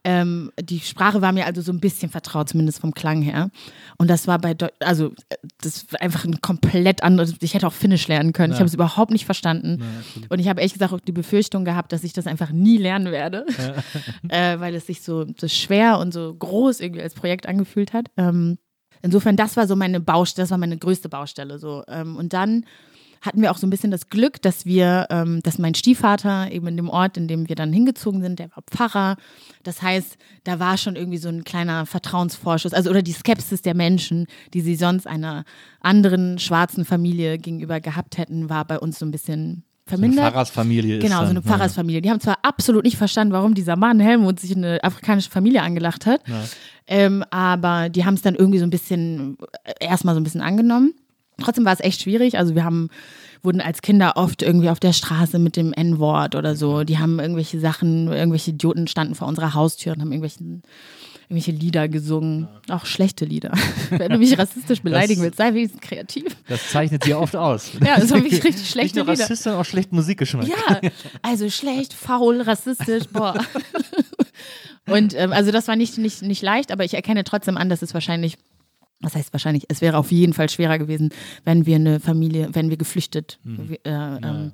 Ähm, 0.02 0.50
die 0.60 0.80
Sprache 0.80 1.20
war 1.20 1.32
mir 1.32 1.46
also 1.46 1.60
so 1.60 1.72
ein 1.72 1.80
bisschen 1.80 2.10
vertraut, 2.10 2.48
zumindest 2.48 2.80
vom 2.80 2.94
Klang 2.94 3.20
her. 3.22 3.50
Und 3.98 4.08
das 4.08 4.26
war 4.26 4.38
bei, 4.38 4.54
Deu 4.54 4.68
also 4.80 5.12
äh, 5.28 5.36
das 5.60 5.92
war 5.92 6.00
einfach 6.00 6.24
ein 6.24 6.40
komplett 6.40 7.02
anderes, 7.02 7.34
ich 7.40 7.54
hätte 7.54 7.66
auch 7.66 7.72
Finnisch 7.72 8.08
lernen 8.08 8.32
können. 8.32 8.52
Ich 8.52 8.58
habe 8.58 8.66
es 8.66 8.74
überhaupt 8.74 9.10
nicht 9.10 9.26
verstanden. 9.26 9.82
und 10.28 10.38
ich 10.38 10.48
habe 10.48 10.60
ehrlich 10.60 10.72
gesagt 10.72 10.92
auch 10.92 11.00
die 11.00 11.12
Befürchtung 11.12 11.64
gehabt, 11.64 11.92
dass 11.92 12.04
ich 12.04 12.12
das 12.12 12.26
einfach 12.26 12.50
nie 12.50 12.78
lernen 12.78 13.12
werde, 13.12 13.44
äh, 14.28 14.58
weil 14.58 14.74
es 14.74 14.86
sich 14.86 15.02
so, 15.02 15.26
so 15.38 15.48
schwer 15.48 15.98
und 15.98 16.12
so 16.12 16.34
groß 16.34 16.80
irgendwie 16.80 17.02
als 17.02 17.14
Projekt 17.14 17.46
angefühlt 17.46 17.79
hat. 17.92 18.10
Ähm, 18.16 18.58
insofern, 19.02 19.36
das 19.36 19.56
war 19.56 19.66
so 19.66 19.76
meine 19.76 20.00
Baustelle, 20.00 20.44
das 20.44 20.50
war 20.50 20.58
meine 20.58 20.78
größte 20.78 21.08
Baustelle. 21.08 21.58
So. 21.58 21.82
Ähm, 21.88 22.16
und 22.16 22.32
dann 22.32 22.64
hatten 23.20 23.42
wir 23.42 23.50
auch 23.50 23.58
so 23.58 23.66
ein 23.66 23.70
bisschen 23.70 23.90
das 23.90 24.08
Glück, 24.08 24.40
dass 24.40 24.64
wir, 24.64 25.06
ähm, 25.10 25.40
dass 25.42 25.58
mein 25.58 25.74
Stiefvater 25.74 26.50
eben 26.50 26.66
in 26.68 26.76
dem 26.76 26.88
Ort, 26.88 27.16
in 27.16 27.28
dem 27.28 27.48
wir 27.48 27.56
dann 27.56 27.72
hingezogen 27.72 28.22
sind, 28.22 28.38
der 28.38 28.50
war 28.50 28.62
Pfarrer. 28.70 29.16
Das 29.62 29.82
heißt, 29.82 30.16
da 30.44 30.58
war 30.58 30.78
schon 30.78 30.96
irgendwie 30.96 31.18
so 31.18 31.28
ein 31.28 31.44
kleiner 31.44 31.84
Vertrauensvorschuss, 31.86 32.72
also 32.72 32.90
oder 32.90 33.02
die 33.02 33.12
Skepsis 33.12 33.62
der 33.62 33.74
Menschen, 33.74 34.26
die 34.54 34.62
sie 34.62 34.74
sonst 34.74 35.06
einer 35.06 35.44
anderen 35.80 36.38
schwarzen 36.38 36.84
Familie 36.84 37.38
gegenüber 37.38 37.80
gehabt 37.80 38.16
hätten, 38.16 38.48
war 38.48 38.64
bei 38.64 38.78
uns 38.78 38.98
so 38.98 39.04
ein 39.04 39.10
bisschen 39.10 39.64
So 39.90 39.94
eine 39.96 40.00
vermindert. 40.02 40.32
Pfarrersfamilie 40.32 40.96
ist 40.98 41.02
Genau, 41.02 41.24
so 41.24 41.30
eine 41.30 41.42
Pfarrersfamilie. 41.42 42.00
Die 42.02 42.10
haben 42.10 42.20
zwar 42.20 42.38
absolut 42.42 42.84
nicht 42.84 42.96
verstanden, 42.96 43.32
warum 43.32 43.54
dieser 43.54 43.76
Mann 43.76 44.00
Helmut 44.00 44.40
sich 44.40 44.52
in 44.52 44.64
eine 44.64 44.82
afrikanische 44.82 45.30
Familie 45.30 45.62
angelacht 45.62 46.06
hat, 46.06 46.22
ähm, 46.86 47.24
aber 47.30 47.88
die 47.88 48.04
haben 48.04 48.14
es 48.14 48.22
dann 48.22 48.34
irgendwie 48.34 48.58
so 48.58 48.64
ein 48.64 48.70
bisschen, 48.70 49.36
äh, 49.64 49.72
erstmal 49.80 50.14
so 50.14 50.20
ein 50.20 50.24
bisschen 50.24 50.40
angenommen. 50.40 50.94
Trotzdem 51.40 51.64
war 51.64 51.72
es 51.72 51.80
echt 51.80 52.02
schwierig. 52.02 52.36
Also 52.38 52.54
wir 52.54 52.64
haben, 52.64 52.90
wurden 53.42 53.60
als 53.60 53.80
Kinder 53.82 54.12
oft 54.16 54.42
irgendwie 54.42 54.68
auf 54.68 54.80
der 54.80 54.92
Straße 54.92 55.38
mit 55.38 55.56
dem 55.56 55.72
N-Wort 55.72 56.34
oder 56.34 56.54
so. 56.56 56.84
Die 56.84 56.98
haben 56.98 57.18
irgendwelche 57.18 57.58
Sachen, 57.58 58.08
irgendwelche 58.08 58.50
Idioten 58.50 58.86
standen 58.86 59.14
vor 59.14 59.26
unserer 59.28 59.54
Haustür 59.54 59.94
und 59.94 60.00
haben 60.00 60.12
irgendwelchen, 60.12 60.62
irgendwelche 61.30 61.52
Lieder 61.52 61.88
gesungen. 61.88 62.48
Auch 62.68 62.86
schlechte 62.86 63.24
Lieder. 63.24 63.52
Wenn 63.90 64.10
du 64.10 64.18
mich 64.18 64.36
rassistisch 64.36 64.82
beleidigen 64.82 65.22
willst, 65.22 65.38
sei 65.38 65.54
wenigstens 65.54 65.80
kreativ. 65.80 66.36
Das 66.48 66.70
zeichnet 66.70 67.04
sie 67.04 67.14
oft 67.14 67.36
aus. 67.36 67.70
Ja, 67.84 67.98
das 67.98 68.10
waren 68.10 68.24
wirklich 68.24 68.42
richtig 68.44 68.56
Nicht 68.56 68.70
schlechte 68.70 68.98
nur 68.98 69.06
Lieder. 69.06 69.22
Rassist, 69.24 69.44
sondern 69.44 69.60
auch 69.60 69.64
schlecht 69.64 69.92
Musikgeschmack. 69.92 70.48
Ja, 70.48 70.80
also 71.22 71.48
schlecht, 71.48 71.92
faul, 71.92 72.40
rassistisch, 72.42 73.04
boah. 73.12 73.34
Und 74.86 75.14
ähm, 75.14 75.32
also 75.32 75.52
das 75.52 75.68
war 75.68 75.76
nicht, 75.76 75.98
nicht, 75.98 76.22
nicht 76.22 76.42
leicht, 76.42 76.72
aber 76.72 76.84
ich 76.84 76.94
erkenne 76.94 77.22
trotzdem 77.22 77.56
an, 77.56 77.68
dass 77.68 77.82
es 77.82 77.94
wahrscheinlich, 77.94 78.36
was 79.00 79.14
heißt 79.14 79.32
wahrscheinlich, 79.32 79.64
es 79.68 79.80
wäre 79.80 79.98
auf 79.98 80.10
jeden 80.10 80.32
Fall 80.32 80.50
schwerer 80.50 80.78
gewesen, 80.78 81.10
wenn 81.44 81.64
wir 81.64 81.76
eine 81.76 82.00
Familie, 82.00 82.48
wenn 82.52 82.70
wir 82.70 82.76
geflüchtet, 82.76 83.38
äh, 83.84 83.90
ähm, 83.90 84.52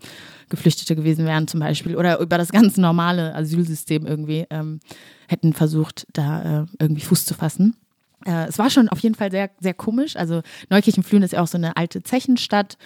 Geflüchtete 0.48 0.94
gewesen 0.96 1.24
wären 1.26 1.48
zum 1.48 1.60
Beispiel 1.60 1.96
oder 1.96 2.20
über 2.20 2.38
das 2.38 2.52
ganz 2.52 2.76
normale 2.76 3.34
Asylsystem 3.34 4.06
irgendwie 4.06 4.46
ähm, 4.50 4.80
hätten 5.28 5.52
versucht, 5.52 6.06
da 6.12 6.62
äh, 6.62 6.66
irgendwie 6.78 7.02
Fuß 7.02 7.24
zu 7.24 7.34
fassen. 7.34 7.76
Äh, 8.24 8.46
es 8.48 8.58
war 8.58 8.70
schon 8.70 8.88
auf 8.88 9.00
jeden 9.00 9.14
Fall 9.14 9.30
sehr, 9.30 9.50
sehr 9.60 9.74
komisch. 9.74 10.16
Also 10.16 10.42
Neukirchenflühen 10.70 11.22
ist 11.22 11.32
ja 11.32 11.42
auch 11.42 11.46
so 11.46 11.58
eine 11.58 11.76
alte 11.76 12.02
Zechenstadt. 12.02 12.76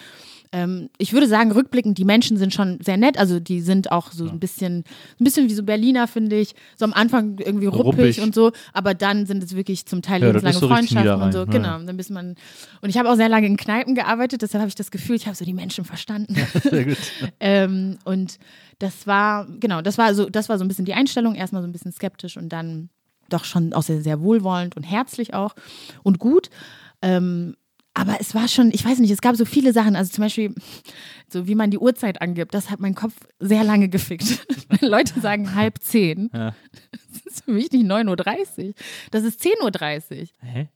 Ähm, 0.53 0.89
ich 0.97 1.13
würde 1.13 1.27
sagen, 1.27 1.51
rückblickend, 1.51 1.97
die 1.97 2.03
Menschen 2.05 2.35
sind 2.35 2.53
schon 2.53 2.79
sehr 2.81 2.97
nett. 2.97 3.17
Also 3.17 3.39
die 3.39 3.61
sind 3.61 3.91
auch 3.91 4.11
so 4.11 4.27
ein 4.27 4.39
bisschen, 4.39 4.79
ein 5.19 5.23
bisschen 5.23 5.47
wie 5.49 5.53
so 5.53 5.63
Berliner, 5.63 6.07
finde 6.07 6.37
ich. 6.37 6.55
So 6.77 6.83
am 6.83 6.91
Anfang 6.93 7.37
irgendwie 7.39 7.67
ruppig, 7.67 7.85
Ruppig. 7.85 8.21
und 8.21 8.35
so, 8.35 8.51
aber 8.73 8.93
dann 8.93 9.25
sind 9.25 9.41
es 9.43 9.55
wirklich 9.55 9.85
zum 9.85 10.01
Teil 10.01 10.19
Ja, 10.21 10.27
lebenslange 10.27 10.55
ist 10.55 10.59
so 10.61 10.67
Freundschaften 10.67 11.21
und 11.21 11.31
so. 11.31 11.39
Niederrhein, 11.45 11.49
Genau. 11.63 11.77
ja. 11.79 11.83
Dann 11.85 11.97
bis 11.97 12.09
man. 12.09 12.35
Und 12.81 12.89
ich 12.89 12.97
habe 12.97 13.09
auch 13.09 13.15
sehr 13.15 13.29
lange 13.29 13.47
in 13.47 13.55
Kneipen 13.55 13.95
gearbeitet, 13.95 14.41
deshalb 14.41 14.61
habe 14.61 14.67
ich 14.69 14.75
das 14.75 14.91
Gefühl, 14.91 15.15
ich 15.15 15.25
habe 15.27 15.35
so 15.37 15.45
die 15.45 15.53
Menschen 15.53 15.85
verstanden. 15.85 16.35
Sehr 16.69 16.85
gut. 16.85 16.97
Ähm, 17.39 17.97
und 18.03 18.37
das 18.79 19.07
war, 19.07 19.47
genau, 19.59 19.81
das 19.81 19.97
war 19.97 20.13
so, 20.13 20.29
das 20.29 20.49
war 20.49 20.57
so 20.57 20.65
ein 20.65 20.67
bisschen 20.67 20.85
die 20.85 20.93
Einstellung, 20.93 21.33
erstmal 21.35 21.61
so 21.61 21.67
ein 21.67 21.71
bisschen 21.71 21.91
skeptisch 21.91 22.37
und 22.37 22.49
dann 22.49 22.89
doch 23.29 23.45
schon 23.45 23.73
auch 23.73 23.83
sehr, 23.83 24.01
sehr 24.01 24.21
wohlwollend 24.21 24.75
und 24.75 24.83
herzlich 24.83 25.33
auch 25.33 25.55
und 26.03 26.19
gut. 26.19 26.49
Ähm, 27.01 27.55
aber 27.93 28.17
es 28.19 28.33
war 28.35 28.47
schon, 28.47 28.71
ich 28.71 28.83
weiß 28.85 28.99
nicht, 28.99 29.11
es 29.11 29.21
gab 29.21 29.35
so 29.35 29.45
viele 29.45 29.73
Sachen, 29.73 29.95
also 29.95 30.11
zum 30.11 30.23
Beispiel, 30.23 30.53
so 31.27 31.47
wie 31.47 31.55
man 31.55 31.71
die 31.71 31.77
Uhrzeit 31.79 32.21
angibt, 32.21 32.53
das 32.53 32.69
hat 32.69 32.79
mein 32.79 32.95
Kopf 32.95 33.13
sehr 33.39 33.63
lange 33.63 33.89
gefickt. 33.89 34.45
Leute 34.81 35.19
sagen 35.19 35.55
halb 35.55 35.79
zehn, 35.81 36.29
Ja. 36.33 36.55
das 36.91 37.25
ist 37.25 37.45
für 37.45 37.51
mich 37.51 37.71
nicht 37.71 37.85
9.30 37.85 38.67
Uhr, 38.69 38.73
das 39.11 39.23
ist 39.23 39.41
10.30 39.41 40.21
Uhr. 40.21 40.27
Hä? 40.41 40.69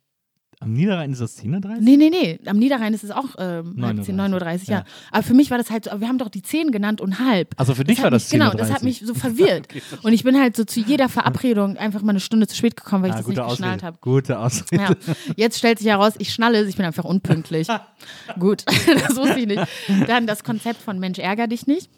Am 0.60 0.74
Niederrhein 0.74 1.12
ist 1.12 1.22
das 1.22 1.38
10.30 1.39 1.66
Uhr? 1.66 1.76
Nee, 1.82 1.97
nee, 1.97 2.10
nee. 2.10 2.39
Am 2.45 2.58
Niederrhein 2.58 2.93
ist 2.93 3.03
es 3.03 3.12
auch 3.12 3.36
ähm, 3.38 3.76
9.30 3.78 3.78
9.30 3.78 4.10
Uhr, 4.10 4.16
9.30 4.16 4.34
Uhr, 4.34 4.60
ja. 4.68 4.74
ja. 4.80 4.84
Aber 5.12 5.24
für 5.24 5.34
mich 5.34 5.51
war 5.51 5.58
das 5.58 5.70
halt 5.70 5.86
so, 5.86 5.99
wir 5.99 6.08
haben 6.08 6.18
doch 6.18 6.30
die 6.30 6.41
10 6.41 6.72
genannt 6.72 7.01
und 7.01 7.20
halb. 7.20 7.53
Also 7.58 7.76
für 7.76 7.84
dich 7.84 7.97
hat 7.97 8.06
war 8.06 8.12
das 8.12 8.32
mich, 8.32 8.41
10.30 8.41 8.45
Genau, 8.51 8.58
das 8.58 8.72
hat 8.74 8.84
mich 8.84 8.99
so 9.06 9.14
verwirrt. 9.14 9.68
und 10.03 10.14
ich 10.14 10.24
bin 10.24 10.39
halt 10.39 10.56
so 10.56 10.64
zu 10.64 10.80
jeder 10.80 11.10
Verabredung 11.10 11.78
einfach 11.78 12.01
mal 12.01 12.12
eine 12.12 12.20
Stunde 12.20 12.47
zu 12.47 12.56
spät 12.56 12.76
gekommen, 12.76 13.03
weil 13.03 13.10
ich 13.12 13.16
Ah, 13.16 13.20
das 13.20 13.28
nicht 13.28 13.38
gute 13.38 13.49
geschnallt 13.49 13.74
Ausrede. 13.84 13.86
habe. 13.86 13.97
Gute 14.01 14.39
Ausrede. 14.39 14.84
Ja. 15.06 15.14
Jetzt 15.36 15.58
stellt 15.58 15.80
sich 15.80 15.88
heraus, 15.88 16.14
ich 16.18 16.34
schnalle 16.34 16.60
es, 16.60 16.68
ich 16.68 16.76
bin 16.78 16.86
einfach 16.86 17.03
unpünktlich. 17.06 17.68
Gut, 18.39 18.64
das 19.08 19.16
wusste 19.16 19.39
ich 19.39 19.47
nicht. 19.47 19.64
Dann 20.08 20.28
das 20.28 20.43
Konzept 20.43 20.82
von 20.82 20.99
Mensch, 20.99 21.20
ärger 21.20 21.47
dich 21.47 21.68
nicht. 21.68 21.89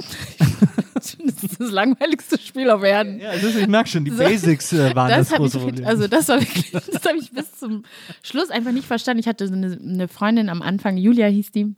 das 0.94 1.14
ist 1.14 1.60
das 1.60 1.70
langweiligste 1.70 2.38
Spiel 2.38 2.70
auf 2.70 2.82
Erden. 2.82 3.20
Ja, 3.20 3.32
ist, 3.32 3.56
ich 3.56 3.66
merke 3.66 3.88
schon, 3.88 4.04
die 4.04 4.10
So. 4.10 4.18
Basics 4.18 4.72
äh, 4.72 4.94
waren 4.94 5.08
das, 5.08 5.28
Das 5.28 5.32
habe 5.38 5.46
ich, 5.46 5.52
große 5.52 5.64
Problem. 5.64 5.86
also 5.86 6.08
das 6.08 6.28
wirklich, 6.28 6.70
das 6.72 7.04
habe 7.04 7.18
ich 7.18 7.30
bis 7.32 7.52
zum 7.58 7.84
Schluss 8.22 8.50
einfach 8.50 8.72
nicht 8.72 8.86
verstanden. 8.86 9.20
Ich 9.20 9.26
hatte 9.28 9.46
so 9.46 9.54
eine, 9.54 9.78
eine 9.82 10.08
Freundin 10.08 10.48
am 10.48 10.62
Anfang, 10.62 10.96
Julia 10.96 11.26
hieß 11.26 11.52
die, 11.52 11.74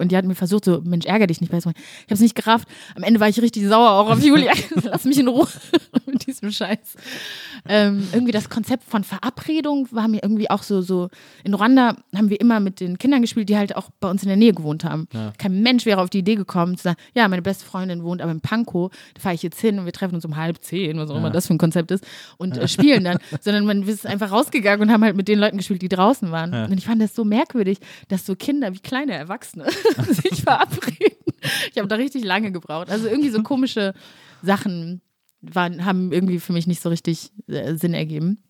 und 0.00 0.10
die 0.10 0.16
hat 0.16 0.24
mir 0.24 0.34
versucht, 0.34 0.64
so, 0.64 0.80
Mensch, 0.84 1.06
ärger 1.06 1.26
dich 1.26 1.40
nicht. 1.40 1.52
Ich 1.52 1.64
habe 1.64 1.74
es 2.08 2.20
nicht 2.20 2.34
gerafft. 2.34 2.68
Am 2.94 3.02
Ende 3.02 3.20
war 3.20 3.28
ich 3.28 3.40
richtig 3.40 3.66
sauer 3.66 3.90
auch 3.90 4.10
auf 4.10 4.22
Julia. 4.22 4.52
Lass 4.82 5.04
mich 5.04 5.18
in 5.18 5.28
Ruhe 5.28 5.48
mit 6.06 6.26
diesem 6.26 6.50
Scheiß. 6.50 6.96
Ähm, 7.68 8.06
irgendwie 8.12 8.32
das 8.32 8.48
Konzept 8.48 8.84
von 8.84 9.04
Verabredung 9.04 9.88
war 9.90 10.08
mir 10.08 10.22
irgendwie 10.22 10.50
auch 10.50 10.62
so, 10.62 10.80
so. 10.80 11.08
In 11.44 11.54
Ruanda 11.54 11.96
haben 12.14 12.30
wir 12.30 12.40
immer 12.40 12.60
mit 12.60 12.80
den 12.80 12.98
Kindern 12.98 13.22
gespielt, 13.22 13.48
die 13.48 13.56
halt 13.56 13.76
auch 13.76 13.90
bei 14.00 14.10
uns 14.10 14.22
in 14.22 14.28
der 14.28 14.36
Nähe 14.36 14.52
gewohnt 14.52 14.84
haben. 14.84 15.08
Kein 15.38 15.62
Mensch 15.62 15.86
wäre 15.86 16.00
auf 16.00 16.10
die 16.10 16.18
Idee 16.18 16.34
gekommen, 16.34 16.76
zu 16.76 16.84
sagen, 16.84 16.96
ja, 17.14 17.28
meine 17.28 17.42
beste 17.42 17.64
Freundin 17.64 18.02
wohnt 18.02 18.22
aber 18.22 18.32
in 18.32 18.40
Pankow, 18.40 18.90
da 19.14 19.20
fahre 19.20 19.34
ich 19.34 19.42
jetzt 19.42 19.60
hin 19.60 19.78
und 19.78 19.84
wir 19.84 19.92
treffen 19.92 20.14
uns 20.14 20.24
um 20.24 20.36
halb 20.36 20.62
zehn, 20.62 20.98
was 20.98 21.10
auch 21.10 21.16
immer 21.16 21.30
das 21.30 21.46
für 21.46 21.54
ein 21.54 21.58
Konzept 21.58 21.90
ist, 21.90 22.04
und 22.36 22.56
äh, 22.56 22.68
spielen 22.68 23.04
dann. 23.04 23.18
Sondern 23.40 23.64
man 23.66 23.82
ist 23.82 24.06
einfach 24.06 24.30
rausgegangen 24.30 24.82
und 24.88 24.92
haben 24.92 25.04
halt 25.04 25.16
mit 25.16 25.28
den 25.28 25.38
Leuten 25.38 25.56
gespielt, 25.56 25.82
die 25.82 25.88
draußen 25.88 26.30
waren. 26.30 26.52
Und 26.70 26.78
ich 26.78 26.86
fand 26.86 27.02
das 27.02 27.14
so 27.14 27.24
merkwürdig, 27.24 27.78
dass 28.08 28.26
so 28.26 28.34
Kinder 28.34 28.72
wie 28.72 28.80
kleine 28.80 29.14
Erwachsene 29.14 29.67
sich 30.08 30.42
verabreden. 30.42 31.16
Ich 31.72 31.78
habe 31.78 31.88
da 31.88 31.96
richtig 31.96 32.24
lange 32.24 32.52
gebraucht. 32.52 32.90
Also 32.90 33.08
irgendwie 33.08 33.30
so 33.30 33.42
komische 33.42 33.94
Sachen 34.42 35.00
waren, 35.40 35.84
haben 35.84 36.12
irgendwie 36.12 36.40
für 36.40 36.52
mich 36.52 36.66
nicht 36.66 36.80
so 36.82 36.88
richtig 36.88 37.30
äh, 37.46 37.74
Sinn 37.74 37.94
ergeben. 37.94 38.42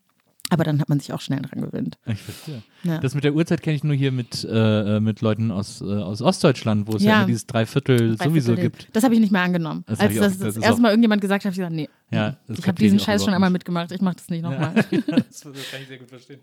Aber 0.49 0.63
dann 0.63 0.79
hat 0.81 0.89
man 0.89 0.99
sich 0.99 1.13
auch 1.13 1.21
schnell 1.21 1.41
dran 1.41 1.61
gewöhnt. 1.61 1.97
Ich 2.05 2.21
verstehe. 2.21 2.63
Ja. 2.83 2.97
Das 2.99 3.13
mit 3.13 3.23
der 3.23 3.33
Uhrzeit 3.33 3.61
kenne 3.61 3.75
ich 3.75 3.83
nur 3.83 3.95
hier 3.95 4.11
mit, 4.11 4.43
äh, 4.43 4.97
äh, 4.97 4.99
mit 4.99 5.21
Leuten 5.21 5.51
aus, 5.51 5.81
äh, 5.81 5.85
aus 5.85 6.21
Ostdeutschland, 6.21 6.87
wo 6.87 6.95
es 6.95 7.03
ja, 7.03 7.21
Ja. 7.21 7.25
dieses 7.25 7.45
Dreiviertel 7.45 8.17
sowieso 8.17 8.53
Dreiviertel. 8.55 8.79
gibt. 8.85 8.95
Das 8.95 9.03
habe 9.03 9.13
ich 9.13 9.19
nicht 9.19 9.31
mehr 9.31 9.41
angenommen. 9.41 9.83
Das 9.87 9.99
Als 9.99 10.17
auch- 10.17 10.21
das, 10.23 10.37
das 10.39 10.57
erste 10.57 10.81
Mal 10.81 10.89
irgendjemand 10.89 11.21
gesagt 11.21 11.43
hat, 11.43 11.51
habe 11.51 11.53
ich 11.53 11.57
gesagt, 11.57 11.75
nee. 11.75 11.89
Ja, 12.11 12.37
ich 12.47 12.65
habe 12.67 12.73
diesen 12.79 12.97
Scheiß 12.99 13.23
schon 13.23 13.33
einmal 13.35 13.51
mitgemacht, 13.51 13.91
ich 13.91 14.01
mache 14.01 14.15
das 14.15 14.29
nicht 14.29 14.41
nochmal. 14.41 14.73
das, 14.73 14.89
das 15.11 15.41
kann 15.43 15.53
ich 15.81 15.87
sehr 15.87 15.97
gut 15.99 16.09
verstehen. 16.09 16.39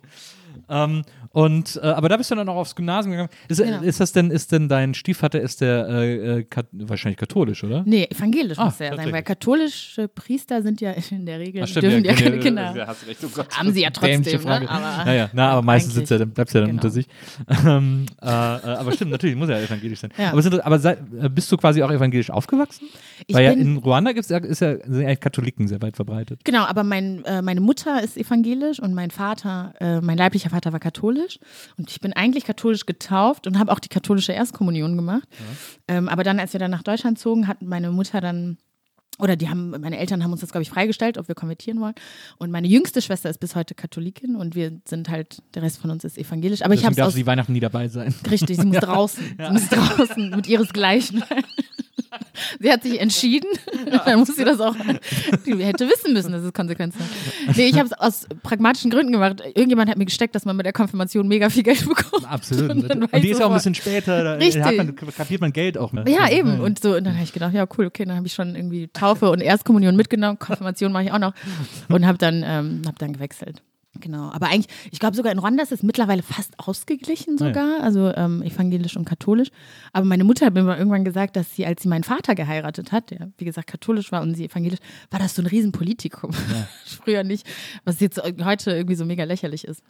Ähm, 0.69 1.03
und, 1.31 1.77
äh, 1.83 1.87
aber 1.89 2.09
da 2.09 2.17
bist 2.17 2.31
du 2.31 2.37
dann 2.37 2.49
auch 2.49 2.55
aufs 2.57 2.77
Gymnasium 2.77 3.13
gegangen. 3.13 3.31
Ist, 3.49 3.61
Genau. 3.61 3.81
ist 3.83 3.99
das 3.99 4.13
denn, 4.13 4.31
ist 4.31 4.53
denn 4.53 4.69
dein 4.69 4.95
Stiefvater, 4.95 5.41
ist 5.41 5.61
der 5.61 5.89
äh, 5.89 6.39
äh, 6.39 6.43
kat 6.45 6.67
wahrscheinlich 6.71 7.19
katholisch, 7.19 7.65
oder? 7.65 7.83
Nee, 7.85 8.05
evangelisch 8.11 8.59
Ah, 8.59 8.67
muss 8.67 8.81
er 8.81 8.95
sein, 8.95 9.11
weil 9.11 9.23
katholische 9.25 10.07
Priester 10.07 10.63
sind 10.63 10.81
ja 10.81 10.93
in 11.11 11.27
der 11.27 11.41
Regel, 11.41 11.65
Ach, 11.65 11.69
dürfen 11.81 12.05
ja, 12.05 12.15
keine 12.15 12.37
ja, 12.37 12.43
Kinder. 12.43 12.77
ja, 12.77 12.95
oh. 12.95 13.45
Haben 13.57 13.73
sie 13.73 13.83
ja 13.83 13.91
Dämliche 13.99 14.37
trotzdem, 14.39 14.61
ne? 14.61 14.67
Frage. 14.67 14.71
Aber 14.71 15.05
naja, 15.05 15.31
na, 15.33 15.51
aber 15.51 15.63
meistens 15.63 15.95
sitzt 15.95 16.11
er, 16.11 16.25
bleibt 16.27 16.55
er 16.55 16.63
dann 16.63 16.71
genau. 16.71 16.79
unter 16.79 16.91
sich. 16.91 17.07
Ähm, 17.67 18.07
äh, 18.23 18.27
äh, 18.27 18.29
aber 18.29 18.93
stimmt, 18.93 19.11
natürlich 19.11 19.37
muss 19.37 19.49
er 19.49 19.63
evangelisch 19.63 20.01
sein. 20.01 20.11
Ja. 20.19 20.33
Aber, 20.33 20.43
sind, 20.43 20.65
aber 20.65 20.79
sei, 20.79 20.97
äh, 21.21 21.29
bist 21.29 21.51
du 21.51 21.57
quasi 21.57 21.83
auch 21.83 21.91
evangelisch 21.91 22.31
aufgewachsen? 22.31 22.89
Ich 23.27 23.35
Weil 23.35 23.45
ja 23.45 23.53
in 23.53 23.79
Ruanda 23.79 24.13
gibt's, 24.13 24.29
ja- 24.29 24.39
ist 24.39 24.61
ja, 24.61 24.77
sind 24.77 25.03
ja 25.03 25.17
Katholiken 25.17 25.67
sehr 25.69 25.81
weit 25.83 25.97
verbreitet. 25.97 26.41
Genau, 26.45 26.65
aber 26.65 26.85
mein, 26.85 27.25
äh, 27.25 27.43
meine 27.43 27.61
Mutter 27.61 28.03
ist 28.03 28.17
evangelisch 28.17 28.79
und 28.81 28.95
mein 28.95 29.11
Vater, 29.11 29.75
äh, 29.81 30.01
mein 30.01 30.19
leiblicher 30.19 30.51
Vater 30.51 30.73
war 30.73 30.81
katholisch. 30.81 31.39
Und 31.77 31.91
ich 31.91 32.01
bin 32.01 32.13
eigentlich 32.13 32.45
katholisch 32.45 32.87
getauft 32.87 33.47
und 33.47 33.59
habe 33.59 33.73
auch 33.73 33.79
die 33.81 33.89
katholische 33.89 34.33
Erstkommunion 34.33 34.97
gemacht. 34.97 35.29
Ähm, 35.89 36.09
aber 36.09 36.25
dann, 36.25 36.39
als 36.39 36.53
wir 36.53 36.61
dann 36.61 36.71
nach 36.71 36.83
Deutschland 36.83 37.19
zogen, 37.19 37.49
hat 37.49 37.63
meine 37.63 37.91
Mutter 37.91 38.21
dann, 38.21 38.59
oder 39.19 39.37
die 39.37 39.49
haben, 39.49 39.71
meine 39.71 39.99
Eltern 39.99 40.23
haben 40.23 40.33
uns 40.33 40.41
das, 40.41 40.51
glaube 40.51 40.63
ich, 40.63 40.71
freigestellt, 40.71 41.19
ob 41.19 41.29
wir 41.29 41.35
konvertieren 41.35 41.81
wollen. 41.81 41.95
Und 42.39 42.51
meine 42.51 42.67
jüngste 42.67 43.01
Schwester 43.03 43.31
ist 43.31 43.39
bis 43.39 43.55
heute 43.55 43.75
Katholikin 43.75 44.37
und 44.37 44.55
wir 44.55 44.73
sind 44.85 45.09
halt, 45.09 45.43
der 45.55 45.63
Rest 45.63 45.79
von 45.79 45.91
uns 45.91 46.05
ist 46.05 46.19
evangelisch. 46.19 46.63
Aber 46.63 46.75
ich 46.75 46.81
Deswegen 46.81 46.87
habe 46.87 46.93
es 46.93 46.97
darf 46.97 47.07
aus 47.09 47.15
sie 47.15 47.27
Weihnachten 47.27 47.53
nie 47.53 47.61
dabei 47.61 47.89
sein. 47.89 48.15
Richtig, 48.31 48.59
sie 48.59 48.67
muss 48.67 48.79
draußen. 48.79 49.23
Sie 49.39 49.53
muss 49.53 49.69
draußen 49.69 50.31
mit 50.31 50.47
ihresgleichen. 50.49 51.23
sie 52.61 52.73
hat 52.73 52.83
sich 52.83 53.01
entschieden, 53.01 53.49
dann 54.05 54.19
muss 54.19 54.35
sie 54.35 54.45
das 54.45 54.61
auch, 54.61 54.75
die 55.45 55.65
hätte 55.65 55.89
wissen 55.89 56.13
müssen, 56.13 56.33
dass 56.33 56.43
es 56.43 56.53
Konsequenzen 56.53 57.01
hat. 57.01 57.57
Nee, 57.57 57.67
ich 57.67 57.79
habe 57.79 57.87
es 57.87 57.93
aus 57.93 58.27
pragmatischen 58.43 58.91
Gründen 58.91 59.13
gemacht. 59.13 59.43
Irgendjemand 59.45 59.91
hat 59.91 59.99
mir 59.99 60.05
gesteckt, 60.05 60.35
dass 60.35 60.45
man 60.45 60.57
mit 60.57 60.67
der 60.67 60.73
Konfirmation 60.73 61.29
mega 61.29 61.51
viel 61.51 61.63
Geld 61.63 61.87
bekommt. 61.89 62.31
Absolut. 62.31 62.71
Und 62.71 62.77
Und, 62.83 62.89
dann 62.91 63.01
war 63.03 63.15
ich 63.15 63.23
die 63.23 63.31
ist 63.31 63.41
ja 63.41 63.47
auch 63.47 63.51
ein 63.51 63.57
bisschen 63.57 63.75
später, 63.75 64.23
da 64.23 64.35
Richtig. 64.35 64.77
man, 64.77 64.95
kapiert 64.95 65.41
man 65.41 65.53
Geld 65.53 65.79
auch. 65.79 65.93
Ne? 65.93 66.05
Ja, 66.09 66.31
eben. 66.31 66.61
Und 66.61 66.81
so, 66.81 66.97
und 66.97 67.05
dann 67.05 67.15
habe 67.15 67.25
ich 67.25 67.33
gedacht, 67.33 67.55
ja, 67.55 67.67
cool, 67.77 67.87
okay, 67.87 68.05
dann 68.05 68.17
habe 68.17 68.27
ich 68.27 68.35
schon 68.35 68.55
irgendwie 68.55 68.89
Taufe 68.89 69.31
und 69.31 69.41
Erstkommunion 69.41 69.97
mitgenommen, 69.97 70.39
Konfirmation 70.39 70.93
mache 70.93 71.05
ich 71.05 71.13
auch 71.13 71.19
noch 71.19 71.35
und 71.89 72.07
habe 72.07 72.19
dann, 72.19 72.43
ähm, 72.47 72.83
hab 72.87 72.99
dann 72.99 73.13
gewechselt. 73.13 73.63
Genau, 74.01 74.31
aber 74.33 74.47
eigentlich, 74.49 74.69
ich 74.91 74.99
glaube 74.99 75.17
sogar 75.17 75.33
in 75.33 75.39
Ruanda 75.39 75.63
ist 75.63 75.73
es 75.73 75.83
mittlerweile 75.83 76.23
fast 76.23 76.59
ausgeglichen 76.59 77.37
Ja. 77.39 77.47
sogar, 77.47 77.83
also 77.83 78.13
ähm, 78.15 78.43
evangelisch 78.43 78.97
und 78.97 79.05
katholisch. 79.05 79.49
Aber 79.93 80.05
meine 80.07 80.25
Mutter 80.25 80.47
hat 80.47 80.55
mir 80.55 80.63
mal 80.63 80.79
irgendwann 80.79 81.05
gesagt, 81.05 81.37
dass 81.37 81.55
sie, 81.55 81.67
als 81.67 81.83
sie 81.83 81.89
meinen 81.89 82.05
Vater 82.05 82.35
geheiratet 82.35 82.93
hat, 82.93 83.11
der 83.11 83.31
wie 83.39 83.45
gesagt 83.45 83.69
katholisch 83.69 84.13
war 84.13 84.23
und 84.23 84.35
sie 84.35 84.45
evangelisch, 84.47 84.81
war 85.11 85.19
das 85.19 85.35
so 85.35 85.43
ein 85.43 85.47
Riesenpolitikum. 85.47 86.33
Früher 86.85 87.25
nicht, 87.25 87.47
was 87.85 88.01
jetzt 88.01 88.21
heute 88.45 88.71
irgendwie 88.73 88.97
so 88.97 89.05
mega 89.05 89.25
lächerlich 89.25 89.65
ist. 89.65 89.83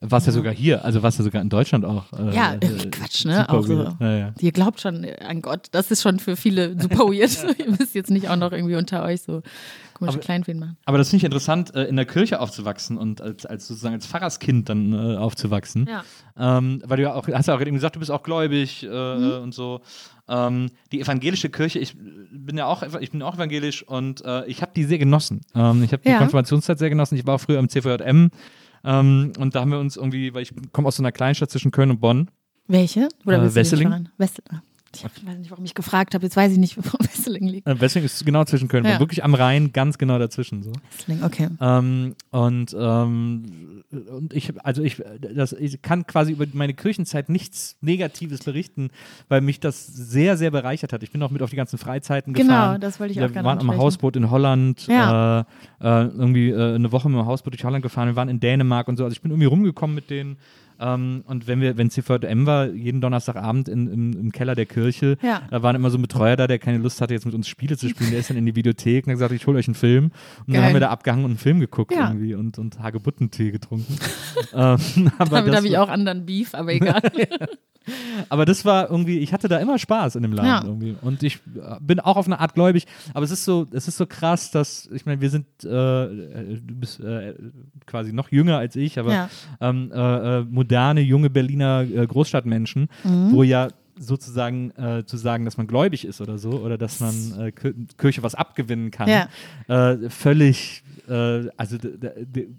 Was 0.00 0.26
ja 0.26 0.32
sogar 0.32 0.52
hier, 0.54 0.84
also 0.84 1.02
was 1.02 1.18
ja 1.18 1.24
sogar 1.24 1.42
in 1.42 1.48
Deutschland 1.48 1.84
auch. 1.84 2.04
Äh, 2.12 2.32
Ja, 2.34 2.52
äh, 2.52 2.58
irgendwie 2.62 2.90
Quatsch, 2.90 3.24
ne? 3.24 3.48
Auch 3.48 3.64
so. 3.66 3.88
Ja, 3.98 4.16
ja. 4.16 4.34
Ihr 4.38 4.52
glaubt 4.52 4.80
schon 4.80 5.04
an 5.04 5.42
Gott. 5.42 5.66
Das 5.72 5.90
ist 5.90 6.02
schon 6.02 6.20
für 6.20 6.36
viele 6.36 6.80
super 6.80 7.04
weird. 7.08 7.30
Ihr 7.58 7.70
müsst 7.70 7.94
jetzt 7.96 8.10
nicht 8.10 8.28
auch 8.28 8.36
noch 8.36 8.52
irgendwie 8.52 8.76
unter 8.76 9.02
euch 9.02 9.22
so 9.22 9.42
komische 9.94 10.18
Aber- 10.18 10.24
Kleinfeen 10.24 10.60
machen. 10.60 10.76
Aber 10.84 10.98
das 10.98 11.08
finde 11.10 11.18
ich 11.22 11.24
interessant, 11.24 11.74
äh, 11.74 11.84
in 11.86 11.96
der 11.96 12.04
Kirche 12.04 12.38
aufzuwachsen 12.38 12.96
und 12.96 13.20
als, 13.20 13.44
als 13.44 13.66
sozusagen 13.66 13.94
als 13.94 14.06
Pfarrerskind 14.06 14.68
dann 14.68 14.92
äh, 14.92 15.16
aufzuwachsen. 15.16 15.88
Ja. 15.88 16.04
Ähm, 16.58 16.80
weil 16.86 16.98
du 16.98 17.02
ja 17.02 17.14
auch, 17.14 17.26
hast 17.26 17.46
ja 17.48 17.56
auch 17.56 17.60
eben 17.60 17.72
gesagt, 17.74 17.96
du 17.96 17.98
bist 18.00 18.12
auch 18.12 18.22
gläubig 18.22 18.84
äh, 18.84 18.88
Mhm. 19.16 19.42
und 19.42 19.52
so. 19.54 19.80
Ähm, 20.28 20.70
die 20.92 21.00
evangelische 21.00 21.48
Kirche, 21.48 21.80
ich 21.80 21.96
bin 22.30 22.56
ja 22.56 22.66
auch, 22.66 22.84
ich 23.00 23.10
bin 23.10 23.22
auch 23.22 23.34
evangelisch 23.34 23.82
und 23.82 24.24
äh, 24.24 24.44
ich 24.46 24.62
habe 24.62 24.70
die 24.76 24.84
sehr 24.84 24.98
genossen. 24.98 25.40
Ähm, 25.56 25.82
ich 25.82 25.92
habe 25.92 26.02
die 26.04 26.10
Ja. 26.10 26.18
Konfirmationszeit 26.18 26.78
sehr 26.78 26.90
genossen. 26.90 27.16
Ich 27.16 27.26
war 27.26 27.34
auch 27.34 27.40
früher 27.40 27.58
im 27.58 27.68
CVJM 27.68 28.30
ähm, 28.84 29.32
und 29.38 29.54
da 29.54 29.60
haben 29.60 29.70
wir 29.70 29.78
uns 29.78 29.96
irgendwie, 29.96 30.34
weil 30.34 30.42
ich 30.42 30.52
komme 30.72 30.88
aus 30.88 30.96
so 30.96 31.02
einer 31.02 31.12
Kleinstadt 31.12 31.50
zwischen 31.50 31.70
Köln 31.70 31.90
und 31.90 32.00
Bonn. 32.00 32.30
Welche? 32.66 33.08
Oder 33.24 33.38
Äh, 33.38 33.44
nicht 33.44 33.54
Wesseling. 33.54 34.08
Ich 34.94 35.04
weiß 35.04 35.36
nicht, 35.38 35.50
warum 35.50 35.64
ich 35.64 35.74
gefragt 35.74 36.14
habe. 36.14 36.24
Jetzt 36.24 36.36
weiß 36.36 36.52
ich 36.52 36.58
nicht, 36.58 36.76
wo 36.78 36.82
Wesseling 36.98 37.46
liegt. 37.46 37.66
Äh, 37.66 37.80
Wesseling 37.80 38.04
ist 38.06 38.24
genau 38.24 38.44
zwischen 38.44 38.68
Köln 38.68 38.84
Ja. 38.84 38.98
Wirklich 39.00 39.22
am 39.24 39.34
Rhein, 39.34 39.72
ganz 39.72 39.98
genau 39.98 40.18
dazwischen 40.18 40.62
so. 40.62 40.72
Wesseling, 40.96 41.22
okay. 41.22 41.48
Ähm, 41.60 42.14
und, 42.30 42.74
ähm, 42.78 43.82
und 44.10 44.32
ich, 44.32 44.52
also 44.64 44.82
ich, 44.82 45.02
das, 45.34 45.52
ich 45.52 45.82
kann 45.82 46.06
quasi 46.06 46.32
über 46.32 46.46
meine 46.52 46.74
Kirchenzeit 46.74 47.28
nichts 47.28 47.76
Negatives 47.80 48.40
berichten, 48.44 48.90
weil 49.28 49.40
mich 49.40 49.60
das 49.60 49.86
sehr, 49.86 50.36
sehr 50.36 50.50
bereichert 50.50 50.92
hat. 50.92 51.02
Ich 51.02 51.10
bin 51.10 51.22
auch 51.22 51.30
mit 51.30 51.42
auf 51.42 51.50
die 51.50 51.56
ganzen 51.56 51.78
Freizeiten 51.78 52.32
Genau, 52.32 52.48
gefahren. 52.48 52.80
das 52.80 52.98
wollte 53.00 53.12
ich 53.12 53.18
Wir 53.18 53.26
auch 53.26 53.32
gerne 53.32 53.46
waren 53.46 53.60
am. 53.60 53.76
Hausboot 53.76 54.16
in 54.16 54.30
Holland, 54.30 54.86
Ja. 54.86 55.40
äh, 55.40 55.44
äh, 55.80 56.04
irgendwie 56.08 56.50
äh, 56.50 56.74
eine 56.74 56.90
Woche 56.92 57.08
mit 57.08 57.18
dem 57.18 57.26
Hausboot 57.26 57.52
durch 57.52 57.64
Holland 57.64 57.82
gefahren. 57.82 58.08
Wir 58.08 58.16
waren 58.16 58.28
in 58.28 58.40
Dänemark 58.40 58.88
und 58.88 58.96
so. 58.96 59.04
Also 59.04 59.12
ich 59.12 59.20
bin 59.22 59.30
irgendwie 59.30 59.46
rumgekommen 59.46 59.94
mit 59.94 60.10
denen. 60.10 60.38
Ähm, 60.80 61.22
und 61.26 61.46
wenn 61.46 61.60
wir, 61.60 61.76
wenn 61.76 61.90
CVM 61.90 62.46
war, 62.46 62.66
jeden 62.68 63.00
Donnerstagabend 63.00 63.68
in, 63.68 63.88
im, 63.92 64.12
im 64.18 64.32
Keller 64.32 64.54
der 64.54 64.66
Kirche, 64.66 65.16
Ja. 65.22 65.42
da 65.50 65.62
waren 65.62 65.74
immer 65.76 65.90
so 65.90 65.98
ein 65.98 66.02
Betreuer 66.02 66.36
da, 66.36 66.46
der 66.46 66.58
keine 66.58 66.78
Lust 66.78 67.00
hatte, 67.00 67.14
jetzt 67.14 67.26
mit 67.26 67.34
uns 67.34 67.48
Spiele 67.48 67.76
zu 67.76 67.88
spielen. 67.88 68.10
Der 68.10 68.20
ist 68.20 68.30
dann 68.30 68.36
in 68.36 68.46
die 68.46 68.54
Videothek 68.56 69.06
und 69.06 69.10
hat 69.12 69.16
gesagt, 69.18 69.32
ich 69.32 69.46
hole 69.46 69.58
euch 69.58 69.66
einen 69.68 69.74
Film. 69.74 70.04
Und 70.04 70.12
dann 70.48 70.54
Geil. 70.56 70.64
haben 70.64 70.72
wir 70.74 70.80
da 70.80 70.90
abgehangen 70.90 71.24
und 71.24 71.32
einen 71.32 71.38
Film 71.38 71.60
geguckt 71.60 71.92
Ja. 71.94 72.08
irgendwie 72.08 72.34
und, 72.34 72.58
und 72.58 72.78
Hagebuttentee 72.80 73.50
getrunken. 73.50 73.96
ähm, 74.54 74.78
Damit 75.28 75.54
habe 75.56 75.66
ich 75.66 75.78
auch 75.78 75.88
anderen 75.88 76.24
Beef, 76.26 76.54
aber 76.54 76.72
egal. 76.72 77.02
aber 78.28 78.44
das 78.44 78.64
war 78.64 78.90
irgendwie, 78.90 79.18
ich 79.18 79.32
hatte 79.32 79.48
da 79.48 79.58
immer 79.58 79.78
Spaß 79.78 80.16
in 80.16 80.22
dem 80.22 80.32
Laden 80.32 80.48
Ja. 80.48 80.62
irgendwie. 80.64 80.96
Und 81.00 81.22
ich 81.22 81.36
äh, 81.56 81.76
bin 81.80 82.00
auch 82.00 82.16
auf 82.16 82.26
eine 82.26 82.38
Art 82.38 82.54
gläubig, 82.54 82.86
aber 83.14 83.24
es 83.24 83.30
ist 83.30 83.44
so, 83.44 83.66
es 83.72 83.88
ist 83.88 83.96
so 83.96 84.06
krass, 84.06 84.50
dass, 84.50 84.88
ich 84.92 85.06
meine, 85.06 85.20
wir 85.20 85.30
sind, 85.30 85.46
äh, 85.64 86.04
äh, 86.04 86.60
du 86.60 86.74
bist 86.74 87.00
äh, 87.00 87.34
quasi 87.86 88.12
noch 88.12 88.30
jünger 88.30 88.58
als 88.58 88.76
ich, 88.76 88.98
aber 88.98 89.12
Ja. 89.12 89.30
ähm, 89.60 89.90
äh, 89.92 90.38
äh, 90.40 90.44
moderne, 90.68 91.00
junge 91.00 91.30
Berliner 91.30 91.80
äh, 91.82 92.06
Großstadtmenschen, 92.06 92.88
Mhm. 93.04 93.32
wo 93.32 93.42
ja 93.42 93.68
sozusagen 94.00 94.70
äh, 94.76 95.04
zu 95.04 95.16
sagen, 95.16 95.44
dass 95.44 95.56
man 95.56 95.66
gläubig 95.66 96.04
ist 96.04 96.20
oder 96.20 96.38
so, 96.38 96.50
oder 96.50 96.78
dass 96.78 97.00
man 97.00 97.14
äh, 97.40 97.50
Kir 97.52 97.72
Kirche 97.96 98.22
was 98.22 98.34
abgewinnen 98.36 98.90
kann, 98.92 99.08
Ja. 99.08 99.28
äh, 99.92 100.08
völlig, 100.08 100.84
äh, 101.08 101.48
also 101.56 101.78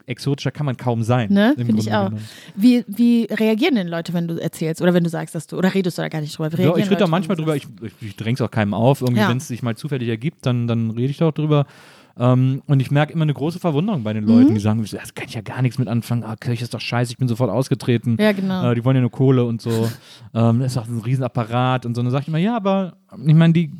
exotischer 0.05 0.51
kann 0.51 0.65
man 0.65 0.75
kaum 0.75 1.03
sein. 1.03 1.31
Ne? 1.31 1.53
Finde 1.55 1.79
ich 1.79 1.93
auch. 1.93 2.09
genommen. 2.09 2.25
Wie, 2.55 2.83
wie 2.87 3.25
reagieren 3.31 3.75
denn 3.75 3.87
Leute, 3.87 4.11
wenn 4.13 4.27
du 4.27 4.35
erzählst? 4.41 4.81
Oder 4.81 4.93
wenn 4.93 5.03
du 5.05 5.09
sagst, 5.09 5.33
dass 5.33 5.47
du, 5.47 5.55
oder 5.57 5.73
redest 5.73 5.97
du 5.97 6.01
da 6.01 6.09
gar 6.09 6.19
nicht 6.19 6.37
drüber? 6.37 6.49
Ja, 6.59 6.75
ich 6.75 6.87
rede 6.89 6.97
da 6.97 7.07
manchmal 7.07 7.37
drüber, 7.37 7.55
ich, 7.55 7.67
ich, 7.83 7.93
ich 8.01 8.15
dräng's 8.17 8.41
auch 8.41 8.51
keinem 8.51 8.73
auf, 8.73 8.99
irgendwie, 9.01 9.21
Ja. 9.21 9.29
wenn 9.29 9.37
es 9.37 9.47
sich 9.47 9.63
mal 9.63 9.77
zufällig 9.77 10.09
ergibt, 10.09 10.45
dann, 10.45 10.67
dann 10.67 10.91
rede 10.91 11.11
ich 11.11 11.17
doch 11.19 11.31
drüber. 11.31 11.65
Ähm, 12.19 12.61
und 12.67 12.81
ich 12.81 12.91
merke 12.91 13.13
immer 13.13 13.23
eine 13.23 13.33
große 13.33 13.59
Verwunderung 13.59 14.03
bei 14.03 14.11
den 14.13 14.25
Leuten, 14.25 14.49
Mhm. 14.49 14.53
die 14.55 14.59
sagen, 14.59 14.85
das 14.91 15.13
kann 15.15 15.25
ich 15.27 15.35
ja 15.35 15.41
gar 15.41 15.61
nichts 15.61 15.77
mit 15.79 15.87
anfangen, 15.87 16.23
ah, 16.23 16.35
Kirche 16.35 16.63
ist 16.65 16.73
doch 16.73 16.81
scheiße, 16.81 17.11
ich 17.13 17.17
bin 17.17 17.27
sofort 17.29 17.49
ausgetreten. 17.49 18.17
Ja, 18.19 18.33
genau. 18.33 18.69
Äh, 18.71 18.75
die 18.75 18.83
wollen 18.83 18.95
ja 18.97 19.01
nur 19.01 19.11
Kohle 19.11 19.45
und 19.45 19.61
so. 19.61 19.89
ähm, 20.33 20.59
das 20.59 20.73
ist 20.73 20.77
auch 20.77 20.87
ein 20.87 20.99
Riesenapparat 20.99 21.85
und 21.85 21.95
so. 21.95 22.01
Und 22.01 22.05
dann 22.05 22.11
sage 22.11 22.23
ich 22.23 22.27
immer, 22.27 22.37
ja, 22.37 22.55
aber 22.55 22.93
ich 23.25 23.33
meine, 23.33 23.53
die, 23.53 23.71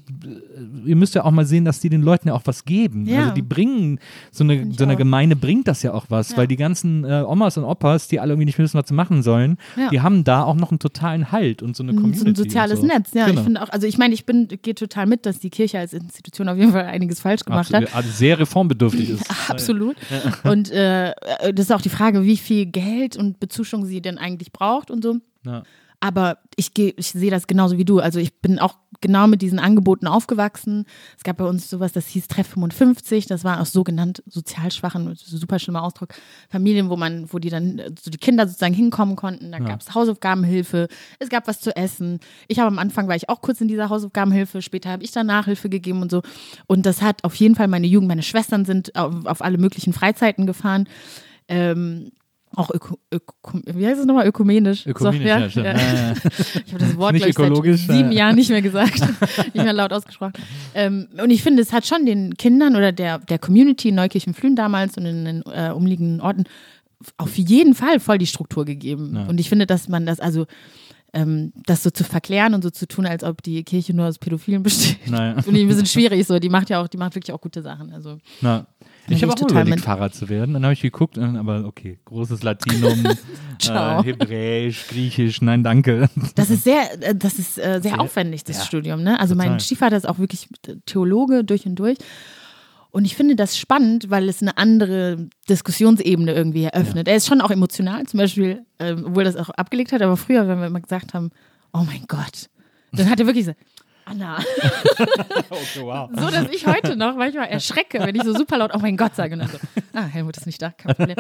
ihr 0.86 0.96
müsst 0.96 1.14
ja 1.16 1.24
auch 1.24 1.30
mal 1.32 1.46
sehen, 1.46 1.64
dass 1.66 1.80
die 1.80 1.90
den 1.90 2.02
Leuten 2.02 2.30
ja 2.30 2.34
auch 2.34 2.42
was 2.46 2.66
geben. 2.66 3.06
Ja. 3.08 3.20
Also 3.24 3.34
die 3.36 3.42
bringen, 3.44 4.00
so 4.32 4.44
eine, 4.44 4.72
so 4.76 4.84
eine. 4.86 4.96
Gemeinde 4.96 5.36
bringt 5.36 5.68
das 5.68 5.84
ja 5.84 5.94
auch 5.94 6.06
was, 6.10 6.32
Ja. 6.32 6.38
weil 6.38 6.48
die 6.48 6.56
ganzen 6.56 7.04
äh, 7.06 7.24
Omas 7.28 7.58
und 7.58 7.64
Opas, 7.64 8.08
die 8.08 8.20
alle 8.20 8.34
irgendwie 8.34 8.46
nicht 8.48 8.58
wissen, 8.58 8.78
was 8.80 8.88
sie 8.88 8.94
machen 8.96 9.22
sollen, 9.22 9.58
Ja. 9.78 9.90
die 9.90 10.02
haben 10.02 10.24
da 10.24 10.44
auch 10.44 10.56
noch 10.56 10.72
einen 10.72 10.80
totalen 10.80 11.32
Halt 11.32 11.62
und 11.62 11.76
so 11.76 11.84
eine 11.84 11.94
Community. 11.94 12.20
so 12.20 12.26
ein 12.26 12.36
soziales 12.36 12.80
so. 12.82 12.86
Netz, 12.88 13.14
ja. 13.14 13.26
Genau. 13.28 13.40
Ich 13.40 13.44
finde 13.46 13.62
auch, 13.62 13.70
also 13.70 13.86
ich 13.86 13.98
meine, 14.00 14.14
ich 14.16 14.26
bin, 14.26 14.48
gehe 14.48 14.74
total 14.76 15.06
mit, 15.06 15.26
dass 15.28 15.40
die 15.40 15.50
Kirche 15.52 15.78
als 15.80 15.94
Institution 15.94 16.50
auf 16.50 16.58
jeden 16.58 16.72
Fall 16.72 16.86
einiges 16.86 17.20
falsch 17.20 17.44
gemacht 17.46 17.68
hat. 17.74 17.84
Absolut, 17.84 17.96
also 17.96 18.10
sehr 18.10 18.29
reformbedürftig 18.38 19.10
ist. 19.10 19.26
Absolut. 19.50 19.96
Und 20.44 20.70
äh, 20.72 21.14
das 21.54 21.66
ist 21.66 21.72
auch 21.72 21.82
die 21.82 21.90
Frage, 21.90 22.24
wie 22.24 22.38
viel 22.38 22.66
Geld 22.66 23.18
und 23.18 23.40
Bezuschung 23.40 23.86
sie 23.86 24.02
denn 24.02 24.18
eigentlich 24.18 24.52
braucht 24.52 24.92
und 24.92 25.04
so. 25.04 25.18
Ja. 25.46 25.64
Aber 26.00 26.38
ich, 26.56 26.72
ich 26.78 27.12
sehe 27.12 27.32
das 27.32 27.48
genauso 27.48 27.78
wie 27.78 27.86
du. 27.86 28.00
Also 28.00 28.20
ich 28.20 28.40
bin 28.42 28.60
auch 28.60 28.76
genau 29.02 29.28
mit 29.28 29.42
diesen 29.42 29.60
Angeboten 29.60 30.08
aufgewachsen. 30.08 30.86
Es 31.18 31.24
gab 31.24 31.38
bei 31.38 31.46
uns 31.46 31.70
sowas, 31.70 31.92
das 31.94 32.08
hieß 32.08 32.28
Treff 32.28 32.48
55. 32.48 33.28
Das 33.28 33.44
war 33.44 33.62
aus 33.62 33.72
sogenannt 33.72 34.24
sozial 34.28 34.72
schwachen, 34.72 35.14
super 35.16 35.60
schlimmer 35.60 35.84
Ausdruck, 35.84 36.14
Familien, 36.50 36.90
wo 36.90 36.98
man, 36.98 37.32
wo 37.32 37.40
die 37.40 37.50
dann, 37.50 37.82
so 38.02 38.12
die 38.12 38.18
Kinder 38.18 38.48
sozusagen 38.48 38.74
hinkommen 38.74 39.16
konnten. 39.16 39.52
Da 39.52 39.60
gab 39.60 39.82
es 39.82 39.94
Hausaufgabenhilfe, 39.94 40.88
es 41.20 41.30
gab 41.30 41.48
was 41.48 41.62
zu 41.62 41.76
essen. 41.76 42.20
Ich 42.48 42.60
habe 42.60 42.68
am 42.68 42.80
Anfang 42.80 43.08
war 43.08 43.16
ich 43.16 43.30
auch 43.30 43.42
kurz 43.42 43.62
in 43.62 43.68
dieser 43.68 43.90
Hausaufgabenhilfe, 43.90 44.62
später 44.62 44.90
habe 44.90 45.04
ich 45.04 45.12
dann 45.12 45.28
Nachhilfe 45.28 45.70
gegeben 45.70 46.02
und 46.02 46.12
so. 46.12 46.22
Und 46.68 46.86
das 46.86 47.02
hat 47.02 47.24
auf 47.24 47.36
jeden 47.36 47.56
Fall 47.56 47.68
meine 47.68 47.88
Jugend, 47.88 48.08
meine 48.08 48.24
Schwestern 48.24 48.66
sind 48.66 48.96
auf, 48.96 49.26
auf 49.26 49.42
alle 49.42 49.58
möglichen 49.58 49.94
Freizeiten 49.94 50.46
gefahren. 50.46 50.88
Ähm, 51.48 52.12
auch 52.56 52.70
öko, 52.72 52.98
öko, 53.14 53.62
wie 53.66 53.86
heißt 53.86 54.00
es 54.00 54.06
nochmal? 54.06 54.28
Ökumenisch. 54.28 54.88
Ökumenisch, 54.88 55.22
so, 55.22 55.28
ja, 55.28 55.50
stimmt. 55.50 55.66
Ja, 55.66 55.78
ja. 55.78 56.14
Ich 56.66 56.74
habe 56.74 56.84
das 56.84 56.98
Wort 56.98 57.14
Nicht 57.14 57.26
ich, 57.26 57.36
seit 57.36 57.46
ökologisch, 57.46 57.82
sieben 57.82 58.12
ja. 58.12 58.20
Jahren 58.20 58.36
nicht 58.36 58.50
mehr 58.50 58.62
gesagt, 58.62 59.00
nicht 59.54 59.56
mehr 59.56 59.74
laut 59.74 59.94
ausgesprochen. 59.94 60.34
Ähm, 60.74 61.08
und 61.22 61.30
ich 61.30 61.44
finde, 61.44 61.62
es 61.62 61.72
hat 61.72 61.86
schon 61.86 62.06
den 62.06 62.36
Kindern 62.38 62.76
oder 62.76 62.92
der, 62.92 63.20
der 63.20 63.40
Community 63.40 63.90
in 63.90 63.96
Neukirchen-Flühen 63.96 64.56
damals 64.56 64.98
und 64.98 65.06
in 65.06 65.26
den 65.26 65.44
äh, 65.54 65.72
umliegenden 65.72 66.22
Orten 66.22 66.46
auf 67.18 67.38
jeden 67.38 67.76
Fall 67.76 68.00
voll 68.00 68.18
die 68.18 68.28
Struktur 68.28 68.66
gegeben. 68.66 69.14
Ja. 69.16 69.24
Und 69.26 69.40
ich 69.40 69.48
finde, 69.48 69.66
dass 69.66 69.88
man 69.88 70.06
das 70.06 70.20
also 70.20 70.46
ähm, 71.14 71.54
das 71.66 71.84
so 71.84 71.90
zu 71.90 72.04
verklären 72.04 72.54
und 72.54 72.64
so 72.64 72.70
zu 72.70 72.88
tun, 72.88 73.06
als 73.06 73.24
ob 73.24 73.42
die 73.42 73.64
Kirche 73.64 73.94
nur 73.94 74.08
aus 74.08 74.20
Pädophilen 74.20 74.64
besteht, 74.64 75.10
Naja. 75.10 75.42
finde 75.42 75.60
ich 75.60 75.66
ein 75.66 75.70
bisschen 75.70 75.86
schwierig. 75.86 76.26
So, 76.28 76.40
die 76.40 76.50
macht 76.50 76.70
ja 76.70 76.82
auch, 76.82 76.88
die 76.88 76.98
macht 76.98 77.16
wirklich 77.16 77.34
auch 77.34 77.42
gute 77.42 77.62
Sachen. 77.62 77.92
Also 77.92 78.20
Na, 78.42 78.68
ich 79.10 79.22
habe 79.24 79.32
auch 79.34 79.36
total 79.36 79.62
überlegt, 79.64 79.78
mit. 79.78 79.86
Pfarrer 79.86 80.12
zu 80.12 80.30
werden. 80.30 80.54
Dann 80.54 80.64
habe 80.64 80.74
ich 80.74 80.82
geguckt, 80.82 81.18
äh, 81.18 81.22
aber 81.22 81.66
okay, 81.66 82.00
großes 82.06 82.44
Latinum, 82.44 83.06
äh, 83.68 84.04
Hebräisch, 84.04 84.88
Griechisch, 84.88 85.42
nein, 85.42 85.64
danke. 85.64 86.10
Das 86.36 86.50
ist 86.50 86.64
sehr, 86.64 86.82
äh, 87.02 87.16
das 87.16 87.40
ist 87.40 87.58
äh, 87.58 87.62
sehr 87.62 87.82
Sehr- 87.82 88.00
aufwendig, 88.00 88.44
das 88.44 88.58
ja, 88.58 88.64
Studium. 88.66 89.04
Ne? 89.04 89.20
Also 89.20 89.36
mein 89.36 89.48
total. 89.48 89.60
Stiefvater 89.62 89.98
ist 89.98 90.08
auch 90.08 90.20
wirklich 90.20 90.48
Theologe 90.86 91.44
durch 91.44 91.66
und 91.66 91.76
durch. 91.76 91.98
Und 92.92 93.06
ich 93.06 93.16
finde 93.16 93.36
das 93.36 93.58
spannend, 93.58 94.10
weil 94.10 94.28
es 94.30 94.42
eine 94.42 94.58
andere 94.58 95.28
Diskussionsebene 95.48 96.34
irgendwie 96.34 96.64
eröffnet. 96.64 97.08
Er 97.08 97.16
ist 97.16 97.28
schon 97.28 97.40
auch 97.42 97.52
emotional, 97.52 98.04
zum 98.08 98.18
Beispiel, 98.18 98.64
ähm, 98.80 99.06
obwohl 99.08 99.24
er 99.24 99.32
das 99.32 99.36
auch 99.36 99.50
abgelegt 99.52 99.92
hat, 99.92 100.02
aber 100.02 100.18
früher, 100.18 100.48
wenn 100.48 100.60
wir 100.60 100.68
immer 100.68 100.82
gesagt 100.82 101.14
haben, 101.14 101.30
oh 101.72 101.84
mein 101.86 102.06
Gott, 102.08 102.50
dann 102.92 103.08
hat 103.10 103.20
er 103.20 103.28
wirklich 103.28 103.46
gesagt, 103.46 103.60
Anna, 104.10 104.40
Okay, 105.50 105.82
wow. 105.82 106.10
so 106.18 106.30
dass 106.30 106.50
ich 106.52 106.66
heute 106.66 106.96
noch 106.96 107.16
manchmal 107.16 107.48
erschrecke, 107.48 108.00
wenn 108.00 108.16
ich 108.16 108.24
so 108.24 108.34
super 108.34 108.58
laut, 108.58 108.72
oh 108.74 108.80
mein 108.80 108.98
Gott 108.98 109.16
sage 109.16 109.36
und 109.36 109.50
so, 109.50 109.58
ah, 109.94 110.04
Helmut 110.06 110.38
ist 110.38 110.46
nicht 110.46 110.62
da, 110.62 110.72
kein 110.72 110.96
Problem. 110.96 111.16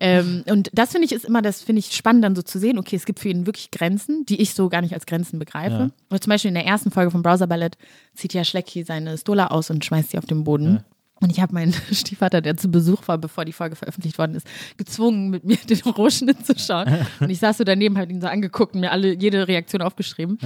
ähm, 0.00 0.44
und 0.48 0.70
das 0.72 0.92
finde 0.92 1.06
ich 1.06 1.12
ist 1.12 1.24
immer, 1.24 1.42
das 1.42 1.62
finde 1.62 1.80
ich 1.80 1.92
spannend 1.92 2.24
dann 2.24 2.34
so 2.34 2.42
zu 2.42 2.58
sehen, 2.58 2.78
okay, 2.78 2.96
es 2.96 3.04
gibt 3.04 3.20
für 3.20 3.28
ihn 3.28 3.46
wirklich 3.46 3.70
Grenzen, 3.70 4.24
die 4.26 4.40
ich 4.40 4.54
so 4.54 4.68
gar 4.68 4.80
nicht 4.80 4.94
als 4.94 5.06
Grenzen 5.06 5.38
begreife. 5.38 5.90
Ja. 6.10 6.20
Zum 6.20 6.30
Beispiel 6.30 6.48
in 6.48 6.54
der 6.54 6.66
ersten 6.66 6.90
Folge 6.90 7.10
von 7.10 7.22
Browser 7.22 7.46
Ballett 7.46 7.76
zieht 8.14 8.34
ja 8.34 8.44
Schlecki 8.44 8.84
seine 8.84 9.18
Stola 9.18 9.48
aus 9.48 9.70
und 9.70 9.84
schmeißt 9.84 10.10
sie 10.10 10.18
auf 10.18 10.26
den 10.26 10.44
Boden. 10.44 10.84
Und 11.20 11.30
ich 11.30 11.40
habe 11.40 11.54
meinen 11.54 11.72
Stiefvater, 11.92 12.40
der 12.40 12.56
zu 12.56 12.68
Besuch 12.68 13.06
war, 13.06 13.16
bevor 13.16 13.44
die 13.44 13.52
Folge 13.52 13.76
veröffentlicht 13.76 14.18
worden 14.18 14.34
ist, 14.34 14.46
gezwungen, 14.76 15.30
mit 15.30 15.44
mir 15.44 15.56
den 15.68 15.78
Rohschnitt 15.80 16.44
zu 16.44 16.58
schauen. 16.58 17.06
Und 17.20 17.30
ich 17.30 17.38
saß 17.38 17.58
so 17.58 17.64
daneben, 17.64 17.96
habe 17.98 18.10
ihn 18.10 18.20
so 18.20 18.26
angeguckt 18.26 18.74
und 18.74 18.80
mir 18.80 18.90
alle, 18.90 19.14
jede 19.14 19.46
Reaktion 19.46 19.82
aufgeschrieben. 19.82 20.38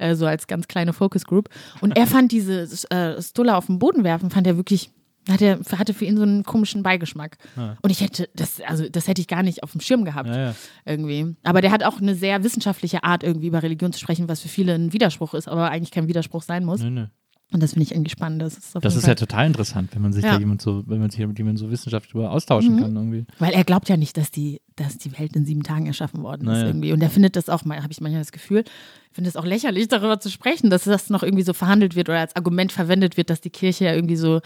Äh, 0.00 0.14
so 0.14 0.26
als 0.26 0.46
ganz 0.46 0.68
kleine 0.68 0.92
Focus 0.92 1.24
Group. 1.24 1.48
Und 1.80 1.96
er 1.96 2.06
fand 2.06 2.32
diese 2.32 2.62
äh, 2.90 3.20
Stulla 3.22 3.56
auf 3.56 3.66
den 3.66 3.78
Boden 3.78 4.04
werfen, 4.04 4.30
fand 4.30 4.46
er 4.46 4.56
wirklich 4.56 4.90
hat 5.28 5.42
er, 5.42 5.60
hatte 5.76 5.92
für 5.92 6.06
ihn 6.06 6.16
so 6.16 6.22
einen 6.22 6.44
komischen 6.44 6.82
Beigeschmack. 6.82 7.36
Und 7.82 7.90
ich 7.90 8.00
hätte, 8.00 8.28
das, 8.34 8.60
also 8.62 8.88
das 8.88 9.06
hätte 9.06 9.20
ich 9.20 9.28
gar 9.28 9.42
nicht 9.42 9.62
auf 9.62 9.72
dem 9.72 9.80
Schirm 9.80 10.04
gehabt. 10.04 10.30
Ja, 10.30 10.38
ja. 10.38 10.54
Irgendwie. 10.86 11.36
Aber 11.42 11.60
der 11.60 11.70
hat 11.72 11.84
auch 11.84 12.00
eine 12.00 12.14
sehr 12.14 12.42
wissenschaftliche 12.42 13.04
Art, 13.04 13.22
irgendwie 13.22 13.48
über 13.48 13.62
Religion 13.62 13.92
zu 13.92 14.00
sprechen, 14.00 14.28
was 14.28 14.40
für 14.40 14.48
viele 14.48 14.74
ein 14.74 14.92
Widerspruch 14.92 15.34
ist, 15.34 15.46
aber 15.46 15.70
eigentlich 15.70 15.90
kein 15.90 16.08
Widerspruch 16.08 16.42
sein 16.42 16.64
muss. 16.64 16.80
Nö, 16.80 16.90
nö. 16.90 17.06
Und 17.52 17.60
das 17.62 17.72
finde 17.72 17.82
ich 17.82 17.90
irgendwie 17.92 18.10
spannend. 18.10 18.40
Das 18.42 18.56
ist, 18.56 18.76
Das 18.80 18.94
ist 18.94 19.08
ja 19.08 19.16
total 19.16 19.46
interessant, 19.48 19.90
wenn 19.94 20.02
man 20.02 20.12
sich 20.12 20.22
Ja. 20.24 20.34
da 20.34 20.38
jemand 20.38 20.62
so, 20.62 20.84
wenn 20.86 21.00
man 21.00 21.10
sich 21.10 21.18
mit 21.26 21.36
jemandem 21.36 21.56
so 21.56 21.68
wissenschaftlich 21.72 22.12
darüber 22.12 22.30
austauschen 22.30 22.78
kann 22.80 22.94
irgendwie. 22.94 23.26
Weil 23.40 23.52
er 23.54 23.64
glaubt 23.64 23.88
ja 23.88 23.96
nicht, 23.96 24.16
dass 24.16 24.30
die, 24.30 24.60
dass 24.76 24.98
die 24.98 25.18
Welt 25.18 25.34
in 25.34 25.44
sieben 25.44 25.64
Tagen 25.64 25.86
erschaffen 25.86 26.22
worden 26.22 26.42
ist 26.42 26.46
Naja. 26.58 26.66
irgendwie. 26.68 26.92
Und 26.92 27.02
er 27.02 27.10
findet 27.10 27.34
das 27.34 27.48
auch, 27.48 27.62
habe 27.64 27.88
ich 27.90 28.00
manchmal 28.00 28.20
das 28.20 28.30
Gefühl, 28.30 28.62
finde 29.10 29.28
es 29.28 29.34
auch 29.36 29.44
lächerlich, 29.44 29.88
darüber 29.88 30.20
zu 30.20 30.30
sprechen, 30.30 30.70
dass 30.70 30.84
das 30.84 31.10
noch 31.10 31.24
irgendwie 31.24 31.42
so 31.42 31.52
verhandelt 31.52 31.96
wird 31.96 32.08
oder 32.08 32.20
als 32.20 32.36
Argument 32.36 32.70
verwendet 32.70 33.16
wird, 33.16 33.30
dass 33.30 33.40
die 33.40 33.50
Kirche 33.50 33.86
ja 33.86 33.94
irgendwie 33.94 34.14
so, 34.16 34.40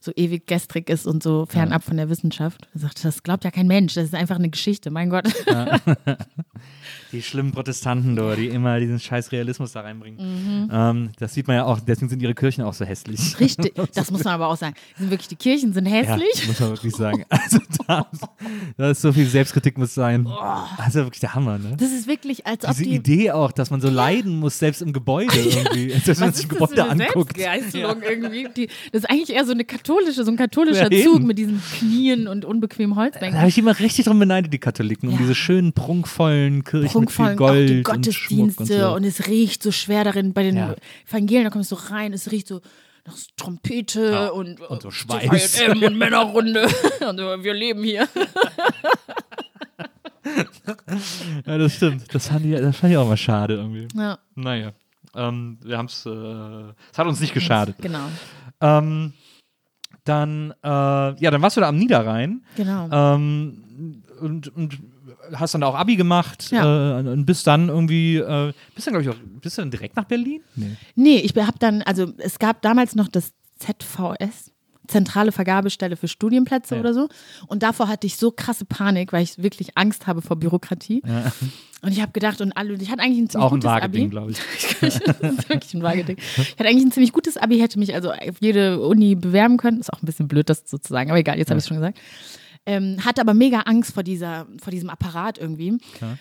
so 0.00 0.12
ewig 0.14 0.46
gestrig 0.46 0.88
ist 0.90 1.06
und 1.08 1.24
so 1.24 1.46
fernab 1.46 1.82
von 1.82 1.96
der 1.96 2.08
Wissenschaft. 2.08 2.68
Er 2.72 2.80
sagt, 2.82 3.04
das 3.04 3.24
glaubt 3.24 3.42
ja 3.42 3.50
kein 3.50 3.66
Mensch, 3.66 3.94
das 3.94 4.04
ist 4.04 4.14
einfach 4.14 4.36
eine 4.36 4.50
Geschichte, 4.50 4.92
mein 4.92 5.10
Gott. 5.10 5.24
Die 7.12 7.22
schlimmen 7.22 7.52
Protestanten, 7.52 8.16
da, 8.16 8.34
die 8.34 8.48
immer 8.48 8.78
diesen 8.80 8.98
scheiß 9.00 9.32
Realismus 9.32 9.72
da 9.72 9.80
reinbringen. 9.82 10.64
Mhm. 10.64 10.70
Ähm, 10.72 11.10
das 11.18 11.34
sieht 11.34 11.46
man 11.46 11.56
ja 11.56 11.64
auch, 11.64 11.80
deswegen 11.80 12.08
sind 12.08 12.22
ihre 12.22 12.34
Kirchen 12.34 12.62
auch 12.64 12.74
so 12.74 12.84
hässlich. 12.84 13.38
Richtig, 13.40 13.74
das 13.94 14.10
muss 14.10 14.24
man 14.24 14.34
aber 14.34 14.48
auch 14.48 14.56
sagen. 14.56 14.74
Sind 14.98 15.10
wirklich, 15.10 15.28
die 15.28 15.36
Kirchen 15.36 15.72
sind 15.72 15.86
Ja, 15.86 15.92
hässlich. 15.92 16.46
muss 16.46 16.60
man 16.60 16.70
wirklich 16.70 16.94
sagen. 16.94 17.24
Also 17.44 17.58
da, 17.86 18.06
da 18.78 18.90
ist 18.90 19.02
so 19.02 19.12
viel 19.12 19.26
Selbstkritik 19.26 19.76
muss 19.76 19.94
sein. 19.94 20.24
Das 20.78 20.88
ist 20.88 20.94
ja 20.94 21.04
wirklich 21.04 21.20
der 21.20 21.34
Hammer, 21.34 21.58
ne? 21.58 21.76
Das 21.76 21.92
ist 21.92 22.06
wirklich, 22.06 22.46
als 22.46 22.64
ob 22.64 22.70
Diese 22.70 22.84
die. 22.84 22.94
Idee 22.94 23.30
auch, 23.32 23.52
dass 23.52 23.70
man 23.70 23.80
so 23.80 23.90
leiden 23.90 24.38
muss, 24.38 24.58
selbst 24.58 24.80
im 24.82 24.92
Gebäude 24.92 25.34
irgendwie. 25.38 25.90
Selbst 25.90 26.20
wenn 26.20 26.28
man 26.28 26.32
sich 26.34 26.48
Gebäude 26.48 26.84
anguckt. 26.88 27.36
Selbstgeißelung 27.36 28.02
irgendwie? 28.02 28.48
Die, 28.56 28.66
das 28.92 29.02
ist 29.02 29.10
eigentlich 29.10 29.30
eher 29.36 29.44
so 29.44 29.52
eine 29.52 29.64
katholische, 29.64 30.24
so 30.24 30.30
ein 30.30 30.36
katholischer 30.36 30.90
Ja, 30.92 31.04
Zug 31.04 31.22
mit 31.22 31.38
diesen 31.38 31.60
Knien 31.78 32.26
und 32.28 32.44
unbequemen 32.44 32.96
Da 32.96 33.02
Holzbänken. 33.02 33.38
habe 33.38 33.48
ich 33.48 33.58
immer 33.58 33.78
richtig 33.78 34.06
drum 34.06 34.18
beneidet, 34.18 34.52
die 34.52 34.58
Katholiken, 34.58 35.08
um 35.08 35.14
Ja. 35.14 35.20
diese 35.20 35.34
schönen, 35.34 35.72
prunkvollen 35.72 36.64
Kirchen 36.64 37.03
mit 37.04 37.10
viel 37.12 37.36
Gold 37.36 37.64
auch 37.64 37.66
die 37.66 37.76
und 37.78 37.84
Gottesdienste 37.84 38.88
und, 38.90 38.94
und 38.96 39.02
so. 39.02 39.08
es 39.08 39.26
riecht 39.28 39.62
so 39.62 39.72
schwer 39.72 40.04
darin 40.04 40.32
bei 40.32 40.42
den 40.42 40.56
Ja. 40.56 40.74
Evangelien, 41.08 41.44
da 41.44 41.50
kommst 41.50 41.70
du 41.72 41.76
rein, 41.76 42.12
es 42.12 42.30
riecht 42.30 42.48
so 42.48 42.60
nach 43.06 43.14
Trompete 43.36 44.10
Ja, 44.10 44.28
und, 44.28 44.60
und 44.60 44.82
so 44.82 44.88
äh, 44.88 44.92
Schweiß. 44.92 45.60
H&M 45.60 45.82
und 45.82 45.96
Männerrunde 45.98 46.62
und 47.08 47.18
so, 47.18 47.42
wir 47.44 47.54
leben 47.54 47.82
hier. 47.84 48.08
Ja, 51.46 51.58
das 51.58 51.74
stimmt. 51.74 52.14
Das 52.14 52.28
fand 52.28 52.46
ich, 52.46 52.52
das 52.52 52.76
fand 52.76 52.92
ich 52.92 52.96
auch 52.98 53.06
mal 53.06 53.16
schade 53.16 53.54
irgendwie. 53.54 53.88
Ja, 53.94 54.18
Naja. 54.34 54.72
Ähm, 55.14 55.58
wir 55.62 55.78
haben 55.78 55.86
es, 55.86 56.06
äh, 56.06 56.10
es 56.10 56.98
hat 56.98 57.06
uns 57.06 57.20
nicht 57.20 57.34
geschadet. 57.34 57.76
genau, 57.80 58.06
Ähm, 58.60 59.12
dann, 60.04 60.52
äh, 60.62 60.66
ja, 60.68 61.30
dann 61.30 61.40
warst 61.42 61.56
du 61.56 61.60
da 61.60 61.68
am 61.68 61.76
Niederrhein 61.76 62.42
genau. 62.56 62.88
ähm, 62.90 64.02
und, 64.20 64.48
und 64.48 64.78
hast 65.32 65.54
dann 65.54 65.60
da 65.60 65.68
auch 65.68 65.74
Abi 65.74 65.96
gemacht 65.96 66.50
Ja. 66.50 67.00
äh, 67.00 67.08
und 67.08 67.24
bist 67.26 67.46
dann 67.46 67.68
irgendwie, 67.68 68.16
äh, 68.16 68.52
bist 68.74 68.86
dann, 68.86 68.94
glaube 68.94 69.02
ich, 69.02 69.08
auch, 69.08 69.40
bist 69.40 69.58
du 69.58 69.62
dann 69.62 69.70
direkt 69.70 69.96
nach 69.96 70.04
Berlin? 70.04 70.40
Nee. 70.56 70.76
Nee, 70.94 71.16
ich 71.18 71.34
habe 71.36 71.58
dann, 71.58 71.82
also 71.82 72.12
es 72.18 72.38
gab 72.38 72.62
damals 72.62 72.94
noch 72.94 73.08
das 73.08 73.32
ZVS, 73.58 74.50
zentrale 74.86 75.32
Vergabestelle 75.32 75.96
für 75.96 76.08
Studienplätze 76.08 76.74
Ja. 76.74 76.80
oder 76.80 76.92
so. 76.92 77.08
Und 77.46 77.62
davor 77.62 77.88
hatte 77.88 78.06
ich 78.06 78.16
so 78.16 78.30
krasse 78.30 78.64
Panik, 78.66 79.12
weil 79.14 79.22
ich 79.22 79.42
wirklich 79.42 79.76
Angst 79.78 80.06
habe 80.06 80.20
vor 80.20 80.36
Bürokratie. 80.36 81.02
Und 81.80 81.92
ich 81.92 82.00
habe 82.02 82.12
gedacht, 82.12 82.40
und 82.42 82.52
alle, 82.52 82.74
ich 82.74 82.90
hatte 82.90 83.02
eigentlich 83.02 83.18
ein 83.18 83.30
ziemlich 83.30 83.46
Auch 83.46 83.52
ein 83.52 83.60
gutes 83.60 83.70
Wageding, 83.70 84.02
Abi. 84.04 84.10
glaube 84.10 84.30
ich. 84.32 84.38
das 84.80 84.96
ist 84.96 85.48
wirklich 85.48 85.74
ein 85.74 85.82
Wageding. 85.82 86.16
Ich 86.18 86.52
hatte 86.58 86.66
eigentlich 86.68 86.84
ein 86.84 86.92
ziemlich 86.92 87.12
gutes 87.12 87.36
Abi, 87.38 87.58
hätte 87.58 87.78
mich 87.78 87.94
also 87.94 88.10
auf 88.12 88.36
jede 88.40 88.80
Uni 88.80 89.14
bewerben 89.14 89.56
können. 89.56 89.80
Ist 89.80 89.92
auch 89.92 90.02
ein 90.02 90.06
bisschen 90.06 90.28
blöd, 90.28 90.50
das 90.50 90.64
so 90.66 90.76
zu 90.78 90.92
sagen, 90.92 91.10
aber 91.10 91.18
egal, 91.18 91.38
jetzt 91.38 91.50
habe 91.50 91.58
ich 91.58 91.64
es 91.64 91.68
schon 91.68 91.78
gesagt. 91.78 91.98
Ähm, 92.66 93.04
hatte 93.04 93.20
aber 93.20 93.34
mega 93.34 93.60
Angst 93.60 93.92
vor, 93.92 94.02
dieser, 94.02 94.46
vor 94.58 94.70
diesem 94.70 94.88
Apparat 94.88 95.36
irgendwie, 95.36 95.76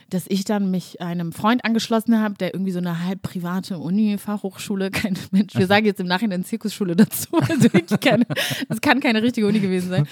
dass 0.10 0.26
ich 0.28 0.44
dann 0.44 0.72
mich 0.72 1.00
einem 1.00 1.32
Freund 1.32 1.64
angeschlossen 1.64 2.20
habe, 2.20 2.36
der 2.36 2.54
irgendwie 2.54 2.72
so 2.72 2.80
eine 2.80 3.06
halb 3.06 3.22
private 3.22 3.78
Uni, 3.78 4.18
Fachhochschule, 4.18 4.91
kein 4.91 5.18
Mensch, 5.32 5.56
wir 5.56 5.68
sagen 5.68 5.86
jetzt 5.86 6.02
im 6.02 6.08
Nachhinein 6.08 6.44
Zirkusschule 6.44 6.98
dazu, 6.98 7.30
also 7.50 7.70
keine, 7.98 8.26
das 8.68 8.82
kann 8.82 9.00
keine 9.00 9.24
richtige 9.24 9.48
Uni 9.48 9.62
gewesen 9.62 9.89
sein. 9.89 10.08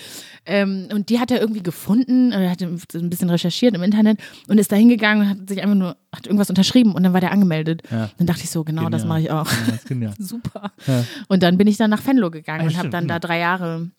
Ähm, 0.45 0.87
und 0.93 1.09
die 1.09 1.19
hat 1.19 1.31
er 1.31 1.41
irgendwie 1.41 1.63
gefunden, 1.63 2.31
er 2.31 2.49
hat 2.49 2.61
ein 2.61 3.09
bisschen 3.09 3.29
recherchiert 3.29 3.75
im 3.75 3.83
Internet 3.83 4.19
und 4.47 4.57
ist 4.57 4.71
da 4.71 4.77
hingegangen 4.77 5.23
und 5.23 5.29
hat 5.29 5.49
sich 5.49 5.61
einfach 5.61 5.75
nur, 5.75 5.97
hat 6.15 6.27
irgendwas 6.27 6.49
unterschrieben 6.49 6.93
und 6.93 7.03
dann 7.03 7.11
war 7.11 7.19
der 7.19 7.31
angemeldet. 7.31 7.83
Ja. 7.91 8.09
Dann 8.17 8.27
dachte 8.27 8.43
ich 8.43 8.49
so, 8.49 8.63
genau 8.63 8.89
das 8.89 9.01
Genial. 9.01 9.07
mache 9.07 9.21
ich 9.21 9.31
auch. 9.31 9.51
Ja, 9.89 10.07
das. 10.07 10.27
Super. 10.27 10.71
Ja. 10.87 11.03
Und 11.27 11.43
dann 11.43 11.57
bin 11.57 11.67
ich 11.67 11.75
dann 11.75 11.89
nach 11.89 12.05
Venlo 12.05 12.31
gegangen 12.31 12.61
Ah, 12.61 12.67
und 12.67 12.77
habe 12.77 12.89
dann 12.89 13.07
da 13.07 13.19
drei 13.19 13.39
Jahre, 13.39 13.91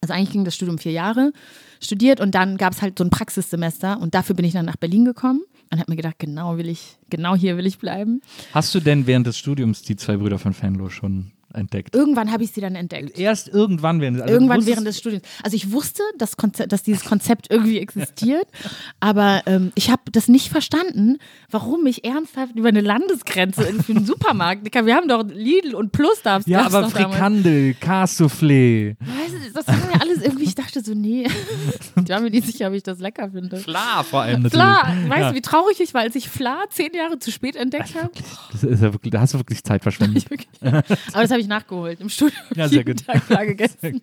also 0.00 0.14
eigentlich 0.14 0.30
ging 0.30 0.44
das 0.44 0.54
Studium 0.54 0.78
vier 0.78 0.92
Jahre, 0.92 1.32
studiert 1.80 2.20
und 2.20 2.34
dann 2.34 2.56
gab 2.56 2.72
es 2.72 2.82
halt 2.82 2.98
so 2.98 3.04
ein 3.04 3.10
Praxissemester 3.10 4.00
und 4.00 4.14
dafür 4.14 4.36
bin 4.36 4.44
ich 4.44 4.52
dann 4.52 4.66
nach 4.66 4.76
Berlin 4.76 5.04
gekommen 5.04 5.40
und 5.70 5.78
habe 5.78 5.90
mir 5.90 5.96
gedacht, 5.96 6.18
genau 6.18 6.56
will 6.56 6.68
ich, 6.68 6.98
genau 7.08 7.34
hier 7.34 7.56
will 7.56 7.66
ich 7.66 7.78
bleiben. 7.78 8.20
Hast 8.52 8.74
du 8.74 8.80
denn 8.80 9.06
während 9.06 9.26
des 9.26 9.38
Studiums 9.38 9.82
die 9.82 9.96
zwei 9.96 10.16
Brüder 10.16 10.38
von 10.38 10.52
Fenlo 10.52 10.88
schon 10.90 11.32
entdeckt? 11.54 11.94
Irgendwann 11.94 12.32
habe 12.32 12.44
ich 12.44 12.50
sie 12.52 12.60
dann 12.60 12.74
entdeckt. 12.74 13.18
Erst 13.18 13.48
irgendwann 13.48 14.00
während 14.00 14.20
also 14.20 14.32
Irgendwann 14.32 14.66
während 14.66 14.86
des 14.86 14.98
Studiums. 14.98 15.24
Also 15.42 15.56
ich 15.56 15.72
wusste, 15.72 16.02
dass, 16.18 16.36
Konzept, 16.36 16.72
dass 16.72 16.82
dieses 16.82 17.04
Konzept 17.04 17.50
irgendwie 17.50 17.78
existiert, 17.78 18.46
aber 19.00 19.42
ähm, 19.46 19.72
ich 19.74 19.90
habe 19.90 20.02
das 20.10 20.28
nicht 20.28 20.48
verstanden, 20.48 21.18
warum 21.50 21.86
ich 21.86 22.04
ernsthaft 22.04 22.56
über 22.56 22.68
eine 22.68 22.80
Landesgrenze 22.80 23.64
in 23.64 23.80
einen 23.80 24.06
Supermarkt, 24.06 24.74
wir 24.74 24.94
haben 24.94 25.08
doch 25.08 25.24
Lidl 25.24 25.74
und 25.74 25.92
Plus 25.92 26.22
darfst 26.22 26.48
Ja, 26.48 26.66
aber. 26.66 26.88
Frikandel, 26.90 27.74
Cassoufflé. 27.80 28.96
Weißt 28.98 29.34
du, 29.34 29.52
das 29.52 29.66
war 29.66 29.76
mir 29.76 30.00
alles 30.00 30.22
irgendwie, 30.22 30.39
dachte 30.80 30.94
so, 30.94 30.94
nee, 30.98 31.26
ich 32.02 32.08
war 32.08 32.20
mir 32.20 32.30
nicht 32.30 32.46
sicher, 32.46 32.68
ob 32.68 32.74
ich 32.74 32.82
das 32.82 32.98
lecker 32.98 33.30
finde. 33.30 33.58
Klar, 33.60 34.04
vor 34.04 34.22
allem 34.22 34.42
natürlich. 34.42 34.62
Fla, 34.64 34.94
weißt 35.08 35.20
Ja. 35.20 35.28
du, 35.30 35.34
wie 35.36 35.40
traurig 35.42 35.80
ich 35.80 35.94
war, 35.94 36.00
als 36.02 36.14
ich 36.14 36.28
Fla 36.28 36.64
zehn 36.70 36.92
Jahre 36.94 37.18
zu 37.18 37.30
spät 37.30 37.56
entdeckt 37.56 37.94
habe? 37.94 38.10
Das 38.52 38.62
ist 38.64 38.82
ja 38.82 38.92
wirklich, 38.92 39.10
da 39.12 39.20
hast 39.20 39.34
du 39.34 39.38
wirklich 39.38 39.62
Zeit 39.64 39.82
verschwendet. 39.84 40.24
Ich 40.24 40.30
wirklich- 40.30 40.48
Aber 40.62 40.82
das 41.22 41.30
habe 41.30 41.40
ich 41.40 41.46
nachgeholt. 41.48 42.00
Im 42.00 42.08
Studium 42.08 42.40
Ja, 42.54 42.68
sehr 42.68 42.84
gut. 42.84 43.06
Tag 43.06 43.22
Fla 43.22 43.44
gegessen. 43.44 44.00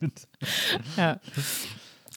Ja. 0.95 1.19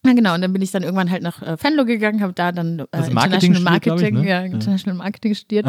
Ja, 0.03 0.15
genau. 0.15 0.35
Und 0.35 0.41
dann 0.41 0.53
bin 0.55 0.63
ich 0.63 0.71
dann 0.71 0.83
irgendwann 0.83 1.11
halt 1.11 1.23
nach 1.23 1.43
äh, 1.43 1.57
Venlo 1.63 1.85
gegangen, 1.85 2.23
habe 2.23 2.33
da 2.33 2.53
dann 2.53 2.79
äh, 2.79 2.85
Also 2.91 3.11
Marketing 3.11 3.53
International 3.55 3.61
studiert, 3.77 3.83
glaub 3.83 3.97
ich, 3.97 4.03
Marketing, 4.03 4.25
ne? 4.25 4.29
Ja. 4.31 4.43
International 4.45 4.97
Marketing 4.97 5.35
studiert. 5.35 5.67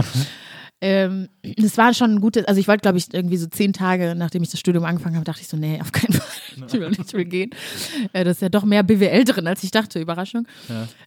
Ähm, 0.82 1.30
das 1.44 1.78
war 1.78 1.94
schon 1.94 2.16
ein 2.16 2.22
gutes, 2.22 2.46
also 2.46 2.60
ich 2.60 2.68
wollte, 2.68 2.82
glaube 2.82 2.98
ich, 2.98 3.14
irgendwie 3.14 3.38
so 3.38 3.48
zehn 3.48 3.72
Tage, 3.72 4.16
nachdem 4.16 4.42
ich 4.42 4.50
das 4.50 4.60
Studium 4.60 4.84
angefangen 4.84 5.16
habe, 5.16 5.26
dachte 5.26 5.42
ich 5.42 5.48
so, 5.48 5.56
nee, 5.56 5.80
auf 5.80 5.92
keinen 5.92 6.14
Fall. 6.14 6.28
Ich 6.68 6.74
will, 6.74 6.92
ich 6.92 7.14
will 7.14 7.26
gehen. 7.26 7.52
Äh, 8.12 8.26
das 8.26 8.38
ist 8.38 8.42
ja 8.42 8.50
doch 8.50 8.66
mehr 8.66 8.84
BWL 8.84 9.24
drin, 9.24 9.48
als 9.48 9.64
ich 9.64 9.72
dachte, 9.72 10.02
Überraschung. 10.02 10.46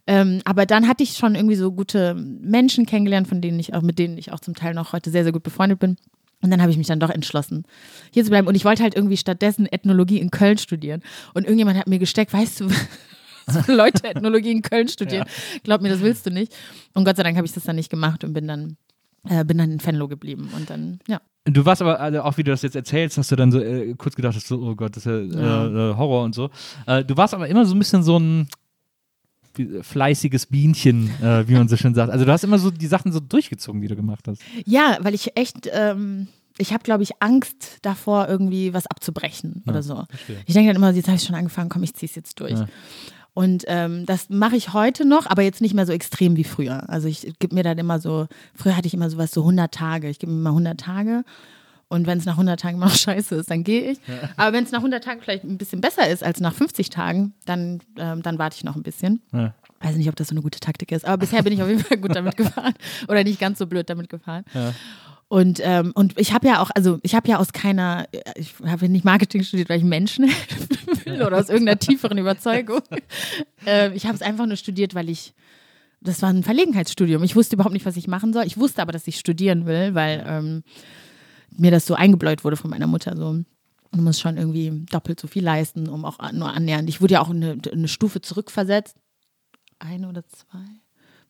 Ähm, 0.07 0.41
aber 0.43 0.65
dann 0.65 0.87
hatte 0.87 1.03
ich 1.03 1.17
schon 1.17 1.35
irgendwie 1.35 1.55
so 1.55 1.71
gute 1.71 2.15
Menschen 2.15 2.87
kennengelernt, 2.87 3.27
von 3.27 3.41
denen 3.41 3.59
ich 3.59 3.75
auch, 3.75 3.83
mit 3.83 3.99
denen 3.99 4.17
ich 4.17 4.31
auch 4.31 4.39
zum 4.39 4.55
Teil 4.55 4.73
noch 4.73 4.91
heute 4.91 5.11
sehr, 5.11 5.23
sehr 5.23 5.31
gut 5.31 5.43
befreundet 5.43 5.77
bin. 5.77 5.97
Und 6.41 6.51
dann 6.51 6.61
habe 6.61 6.71
ich 6.71 6.77
mich 6.77 6.87
dann 6.87 6.99
doch 6.99 7.09
entschlossen, 7.09 7.63
hier 8.11 8.23
zu 8.23 8.29
bleiben. 8.31 8.47
Und 8.47 8.55
ich 8.55 8.65
wollte 8.65 8.81
halt 8.81 8.95
irgendwie 8.95 9.17
stattdessen 9.17 9.67
Ethnologie 9.67 10.19
in 10.19 10.31
Köln 10.31 10.57
studieren. 10.57 11.01
Und 11.33 11.43
irgendjemand 11.43 11.77
hat 11.77 11.87
mir 11.87 11.99
gesteckt, 11.99 12.33
weißt 12.33 12.61
du, 12.61 12.69
Leute 13.67 14.07
Ethnologie 14.07 14.51
in 14.51 14.61
Köln 14.61 14.87
studieren. 14.87 15.25
Glaub 15.63 15.81
mir, 15.81 15.89
das 15.89 16.01
willst 16.01 16.25
du 16.25 16.31
nicht. 16.31 16.55
Und 16.93 17.05
Gott 17.05 17.17
sei 17.17 17.23
Dank 17.23 17.37
habe 17.37 17.45
ich 17.45 17.53
das 17.53 17.63
dann 17.63 17.75
nicht 17.75 17.89
gemacht 17.89 18.23
und 18.23 18.33
bin 18.33 18.47
dann, 18.47 18.77
äh, 19.29 19.43
bin 19.43 19.57
dann 19.57 19.71
in 19.71 19.85
Venlo 19.85 20.07
geblieben. 20.07 20.49
Und 20.55 20.69
dann, 20.69 20.99
ja. 21.07 21.21
Du 21.45 21.63
warst 21.65 21.81
aber, 21.81 21.99
also 21.99 22.21
auch 22.21 22.37
wie 22.37 22.43
du 22.43 22.51
das 22.51 22.63
jetzt 22.63 22.75
erzählst, 22.75 23.17
hast 23.17 23.31
du 23.31 23.35
dann 23.35 23.51
so 23.51 23.59
äh, 23.59 23.93
kurz 23.95 24.15
gedacht, 24.15 24.35
hast 24.35 24.47
so, 24.47 24.59
oh 24.61 24.75
Gott, 24.75 24.95
das 24.95 25.05
ist 25.05 25.35
ja, 25.35 25.41
Ja. 25.41 25.65
Äh, 25.67 25.91
äh, 25.91 25.95
Horror 25.95 26.23
und 26.23 26.33
so. 26.33 26.49
Äh, 26.87 27.03
du 27.05 27.15
warst 27.17 27.33
aber 27.33 27.47
immer 27.47 27.65
so 27.65 27.75
ein 27.75 27.79
bisschen 27.79 28.03
so 28.03 28.17
ein 28.17 28.47
fleißiges 29.81 30.47
Bienchen, 30.47 31.09
wie 31.47 31.53
man 31.53 31.69
so 31.69 31.77
schön 31.77 31.95
sagt. 31.95 32.11
Also 32.11 32.25
du 32.25 32.31
hast 32.33 32.43
immer 32.43 32.59
so 32.59 32.71
die 32.71 32.87
Sachen 32.87 33.13
so 33.13 33.21
durchgezogen, 33.21 33.79
die 33.79 33.87
du 33.87 33.95
gemacht 33.95 34.27
hast. 34.27 34.41
Ja, 34.65 34.97
weil 34.99 35.13
ich 35.13 35.37
echt, 35.37 35.69
ähm, 35.71 36.27
ich 36.57 36.73
habe, 36.73 36.83
glaube 36.83 37.03
ich, 37.03 37.11
Angst 37.21 37.77
davor, 37.81 38.27
irgendwie 38.27 38.73
was 38.73 38.85
abzubrechen 38.85 39.63
oder 39.65 39.81
so. 39.81 40.03
verstehe. 40.09 40.39
Ich 40.45 40.53
denke 40.53 40.67
dann 40.69 40.75
immer, 40.75 40.91
jetzt 40.91 41.07
habe 41.07 41.15
ich 41.15 41.23
schon 41.23 41.35
angefangen, 41.35 41.69
komm, 41.69 41.83
ich 41.83 41.93
ziehe 41.93 42.09
es 42.09 42.15
jetzt 42.15 42.37
durch. 42.41 42.51
Ja. 42.51 42.67
Und 43.35 43.65
ähm, 43.67 44.05
das 44.05 44.29
mache 44.29 44.55
ich 44.55 44.71
heute 44.71 45.03
noch, 45.03 45.25
aber 45.27 45.41
jetzt 45.41 45.59
nicht 45.59 45.73
mehr 45.73 45.85
so 45.85 45.91
extrem 45.91 46.37
wie 46.37 46.45
früher. 46.45 46.89
Also 46.89 47.09
ich 47.09 47.33
gebe 47.39 47.53
mir 47.53 47.63
dann 47.63 47.77
immer 47.77 47.99
so, 47.99 48.27
früher 48.55 48.77
hatte 48.77 48.87
ich 48.87 48.93
immer 48.93 49.09
sowas 49.09 49.31
so 49.31 49.41
100 49.41 49.73
Tage. 49.73 50.09
Ich 50.09 50.19
gebe 50.19 50.31
mir 50.31 50.39
mal 50.41 50.51
100 50.51 50.79
Tage. 50.79 51.25
Und 51.89 52.07
wenn 52.07 52.17
es 52.17 52.23
nach 52.23 52.35
100 52.35 52.57
Tagen 52.57 52.77
immer 52.77 52.85
noch 52.85 52.95
scheiße 52.95 53.35
ist, 53.35 53.51
dann 53.51 53.65
gehe 53.65 53.91
ich. 53.91 53.99
Aber 54.37 54.53
wenn 54.53 54.63
es 54.63 54.71
nach 54.71 54.79
100 54.79 55.03
Tagen 55.03 55.19
vielleicht 55.21 55.43
ein 55.43 55.57
bisschen 55.57 55.81
besser 55.81 56.07
ist 56.07 56.23
als 56.23 56.39
nach 56.39 56.53
50 56.53 56.89
Tagen, 56.89 57.33
dann, 57.45 57.81
ähm, 57.97 58.21
dann 58.21 58.39
warte 58.39 58.55
ich 58.55 58.63
noch 58.63 58.77
ein 58.77 58.83
bisschen. 58.83 59.21
Ja. 59.33 59.53
Weiß 59.81 59.97
nicht, 59.97 60.07
ob 60.07 60.15
das 60.15 60.29
so 60.29 60.33
eine 60.33 60.41
gute 60.41 60.61
Taktik 60.61 60.93
ist, 60.93 61.03
aber 61.03 61.17
bisher 61.17 61.43
bin 61.43 61.51
ich 61.51 61.61
auf 61.61 61.67
jeden 61.67 61.83
Fall 61.83 61.97
gut 61.97 62.15
damit 62.15 62.37
gefahren 62.37 62.73
oder 63.09 63.21
nicht 63.25 63.41
ganz 63.41 63.59
so 63.59 63.67
blöd 63.67 63.89
damit 63.89 64.09
gefahren. 64.09 64.45
Und, 65.27 65.59
ähm, 65.63 65.91
und 65.95 66.19
ich 66.19 66.33
habe 66.33 66.47
ja 66.47 66.61
auch, 66.61 66.69
also 66.75 66.99
ich 67.01 67.15
habe 67.15 67.27
ja 67.27 67.37
aus 67.37 67.51
keiner, 67.51 68.07
ich 68.35 68.53
habe 68.63 68.85
ja 68.85 68.91
nicht 68.91 69.05
Marketing 69.05 69.43
studiert, 69.43 69.69
weil 69.69 69.79
ich 69.79 69.83
Menschen 69.83 70.25
helfen 70.25 71.05
will 71.05 71.23
oder 71.23 71.39
aus 71.39 71.49
irgendeiner 71.49 71.79
tieferen 71.79 72.17
Überzeugung. 72.17 72.81
ähm, 73.65 73.93
ich 73.95 74.05
habe 74.05 74.15
es 74.15 74.21
einfach 74.21 74.45
nur 74.45 74.55
studiert, 74.55 74.93
weil 74.93 75.09
ich, 75.09 75.33
das 75.99 76.21
war 76.21 76.29
ein 76.29 76.43
Verlegenheitsstudium. 76.43 77.23
Ich 77.23 77.35
wusste 77.35 77.55
überhaupt 77.55 77.73
nicht, 77.73 77.87
was 77.87 77.97
ich 77.97 78.07
machen 78.07 78.33
soll. 78.33 78.45
Ich 78.45 78.57
wusste 78.57 78.83
aber, 78.83 78.91
dass 78.91 79.07
ich 79.07 79.17
studieren 79.17 79.65
will, 79.65 79.95
weil 79.95 80.23
ähm, 80.27 80.63
mir 81.49 81.71
das 81.71 81.87
so 81.87 81.95
eingebläut 81.95 82.43
wurde 82.43 82.57
von 82.57 82.69
meiner 82.69 82.87
Mutter. 82.87 83.17
So, 83.17 83.43
du 83.91 84.01
musst 84.01 84.21
schon 84.21 84.37
irgendwie 84.37 84.85
doppelt 84.91 85.19
so 85.19 85.27
viel 85.27 85.43
leisten, 85.43 85.89
um 85.89 86.05
auch 86.05 86.19
nur 86.33 86.53
annähernd. 86.53 86.87
Ich 86.87 87.01
wurde 87.01 87.15
ja 87.15 87.21
auch 87.21 87.31
eine, 87.31 87.57
eine 87.71 87.87
Stufe 87.87 88.21
zurückversetzt. 88.21 88.95
Eine 89.79 90.07
oder 90.07 90.25
zwei 90.27 90.84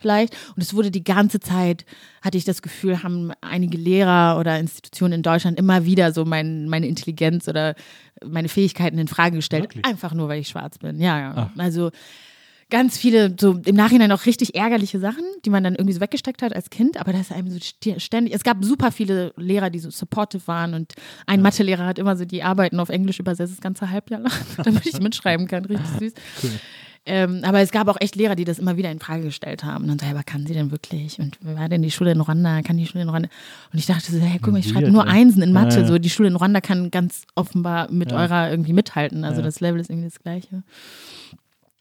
vielleicht. 0.05 0.35
Und 0.55 0.61
es 0.61 0.75
wurde 0.75 0.91
die 0.91 1.03
ganze 1.03 1.39
Zeit, 1.39 1.83
hatte 2.21 2.37
ich 2.37 2.45
das 2.45 2.61
Gefühl, 2.61 3.01
haben 3.01 3.31
einige 3.41 3.75
Lehrer 3.75 4.37
oder 4.39 4.59
Institutionen 4.59 5.13
in 5.13 5.23
Deutschland 5.23 5.57
immer 5.57 5.85
wieder 5.85 6.13
so 6.13 6.25
mein, 6.25 6.69
meine 6.69 6.87
Intelligenz 6.87 7.47
oder 7.47 7.73
meine 8.23 8.47
Fähigkeiten 8.47 8.99
in 8.99 9.07
Frage 9.07 9.37
gestellt. 9.37 9.63
Wirklich? 9.63 9.83
Einfach 9.83 10.13
nur, 10.13 10.27
weil 10.27 10.39
ich 10.39 10.47
schwarz 10.47 10.77
bin. 10.77 10.99
Ja, 10.99 11.19
ja. 11.19 11.33
Ach. 11.35 11.59
Also 11.59 11.89
ganz 12.69 12.97
viele, 12.99 13.35
so 13.39 13.59
im 13.65 13.75
Nachhinein 13.75 14.11
auch 14.11 14.27
richtig 14.27 14.53
ärgerliche 14.55 14.99
Sachen, 14.99 15.23
die 15.43 15.49
man 15.49 15.63
dann 15.63 15.73
irgendwie 15.73 15.93
so 15.93 16.01
weggesteckt 16.01 16.43
hat 16.43 16.55
als 16.55 16.69
Kind, 16.69 16.97
aber 16.97 17.11
das 17.11 17.21
ist 17.21 17.31
einem 17.31 17.49
so 17.49 17.59
ständig. 17.97 18.33
Es 18.33 18.43
gab 18.43 18.63
super 18.63 18.91
viele 18.91 19.33
Lehrer, 19.37 19.71
die 19.71 19.79
so 19.79 19.89
supportive 19.89 20.47
waren 20.47 20.75
und 20.75 20.93
ein 21.25 21.41
Mathelehrer 21.41 21.85
hat 21.85 21.97
immer 21.97 22.15
so 22.15 22.25
die 22.25 22.43
Arbeiten 22.43 22.79
auf 22.79 22.89
Englisch 22.89 23.19
übersetzt, 23.19 23.53
das 23.53 23.61
ganze 23.61 23.89
Halbjahr 23.89 24.21
lang, 24.21 24.31
damit 24.63 24.85
ich 24.85 24.99
mitschreiben 24.99 25.47
kann. 25.47 25.65
Richtig 25.65 25.87
süß. 25.99 26.13
Ähm, 27.07 27.41
aber 27.43 27.59
es 27.61 27.71
gab 27.71 27.87
auch 27.87 27.97
echt 27.99 28.15
Lehrer, 28.15 28.35
die 28.35 28.45
das 28.45 28.57
immer 28.57 28.77
wieder 28.77 28.89
in 28.89 28.99
Frage 28.99 29.23
gestellt 29.23 29.63
haben. 29.63 29.83
Und 29.83 29.89
dann 29.89 29.99
so, 29.99 30.05
aber 30.07 30.23
kann 30.23 30.47
sie 30.47 30.53
denn 30.53 30.71
wirklich? 30.71 31.19
Und 31.19 31.37
war 31.41 31.69
denn 31.69 31.83
die 31.83 31.91
Schule 31.91 32.11
in 32.11 32.19
Ruanda? 32.19 32.61
Kann 32.63 32.77
die 32.77 32.87
Schule 32.87 33.03
in 33.03 33.09
Ruanda? 33.09 33.29
Und 33.71 33.77
ich 33.77 33.85
dachte 33.85 34.11
so, 34.11 34.19
hey, 34.19 34.39
guck 34.41 34.53
mal, 34.53 34.59
ich 34.59 34.69
schreibe 34.69 34.89
nur. 34.91 35.05
Einsen 35.07 35.43
in 35.43 35.53
Mathe. 35.53 35.75
Ja, 35.77 35.81
ja. 35.83 35.87
So, 35.87 35.97
die 35.99 36.09
Schule 36.09 36.29
in 36.29 36.35
Ruanda 36.35 36.61
kann 36.61 36.89
ganz 36.89 37.25
offenbar 37.35 37.91
mit 37.91 38.11
Ja. 38.11 38.17
eurer 38.17 38.49
irgendwie 38.49 38.73
mithalten. 38.73 39.23
Also 39.23 39.41
Ja. 39.41 39.45
das 39.45 39.59
Level 39.59 39.79
ist 39.79 39.89
irgendwie 39.91 40.09
das 40.09 40.19
gleiche. 40.19 40.63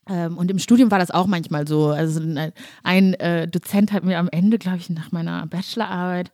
Ähm, 0.09 0.37
und 0.37 0.51
im 0.51 0.59
Studium 0.59 0.91
war 0.91 0.99
das 0.99 1.11
auch 1.11 1.27
manchmal 1.27 1.67
so. 1.67 1.87
Also 1.89 2.21
ein, 2.21 2.53
ein 2.83 3.15
äh, 3.15 3.49
Dozent 3.49 3.93
hat 3.93 4.05
mir 4.05 4.19
am 4.19 4.29
Ende, 4.29 4.59
glaube 4.59 4.77
ich, 4.79 4.91
nach 4.91 5.11
meiner 5.13 5.47
Bachelorarbeit, 5.47 6.31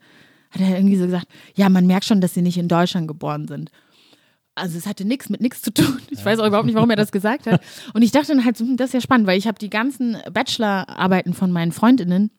hat 0.50 0.60
er 0.60 0.76
irgendwie 0.76 0.96
so 0.96 1.04
gesagt, 1.04 1.28
ja, 1.54 1.68
man 1.68 1.86
merkt 1.86 2.04
schon, 2.06 2.20
dass 2.20 2.34
sie 2.34 2.42
nicht 2.42 2.58
in 2.58 2.66
Deutschland 2.66 3.06
geboren 3.06 3.46
sind. 3.46 3.70
Also 4.60 4.78
es 4.78 4.86
hatte 4.86 5.04
nichts 5.04 5.28
mit 5.28 5.40
nichts 5.40 5.62
zu 5.62 5.72
tun. 5.72 5.98
Ich 6.10 6.24
weiß 6.24 6.38
auch 6.38 6.46
überhaupt 6.46 6.66
nicht, 6.66 6.74
warum 6.74 6.90
er 6.90 6.96
das 6.96 7.12
gesagt 7.12 7.46
hat. 7.46 7.62
Und 7.94 8.02
ich 8.02 8.12
dachte 8.12 8.28
dann 8.28 8.44
halt, 8.44 8.58
hm, 8.58 8.76
das 8.76 8.88
ist 8.88 8.94
ja 8.94 9.00
spannend, 9.00 9.26
weil 9.26 9.38
ich 9.38 9.46
habe 9.46 9.58
die 9.58 9.70
ganzen 9.70 10.16
Bachelorarbeiten 10.32 11.34
von 11.34 11.50
meinen 11.50 11.72
Freundinnen 11.72 12.30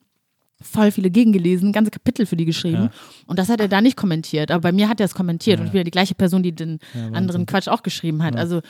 voll 0.60 0.90
viele 0.92 1.10
gegengelesen, 1.10 1.72
ganze 1.72 1.90
Kapitel 1.90 2.26
für 2.26 2.36
die 2.36 2.44
geschrieben. 2.44 2.84
Ja. 2.84 2.90
Und 3.26 3.38
das 3.38 3.48
hat 3.48 3.60
er 3.60 3.68
da 3.68 3.80
nicht 3.80 3.96
kommentiert. 3.96 4.50
Aber 4.50 4.60
bei 4.60 4.72
mir 4.72 4.88
hat 4.88 5.00
er 5.00 5.06
es 5.06 5.14
kommentiert. 5.14 5.58
Ja. 5.58 5.62
Und 5.62 5.66
ich 5.66 5.72
bin 5.72 5.80
ja 5.80 5.84
die 5.84 5.90
gleiche 5.90 6.14
Person, 6.14 6.42
die 6.42 6.52
den 6.52 6.78
Wahnsinn. 6.92 7.16
anderen 7.16 7.46
Quatsch 7.46 7.68
auch 7.68 7.82
geschrieben 7.82 8.22
hat. 8.22 8.34
Ja. 8.34 8.40
Also, 8.40 8.60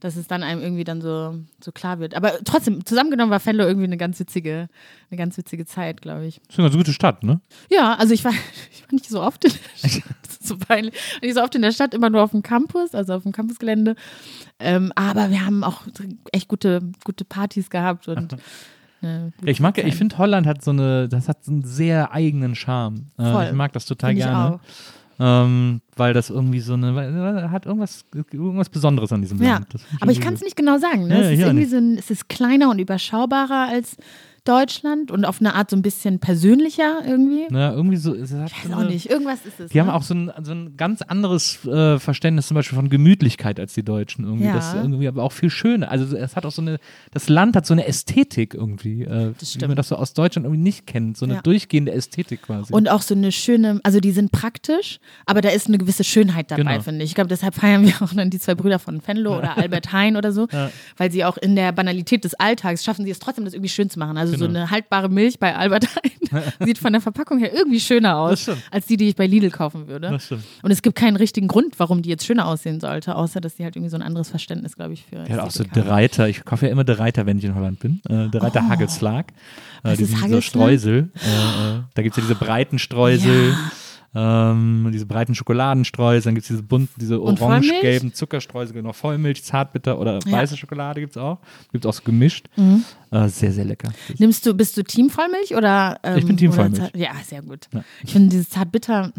dass 0.00 0.16
es 0.16 0.26
dann 0.26 0.42
einem 0.42 0.62
irgendwie 0.62 0.84
dann 0.84 1.00
so, 1.00 1.34
so 1.62 1.72
klar 1.72 1.98
wird. 1.98 2.14
Aber 2.14 2.42
trotzdem, 2.44 2.84
zusammengenommen 2.84 3.30
war 3.30 3.44
Venlo 3.44 3.64
irgendwie 3.64 3.84
eine 3.84 3.98
ganz 3.98 4.18
witzige, 4.18 4.68
eine 5.10 5.18
ganz 5.18 5.36
witzige 5.36 5.66
Zeit, 5.66 6.00
glaube 6.00 6.26
ich. 6.26 6.40
Das 6.40 6.54
ist 6.54 6.58
eine 6.58 6.68
ganz 6.68 6.76
gute 6.76 6.92
Stadt, 6.92 7.22
ne? 7.22 7.40
Ja, 7.70 7.94
also 7.94 8.14
ich 8.14 8.24
war, 8.24 8.32
ich 8.72 8.82
war 8.82 8.92
nicht 8.92 9.08
so 9.08 9.20
oft 9.20 9.44
in 9.44 9.52
der 9.52 9.88
Stadt. 9.88 10.02
So 10.42 10.56
peinlich. 10.56 10.94
Nicht 11.22 11.34
so 11.34 11.42
oft 11.42 11.54
in 11.54 11.62
der 11.62 11.70
Stadt, 11.72 11.92
immer 11.92 12.08
nur 12.08 12.22
auf 12.22 12.30
dem 12.30 12.42
Campus, 12.42 12.94
also 12.94 13.12
auf 13.14 13.24
dem 13.24 13.32
Campusgelände. 13.32 13.94
Ähm, 14.58 14.90
aber 14.94 15.30
wir 15.30 15.44
haben 15.44 15.62
auch 15.64 15.82
echt 16.32 16.48
gute, 16.48 16.80
gute 17.04 17.24
Partys 17.26 17.68
gehabt 17.68 18.08
und 18.08 18.32
äh, 19.02 19.06
Ja, 19.06 19.30
ich 19.44 19.60
mag, 19.60 19.76
ich 19.76 19.94
finde 19.96 20.16
Holland 20.16 20.46
hat 20.46 20.64
so 20.64 20.70
eine, 20.70 21.08
das 21.08 21.28
hat 21.28 21.46
einen 21.46 21.62
sehr 21.64 22.12
eigenen 22.12 22.54
Charme. 22.54 23.06
Äh, 23.18 23.30
Voll. 23.32 23.44
Ich 23.50 23.52
mag 23.52 23.72
das 23.74 23.84
total 23.84 24.10
Find 24.10 24.20
ich 24.20 24.24
gerne. 24.26 24.60
Ähm, 25.22 25.82
weil 25.96 26.14
das 26.14 26.30
irgendwie 26.30 26.60
so 26.60 26.72
eine, 26.72 27.50
hat 27.50 27.66
irgendwas, 27.66 28.06
irgendwas 28.14 28.70
Besonderes 28.70 29.12
an 29.12 29.20
diesem 29.20 29.42
Ja, 29.42 29.54
Land. 29.54 29.66
Aber 30.00 30.10
ich 30.10 30.20
kann 30.22 30.32
es 30.32 30.40
nicht 30.40 30.56
genau 30.56 30.78
sagen. 30.78 31.08
Ne? 31.08 31.14
Ja, 31.16 31.20
es 31.20 31.26
ist 31.26 31.32
ich 31.34 31.40
irgendwie 31.40 31.60
nicht. 31.60 31.70
so 31.70 31.76
ein, 31.76 31.98
es 31.98 32.10
ist 32.10 32.30
kleiner 32.30 32.70
und 32.70 32.78
überschaubarer 32.78 33.68
als 33.68 33.98
Deutschland 34.44 35.10
und 35.10 35.24
auf 35.24 35.40
eine 35.40 35.54
Art 35.54 35.70
so 35.70 35.76
ein 35.76 35.82
bisschen 35.82 36.18
persönlicher 36.18 37.02
irgendwie. 37.06 37.46
Na, 37.50 37.72
irgendwie 37.72 37.96
so, 37.96 38.14
Ich 38.14 38.30
weiß 38.32 38.72
auch 38.72 38.84
nicht. 38.88 39.08
Irgendwas 39.10 39.44
ist 39.46 39.60
es. 39.60 39.70
Die 39.70 39.80
haben 39.80 39.88
ne? 39.88 39.94
auch 39.94 40.02
so 40.02 40.14
ein, 40.14 40.32
so 40.42 40.52
ein 40.52 40.76
ganz 40.76 41.02
anderes 41.02 41.64
äh, 41.66 41.98
Verständnis 41.98 42.46
zum 42.48 42.54
Beispiel 42.54 42.76
von 42.76 42.88
Gemütlichkeit 42.88 43.60
als 43.60 43.74
die 43.74 43.82
Deutschen 43.84 44.24
irgendwie. 44.24 44.46
Ja. 44.46 44.54
Das 44.54 44.68
ist 44.68 44.74
irgendwie 44.74 45.08
aber 45.08 45.22
auch 45.22 45.32
viel 45.32 45.50
schöner. 45.50 45.90
Also 45.90 46.16
es 46.16 46.36
hat 46.36 46.46
auch 46.46 46.50
so 46.52 46.62
eine, 46.62 46.78
das 47.12 47.28
Land 47.28 47.56
hat 47.56 47.66
so 47.66 47.74
eine 47.74 47.86
Ästhetik 47.86 48.54
irgendwie, 48.54 49.02
äh, 49.02 49.32
Das 49.38 49.42
wie 49.42 49.46
stimmt. 49.46 49.68
man 49.68 49.76
das 49.76 49.88
so 49.88 49.96
aus 49.96 50.12
Deutschland 50.14 50.44
irgendwie 50.46 50.62
nicht 50.62 50.86
kennt. 50.86 51.16
So 51.16 51.24
eine 51.26 51.34
Ja. 51.34 51.42
durchgehende 51.42 51.92
Ästhetik 51.92 52.42
quasi. 52.42 52.72
Und 52.72 52.88
auch 52.90 53.02
so 53.02 53.14
eine 53.14 53.32
schöne, 53.32 53.80
also 53.82 54.00
die 54.00 54.12
sind 54.12 54.32
praktisch, 54.32 54.98
aber 55.26 55.40
da 55.40 55.50
ist 55.50 55.66
eine 55.68 55.78
gewisse 55.78 56.04
Schönheit 56.04 56.50
dabei, 56.50 56.62
Genau. 56.62 56.80
finde 56.82 57.04
ich. 57.04 57.10
Ich 57.10 57.14
glaube, 57.14 57.28
deshalb 57.28 57.54
feiern 57.54 57.84
wir 57.86 57.94
auch 58.02 58.12
dann 58.14 58.30
die 58.30 58.38
zwei 58.38 58.54
Brüder 58.54 58.78
von 58.78 59.00
Venlo 59.06 59.36
oder 59.38 59.56
Albert 59.58 59.92
Hein 59.92 60.16
oder 60.16 60.32
so, 60.32 60.46
Ja. 60.52 60.70
weil 60.96 61.10
sie 61.10 61.24
auch 61.24 61.36
in 61.36 61.56
der 61.56 61.72
Banalität 61.72 62.24
des 62.24 62.34
Alltags 62.34 62.84
schaffen 62.84 63.04
sie 63.04 63.10
es 63.10 63.18
trotzdem, 63.18 63.44
das 63.44 63.54
irgendwie 63.54 63.68
schön 63.68 63.90
zu 63.90 63.98
machen. 63.98 64.16
Also 64.16 64.29
so 64.38 64.46
Genau. 64.46 64.58
eine 64.60 64.70
haltbare 64.70 65.08
Milch 65.08 65.38
bei 65.38 65.54
Albert 65.56 65.86
Hein 65.96 66.42
sieht 66.64 66.78
von 66.78 66.92
der 66.92 67.00
Verpackung 67.00 67.38
her 67.38 67.52
irgendwie 67.52 67.80
schöner 67.80 68.16
aus, 68.18 68.48
als 68.70 68.86
die, 68.86 68.96
die 68.96 69.08
ich 69.08 69.16
bei 69.16 69.26
Lidl 69.26 69.50
kaufen 69.50 69.88
würde. 69.88 70.18
Und 70.62 70.70
es 70.70 70.82
gibt 70.82 70.96
keinen 70.96 71.16
richtigen 71.16 71.48
Grund, 71.48 71.74
warum 71.78 72.02
die 72.02 72.08
jetzt 72.10 72.24
schöner 72.24 72.46
aussehen 72.46 72.78
sollte, 72.80 73.16
außer 73.16 73.40
dass 73.40 73.56
die 73.56 73.64
halt 73.64 73.74
irgendwie 73.76 73.90
so 73.90 73.96
ein 73.96 74.02
anderes 74.02 74.28
Verständnis, 74.30 74.76
glaube 74.76 74.92
ich, 74.92 75.04
für 75.06 75.24
Ja, 75.28 75.42
auch 75.42 75.50
so. 75.50 75.64
De 75.64 75.82
Reiter. 75.86 76.28
Ich 76.28 76.44
kaufe 76.44 76.66
ja 76.66 76.72
immer 76.72 76.84
De 76.84 76.96
Reiter, 76.98 77.26
wenn 77.26 77.38
ich 77.38 77.44
in 77.44 77.54
Holland 77.54 77.80
bin. 77.80 78.00
Äh, 78.08 78.28
De 78.28 78.40
Reiter 78.40 78.62
Oh. 78.64 78.68
Hagelslag. 78.70 79.32
Äh, 79.82 79.96
die 79.96 80.04
sind 80.04 80.30
so? 80.30 80.40
Streusel. 80.40 81.10
Äh, 81.14 81.28
äh, 81.78 81.80
da 81.94 82.02
gibt 82.02 82.16
es 82.16 82.22
ja 82.22 82.28
diese 82.28 82.34
breiten 82.38 82.78
Streusel. 82.78 83.56
Ähm, 84.12 84.90
diese 84.92 85.06
breiten 85.06 85.34
Schokoladenstreusel, 85.36 86.30
dann 86.30 86.34
gibt 86.34 86.44
es 86.44 86.48
diese 86.48 86.62
bunten, 86.64 86.92
diese 87.00 87.20
orange-gelben 87.22 88.12
Zuckerstreusel, 88.12 88.74
genau, 88.74 88.92
Vollmilch, 88.92 89.44
Zartbitter 89.44 89.98
oder 90.00 90.14
Ja. 90.14 90.20
Mhm. 90.26 90.32
weiße 90.32 90.56
Schokolade 90.56 91.00
gibt 91.00 91.12
es 91.16 91.22
auch. 91.22 91.38
Gibt 91.70 91.84
es 91.84 91.88
auch 91.88 91.94
so 91.94 92.02
gemischt. 92.02 92.48
Äh, 93.12 93.28
sehr, 93.28 93.52
sehr 93.52 93.64
lecker. 93.64 93.92
Nimmst 94.18 94.44
du, 94.46 94.54
bist 94.54 94.76
du 94.76 94.82
Team 94.82 95.10
Vollmilch 95.10 95.54
oder? 95.54 95.98
Ähm, 96.02 96.18
Ich 96.18 96.26
bin 96.26 96.36
Team 96.36 96.52
Vollmilch. 96.52 96.90
Ja, 96.96 97.10
sehr 97.24 97.42
gut. 97.42 97.68
Ja. 97.72 97.84
Ich 98.02 98.10
finde 98.12 98.30
dieses 98.30 98.50
Zartbitter. 98.50 99.12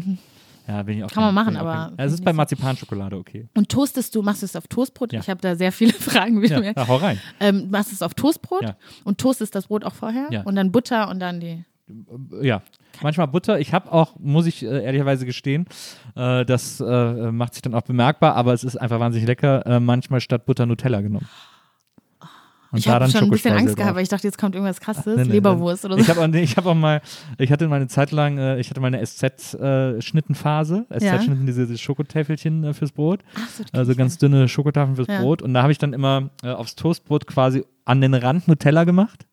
Ja, 0.68 0.82
bin 0.84 0.98
ich 0.98 1.04
auch 1.04 1.10
Kann 1.10 1.24
man 1.24 1.34
kein- 1.34 1.34
machen, 1.34 1.54
ich 1.54 1.60
auch 1.60 1.64
aber 1.66 1.92
Also 1.96 2.14
es 2.14 2.20
ist 2.20 2.24
bei. 2.24 2.32
Marzipanschokolade 2.32 3.16
okay. 3.16 3.48
Und 3.54 3.68
toastest 3.68 4.14
du, 4.14 4.22
machst 4.22 4.42
du 4.42 4.46
es 4.46 4.54
auf 4.54 4.68
Toastbrot? 4.68 5.12
Ja. 5.12 5.20
Ich 5.20 5.28
habe 5.28 5.40
da 5.40 5.56
sehr 5.56 5.72
viele 5.72 5.92
Fragen, 5.98 6.40
wie 6.40 6.46
Ja, 6.48 6.60
du 6.60 6.66
ja, 6.66 6.86
hau 6.86 6.96
rein. 6.96 7.18
Ähm, 7.40 7.68
machst 7.70 7.90
du 7.90 7.94
es 7.94 8.02
auf 8.02 8.14
Toastbrot 8.14 8.62
Ja. 8.62 8.76
und 9.04 9.18
toastest 9.18 9.54
das 9.54 9.66
Brot 9.66 9.84
auch 9.84 9.94
vorher 9.94 10.28
Ja. 10.30 10.42
und 10.42 10.54
dann 10.54 10.70
Butter 10.70 11.08
und 11.08 11.18
dann 11.18 11.40
die. 11.40 11.64
Ja, 12.40 12.62
manchmal 13.02 13.28
Butter. 13.28 13.60
Ich 13.60 13.72
habe 13.72 13.92
auch, 13.92 14.14
muss 14.18 14.46
ich 14.46 14.62
äh, 14.64 14.84
ehrlicherweise 14.84 15.26
gestehen, 15.26 15.66
äh, 16.14 16.44
das 16.44 16.80
äh, 16.80 17.30
macht 17.32 17.54
sich 17.54 17.62
dann 17.62 17.74
auch 17.74 17.82
bemerkbar, 17.82 18.34
aber 18.34 18.52
es 18.52 18.64
ist 18.64 18.76
einfach 18.76 19.00
wahnsinnig 19.00 19.26
lecker, 19.26 19.66
äh, 19.66 19.80
manchmal 19.80 20.20
statt 20.20 20.46
Butter 20.46 20.66
Nutella 20.66 21.00
genommen. 21.00 21.28
Und 22.72 22.78
ich 22.78 22.88
habe 22.88 23.06
schon 23.10 23.24
ein 23.24 23.30
bisschen 23.30 23.54
Angst 23.54 23.76
gehabt, 23.76 23.96
weil 23.96 24.02
ich 24.02 24.08
dachte, 24.08 24.26
jetzt 24.26 24.38
kommt 24.38 24.54
irgendwas 24.54 24.80
krasses, 24.80 25.04
Nee, 25.04 25.16
nee, 25.16 25.24
nee. 25.24 25.32
Leberwurst 25.32 25.84
oder 25.84 25.96
so. 25.96 26.00
Ich 26.00 26.08
habe 26.08 26.22
auch, 26.22 26.26
nee, 26.26 26.40
ich 26.42 26.56
hab 26.56 26.64
auch 26.64 26.74
mal, 26.74 27.02
ich 27.36 27.52
hatte 27.52 27.68
meine 27.68 27.86
Zeit 27.86 28.12
lang, 28.12 28.38
äh, 28.38 28.58
ich 28.58 28.70
hatte 28.70 28.80
meine 28.80 28.98
SZ-Schnittenphase. 29.04 30.86
SZ-Schnitten, 30.88 31.44
diese, 31.44 31.66
diese 31.66 31.76
Schokotäfelchen 31.76 32.64
äh, 32.64 32.72
fürs 32.72 32.92
Brot. 32.92 33.20
Ach 33.34 33.48
so, 33.50 33.64
Also 33.72 33.94
ganz 33.94 34.16
dünne 34.16 34.48
Schokotafeln 34.48 34.96
fürs 34.96 35.08
Ja. 35.08 35.20
Brot. 35.20 35.42
Und 35.42 35.52
da 35.52 35.60
habe 35.62 35.72
ich 35.72 35.76
dann 35.78 35.92
immer 35.92 36.30
äh, 36.42 36.48
aufs 36.48 36.74
Toastbrot 36.74 37.26
quasi 37.26 37.62
an 37.84 38.00
den 38.00 38.14
Rand 38.14 38.48
Nutella 38.48 38.84
gemacht. 38.84 39.26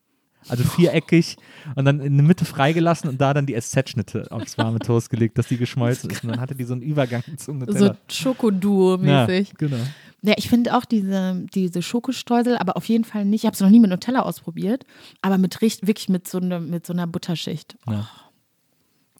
Also 0.48 0.64
viereckig 0.64 1.36
und 1.76 1.84
dann 1.84 2.00
in 2.00 2.16
der 2.16 2.26
Mitte 2.26 2.44
freigelassen 2.44 3.10
und 3.10 3.20
da 3.20 3.34
dann 3.34 3.46
die 3.46 3.54
SZ-Schnitte 3.60 4.28
aufs 4.30 4.56
warme 4.58 4.78
Toast 4.78 5.10
gelegt, 5.10 5.36
dass 5.38 5.48
die 5.48 5.56
geschmolzen 5.58 6.08
ist. 6.10 6.24
Und 6.24 6.30
dann 6.30 6.40
hatte 6.40 6.54
die 6.54 6.64
so 6.64 6.72
einen 6.72 6.82
Übergang 6.82 7.22
zum 7.36 7.58
nicht. 7.58 7.70
So 7.72 7.74
Nutella. 7.74 7.96
Schokoduo-mäßig. 8.10 9.48
Ja, 9.48 9.54
genau. 9.58 9.76
Ja, 10.22 10.34
ich 10.36 10.48
finde 10.48 10.76
auch 10.76 10.84
diese, 10.84 11.46
diese 11.54 11.82
Schokostreusel, 11.82 12.56
aber 12.58 12.76
auf 12.76 12.84
jeden 12.86 13.04
Fall 13.04 13.24
nicht. 13.24 13.42
Ich 13.42 13.46
habe 13.46 13.54
es 13.54 13.60
noch 13.60 13.70
nie 13.70 13.80
mit 13.80 13.90
Nutella 13.90 14.20
ausprobiert, 14.20 14.84
aber 15.22 15.38
mit 15.38 15.60
richt- 15.62 15.86
wirklich 15.86 16.08
mit 16.08 16.28
so, 16.28 16.40
ne, 16.40 16.60
mit 16.60 16.86
so 16.86 16.92
einer 16.92 17.06
Butterschicht. 17.06 17.76
Ja. 17.88 18.08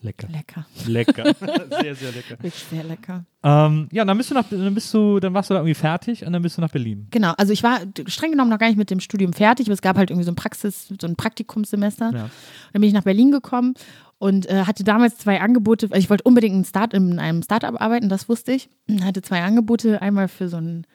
Lecker. 0.03 0.29
Lecker. 0.29 0.67
Lecker. 0.87 1.25
sehr, 1.83 1.95
sehr 1.95 2.13
lecker. 2.13 2.31
Wirklich 2.31 2.55
sehr 2.71 2.85
lecker. 2.85 3.25
Ähm, 3.43 3.89
ja, 3.93 4.05
dann 4.05 4.17
bist 4.17 4.31
du 4.31 4.35
nach, 4.35 4.45
dann 4.49 4.75
bist 4.75 4.93
du, 4.95 5.21
dann 5.21 5.35
warst 5.35 5.51
du 5.51 5.55
da 5.55 5.61
irgendwie 5.61 5.75
fertig 5.75 6.25
und 6.25 6.33
dann 6.33 6.41
bist 6.41 6.57
du 6.57 6.63
nach 6.63 6.71
Berlin. 6.71 7.07
Genau, 7.11 7.33
also 7.37 7.53
ich 7.53 7.63
war 7.63 7.81
streng 8.07 8.31
genommen 8.31 8.51
noch 8.51 8.59
gar 8.59 8.69
nicht 8.69 8.79
mit 8.79 8.91
dem 8.91 9.01
Studium 9.01 9.35
fertig, 9.35 9.67
aber 9.67 9.75
es 9.75 9.83
gab 9.83 9.99
halt 9.99 10.11
irgendwie 10.11 10.25
so 10.25 10.33
ein 10.33 10.37
Praxis, 10.37 10.89
so 11.01 11.07
ein 11.07 11.17
Praktikumssemester. 11.17 12.13
Ja. 12.15 12.25
Und 12.25 12.31
dann 12.73 12.81
bin 12.81 12.89
ich 12.89 12.95
nach 12.95 13.05
Berlin 13.05 13.31
gekommen 13.31 13.75
und 14.19 14.49
äh, 14.49 14.65
hatte 14.65 14.85
damals 14.85 15.19
zwei 15.19 15.41
Angebote. 15.41 15.87
Also 15.91 15.99
ich 15.99 16.09
wollte 16.09 16.25
unbedingt 16.25 16.57
ein 16.57 16.65
Start, 16.65 16.95
in 16.95 17.19
einem 17.19 17.43
Startup 17.43 17.79
arbeiten, 17.79 18.09
das 18.09 18.29
wusste 18.29 18.53
ich. 18.53 18.71
Hatte 19.03 19.21
zwei 19.21 19.43
Angebote, 19.43 20.01
einmal 20.01 20.29
für 20.29 20.49
so 20.49 20.57
ein, 20.57 20.87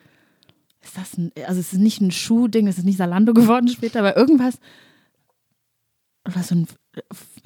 ist 0.82 0.96
das 0.96 1.16
ein, 1.16 1.30
also 1.46 1.60
es 1.60 1.72
ist 1.72 1.78
nicht 1.78 2.00
ein 2.00 2.10
Schuhding, 2.10 2.66
es 2.66 2.78
ist 2.78 2.84
nicht 2.84 2.98
Salando 2.98 3.34
geworden 3.34 3.68
später, 3.68 4.00
aber 4.00 4.16
irgendwas, 4.16 4.58
oder 6.26 6.42
so 6.42 6.54
ein 6.54 6.66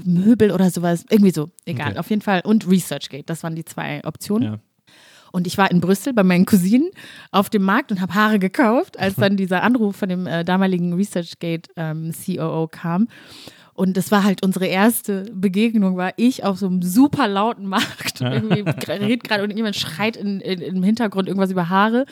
Möbel 0.05 0.51
oder 0.53 0.71
sowas, 0.71 1.05
irgendwie 1.11 1.33
so, 1.33 1.51
egal, 1.67 1.91
Okay. 1.91 1.99
auf 1.99 2.11
jeden 2.11 2.23
Fall. 2.23 2.41
Und 2.45 2.69
ResearchGate, 2.69 3.27
das 3.27 3.43
waren 3.43 3.55
die 3.55 3.65
zwei 3.65 4.03
Optionen. 4.05 4.53
Ja. 4.53 4.59
Und 5.33 5.47
ich 5.47 5.57
war 5.59 5.71
in 5.71 5.81
Brüssel 5.81 6.13
bei 6.13 6.25
meinen 6.25 6.45
Cousinen 6.45 6.91
auf 7.31 7.51
dem 7.51 7.63
Markt 7.63 7.93
und 7.93 8.01
habe 8.01 8.15
Haare 8.15 8.39
gekauft, 8.41 8.99
als 8.99 9.15
dann 9.15 9.37
dieser 9.37 9.63
Anruf 9.63 9.97
von 9.97 10.09
dem 10.09 10.27
äh, 10.27 10.45
damaligen 10.45 10.93
ResearchGate 10.95 11.71
ähm, 11.77 12.13
COO 12.13 12.67
kam. 12.69 13.09
Und 13.75 13.97
das 13.97 14.11
war 14.11 14.25
halt 14.25 14.45
unsere 14.45 14.67
erste 14.67 15.25
Begegnung, 15.33 15.97
war 15.97 16.13
ich 16.17 16.45
auf 16.45 16.59
so 16.59 16.67
einem 16.67 16.83
super 16.83 17.29
lauten 17.29 17.67
Markt. 17.67 18.21
Irgendwie 18.21 18.61
redet 18.89 19.25
gerade 19.25 19.45
und 19.45 19.57
jemand 19.57 19.77
schreit 19.77 20.17
in, 20.17 20.41
in, 20.41 20.61
im 20.61 20.83
Hintergrund 20.83 21.29
irgendwas 21.29 21.51
über 21.51 21.69
Haare. 21.69 22.05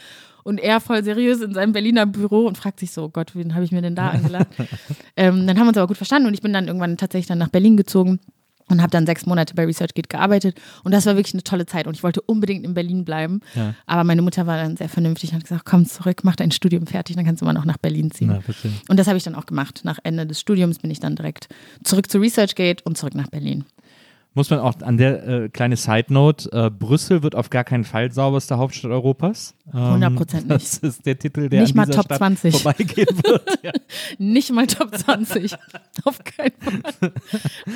Und 0.48 0.60
er 0.60 0.80
voll 0.80 1.04
seriös 1.04 1.42
in 1.42 1.52
seinem 1.52 1.72
Berliner 1.72 2.06
Büro 2.06 2.46
und 2.46 2.56
fragt 2.56 2.80
sich 2.80 2.90
so, 2.90 3.04
oh 3.04 3.08
Gott, 3.10 3.36
wen 3.36 3.54
habe 3.54 3.64
ich 3.66 3.70
mir 3.70 3.82
denn 3.82 3.94
da 3.94 4.08
angelacht? 4.08 4.48
ähm, 5.16 5.46
dann 5.46 5.58
haben 5.58 5.66
wir 5.66 5.68
uns 5.68 5.76
aber 5.76 5.88
gut 5.88 5.98
verstanden 5.98 6.26
und 6.26 6.32
ich 6.32 6.40
bin 6.40 6.54
dann 6.54 6.68
irgendwann 6.68 6.96
tatsächlich 6.96 7.26
dann 7.26 7.36
nach 7.36 7.50
Berlin 7.50 7.76
gezogen 7.76 8.18
und 8.70 8.80
habe 8.80 8.90
dann 8.90 9.04
sechs 9.04 9.26
Monate 9.26 9.54
bei 9.54 9.66
ResearchGate 9.66 10.08
gearbeitet 10.08 10.58
und 10.84 10.92
das 10.92 11.04
war 11.04 11.16
wirklich 11.16 11.34
eine 11.34 11.42
tolle 11.44 11.66
Zeit 11.66 11.86
und 11.86 11.94
ich 11.94 12.02
wollte 12.02 12.22
unbedingt 12.22 12.64
in 12.64 12.72
Berlin 12.72 13.04
bleiben, 13.04 13.40
Ja. 13.54 13.74
aber 13.84 14.04
meine 14.04 14.22
Mutter 14.22 14.46
war 14.46 14.56
dann 14.56 14.78
sehr 14.78 14.88
vernünftig 14.88 15.30
und 15.30 15.36
hat 15.36 15.42
gesagt, 15.42 15.66
komm 15.66 15.84
zurück, 15.84 16.20
mach 16.22 16.36
dein 16.36 16.50
Studium 16.50 16.86
fertig, 16.86 17.16
dann 17.16 17.26
kannst 17.26 17.42
du 17.42 17.44
immer 17.44 17.52
noch 17.52 17.66
nach 17.66 17.78
Berlin 17.78 18.10
ziehen. 18.10 18.28
Na. 18.28 18.40
Und 18.88 18.98
das 18.98 19.06
habe 19.06 19.18
ich 19.18 19.24
dann 19.24 19.34
auch 19.34 19.44
gemacht. 19.44 19.80
Nach 19.84 19.98
Ende 20.02 20.26
des 20.26 20.40
Studiums 20.40 20.78
bin 20.78 20.90
ich 20.90 21.00
dann 21.00 21.14
direkt 21.14 21.48
zurück 21.84 22.10
zu 22.10 22.18
ResearchGate 22.18 22.84
und 22.84 22.96
zurück 22.96 23.14
nach 23.14 23.28
Berlin. 23.28 23.64
Muss 24.38 24.50
man 24.50 24.60
auch 24.60 24.80
an 24.82 24.98
der 24.98 25.26
äh, 25.26 25.48
kleine 25.48 25.74
Side 25.76 26.04
Note, 26.10 26.48
äh, 26.52 26.70
Brüssel 26.70 27.24
wird 27.24 27.34
auf 27.34 27.50
gar 27.50 27.64
keinen 27.64 27.82
Fall 27.82 28.12
sauberste 28.12 28.56
Hauptstadt 28.56 28.92
Europas. 28.92 29.52
Ähm, 29.74 30.00
100% 30.00 30.34
nicht. 30.34 30.48
Das 30.48 30.78
ist 30.78 31.04
der 31.04 31.18
Titel, 31.18 31.48
der 31.48 31.62
Nicht 31.62 31.74
mal 31.74 31.86
Top 31.86 32.04
Stadt 32.04 32.18
20. 32.18 32.54
vorbeigehen 32.54 33.08
wird. 33.24 33.58
ja. 33.64 33.72
Nicht 34.18 34.52
mal 34.52 34.68
Top 34.68 34.96
20. 34.96 35.54
Auf 36.04 36.20
keinen 36.22 36.52
Fall. 36.60 37.12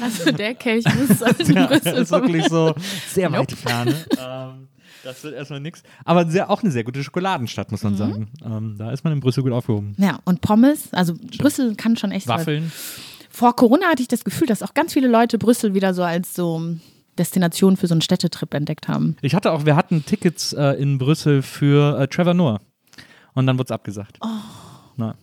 Also 0.01 0.31
der 0.31 0.55
Kelch 0.55 0.85
muss 0.85 1.21
also 1.21 1.53
ja, 1.53 1.67
Brüssel 1.67 1.93
das 1.95 1.99
ist 2.03 2.11
wirklich 2.13 2.47
so 2.47 2.77
sehr 3.09 3.33
weit 3.33 3.41
Nope. 3.51 3.57
ferne. 3.57 3.95
Ähm, 4.21 4.69
das 5.03 5.25
wird 5.25 5.35
erstmal 5.35 5.59
nichts. 5.59 5.83
Aber 6.05 6.27
sehr, 6.31 6.49
auch 6.49 6.63
eine 6.63 6.71
sehr 6.71 6.85
gute 6.85 7.03
Schokoladenstadt, 7.03 7.73
muss 7.73 7.83
Mhm. 7.83 7.89
man 7.91 7.97
sagen. 7.99 8.31
Ähm, 8.45 8.77
da 8.79 8.93
ist 8.93 9.03
man 9.03 9.13
in 9.13 9.19
Brüssel 9.19 9.43
gut 9.43 9.51
aufgehoben. 9.53 9.97
Ja, 9.99 10.21
und 10.25 10.41
Pommes, 10.43 10.93
also 10.93 11.15
Brüssel 11.39 11.75
kann 11.75 11.97
schon 11.97 12.13
echt. 12.13 12.29
Waffeln. 12.29 12.71
Vor 13.33 13.57
Corona 13.57 13.87
hatte 13.87 14.03
ich 14.03 14.09
das 14.09 14.25
Gefühl, 14.25 14.47
dass 14.47 14.63
auch 14.63 14.75
ganz 14.75 14.93
viele 14.93 15.09
Leute 15.09 15.39
Brüssel 15.39 15.75
wieder 15.75 15.95
so 15.95 16.03
als 16.03 16.35
so 16.35 16.77
Destination 17.19 17.77
für 17.77 17.87
so 17.87 17.95
einen 17.95 18.03
Städtetrip 18.03 18.53
entdeckt 18.55 18.89
haben. 18.89 19.17
Ich 19.23 19.35
hatte 19.35 19.53
auch, 19.53 19.65
wir 19.67 19.75
hatten 19.77 20.05
Tickets 20.05 20.53
äh, 20.53 20.73
in 20.81 20.99
Brüssel 20.99 21.43
für 21.43 21.99
äh, 21.99 22.09
Trevor 22.09 22.35
Noah. 22.35 22.61
Und 23.35 23.47
dann 23.47 23.57
wurde 23.59 23.67
es 23.69 23.71
abgesagt. 23.71 24.19
Oh. 24.21 24.27
Na. 24.97 25.15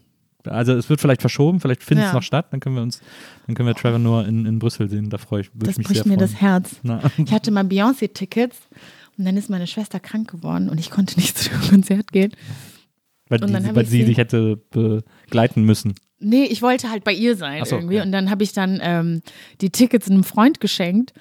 Also 0.45 0.73
es 0.73 0.90
wird 0.90 1.02
vielleicht 1.02 1.22
verschoben, 1.22 1.60
vielleicht 1.60 1.84
findet 1.84 2.06
es 2.06 2.11
Ja. 2.11 2.15
noch 2.15 2.23
statt, 2.23 2.48
dann 2.52 2.60
können 2.61 2.76
wir 2.76 2.81
uns, 2.81 3.02
dann 3.45 3.56
können 3.56 3.68
wir 3.68 3.76
Trevor 3.76 3.99
Noah 3.99 4.26
in, 4.26 4.45
in 4.45 4.57
Brüssel 4.57 4.90
sehen. 4.90 5.10
Da 5.10 5.18
freue 5.18 5.41
ich, 5.41 5.52
Das 5.53 5.72
ich 5.72 5.77
mich 5.77 5.88
sehr 5.88 5.94
bricht 5.95 6.06
mir 6.06 6.14
freuen. 6.15 6.19
das 6.19 6.36
Herz. 6.41 6.76
Na. 6.81 7.02
Ich 7.18 7.31
hatte 7.31 7.52
mal 7.52 7.64
Beyoncé-Tickets 7.65 8.56
und 9.18 9.26
dann 9.26 9.36
ist 9.38 9.49
meine 9.49 9.68
Schwester 9.68 9.99
krank 9.99 10.31
geworden 10.31 10.69
und 10.69 10.80
ich 10.80 10.90
konnte 10.90 11.19
nicht 11.19 11.38
zu 11.40 11.49
dem 11.49 11.61
Konzert 11.61 12.11
gehen. 12.11 12.31
Weil, 13.27 13.40
die, 13.41 13.76
weil 13.76 13.86
sie 13.86 13.99
sie- 14.02 14.06
sich 14.06 14.18
hätte 14.18 14.57
begleiten 14.72 15.64
müssen. 15.64 15.94
Nee, 16.20 16.44
ich 16.46 16.62
wollte 16.62 16.90
halt 16.90 17.04
bei 17.04 17.14
ihr 17.14 17.36
sein 17.36 17.62
Ach 17.62 17.66
so, 17.66 17.76
irgendwie. 17.78 17.96
ja. 17.96 18.04
Und 18.04 18.12
dann 18.12 18.30
habe 18.30 18.44
ich 18.44 18.54
dann 18.54 18.80
ähm, 18.82 19.22
die 19.62 19.70
Tickets 19.70 20.10
einem 20.10 20.24
Freund 20.24 20.60
geschenkt. 20.60 21.14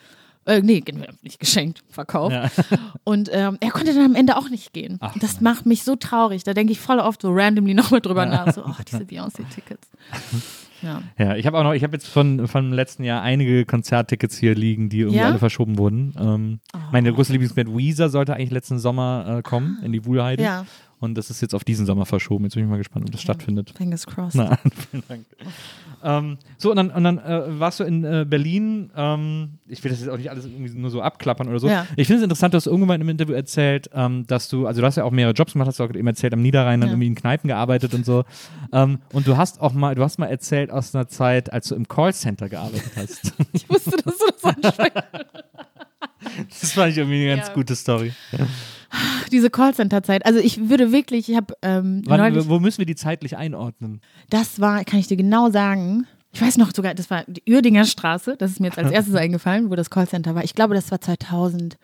Äh, 0.44 0.62
nee, 0.62 0.82
nicht 1.22 1.38
geschenkt, 1.40 1.84
verkauft. 1.90 2.32
Ja. 2.34 2.50
Und 3.04 3.28
ähm, 3.32 3.58
er 3.60 3.70
konnte 3.70 3.92
dann 3.92 4.04
am 4.06 4.14
Ende 4.14 4.36
auch 4.36 4.48
nicht 4.48 4.72
gehen. 4.72 4.96
Ach, 5.00 5.14
das 5.20 5.42
macht 5.42 5.66
mich 5.66 5.82
so 5.84 5.94
traurig. 5.94 6.42
Da 6.42 6.54
denke 6.54 6.72
ich 6.72 6.80
voll 6.80 6.98
oft 7.00 7.20
so 7.20 7.30
randomly 7.30 7.74
nochmal 7.74 8.00
drüber 8.00 8.24
nach. 8.24 8.52
So, 8.54 8.64
oh, 8.64 8.74
diese 8.90 9.04
Beyoncé-Tickets. 9.04 9.88
Ja. 10.80 11.02
Ja, 11.18 11.34
ich 11.34 11.44
habe 11.44 11.58
auch 11.58 11.64
noch, 11.64 11.72
ich 11.72 11.82
habe 11.82 11.94
jetzt 11.96 12.06
von, 12.06 12.46
von 12.46 12.70
letzten 12.72 13.02
Jahr 13.02 13.20
einige 13.20 13.64
Konzerttickets 13.64 14.38
hier 14.38 14.54
liegen, 14.54 14.88
die 14.88 15.00
irgendwie 15.00 15.18
Ja? 15.18 15.26
alle 15.26 15.40
verschoben 15.40 15.76
wurden. 15.76 16.14
Ähm, 16.16 16.60
Meine 16.92 17.12
große 17.12 17.32
Lieblingsband 17.32 17.76
Weezer 17.76 18.08
sollte 18.10 18.34
eigentlich 18.34 18.52
letzten 18.52 18.78
Sommer 18.78 19.38
äh, 19.38 19.42
kommen, 19.42 19.80
in 19.82 19.90
die 19.92 20.04
Wuhlheide. 20.04 20.40
Ja. 20.44 20.66
Und 21.00 21.14
das 21.16 21.30
ist 21.30 21.40
jetzt 21.40 21.54
auf 21.54 21.62
diesen 21.64 21.86
Sommer 21.86 22.06
verschoben. 22.06 22.44
Jetzt 22.44 22.54
bin 22.54 22.64
ich 22.64 22.70
mal 22.70 22.76
gespannt, 22.78 23.04
ob 23.06 23.12
das 23.12 23.22
stattfindet. 23.22 23.72
Fingers 23.76 24.06
crossed. 24.06 24.34
Na, 24.34 24.58
vielen 24.90 25.04
Dank. 25.08 25.26
Ähm, 26.02 26.38
so, 26.56 26.70
und 26.70 26.76
dann, 26.76 26.90
und 26.90 27.04
dann 27.04 27.18
äh, 27.18 27.58
warst 27.60 27.80
du 27.80 27.84
in 27.84 28.04
äh, 28.04 28.24
Berlin. 28.28 28.90
Ähm, 28.96 29.58
ich 29.68 29.82
will 29.82 29.90
das 29.90 30.00
jetzt 30.00 30.08
auch 30.08 30.16
nicht 30.16 30.30
alles 30.30 30.44
irgendwie 30.46 30.76
nur 30.78 30.90
so 30.90 31.00
abklappern 31.02 31.48
oder 31.48 31.58
so. 31.58 31.68
Ja. 31.68 31.86
Ich 31.96 32.06
finde 32.06 32.18
es 32.18 32.22
interessant, 32.24 32.54
du 32.54 32.56
hast 32.56 32.66
irgendwann 32.66 33.00
im 33.00 33.08
Interview 33.08 33.34
erzählt, 33.34 33.90
ähm, 33.94 34.26
dass 34.26 34.48
du, 34.48 34.66
also 34.66 34.80
du 34.80 34.86
hast 34.86 34.96
ja 34.96 35.04
auch 35.04 35.10
mehrere 35.10 35.34
Jobs 35.34 35.52
gemacht, 35.52 35.68
hast 35.68 35.78
du 35.80 35.84
auch 35.84 35.90
eben 35.90 36.06
erzählt, 36.06 36.32
am 36.34 36.42
Niederrhein 36.42 36.80
dann 36.80 36.88
Ja. 36.90 36.94
irgendwie 36.94 37.08
in 37.08 37.14
Kneipen 37.14 37.48
gearbeitet 37.48 37.94
und 37.94 38.04
so. 38.04 38.24
Ähm, 38.72 38.98
und 39.12 39.26
du 39.26 39.36
hast 39.36 39.60
auch 39.60 39.72
mal, 39.72 39.94
du 39.94 40.02
hast 40.02 40.18
mal 40.18 40.26
erzählt 40.26 40.70
aus 40.70 40.94
einer 40.94 41.08
Zeit, 41.08 41.52
als 41.52 41.68
du 41.68 41.74
im 41.74 41.86
Callcenter 41.88 42.48
gearbeitet 42.48 42.92
hast. 42.96 43.32
Ich 43.52 43.68
wusste, 43.68 43.90
dass 44.04 44.18
du 44.18 44.24
das 44.32 44.44
ansprichst. 44.44 44.94
das 46.60 46.72
fand 46.72 46.92
ich 46.92 46.98
irgendwie 46.98 47.22
eine 47.28 47.36
ganz 47.36 47.48
Ja. 47.48 47.54
gute 47.54 47.74
Story. 47.76 48.12
Diese 49.32 49.50
Callcenter-Zeit. 49.50 50.24
Also 50.24 50.38
ich 50.38 50.68
würde 50.70 50.92
wirklich, 50.92 51.28
ich 51.28 51.36
habe 51.36 51.54
ähm, 51.62 52.02
Wann, 52.06 52.48
wo 52.48 52.58
müssen 52.58 52.78
wir 52.78 52.86
die 52.86 52.96
zeitlich 52.96 53.36
einordnen? 53.36 54.00
das 54.30 54.60
war, 54.60 54.84
kann 54.84 54.98
ich 55.00 55.06
dir 55.06 55.16
genau 55.16 55.50
sagen, 55.50 56.06
ich 56.32 56.40
weiß 56.40 56.56
noch 56.58 56.74
sogar, 56.74 56.94
das 56.94 57.10
war 57.10 57.24
die 57.26 57.42
Uerdinger 57.50 57.84
Straße, 57.84 58.36
das 58.38 58.52
ist 58.52 58.60
mir 58.60 58.68
jetzt 58.68 58.78
als 58.78 58.90
erstes 58.92 59.14
eingefallen, 59.14 59.70
wo 59.70 59.74
das 59.74 59.90
Callcenter 59.90 60.34
war. 60.34 60.44
Ich 60.44 60.54
glaube, 60.54 60.74
das 60.74 60.90
war 60.90 61.00
2000, 61.00 61.78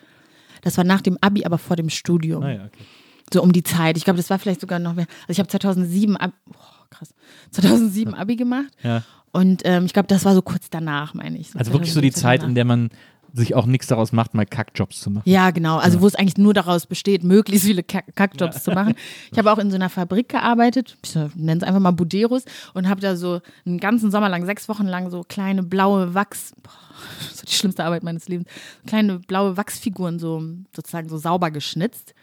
das 0.62 0.76
war 0.76 0.84
nach 0.84 1.00
dem 1.00 1.18
Abi, 1.20 1.44
aber 1.44 1.58
vor 1.58 1.76
dem 1.76 1.90
Studium. 1.90 2.42
Ah 2.42 2.50
ja, 2.52 2.64
okay. 2.64 2.84
So 3.32 3.42
um 3.42 3.52
die 3.52 3.62
Zeit. 3.62 3.96
Ich 3.96 4.04
glaube, 4.04 4.18
das 4.18 4.28
war 4.30 4.38
vielleicht 4.38 4.60
sogar 4.60 4.78
noch 4.78 4.94
mehr. 4.94 5.06
Also 5.22 5.32
ich 5.32 5.38
habe 5.38 5.48
2007, 5.48 6.16
Ab 6.16 6.32
oh, 6.50 6.84
krass, 6.90 7.14
2007 7.52 8.14
Abi 8.14 8.36
gemacht 8.36 8.66
Ja. 8.82 9.02
und 9.32 9.62
ähm, 9.64 9.86
ich 9.86 9.92
glaube, 9.92 10.08
das 10.08 10.24
war 10.24 10.34
so 10.34 10.42
kurz 10.42 10.68
danach, 10.70 11.14
meine 11.14 11.38
ich. 11.38 11.54
Also 11.56 11.72
wirklich 11.72 11.92
so 11.92 12.00
die 12.00 12.12
2007, 12.12 12.14
Zeit, 12.22 12.40
danach. 12.40 12.48
in 12.50 12.54
der 12.54 12.64
man 12.64 12.90
sich 13.34 13.54
auch 13.54 13.66
nichts 13.66 13.88
daraus 13.88 14.12
macht, 14.12 14.32
mal 14.34 14.46
Kackjobs 14.46 15.00
zu 15.00 15.10
machen. 15.10 15.28
Ja, 15.28 15.50
genau. 15.50 15.78
Also 15.78 16.00
wo 16.00 16.06
es 16.06 16.14
eigentlich 16.14 16.38
nur 16.38 16.54
daraus 16.54 16.86
besteht, 16.86 17.24
möglichst 17.24 17.66
viele 17.66 17.82
Kack 17.82 18.14
Kackjobs 18.14 18.62
zu 18.62 18.70
machen. 18.70 18.94
Ich 19.32 19.38
habe 19.38 19.52
auch 19.52 19.58
in 19.58 19.70
so 19.70 19.74
einer 19.74 19.88
Fabrik 19.88 20.28
gearbeitet, 20.28 20.96
ich 21.04 21.14
nenne 21.14 21.60
es 21.60 21.62
einfach 21.62 21.80
mal 21.80 21.90
Buderus, 21.90 22.44
und 22.74 22.88
habe 22.88 23.00
da 23.00 23.16
so 23.16 23.40
einen 23.66 23.78
ganzen 23.78 24.10
Sommer 24.10 24.28
lang, 24.28 24.46
sechs 24.46 24.68
Wochen 24.68 24.86
lang 24.86 25.10
so 25.10 25.22
kleine 25.22 25.62
blaue 25.62 26.14
Wachs, 26.14 26.52
boah, 26.62 26.70
das 27.28 27.38
war 27.38 27.44
die 27.46 27.52
schlimmste 27.52 27.84
Arbeit 27.84 28.04
meines 28.04 28.28
Lebens, 28.28 28.46
kleine 28.86 29.18
blaue 29.18 29.56
Wachsfiguren 29.56 30.18
so 30.18 30.42
sozusagen 30.74 31.08
so 31.08 31.18
sauber 31.18 31.50
geschnitzt. 31.50 32.14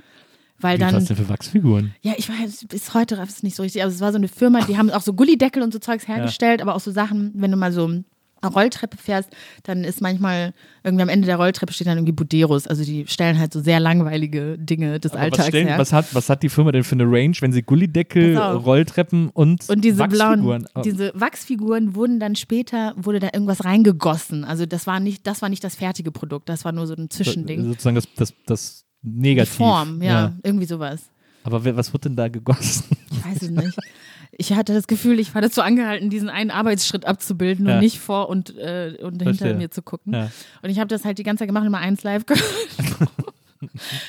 Weil 0.60 0.78
Wie, 0.78 0.84
was 0.84 0.92
dann, 0.92 1.06
denn 1.06 1.18
für 1.18 1.30
Wachsfiguren? 1.30 1.96
ja, 2.02 2.14
ich 2.18 2.30
weiß, 2.30 2.68
bis 2.70 2.94
heute 2.94 3.18
raff 3.18 3.30
es 3.30 3.44
nicht 3.44 3.56
so 3.56 3.64
richtig. 3.64 3.84
Also 3.84 3.96
es 3.96 4.02
war 4.02 4.12
so 4.12 4.18
eine 4.18 4.28
Firma, 4.28 4.62
die 4.62 4.78
haben 4.78 4.92
auch 4.92 5.02
so 5.02 5.14
Gullideckel 5.14 5.64
und 5.64 5.74
so 5.74 5.80
Zeugs 5.80 6.08
hergestellt, 6.08 6.62
aber 6.62 6.76
auch 6.76 6.80
so 6.80 6.92
Sachen, 6.92 7.32
wenn 7.36 7.52
du 7.52 7.58
mal 7.58 7.72
so 7.72 8.04
Rolltreppe 8.48 8.98
fährst, 8.98 9.30
dann 9.64 9.84
ist 9.84 10.02
manchmal 10.02 10.54
irgendwie 10.84 11.04
am 11.04 11.10
Ende 11.10 11.26
der 11.28 11.36
Rolltreppe 11.38 11.74
steht 11.74 11.88
dann 11.88 11.98
irgendwie 11.98 12.14
Buderus. 12.14 12.68
Also 12.68 12.84
die 12.84 13.06
stellen 13.08 13.38
halt 13.40 13.54
so 13.54 13.62
sehr 13.62 13.80
langweilige 13.80 14.58
Dinge 14.58 15.00
des 15.00 15.12
Aber 15.12 15.22
Alltags 15.22 15.40
was, 15.40 15.48
stellen, 15.48 15.68
her. 15.68 15.78
was, 15.78 15.94
hat, 15.94 16.14
was 16.16 16.30
hat 16.30 16.42
die 16.44 16.50
Firma 16.50 16.72
denn 16.72 16.84
für 16.84 16.96
eine 16.96 17.04
Range, 17.06 17.36
wenn 17.42 17.52
sie 17.54 17.62
Gullideckel. 17.62 18.38
Rolltreppen 18.38 19.30
und, 19.30 19.70
und 19.70 19.84
diese 19.84 20.00
Wachsfiguren 20.00 20.42
blauen, 20.44 20.66
Oh, 20.76 20.82
diese 20.82 21.12
Wachsfiguren 21.16 21.96
wurden 21.96 22.20
dann 22.20 22.36
später, 22.36 22.94
wurde 22.98 23.20
da 23.20 23.30
irgendwas 23.34 23.64
reingegossen. 23.66 24.44
Also 24.44 24.66
das 24.66 24.88
war 24.88 25.00
nicht, 25.00 25.28
das 25.28 25.42
war 25.42 25.50
nicht 25.50 25.64
das 25.64 25.76
fertige 25.76 26.12
Produkt, 26.12 26.50
das 26.50 26.66
war 26.66 26.72
nur 26.72 26.88
so 26.88 26.94
ein 26.96 27.10
Zwischending. 27.10 27.64
sozusagen 27.66 27.96
das, 27.96 28.08
das, 28.16 28.34
das 28.46 28.86
Die 29.02 29.10
Negativ. 29.20 29.56
Form, 29.56 30.02
ja, 30.02 30.34
irgendwie 30.44 30.66
sowas. 30.66 31.02
Aber 31.44 31.64
wer, 31.64 31.76
was 31.76 31.92
wird 31.92 32.06
denn 32.06 32.16
da 32.16 32.28
gegossen? 32.28 32.84
Ich 33.12 33.26
weiß 33.26 33.42
es 33.42 33.50
nicht. 33.50 33.78
Ich 34.38 34.54
hatte 34.54 34.74
das 34.74 34.88
Gefühl, 34.88 35.20
ich 35.20 35.36
war 35.36 35.42
dazu 35.42 35.62
angehalten, 35.62 36.10
diesen 36.10 36.30
einen 36.30 36.52
Arbeitsschritt 36.52 37.06
abzubilden 37.06 37.68
Ja. 37.68 37.76
und 37.76 37.80
nicht 37.82 38.00
vor 38.00 38.30
und, 38.30 38.58
äh, 38.58 38.98
und 39.02 39.22
hinter 39.22 39.54
mir 39.56 39.70
zu 39.72 39.82
gucken. 39.82 40.14
Ja. 40.14 40.32
Und 40.62 40.70
ich 40.70 40.80
habe 40.80 40.88
das 40.88 41.04
halt 41.06 41.18
die 41.18 41.24
ganze 41.24 41.42
Zeit 41.42 41.50
gemacht, 41.50 41.66
immer 41.66 41.80
eins 41.80 42.04
live 42.04 42.26
gehört. 42.26 42.44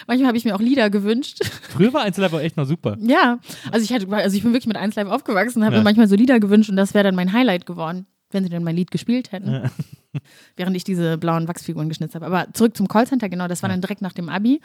Manchmal 0.06 0.28
habe 0.28 0.38
ich 0.38 0.44
mir 0.44 0.54
auch 0.54 0.60
Lieder 0.60 0.88
gewünscht. 0.88 1.40
Früher 1.70 1.92
war 1.92 2.02
Einzellife 2.02 2.36
auch 2.36 2.40
echt 2.40 2.56
noch 2.56 2.64
super. 2.66 2.96
Ja, 3.00 3.38
also 3.70 3.84
ich, 3.84 3.92
hatte, 3.92 4.08
also 4.10 4.34
ich 4.36 4.42
bin 4.42 4.52
wirklich 4.52 4.66
mit 4.66 4.76
1 4.78 4.94
Live 4.94 5.08
aufgewachsen 5.08 5.58
und 5.58 5.64
habe 5.66 5.74
Ja. 5.76 5.80
mir 5.80 5.84
manchmal 5.84 6.08
so 6.08 6.16
Lieder 6.16 6.40
gewünscht 6.40 6.70
und 6.70 6.76
das 6.76 6.94
wäre 6.94 7.04
dann 7.04 7.14
mein 7.14 7.32
Highlight 7.32 7.66
geworden, 7.66 8.06
wenn 8.30 8.44
sie 8.44 8.48
denn 8.50 8.64
mein 8.64 8.76
Lied 8.76 8.90
gespielt 8.90 9.30
hätten. 9.32 9.70
Während 10.56 10.76
ich 10.76 10.84
diese 10.84 11.16
blauen 11.18 11.48
Wachsfiguren 11.48 11.88
geschnitzt 11.88 12.14
habe. 12.14 12.26
Aber 12.26 12.46
zurück 12.52 12.76
zum 12.76 12.86
Callcenter, 12.88 13.28
genau, 13.30 13.48
das 13.48 13.62
war 13.62 13.68
dann 13.70 13.80
direkt 13.80 14.02
nach 14.02 14.12
dem 14.12 14.28
Abi. 14.28 14.60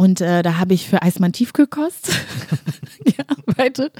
Und 0.00 0.22
äh, 0.22 0.42
da 0.42 0.56
habe 0.58 0.72
ich 0.72 0.88
für 0.88 1.02
Eismann 1.02 1.32
Tiefkühlkost 1.34 2.10
gearbeitet. 3.04 3.92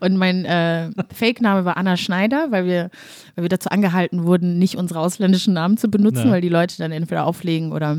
Und 0.00 0.16
mein 0.16 0.44
äh, 0.44 0.90
Fake-Name 1.14 1.64
war 1.64 1.76
Anna 1.76 1.96
Schneider, 1.96 2.48
weil 2.50 2.66
wir, 2.66 2.90
weil 3.36 3.44
wir 3.44 3.48
dazu 3.48 3.68
angehalten 3.70 4.24
wurden, 4.24 4.58
nicht 4.58 4.76
unsere 4.76 4.98
ausländischen 4.98 5.54
Namen 5.54 5.76
zu 5.76 5.88
benutzen, 5.88 6.26
Ja. 6.26 6.32
weil 6.32 6.40
die 6.40 6.48
Leute 6.48 6.76
dann 6.78 6.90
entweder 6.90 7.24
auflegen 7.24 7.72
oder 7.72 7.96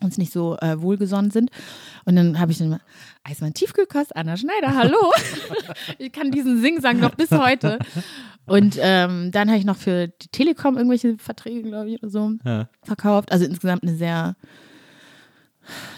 uns 0.00 0.16
nicht 0.16 0.32
so 0.32 0.56
äh, 0.62 0.80
wohlgesonnen 0.80 1.30
sind. 1.30 1.50
Und 2.06 2.16
dann 2.16 2.38
habe 2.40 2.52
ich 2.52 2.58
dann 2.58 2.70
mal, 2.70 2.80
Eismann 3.22 3.52
Tiefkühlkost, 3.52 4.16
Anna 4.16 4.36
Schneider, 4.38 4.74
hallo. 4.74 4.96
ich 5.98 6.10
kann 6.10 6.30
diesen 6.30 6.62
Singsang 6.62 7.00
noch 7.00 7.14
bis 7.14 7.30
heute. 7.30 7.78
Und 8.46 8.78
ähm, 8.80 9.30
dann 9.30 9.48
habe 9.48 9.58
ich 9.58 9.66
noch 9.66 9.76
für 9.76 10.08
die 10.08 10.28
Telekom 10.28 10.76
irgendwelche 10.78 11.16
Verträge, 11.18 11.62
glaube 11.62 11.90
ich, 11.90 12.02
oder 12.02 12.10
so 12.10 12.32
Ja. 12.46 12.68
verkauft. 12.82 13.30
Also 13.30 13.44
insgesamt 13.44 13.82
eine 13.82 13.94
sehr 13.94 14.36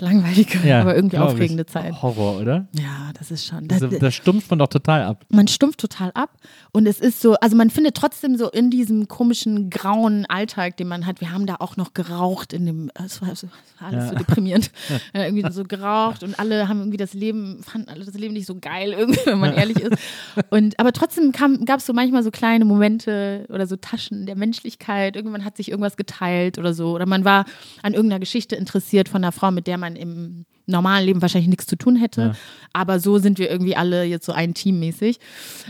langweilige, 0.01 0.59
Ja, 0.67 0.81
aber 0.81 0.95
irgendwie 0.95 1.17
glaub 1.17 1.29
ich. 1.29 1.35
aufregende 1.35 1.67
Zeit. 1.67 2.01
Horror, 2.03 2.41
oder? 2.41 2.67
Ja, 2.73 3.11
das 3.19 3.31
ist 3.31 3.47
schon. 3.47 3.69
Das, 3.69 3.81
Das, 3.81 3.99
das 3.99 4.15
stumpft 4.15 4.51
man 4.51 4.59
doch 4.59 4.69
total 4.69 5.03
ab. 5.03 5.25
man 5.31 5.49
stumpft 5.49 5.81
total 5.81 6.11
ab 6.13 6.31
und 6.73 6.87
es 6.87 7.01
ist 7.01 7.21
so, 7.21 7.35
also 7.35 7.57
man 7.57 7.71
findet 7.71 7.95
trotzdem 7.97 8.37
so 8.37 8.51
in 8.51 8.71
diesem 8.71 9.09
komischen 9.09 9.71
grauen 9.71 10.27
Alltag, 10.27 10.77
den 10.77 10.89
man 10.89 11.07
hat, 11.07 11.21
wir 11.21 11.33
haben 11.33 11.47
da 11.47 11.57
auch 11.61 11.77
noch 11.77 11.95
geraucht 11.95 12.53
in 12.53 12.67
dem, 12.67 12.91
es 13.05 13.21
war, 13.23 13.31
es 13.33 13.43
war 13.45 13.51
alles 13.89 14.05
Ja. 14.05 14.11
so 14.11 14.15
deprimierend, 14.17 14.71
ja, 15.15 15.25
irgendwie 15.25 15.51
so 15.53 15.65
geraucht 15.65 16.23
und 16.23 16.39
alle 16.39 16.69
haben 16.69 16.79
irgendwie 16.81 16.97
das 16.97 17.13
Leben, 17.15 17.63
fanden 17.63 17.89
alle 17.89 18.05
das 18.05 18.15
Leben 18.15 18.35
nicht 18.35 18.47
so 18.47 18.57
geil 18.61 18.93
irgendwie, 18.93 19.21
wenn 19.27 19.39
man 19.39 19.55
ehrlich 19.55 19.79
ist. 19.81 19.97
Und 20.51 20.79
aber 20.79 20.93
trotzdem 20.93 21.33
gab 21.33 21.79
es 21.79 21.87
so 21.87 21.93
manchmal 21.93 22.23
so 22.23 22.31
kleine 22.31 22.65
Momente 22.65 23.47
oder 23.49 23.67
so 23.67 23.77
Taschen 23.77 24.27
der 24.27 24.37
Menschlichkeit. 24.37 25.17
Irgendwann 25.17 25.45
hat 25.45 25.57
sich 25.57 25.71
irgendwas 25.71 25.97
geteilt 25.97 26.59
oder 26.59 26.75
so 26.75 26.93
oder 26.95 27.07
man 27.07 27.25
war 27.25 27.45
an 27.83 27.95
irgendeiner 27.95 28.21
Geschichte 28.21 28.57
interessiert 28.57 29.09
von 29.09 29.23
einer 29.23 29.33
Frau, 29.33 29.51
mit 29.57 29.67
der 29.67 29.77
man 29.79 29.97
im 29.97 30.45
normalen 30.69 31.07
Leben 31.07 31.23
wahrscheinlich 31.23 31.49
nichts 31.49 31.67
zu 31.67 31.77
tun 31.77 31.95
hätte. 31.97 32.21
Ja. 32.21 32.33
Aber 32.73 32.99
so 32.99 33.19
sind 33.19 33.39
wir 33.39 33.49
irgendwie 33.51 33.77
alle 33.77 34.03
jetzt 34.05 34.27
so 34.27 34.33
ein 34.33 34.53
Team 34.53 34.81
mäßig. 34.81 35.19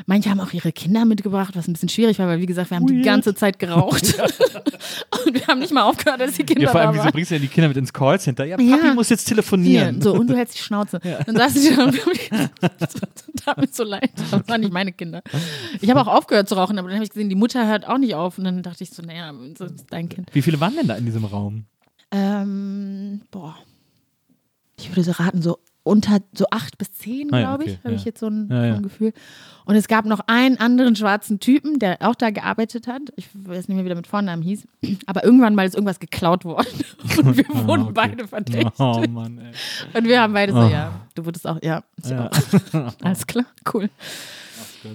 Manche 0.06 0.30
haben 0.30 0.40
auch 0.40 0.52
ihre 0.54 0.72
Kinder 0.72 1.04
mitgebracht, 1.04 1.54
was 1.54 1.68
ein 1.68 1.74
bisschen 1.74 1.90
schwierig 1.90 2.18
war, 2.18 2.26
weil 2.28 2.40
wie 2.40 2.46
gesagt, 2.46 2.70
wir 2.70 2.76
haben 2.78 2.86
die 2.86 2.94
Weird. 2.96 3.04
ganze 3.04 3.34
Zeit 3.34 3.58
geraucht. 3.58 4.14
und 5.26 5.34
wir 5.34 5.46
haben 5.48 5.58
nicht 5.60 5.72
mal 5.72 5.82
aufgehört, 5.82 6.20
dass 6.22 6.32
die 6.32 6.44
Kinder 6.44 6.62
Ja, 6.62 6.70
vor 6.70 6.80
allem, 6.80 6.94
da 6.96 7.02
wieso 7.02 7.12
bringst 7.12 7.30
du 7.30 7.34
ja 7.34 7.40
die 7.40 7.48
Kinder 7.48 7.68
mit 7.68 7.76
ins 7.76 7.92
Callcenter? 7.92 8.44
Ja, 8.46 8.56
Papi 8.56 8.86
Ja. 8.86 8.94
muss 8.94 9.10
jetzt 9.10 9.24
telefonieren. 9.26 10.00
so, 10.00 10.14
und 10.14 10.28
du 10.28 10.36
hältst 10.36 10.56
die 10.58 10.62
Schnauze. 10.62 10.98
Dann 11.26 11.36
saßen 11.36 11.60
die 11.60 11.76
da 11.76 11.84
und 11.84 11.92
wir 11.94 12.02
haben 12.06 12.12
die, 12.14 13.36
tat 13.44 13.58
mir 13.58 13.68
so 13.70 13.84
leid. 13.84 14.10
Das 14.30 14.48
waren 14.48 14.60
nicht 14.62 14.72
meine 14.72 14.92
Kinder. 14.92 15.22
Ich 15.82 15.90
habe 15.90 16.00
auch 16.00 16.08
aufgehört 16.08 16.48
zu 16.48 16.54
rauchen, 16.54 16.78
aber 16.78 16.88
dann 16.88 16.96
habe 16.96 17.04
ich 17.04 17.10
gesehen, 17.10 17.28
die 17.28 17.34
Mutter 17.36 17.66
hört 17.68 17.86
auch 17.86 17.98
nicht 17.98 18.14
auf. 18.14 18.38
Und 18.38 18.44
dann 18.44 18.62
dachte 18.62 18.82
ich 18.82 18.90
so, 18.90 19.02
naja, 19.02 19.30
das 19.58 19.72
ist 19.72 19.86
dein 19.90 20.08
Kind. 20.08 20.28
Wie 20.32 20.40
viele 20.42 20.58
waren 20.58 20.74
denn 20.74 20.88
da 20.88 20.96
in 20.96 21.04
diesem 21.04 21.26
Raum? 21.26 21.66
Ähm, 22.10 23.20
boah. 23.30 23.56
Ich 24.78 24.90
würde 24.90 25.02
so 25.04 25.12
raten, 25.12 25.42
so 25.42 25.58
unter 25.82 26.18
so 26.36 26.46
acht 26.50 26.78
bis 26.78 26.92
zehn, 26.92 27.32
Ah 27.32 27.38
glaube 27.38 27.64
ich, 27.64 27.70
okay, 27.74 27.78
habe 27.84 27.94
ja. 27.94 27.96
ich 28.00 28.04
jetzt 28.04 28.18
so 28.18 28.26
ein, 28.26 28.48
Ja, 28.50 28.70
so 28.72 28.76
ein 28.78 28.82
Gefühl. 28.82 29.12
Und 29.66 29.76
es 29.76 29.86
gab 29.86 30.04
noch 30.04 30.18
einen 30.26 30.58
anderen 30.58 30.96
schwarzen 30.96 31.38
Typen, 31.38 31.78
der 31.78 31.98
auch 32.00 32.16
da 32.16 32.30
gearbeitet 32.30 32.88
hat. 32.88 33.02
Ich 33.14 33.28
weiß 33.32 33.68
nicht 33.68 33.76
mehr, 33.76 33.84
wie 33.84 33.88
der 33.88 33.96
mit 33.96 34.08
Vornamen 34.08 34.42
hieß. 34.42 34.66
Aber 35.06 35.22
irgendwann 35.24 35.54
mal 35.54 35.64
ist 35.64 35.74
irgendwas 35.74 36.00
geklaut 36.00 36.44
worden. 36.44 36.66
Und 37.18 37.36
wir 37.36 37.46
wurden 37.48 37.82
Ah, 37.82 37.84
okay. 37.84 37.92
beide 37.94 38.26
verdächtigt. 38.28 38.72
Oh 38.80 39.04
Mann, 39.08 39.38
ey. 39.38 39.52
Und 39.98 40.08
wir 40.08 40.20
haben 40.20 40.32
beide 40.32 40.52
so, 40.52 40.58
Oh. 40.58 40.68
ja, 40.68 40.92
du 41.14 41.24
wurdest 41.24 41.46
auch, 41.46 41.62
ja, 41.62 41.84
ich 42.04 42.12
auch. 42.12 42.30
Alles 43.02 43.26
klar, 43.26 43.46
cool. 43.72 43.88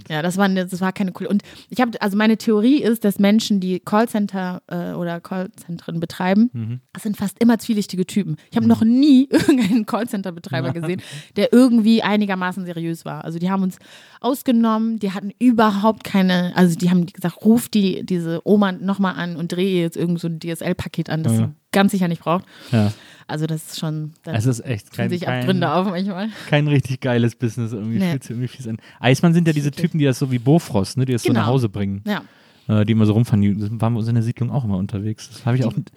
Ja, 0.09 0.21
das 0.21 0.37
war, 0.37 0.45
eine- 0.45 0.65
das 0.65 0.81
war 0.81 0.91
keine 0.91 1.11
coole. 1.11 1.29
Und 1.29 1.43
ich 1.69 1.79
habe, 1.81 2.01
also 2.01 2.17
meine 2.17 2.37
Theorie 2.37 2.81
ist, 2.81 3.03
dass 3.03 3.19
Menschen, 3.19 3.59
die 3.59 3.79
Callcenter 3.79 4.61
äh, 4.67 4.93
oder 4.93 5.19
Callzentren 5.21 5.99
betreiben, 5.99 6.49
Mhm. 6.53 6.79
das 6.93 7.03
sind 7.03 7.17
fast 7.17 7.37
immer 7.39 7.57
zwielichtige 7.59 8.05
Typen. 8.05 8.35
Ich 8.49 8.57
habe 8.57 8.67
noch 8.67 8.81
nie 8.83 9.27
irgendeinen 9.31 9.85
Callcenter-Betreiber 9.85 10.71
gesehen, 10.73 11.01
der 11.35 11.53
irgendwie 11.53 12.03
einigermaßen 12.03 12.65
seriös 12.65 13.05
war. 13.05 13.23
Also 13.25 13.39
die 13.39 13.49
haben 13.49 13.63
uns 13.63 13.77
ausgenommen, 14.19 14.99
die 14.99 15.11
hatten 15.11 15.31
überhaupt 15.39 16.03
keine, 16.03 16.51
also 16.55 16.77
die 16.77 16.89
haben 16.89 17.05
gesagt, 17.05 17.43
ruf 17.43 17.69
die, 17.69 18.05
diese 18.05 18.41
Oma 18.45 18.71
nochmal 18.71 19.15
an 19.15 19.35
und 19.35 19.51
drehe 19.51 19.81
jetzt 19.81 19.97
irgend 19.97 20.19
so 20.19 20.27
ein 20.27 20.39
DSL-Paket 20.39 21.09
an, 21.09 21.23
das 21.23 21.33
Ja. 21.33 21.39
sie 21.39 21.53
ganz 21.71 21.91
sicher 21.91 22.07
nicht 22.07 22.21
braucht. 22.21 22.45
Ja. 22.71 22.91
Also 23.31 23.47
das 23.47 23.65
ist 23.71 23.79
schon, 23.79 24.13
Es 24.25 24.45
ist 24.45 24.63
echt 24.65 24.91
kein, 24.91 25.09
sich 25.09 25.21
kein, 25.21 25.39
Abgründe 25.39 25.71
auf 25.73 25.87
manchmal. 25.87 26.29
kein 26.49 26.67
richtig 26.67 26.99
geiles 27.01 27.35
Business. 27.35 27.73
Irgendwie 27.73 27.97
Nee. 27.99 28.11
fühlt 28.11 28.23
sich 28.23 28.29
irgendwie 28.31 28.47
fies 28.47 28.67
an. 28.67 28.77
Eismann 28.99 29.33
sind 29.33 29.47
ja 29.47 29.53
diese. 29.53 29.71
Typen, 29.71 29.97
die 29.97 30.05
das 30.05 30.19
so 30.19 30.31
wie 30.31 30.37
Bofrost, 30.39 30.97
ne, 30.97 31.05
die 31.05 31.13
das 31.13 31.23
so 31.23 31.29
Genau. 31.29 31.39
nach 31.41 31.47
Hause 31.47 31.69
bringen. 31.69 32.03
Ja. 32.05 32.21
äh, 32.67 32.85
die 32.85 32.91
immer 32.93 33.05
so 33.07 33.13
rumfahren. 33.13 33.41
Die 33.41 33.55
das 33.57 33.69
waren 33.71 33.93
bei 33.93 33.99
uns 33.99 34.07
in 34.07 34.13
der 34.15 34.23
Siedlung 34.23 34.51
auch 34.51 34.63
immer 34.65 34.77
unterwegs. 34.77 35.29
Das 35.31 35.45
habe 35.45 35.57
ich 35.57 35.65
auch 35.65 35.75
mit 35.75 35.91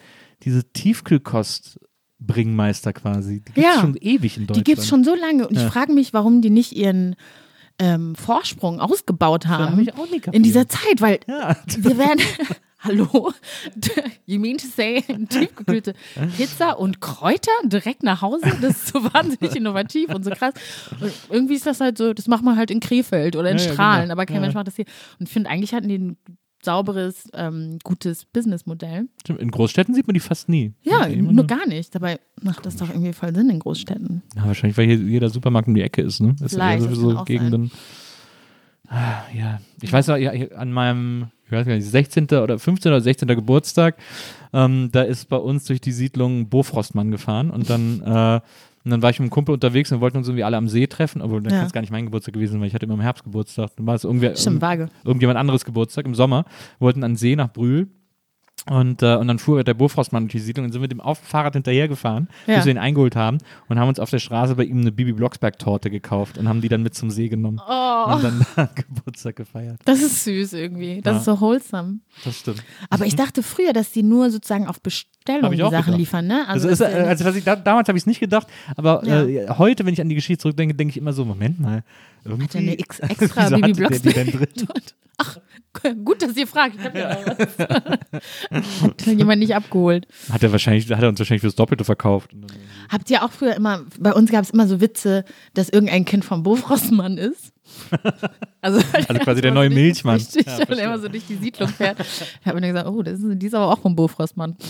diese 0.45 0.65
Tiefkühlkost-Bringmeister 0.73 2.93
quasi. 2.93 3.41
Die 3.41 3.45
gibt 3.53 3.59
es 3.59 3.65
Ja. 3.65 3.81
schon 3.81 3.97
ewig 3.97 4.37
in 4.37 4.43
Die 4.43 4.47
Deutschland. 4.49 4.67
gibt 4.67 4.79
es 4.79 4.87
schon 4.89 5.03
so 5.05 5.15
lange 5.15 5.47
und 5.49 5.55
Ja. 5.57 5.67
ich 5.67 5.73
frage 5.73 5.93
mich, 5.93 6.13
warum 6.15 6.41
die 6.43 6.51
nicht 6.51 6.73
ihren 6.73 7.17
ähm, 7.81 8.15
Vorsprung 8.15 8.79
ausgebaut 8.79 9.49
hab 9.49 9.71
haben 9.73 9.89
auch 9.91 9.97
kapiert. 10.09 10.29
in 10.33 10.45
dieser 10.45 10.69
Zeit, 10.69 11.01
weil 11.01 11.19
Ja. 11.27 11.57
wir 11.77 11.99
werden, 11.99 12.21
hallo, 12.85 13.33
you 14.27 14.39
mean 14.39 14.59
to 14.59 14.67
say, 14.67 15.01
tiefgekühlte 15.29 15.95
Pizza 16.37 16.79
und 16.79 17.01
Kräuter 17.01 17.51
direkt 17.65 18.03
nach 18.03 18.23
Hause? 18.23 18.47
Das 18.61 18.71
ist 18.77 18.87
so 18.89 19.03
wahnsinnig 19.15 19.57
innovativ 19.57 20.15
und 20.15 20.25
so 20.25 20.31
krass. 20.31 20.55
Und 21.01 21.13
irgendwie 21.31 21.55
ist 21.55 21.67
das 21.67 21.81
halt 21.81 21.99
so, 21.99 22.13
das 22.13 22.29
macht 22.29 22.45
man 22.45 22.57
halt 22.57 22.71
in 22.71 22.81
Krefeld 22.81 23.37
oder 23.37 23.51
in 23.51 23.59
Ja, 23.59 23.65
ja, 23.65 23.73
Strahlen, 23.73 24.03
genau. 24.05 24.13
aber 24.13 24.27
kein 24.27 24.37
Ja. 24.37 24.41
Mensch 24.43 24.55
macht 24.55 24.67
das 24.67 24.77
hier. 24.77 24.87
Und 25.19 25.27
ich 25.29 25.33
finde, 25.33 25.51
eigentlich 25.51 25.75
hatten 25.75 25.89
die 25.89 25.99
ein 25.99 26.17
sauberes, 26.63 27.29
ähm, 27.35 27.79
gutes 27.85 28.25
Businessmodell. 28.25 29.07
Stimmt, 29.21 29.41
In 29.41 29.51
Großstädten 29.51 29.95
sieht 29.95 30.07
man 30.07 30.15
die 30.15 30.21
fast 30.21 30.49
nie. 30.49 30.73
Ja, 30.83 31.07
nur 31.09 31.47
gar 31.47 31.67
nicht. 31.67 31.95
Dabei 31.95 32.19
macht 32.41 32.65
das 32.65 32.77
doch 32.77 32.89
irgendwie 32.89 33.13
voll 33.13 33.35
Sinn 33.35 33.51
in 33.51 33.59
Großstädten. 33.59 34.23
Ja, 34.35 34.47
wahrscheinlich, 34.47 34.79
weil 34.79 34.87
hier 34.87 34.97
jeder 34.97 35.29
Supermarkt 35.29 35.69
um 35.69 35.75
die 35.75 35.83
Ecke 35.83 36.01
ist, 36.01 36.21
ne? 36.21 36.33
Das 36.39 36.53
ist 36.53 36.55
Vielleicht, 36.55 36.85
das 36.87 36.97
sowieso 36.97 37.25
Gegenden. 37.25 37.71
Ah, 38.89 39.25
ja, 39.35 39.61
ich 39.83 39.93
weiß 39.93 40.07
noch, 40.09 40.17
ja, 40.17 40.31
an 40.57 40.73
meinem, 40.73 41.27
ich 41.47 41.53
weiß 41.53 41.67
gar 41.67 41.75
nicht, 41.75 41.87
16. 41.87 42.25
oder 42.43 42.59
15. 42.59 42.91
oder 42.93 43.01
16. 43.01 43.29
Geburtstag, 43.29 43.97
ähm, 44.53 44.89
da 44.93 45.03
ist 45.03 45.29
bei 45.29 45.37
uns 45.37 45.65
durch 45.65 45.81
die 45.81 45.93
Siedlung 45.93 46.49
Bofrostmann 46.49 47.11
gefahren 47.11 47.51
und 47.51 47.69
dann, 47.71 48.01
äh, 48.07 48.41
und 48.85 48.91
dann 48.91 49.01
war 49.03 49.11
ich 49.11 49.19
mit 49.19 49.25
einem 49.25 49.31
Kumpel 49.31 49.53
unterwegs 49.55 49.91
und 49.93 50.01
wollten 50.01 50.19
uns 50.19 50.29
irgendwie 50.29 50.45
alle 50.45 50.57
am 50.59 50.69
See 50.69 50.87
treffen, 50.87 51.23
obwohl 51.23 51.41
dann 51.43 51.53
Ja. 51.53 51.59
kann 51.61 51.67
es 51.67 51.73
gar 51.73 51.81
nicht 51.81 51.91
mein 51.91 52.05
Geburtstag 52.05 52.35
gewesen 52.35 52.61
weil 52.61 52.69
ich 52.69 52.75
hatte 52.75 52.85
immer 52.85 52.95
im 52.95 53.01
Herbst 53.01 53.25
Geburtstag. 53.25 53.71
Dann 53.77 53.87
war 53.87 53.95
es 53.95 54.05
irgendwie 54.05 54.35
Stimmt, 54.37 54.63
irgendjemand 55.05 55.39
anderes 55.39 55.65
Geburtstag 55.65 56.05
im 56.05 56.15
Sommer, 56.15 56.45
Wir 56.79 56.85
wollten 56.87 57.03
an 57.03 57.13
den 57.13 57.17
See 57.17 57.35
nach 57.37 57.53
Brühl. 57.53 57.89
Und, 58.71 59.03
äh, 59.03 59.17
und 59.17 59.29
dann 59.29 59.39
fuhr 59.39 59.63
der 59.63 59.75
Bofrostmann 59.75 60.25
durch 60.25 60.33
die 60.33 60.39
Siedlung 60.39 60.65
und 60.67 60.73
sind 60.73 60.81
mit 60.81 60.91
dem 60.91 61.01
auf 61.01 61.21
dem 61.21 61.27
Fahrrad 61.27 61.53
hinterhergefahren, 61.53 62.29
Ja. 62.47 62.57
bis 62.57 62.65
wir 62.65 62.73
ihn 62.73 62.79
eingeholt 62.79 63.15
haben 63.15 63.39
und 63.69 63.79
haben 63.79 63.89
uns 63.89 63.99
auf 64.01 64.09
der 64.11 64.19
Straße 64.21 64.55
bei 64.57 64.65
ihm 64.65 64.81
eine 64.81 64.91
Bibi 64.93 65.13
Blocksberg-Torte 65.13 65.91
gekauft 65.91 66.39
und 66.39 66.49
haben 66.49 66.61
die 66.63 66.69
dann 66.69 66.83
mit 66.83 66.95
zum 66.95 67.11
See 67.11 67.29
genommen 67.29 67.61
Oh, 67.61 68.13
und 68.15 68.25
dann 68.25 68.47
da 68.57 68.65
Geburtstag 68.75 69.37
gefeiert. 69.37 69.81
das 69.85 70.01
ist 70.03 70.25
süß 70.25 70.55
irgendwie. 70.55 71.01
Das 71.03 71.13
Ja. 71.13 71.19
ist 71.19 71.25
so 71.27 71.41
wholesome. 71.41 71.99
Das 72.25 72.39
stimmt. 72.39 72.63
Aber 72.89 73.05
ich 73.05 73.17
dachte 73.17 73.43
früher, 73.43 73.73
dass 73.75 73.93
die 73.93 74.03
nur 74.03 74.31
sozusagen 74.31 74.67
auf 74.67 74.81
Bestellung 75.25 75.51
die 75.53 75.57
Sachen 75.59 75.71
gedacht. 75.85 75.99
liefern, 75.99 76.27
ne? 76.27 76.45
Also, 76.49 76.69
dass 76.69 76.81
ist, 76.81 76.87
also 76.87 77.31
ich, 77.39 77.45
da, 77.45 77.57
damals 77.57 77.89
habe 77.89 77.97
ich 77.97 78.03
es 78.03 78.07
nicht 78.07 78.21
gedacht, 78.21 78.47
aber 78.77 79.03
Ja. 79.07 79.25
äh, 79.25 79.49
heute, 79.57 79.87
wenn 79.87 79.95
ich 79.95 80.01
an 80.01 80.09
die 80.09 80.15
Geschichte 80.15 80.41
zurückdenke, 80.43 80.75
denke 80.75 80.91
ich 80.93 80.97
immer 80.99 81.13
so, 81.15 81.25
Moment 81.25 81.61
mal, 81.61 81.83
irgendwie, 82.25 82.45
Hat 82.45 82.55
er 82.55 82.61
eine 82.61 82.79
ex- 82.79 82.99
extra 83.01 83.49
Bibi? 83.49 83.73
Blocksberg? 83.73 84.29
Ach, 85.17 85.39
gut, 86.05 86.23
dass 86.23 86.37
ihr 86.37 86.47
fragt. 86.47 86.75
Ich 86.77 86.85
hab 86.85 86.95
ja 86.95 87.17
was. 87.39 87.59
Hat 88.83 89.07
jemand 89.07 89.39
nicht 89.39 89.55
abgeholt. 89.55 90.07
Hat 90.31 90.43
er 90.43 90.51
wahrscheinlich, 90.53 90.91
hat 90.91 91.03
er 91.03 91.09
uns 91.09 91.19
wahrscheinlich 91.21 91.41
fürs 91.43 91.55
Doppelte 91.55 91.85
verkauft. 91.85 92.31
Habt 92.91 93.09
ihr 93.11 93.23
auch 93.25 93.31
früher 93.33 93.55
immer, 93.55 93.83
bei 93.99 94.13
uns 94.13 94.31
gab 94.31 94.43
es 94.43 94.51
immer 94.51 94.67
so 94.67 94.81
Witze, 94.81 95.25
dass 95.55 95.69
irgendein 95.69 96.05
Kind 96.05 96.25
vom 96.25 96.43
Bofrostmann 96.43 97.17
ist? 97.17 97.53
Also, 98.61 98.81
Also 99.09 99.21
quasi 99.21 99.43
der 99.43 99.53
neue 99.53 99.69
Milchmann. 99.69 100.17
Richtig, 100.17 100.47
Ja, 100.47 100.59
weil 100.67 100.79
er 100.79 100.87
immer 100.87 100.99
so 100.99 101.09
durch 101.09 101.27
die 101.27 101.35
Siedlung 101.37 101.69
fährt. 101.69 101.99
Ich 102.01 102.47
habe 102.47 102.59
mir 102.61 102.69
gesagt, 102.69 102.89
oh, 102.89 103.03
das 103.03 103.21
ist, 103.21 103.43
die 103.43 103.47
ist 103.47 103.55
aber 103.55 103.71
auch 103.71 103.79
vom 103.79 103.95
Bofrostmann. 103.95 104.57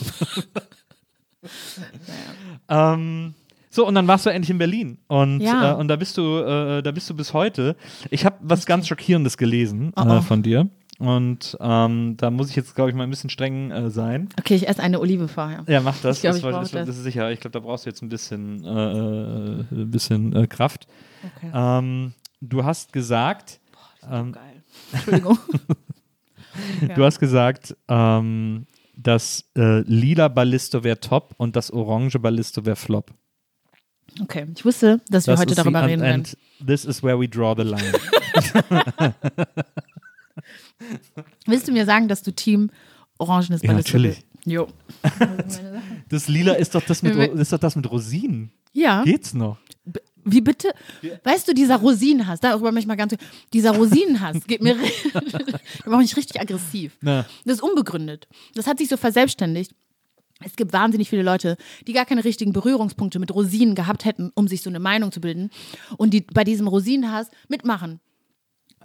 Ähm, 2.68 3.34
so, 3.70 3.86
und 3.86 3.94
dann 3.94 4.06
warst 4.06 4.24
du 4.26 4.30
endlich 4.30 4.50
in 4.50 4.58
Berlin. 4.58 4.98
Und, 5.08 5.40
Ja. 5.40 5.72
äh, 5.72 5.74
und 5.74 5.88
da 5.88 5.96
bist 5.96 6.16
du, 6.16 6.38
äh, 6.38 6.82
da 6.82 6.90
bist 6.92 7.10
du 7.10 7.14
bis 7.14 7.32
heute. 7.34 7.76
Ich 8.10 8.24
habe 8.24 8.36
was 8.40 8.66
ganz 8.66 8.86
Schockierendes 8.88 9.36
gelesen 9.36 9.92
Oh, 9.96 10.02
oh. 10.06 10.12
Äh, 10.16 10.22
von 10.22 10.42
dir. 10.42 10.68
Und 11.00 11.56
ähm, 11.60 12.16
da 12.16 12.30
muss 12.30 12.50
ich 12.50 12.56
jetzt, 12.56 12.76
glaube 12.76 12.90
ich, 12.90 12.96
mal 12.96 13.02
ein 13.02 13.10
bisschen 13.10 13.28
streng 13.28 13.72
äh, 13.72 13.90
sein. 13.90 14.28
Okay, 14.38 14.54
ich 14.54 14.68
esse 14.68 14.80
eine 14.80 15.00
Olive 15.00 15.26
vorher. 15.26 15.64
Ja, 15.66 15.80
mach 15.80 15.98
das. 16.00 16.18
Ich 16.18 16.22
glaub, 16.22 16.34
das, 16.34 16.42
ich 16.44 16.50
das, 16.50 16.70
das. 16.70 16.86
das 16.86 16.96
ist 16.98 17.02
sicher. 17.02 17.32
Ich 17.32 17.40
glaube, 17.40 17.52
da 17.52 17.58
brauchst 17.58 17.84
du 17.84 17.90
jetzt 17.90 18.00
ein 18.00 18.08
bisschen, 18.08 18.64
äh, 18.64 18.68
äh, 18.68 19.64
ein 19.72 19.90
bisschen 19.90 20.34
äh, 20.36 20.46
Kraft. 20.46 20.86
Okay. 21.36 21.50
Ähm, 21.52 22.12
du 22.48 22.64
hast 22.64 22.92
gesagt, 22.92 23.60
ähm, 24.10 24.32
Geil. 24.32 24.62
Entschuldigung. 24.92 25.38
Ja. 26.86 26.94
du 26.94 27.04
hast 27.04 27.18
gesagt, 27.18 27.76
ähm, 27.88 28.66
das 28.96 29.44
äh, 29.56 29.80
lila 29.80 30.28
Ballisto 30.28 30.84
wäre 30.84 31.00
top 31.00 31.34
und 31.36 31.56
das 31.56 31.70
orange 31.72 32.18
Ballisto 32.20 32.64
wäre 32.64 32.76
flop. 32.76 33.10
Okay, 34.22 34.46
ich 34.54 34.64
wusste, 34.64 35.00
dass 35.08 35.26
wir 35.26 35.32
Das 35.32 35.40
heute 35.40 35.54
darüber 35.56 35.84
reden 35.86 36.02
werden. 36.02 36.24
this 36.64 36.84
is 36.84 37.02
where 37.02 37.18
we 37.18 37.28
draw 37.28 37.54
the 37.56 37.64
line. 37.64 37.92
Willst 41.46 41.66
du 41.68 41.72
mir 41.72 41.84
sagen, 41.86 42.06
dass 42.08 42.22
du 42.22 42.32
Team 42.32 42.70
Orangenes 43.18 43.62
Ja, 43.62 43.70
Ballisto 43.72 43.96
natürlich. 43.96 44.24
bist? 44.24 44.46
Jo. 44.46 44.68
Das 46.08 46.28
lila 46.28 46.52
ist 46.52 46.74
doch 46.74 46.82
das 46.82 47.02
mit, 47.02 47.16
ist 47.16 47.52
doch 47.52 47.58
das 47.58 47.74
mit 47.76 47.90
Rosinen. 47.90 48.52
Ja. 48.72 49.02
Geht's 49.02 49.34
noch? 49.34 49.58
Wie 50.24 50.40
bitte? 50.40 50.72
Weißt 51.22 51.46
du, 51.48 51.54
dieser 51.54 51.76
Rosinenhass, 51.76 52.40
darüber 52.40 52.72
möchte 52.72 52.84
ich 52.84 52.86
mal 52.88 52.96
ganz 52.96 53.14
dieser 53.52 53.72
Rosinenhass 53.72 54.46
geht 54.46 54.62
mir, 54.62 54.76
da 55.12 55.90
mache 55.90 56.02
ich 56.02 56.16
richtig 56.16 56.40
aggressiv. 56.40 56.96
Na, 57.00 57.26
Das 57.44 57.56
ist 57.56 57.62
unbegründet. 57.62 58.26
Das 58.54 58.66
hat 58.66 58.78
sich 58.78 58.88
so 58.88 58.96
verselbstständigt. 58.96 59.74
Es 60.44 60.56
gibt 60.56 60.72
wahnsinnig 60.72 61.08
viele 61.08 61.22
Leute, 61.22 61.56
die 61.86 61.92
gar 61.92 62.04
keine 62.04 62.24
richtigen 62.24 62.52
Berührungspunkte 62.52 63.18
mit 63.18 63.32
Rosinen 63.34 63.74
gehabt 63.74 64.04
hätten, 64.04 64.30
um 64.34 64.48
sich 64.48 64.62
so 64.62 64.70
eine 64.70 64.80
Meinung 64.80 65.12
zu 65.12 65.20
bilden 65.20 65.50
und 65.96 66.12
die 66.12 66.22
bei 66.22 66.44
diesem 66.44 66.66
Rosinenhass 66.66 67.30
mitmachen. 67.48 68.00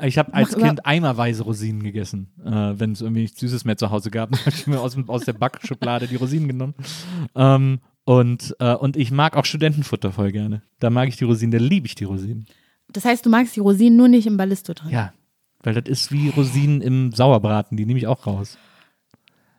ich 0.02 0.18
habe 0.18 0.34
als 0.34 0.56
Mach 0.56 0.68
Kind 0.68 0.86
eimerweise 0.86 1.44
Rosinen 1.44 1.84
gegessen. 1.84 2.32
Äh, 2.45 2.80
Wenn 2.80 2.91
es 2.91 3.02
irgendwie 3.02 3.22
nichts 3.22 3.40
Süßes 3.40 3.66
mehr 3.66 3.78
zu 3.78 3.90
Hause 3.90 4.11
gab, 4.11 4.32
dann 4.32 4.40
habe 4.41 4.56
ich 4.56 4.68
mir 4.68 4.80
aus, 4.80 4.95
aus 5.07 5.26
der 5.26 5.34
Backschublade 5.34 6.07
die 6.07 6.16
Rosinen 6.16 6.48
genommen. 6.48 6.76
Ähm, 7.36 7.80
und, 8.10 8.56
äh, 8.57 8.73
und 8.73 8.98
ich 8.98 9.11
mag 9.11 9.38
auch 9.38 9.45
Studentenfutter 9.45 10.11
voll 10.11 10.31
gerne. 10.31 10.64
Da 10.80 10.90
mag 10.90 11.10
ich 11.10 11.18
die 11.18 11.26
Rosinen, 11.26 11.52
da 11.52 11.60
liebe 11.60 11.86
ich 11.86 11.94
die 11.94 12.06
Rosinen. 12.06 12.48
Das 12.91 13.06
heißt, 13.06 13.23
du 13.23 13.30
magst 13.30 13.56
die 13.56 13.60
Rosinen 13.60 13.98
nur 13.98 14.07
nicht 14.07 14.26
im 14.26 14.36
Ballisto 14.36 14.73
drin. 14.73 14.90
Ja, 14.90 15.14
weil 15.61 15.76
das 15.76 15.88
ist 15.88 16.11
wie 16.11 16.30
Rosinen 16.30 16.81
im 16.81 17.11
Sauerbraten, 17.11 17.77
die 17.77 17.86
nehme 17.86 17.99
ich 17.99 18.07
auch 18.07 18.26
raus. 18.26 18.57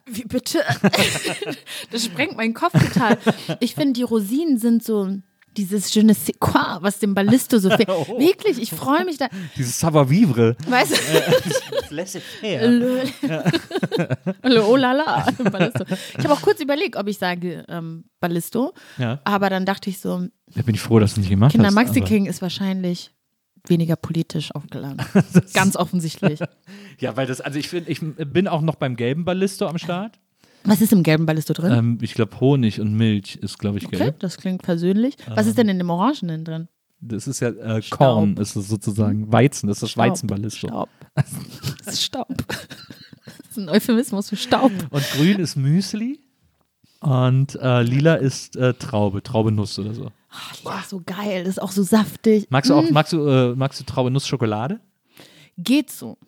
Wie 0.04 0.24
bitte? 0.24 0.64
das 1.92 2.04
sprengt 2.04 2.36
meinen 2.36 2.52
Kopf 2.52 2.72
total. 2.72 3.18
Ich 3.60 3.76
finde, 3.76 3.92
die 3.92 4.02
Rosinen 4.02 4.58
sind 4.58 4.82
so, 4.82 5.18
dieses 5.56 5.92
je 5.94 6.02
ne 6.02 6.14
sais 6.14 6.32
quoi, 6.38 6.78
was 6.80 6.98
dem 6.98 7.14
Ballisto 7.14 7.58
so 7.58 7.68
fehlt. 7.76 7.88
Wirklich, 7.88 8.60
ich 8.60 8.70
freue 8.70 9.04
mich 9.04 9.18
da. 9.18 9.28
Dieses 9.56 9.78
Savoir-vivre. 9.80 10.56
Weißt 10.68 10.92
du? 11.90 12.00
Le, 14.42 14.62
oh 14.66 14.76
la 14.76 14.92
la, 14.92 15.26
Ballisto. 15.50 15.84
Ich 16.18 16.24
habe 16.24 16.32
auch 16.34 16.42
kurz 16.42 16.60
überlegt, 16.60 16.96
ob 16.96 17.06
ich 17.08 17.18
sage 17.18 17.64
ähm, 17.68 18.04
Ballisto, 18.20 18.72
Ja. 18.98 19.20
aber 19.24 19.50
dann 19.50 19.66
dachte 19.66 19.90
ich 19.90 19.98
so, 20.00 20.26
Da 20.54 20.62
bin 20.62 20.74
ich 20.74 20.80
froh, 20.80 20.98
dass 20.98 21.14
du 21.14 21.20
nicht 21.20 21.30
gemacht 21.30 21.52
Kinder 21.52 21.68
hast. 21.68 21.74
Maxi 21.74 22.00
aber- 22.00 22.08
King 22.08 22.26
ist 22.26 22.42
wahrscheinlich 22.42 23.12
weniger 23.66 23.96
politisch 23.96 24.54
aufgeladen. 24.54 25.04
Ganz 25.52 25.76
offensichtlich. 25.76 26.40
Ja, 26.98 27.16
weil 27.16 27.26
das, 27.26 27.40
also 27.42 27.58
ich, 27.58 27.68
find, 27.68 27.88
ich 27.88 28.00
bin 28.00 28.48
auch 28.48 28.62
noch 28.62 28.76
beim 28.76 28.96
gelben 28.96 29.24
Ballisto 29.24 29.66
am 29.66 29.76
Start. 29.78 30.18
Was 30.64 30.80
ist 30.80 30.92
im 30.92 31.02
gelben 31.02 31.26
Ballisto 31.26 31.52
drin? 31.52 31.72
Ähm, 31.72 31.98
ich 32.00 32.14
glaube, 32.14 32.38
Honig 32.40 32.80
und 32.80 32.94
Milch 32.94 33.36
ist, 33.36 33.58
glaube 33.58 33.78
ich, 33.78 33.86
okay, 33.86 33.96
gelb. 33.96 34.20
das 34.20 34.36
klingt 34.36 34.62
persönlich. 34.62 35.16
Was 35.34 35.46
ist 35.46 35.56
denn 35.58 35.68
in 35.68 35.78
dem 35.78 35.90
Orangenen 35.90 36.44
drin? 36.44 36.68
Das 37.00 37.26
ist 37.26 37.40
ja 37.40 37.48
äh. 37.48 37.80
Korn, 37.88 38.36
ist 38.36 38.56
es 38.56 38.68
sozusagen. 38.68 39.32
Weizen, 39.32 39.68
das 39.68 39.78
ist 39.78 39.82
das 39.84 39.90
Staub. 39.92 40.06
Weizenballisto. 40.10 40.68
Staub. 40.68 40.88
Das 41.84 41.94
ist 41.94 42.02
Staub. 42.02 42.36
Das 42.46 43.50
ist 43.50 43.58
ein 43.58 43.68
Euphemismus 43.68 44.28
für 44.28 44.36
Staub. 44.36 44.70
Und 44.90 45.10
grün 45.12 45.40
ist 45.40 45.56
Müsli. 45.56 46.20
Und 47.00 47.56
äh, 47.56 47.82
lila 47.82 48.14
ist 48.14 48.56
äh, 48.56 48.74
Traube, 48.74 49.22
Traubenuss 49.22 49.78
oder 49.78 49.94
so. 49.94 50.12
Ja, 50.64 50.84
so 50.86 51.02
geil. 51.04 51.44
Das 51.44 51.54
ist 51.54 51.62
auch 51.62 51.72
so 51.72 51.82
saftig. 51.82 52.46
Magst 52.50 52.70
du 52.70 52.74
auch, 52.74 52.90
magst 52.90 53.12
du, 53.12 53.26
äh, 53.26 53.54
magst 53.56 53.80
du 53.80 53.84
Traubenuss-Schokolade? 53.84 54.80
Geht 55.56 55.90
so. 55.90 56.18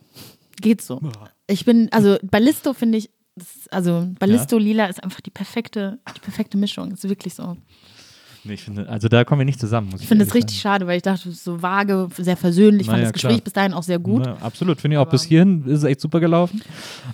Geht 0.61 0.81
so. 0.81 1.01
Ich 1.47 1.65
bin, 1.65 1.89
also 1.93 2.17
Ballisto 2.23 2.73
finde 2.73 2.99
ich, 2.99 3.11
das 3.11 3.13
ist, 3.37 3.73
also 3.73 4.09
Ballisto 4.19 4.59
Lila 4.59 4.87
ist 4.87 5.03
einfach 5.03 5.21
die 5.21 5.31
perfekte, 5.31 5.99
die 6.17 6.21
perfekte 6.21 6.57
Mischung. 6.59 6.91
Ist 6.93 7.09
wirklich 7.09 7.35
so. 7.35 7.57
Nee, 8.45 8.55
ich 8.55 8.65
finde, 8.65 8.89
also 8.89 9.07
da 9.07 9.23
kommen 9.25 9.39
wir 9.41 9.45
nicht 9.45 9.61
zusammen. 9.61 9.91
Muss 9.91 10.01
Ich 10.01 10.09
finde 10.09 10.25
es 10.25 10.35
richtig 10.35 10.61
schade, 10.61 10.85
weil 10.89 10.97
ich 10.97 11.03
dachte, 11.03 11.31
so 11.31 11.63
vage, 11.63 12.09
sehr 12.17 12.37
versöhnlich. 12.37 12.83
Ich 12.83 12.87
Na 12.89 12.95
fand 12.95 13.03
ja, 13.03 13.09
das 13.09 13.13
Gespräch 13.13 13.35
klar. 13.37 13.45
bis 13.45 13.53
dahin 13.53 13.73
auch 13.73 13.85
sehr 13.85 13.99
sagen. 13.99 14.03
gut. 14.03 14.27
Ja, 14.27 14.37
absolut, 14.39 14.81
finde 14.81 14.97
ich 14.97 14.99
auch 14.99 15.09
bis 15.09 15.23
hierhin 15.23 15.65
ist 15.67 15.79
es 15.79 15.85
echt 15.85 16.01
super 16.01 16.19
gelaufen. 16.19 16.61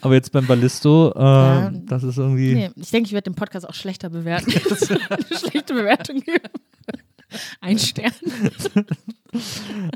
Aber 0.01 0.15
jetzt 0.15 0.33
beim 0.33 0.47
Ballisto, 0.47 1.13
äh, 1.15 1.21
Ja. 1.21 1.71
das 1.85 2.03
ist 2.03 2.17
irgendwie. 2.17 2.55
Nee, 2.55 2.71
ich 2.77 2.91
denke, 2.91 3.09
ich 3.09 3.13
werde 3.13 3.31
den 3.31 3.35
Podcast 3.35 3.69
auch 3.69 3.75
schlechter 3.75 4.09
bewerten. 4.09 4.51
Eine 4.51 5.19
schlechte 5.51 5.75
Bewertung 5.75 6.21
geben. 6.21 6.49
Ein 7.61 7.79
Stern. 7.79 8.13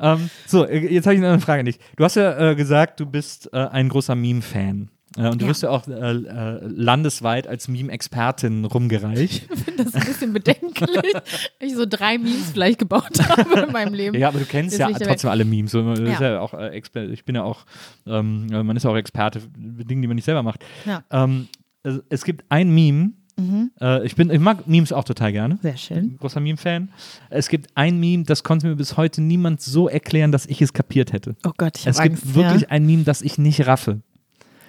Ähm, 0.02 0.28
so, 0.46 0.66
äh, 0.66 0.92
jetzt 0.92 1.06
habe 1.06 1.14
ich 1.16 1.22
eine 1.24 1.40
Frage 1.40 1.60
an 1.60 1.66
dich. 1.66 1.78
Du 1.96 2.04
hast 2.04 2.16
ja 2.16 2.50
äh, 2.50 2.54
gesagt, 2.54 3.00
du 3.00 3.06
bist 3.06 3.48
äh, 3.54 3.56
ein 3.56 3.88
großer 3.88 4.14
Meme-Fan. 4.14 4.90
Äh, 5.16 5.28
und 5.28 5.40
du 5.40 5.44
Ja. 5.44 5.50
wirst 5.50 5.62
ja 5.62 5.70
auch 5.70 5.86
äh, 5.88 5.92
äh, 5.92 6.60
landesweit 6.66 7.46
als 7.46 7.68
Meme-Expertin 7.68 8.64
rumgereicht. 8.64 9.48
Ich 9.52 9.64
finde 9.64 9.84
das 9.84 9.94
ein 9.94 10.04
bisschen 10.06 10.32
bedenklich, 10.32 10.88
ich 11.60 11.74
so 11.74 11.84
drei 11.86 12.18
Memes 12.18 12.50
vielleicht 12.52 12.78
gebaut 12.78 13.18
habe 13.28 13.60
in 13.66 13.72
meinem 13.72 13.94
Leben. 13.94 14.16
ja, 14.18 14.28
aber 14.28 14.38
du 14.40 14.44
kennst 14.44 14.78
ja 14.78 14.90
trotzdem 14.90 15.30
alle 15.30 15.44
Memes. 15.44 15.72
Ja. 15.72 16.40
auch, 16.40 16.54
äh, 16.54 16.76
ich 16.78 17.24
bin 17.24 17.34
ja 17.34 17.42
auch, 17.44 17.64
ähm, 18.06 18.48
äh, 18.52 18.62
man 18.62 18.76
ist 18.76 18.82
ja 18.84 18.90
auch 18.90 18.96
Experte 18.96 19.40
für 19.40 19.48
Dinge, 19.84 20.02
die 20.02 20.06
man 20.08 20.16
nicht 20.16 20.24
selber 20.24 20.42
macht. 20.42 20.64
Ähm, 21.10 21.48
es, 21.82 22.00
es 22.08 22.24
gibt 22.24 22.44
ein 22.48 22.70
Meme. 22.74 23.12
Mhm. 23.38 23.70
Ich, 24.04 24.14
bin, 24.14 24.30
ich 24.30 24.38
mag 24.40 24.68
Memes 24.68 24.92
auch 24.92 25.04
total 25.04 25.32
gerne. 25.32 25.58
Sehr 25.62 25.76
schön. 25.78 26.18
Großer 26.18 26.38
Meme-Fan. 26.38 26.90
Es 27.30 27.48
gibt 27.48 27.70
ein 27.74 27.98
Meme, 27.98 28.24
das 28.24 28.44
konnte 28.44 28.66
mir 28.66 28.76
bis 28.76 28.98
heute 28.98 29.22
niemand 29.22 29.62
so 29.62 29.88
erklären, 29.88 30.32
dass 30.32 30.44
ich 30.44 30.60
es 30.60 30.74
kapiert 30.74 31.14
hätte. 31.14 31.34
Oh 31.46 31.52
Gott, 31.56 31.78
ich 31.78 31.86
Es 31.86 31.98
habe 31.98 32.10
gibt 32.10 32.22
Angst. 32.22 32.34
wirklich 32.34 32.62
ja. 32.62 32.68
ein 32.68 32.84
Meme, 32.84 33.04
das 33.04 33.22
ich 33.22 33.38
nicht 33.38 33.66
raffe. 33.66 34.02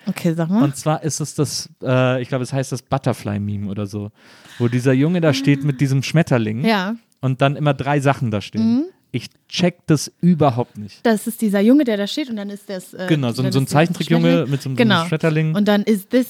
Okay, 0.06 0.34
sag 0.34 0.50
mal. 0.50 0.64
Und 0.64 0.76
zwar 0.76 1.04
ist 1.04 1.20
es 1.20 1.36
das, 1.36 1.70
äh, 1.82 2.22
ich 2.22 2.28
glaube, 2.28 2.44
es 2.44 2.52
heißt 2.54 2.72
das 2.72 2.82
Butterfly-Meme 2.82 3.70
oder 3.70 3.86
so, 3.88 4.12
wo 4.60 4.68
dieser 4.68 4.94
Junge 4.94 5.22
da 5.22 5.34
steht 5.34 5.64
mit 5.64 5.80
diesem 5.82 6.04
Schmetterling 6.04 6.66
ja, 6.66 6.96
und 7.22 7.42
dann 7.42 7.56
immer 7.56 7.74
drei 7.74 8.00
Sachen 8.00 8.32
da 8.32 8.42
stehen. 8.42 8.86
Ich 9.12 9.28
check 9.48 9.86
das 9.86 10.12
überhaupt 10.22 10.78
nicht. 10.78 11.06
das 11.06 11.28
ist 11.28 11.42
dieser 11.42 11.60
Junge, 11.62 11.84
der 11.84 11.98
da 11.98 12.08
steht 12.08 12.30
und 12.30 12.36
dann 12.36 12.50
ist 12.50 12.70
das. 12.70 12.94
Äh, 12.96 13.06
Genau, 13.08 13.32
so, 13.32 13.50
so 13.52 13.60
ein 13.60 13.68
Zeichentrickjunge 13.68 14.46
mit 14.50 14.62
so 14.62 14.70
einem, 14.70 14.76
Genau. 14.76 15.06
Schmetterling. 15.06 15.56
Und 15.56 15.68
dann 15.68 15.84
ist 15.84 16.12
das. 16.14 16.26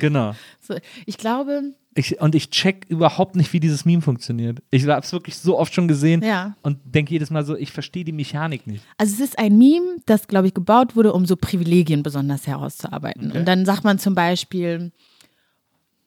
genau. 0.00 0.34
So, 0.60 0.74
ich 1.06 1.16
glaube, 1.16 1.62
Ich, 1.94 2.20
und 2.20 2.34
ich 2.34 2.50
check 2.50 2.86
überhaupt 2.88 3.34
nicht, 3.34 3.52
wie 3.52 3.60
dieses 3.60 3.84
Meme 3.84 4.02
funktioniert. 4.02 4.58
Ich 4.70 4.86
habe 4.86 5.00
es 5.04 5.12
wirklich 5.12 5.36
so 5.36 5.58
oft 5.58 5.74
schon 5.74 5.88
gesehen 5.88 6.22
Ja. 6.22 6.54
und 6.62 6.78
denke 6.84 7.12
jedes 7.12 7.30
Mal 7.30 7.44
so, 7.44 7.56
ich 7.56 7.72
verstehe 7.72 8.04
die 8.04 8.12
Mechanik 8.12 8.66
nicht. 8.66 8.84
also 8.98 9.14
es 9.14 9.20
ist 9.30 9.38
ein 9.38 9.58
Meme, 9.58 9.96
das, 10.06 10.28
glaube 10.28 10.46
ich, 10.46 10.54
gebaut 10.54 10.94
wurde, 10.94 11.12
um 11.12 11.26
so 11.26 11.34
Privilegien 11.36 12.02
besonders 12.02 12.46
herauszuarbeiten. 12.46 13.32
Und 13.32 13.46
dann 13.46 13.64
sagt 13.66 13.82
man 13.84 13.98
zum 13.98 14.14
Beispiel, 14.14 14.92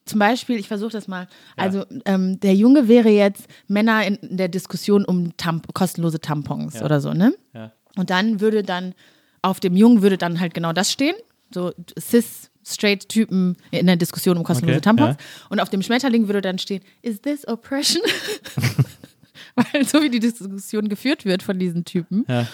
zum 0.05 0.19
Beispiel, 0.19 0.57
ich 0.57 0.67
versuche 0.67 0.91
das 0.91 1.07
mal, 1.07 1.27
also 1.57 1.83
ähm, 2.05 2.39
der 2.39 2.55
Junge 2.55 2.87
wäre 2.87 3.09
jetzt 3.09 3.47
Männer 3.67 4.05
in 4.05 4.17
der 4.21 4.47
Diskussion 4.49 5.03
um 5.03 5.35
Tamp 5.37 5.73
kostenlose 5.73 6.19
Tampons 6.19 6.75
Ja. 6.75 6.85
oder 6.85 7.01
so, 7.01 7.13
ne? 7.13 7.33
Ja. 7.53 7.71
Und 7.97 8.09
dann 8.09 8.39
würde 8.39 8.63
dann, 8.63 8.93
auf 9.41 9.59
dem 9.59 9.75
Jungen 9.75 10.01
würde 10.01 10.17
dann 10.17 10.39
halt 10.39 10.53
genau 10.53 10.73
das 10.73 10.91
stehen, 10.91 11.15
so 11.53 11.71
cis 11.99 12.50
straight 12.65 13.07
Typen 13.09 13.57
in 13.71 13.85
der 13.87 13.95
Diskussion 13.95 14.37
um 14.37 14.43
kostenlose 14.43 14.77
Okay, 14.77 14.83
Tampons. 14.83 15.15
ja. 15.19 15.47
Und 15.49 15.59
auf 15.59 15.69
dem 15.69 15.81
Schmetterling 15.81 16.27
würde 16.27 16.41
dann 16.41 16.57
stehen, 16.59 16.81
is 17.01 17.21
this 17.21 17.47
oppression? 17.47 18.01
Weil 19.55 19.85
so 19.85 20.01
wie 20.01 20.09
die 20.09 20.19
Diskussion 20.19 20.87
geführt 20.89 21.25
wird 21.25 21.43
von 21.43 21.59
diesen 21.59 21.83
Typen, 21.85 22.25
Ja. 22.27 22.47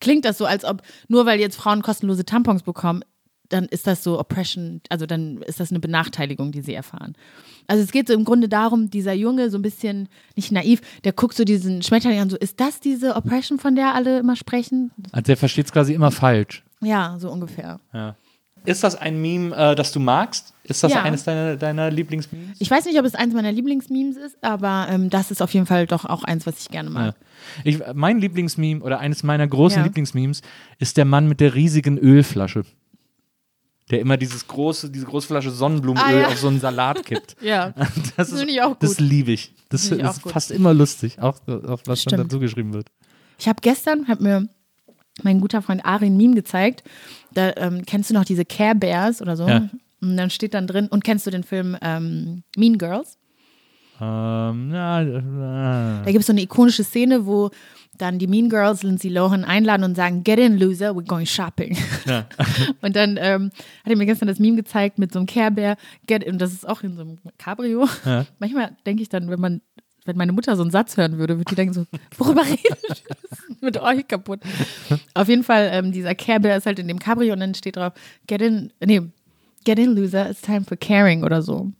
klingt 0.00 0.24
das 0.24 0.38
so, 0.38 0.46
als 0.46 0.64
ob 0.64 0.82
nur 1.08 1.26
weil 1.26 1.38
jetzt 1.40 1.56
Frauen 1.56 1.82
kostenlose 1.82 2.24
Tampons 2.24 2.62
bekommen, 2.62 3.02
dann 3.50 3.64
ist 3.66 3.86
das 3.88 4.04
so 4.04 4.18
Oppression, 4.18 4.80
also 4.90 5.06
dann 5.06 5.38
ist 5.42 5.58
das 5.58 5.70
eine 5.70 5.80
Benachteiligung, 5.80 6.52
die 6.52 6.60
sie 6.60 6.72
erfahren. 6.74 7.14
Also 7.66 7.82
es 7.82 7.90
geht 7.90 8.06
so 8.06 8.14
im 8.14 8.24
Grunde 8.24 8.48
darum, 8.48 8.90
dieser 8.90 9.12
Junge 9.12 9.50
so 9.50 9.58
ein 9.58 9.62
bisschen, 9.62 10.08
nicht 10.36 10.52
naiv, 10.52 10.80
der 11.04 11.12
guckt 11.12 11.36
so 11.36 11.44
diesen 11.44 11.82
Schmetterling 11.82 12.20
an, 12.20 12.30
so, 12.30 12.36
ist 12.36 12.60
das 12.60 12.78
diese 12.80 13.16
Oppression, 13.16 13.58
von 13.58 13.74
der 13.74 13.94
alle 13.94 14.20
immer 14.20 14.36
sprechen? 14.36 14.92
Also 15.12 15.22
der 15.26 15.36
versteht 15.36 15.66
es 15.66 15.72
quasi 15.72 15.94
immer 15.94 16.10
falsch. 16.12 16.62
Ja, 16.80 17.16
so 17.18 17.30
ungefähr. 17.30 17.80
Ja. 17.92 18.16
Ist 18.64 18.84
das 18.84 18.94
ein 18.96 19.20
Meme, 19.22 19.54
äh, 19.56 19.74
das 19.74 19.92
du 19.92 20.00
magst? 20.00 20.52
Ist 20.64 20.84
das 20.84 20.92
Ja. 20.92 21.02
eines 21.02 21.24
deiner, 21.24 21.56
deiner 21.56 21.90
Lieblingsmemes? 21.90 22.58
Ich 22.60 22.70
weiß 22.70 22.84
nicht, 22.84 22.98
ob 22.98 23.04
es 23.06 23.14
eins 23.14 23.32
meiner 23.34 23.50
Lieblingsmemes 23.52 24.16
ist, 24.16 24.36
aber 24.42 24.86
ähm, 24.90 25.08
das 25.10 25.30
ist 25.30 25.40
auf 25.42 25.52
jeden 25.54 25.66
Fall 25.66 25.86
doch 25.86 26.04
auch 26.04 26.24
eins, 26.24 26.46
was 26.46 26.60
ich 26.60 26.68
gerne 26.68 26.90
mag. 26.90 27.14
Ja. 27.16 27.62
Ich, 27.64 27.80
mein 27.94 28.18
Lieblingsmeme 28.18 28.82
oder 28.82 29.00
eines 29.00 29.22
meiner 29.22 29.46
großen 29.48 29.78
Ja. 29.78 29.84
Lieblingsmemes 29.84 30.42
ist 30.78 30.96
der 30.96 31.06
Mann 31.06 31.26
mit 31.28 31.40
der 31.40 31.54
riesigen 31.54 31.96
Ölflasche. 31.98 32.64
Der 33.90 34.00
immer 34.00 34.16
dieses 34.16 34.46
große, 34.46 34.90
diese 34.90 35.06
große 35.06 35.26
Flasche 35.26 35.50
Sonnenblumenöl 35.50 36.24
Ah, 36.24 36.28
auf 36.28 36.38
so 36.38 36.46
einen 36.48 36.60
Salat 36.60 37.04
kippt. 37.04 37.36
Ja, 37.42 37.72
Das, 38.16 38.30
ist, 38.30 38.38
Finde 38.38 38.52
ich 38.52 38.62
auch 38.62 38.76
das 38.78 38.98
gut. 38.98 39.00
liebe 39.08 39.32
ich. 39.32 39.52
Das 39.70 39.90
ich 39.90 39.98
ist 39.98 40.04
auch 40.04 40.22
gut. 40.22 40.32
fast 40.32 40.50
immer 40.52 40.72
lustig, 40.74 41.18
auch 41.18 41.38
auf 41.48 41.80
was 41.86 41.86
dann 41.86 41.96
Stimmt. 41.96 42.24
dazu 42.24 42.38
geschrieben 42.38 42.72
wird. 42.72 42.86
Ich 43.38 43.48
habe 43.48 43.58
gestern, 43.62 44.06
hat 44.06 44.20
mir 44.20 44.48
mein 45.24 45.40
guter 45.40 45.60
Freund 45.60 45.84
Ari 45.84 46.06
ein 46.06 46.16
Meme 46.16 46.34
gezeigt. 46.36 46.84
Da 47.34 47.52
ähm, 47.56 47.84
kennst 47.86 48.10
du 48.10 48.14
noch 48.14 48.24
diese 48.24 48.44
Care 48.44 48.74
Bears 48.74 49.22
oder 49.22 49.36
so. 49.36 49.46
Ja. 49.46 49.68
Und 50.00 50.16
dann 50.16 50.30
steht 50.30 50.54
dann 50.54 50.66
drin, 50.66 50.88
und 50.88 51.04
kennst 51.04 51.26
du 51.26 51.30
den 51.30 51.44
Film 51.44 51.76
ähm, 51.82 52.42
Mean 52.56 52.78
Girls? 52.78 53.18
Ähm, 54.00 54.70
ja, 54.72 55.02
äh, 55.02 55.22
Da 56.04 56.06
gibt 56.06 56.20
es 56.20 56.26
so 56.26 56.32
eine 56.32 56.40
ikonische 56.40 56.84
Szene, 56.84 57.26
wo 57.26 57.50
dann 58.00 58.18
die 58.18 58.26
Mean 58.26 58.48
Girls 58.48 58.82
Lindsay 58.82 59.10
Lohan 59.10 59.44
einladen 59.44 59.84
und 59.84 59.94
sagen, 59.94 60.24
get 60.24 60.38
in, 60.38 60.58
loser, 60.58 60.90
we're 60.92 61.06
going 61.06 61.26
shopping. 61.26 61.76
Ja. 62.06 62.26
und 62.80 62.96
dann 62.96 63.18
ähm, 63.20 63.50
hat 63.84 63.90
er 63.90 63.96
mir 63.96 64.06
gestern 64.06 64.28
das 64.28 64.38
Meme 64.38 64.56
gezeigt 64.56 64.98
mit 64.98 65.12
so 65.12 65.18
einem 65.18 65.26
Care 65.26 65.50
Bear, 65.50 65.76
get 66.06 66.24
in, 66.24 66.38
das 66.38 66.52
ist 66.52 66.66
auch 66.66 66.82
in 66.82 66.96
so 66.96 67.02
einem 67.02 67.18
Cabrio. 67.36 67.86
Ja. 68.06 68.26
Manchmal 68.38 68.72
denke 68.86 69.02
ich 69.02 69.08
dann, 69.10 69.28
wenn 69.28 69.40
man, 69.40 69.60
wenn 70.04 70.16
meine 70.16 70.32
Mutter 70.32 70.56
so 70.56 70.62
einen 70.62 70.70
Satz 70.70 70.96
hören 70.96 71.18
würde, 71.18 71.36
würde 71.38 71.48
die 71.50 71.54
denken 71.54 71.74
so, 71.74 71.84
worüber? 72.18 72.40
Was 72.88 72.98
ist 73.48 73.62
mit 73.62 73.76
euch 73.80 74.06
kaputt? 74.08 74.40
Auf 75.14 75.28
jeden 75.28 75.44
Fall, 75.44 75.68
ähm, 75.72 75.92
dieser 75.92 76.14
Care 76.14 76.40
Bear 76.40 76.56
ist 76.56 76.66
halt 76.66 76.78
in 76.78 76.88
dem 76.88 76.98
Cabrio 76.98 77.32
und 77.34 77.40
dann 77.40 77.54
steht 77.54 77.76
drauf, 77.76 77.92
get 78.26 78.40
in, 78.42 78.72
nee, 78.84 79.02
get 79.64 79.78
in, 79.78 79.94
loser, 79.94 80.30
it's 80.30 80.40
time 80.40 80.62
for 80.64 80.76
caring 80.76 81.22
oder 81.24 81.42
so. 81.42 81.70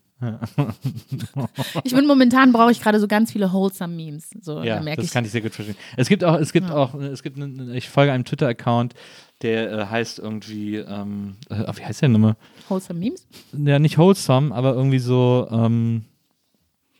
Ich 1.85 1.95
bin 1.95 2.07
momentan 2.07 2.53
brauche 2.53 2.71
ich 2.71 2.81
gerade 2.81 3.01
so 3.01 3.09
ganz 3.09 3.33
viele 3.33 3.53
wholesome 3.53 3.95
Memes. 3.95 4.31
So, 4.43 4.63
Ja, 4.63 4.81
da 4.81 4.95
das 4.97 5.07
ich. 5.07 5.11
kann 5.13 5.25
ich 5.25 5.31
sehr 5.31 5.41
gut 5.41 5.55
verstehen. 5.55 5.77
Es 5.97 6.09
gibt 6.09 6.25
auch, 6.25 6.39
es 6.39 6.53
gibt 6.53 6.71
auch, 6.71 6.95
es 6.95 7.23
gibt, 7.23 7.37
einen- 7.39 7.75
ich 7.75 7.89
folge 7.89 8.13
einem 8.13 8.25
Twitter-Account, 8.27 8.95
der 9.43 9.73
äh, 9.73 9.87
heißt 9.87 10.19
irgendwie, 10.19 10.77
ähm, 10.77 11.37
äh, 11.49 11.65
wie 11.75 11.85
heißt 11.85 12.03
der 12.03 12.11
nochmal? 12.11 12.37
wholesome 12.69 13.01
Memes? 13.01 13.27
Ja, 13.53 13.79
nicht 13.79 13.97
wholesome, 13.97 14.55
aber 14.55 14.75
irgendwie 14.75 14.99
so, 14.99 15.49
ähm, 15.51 16.05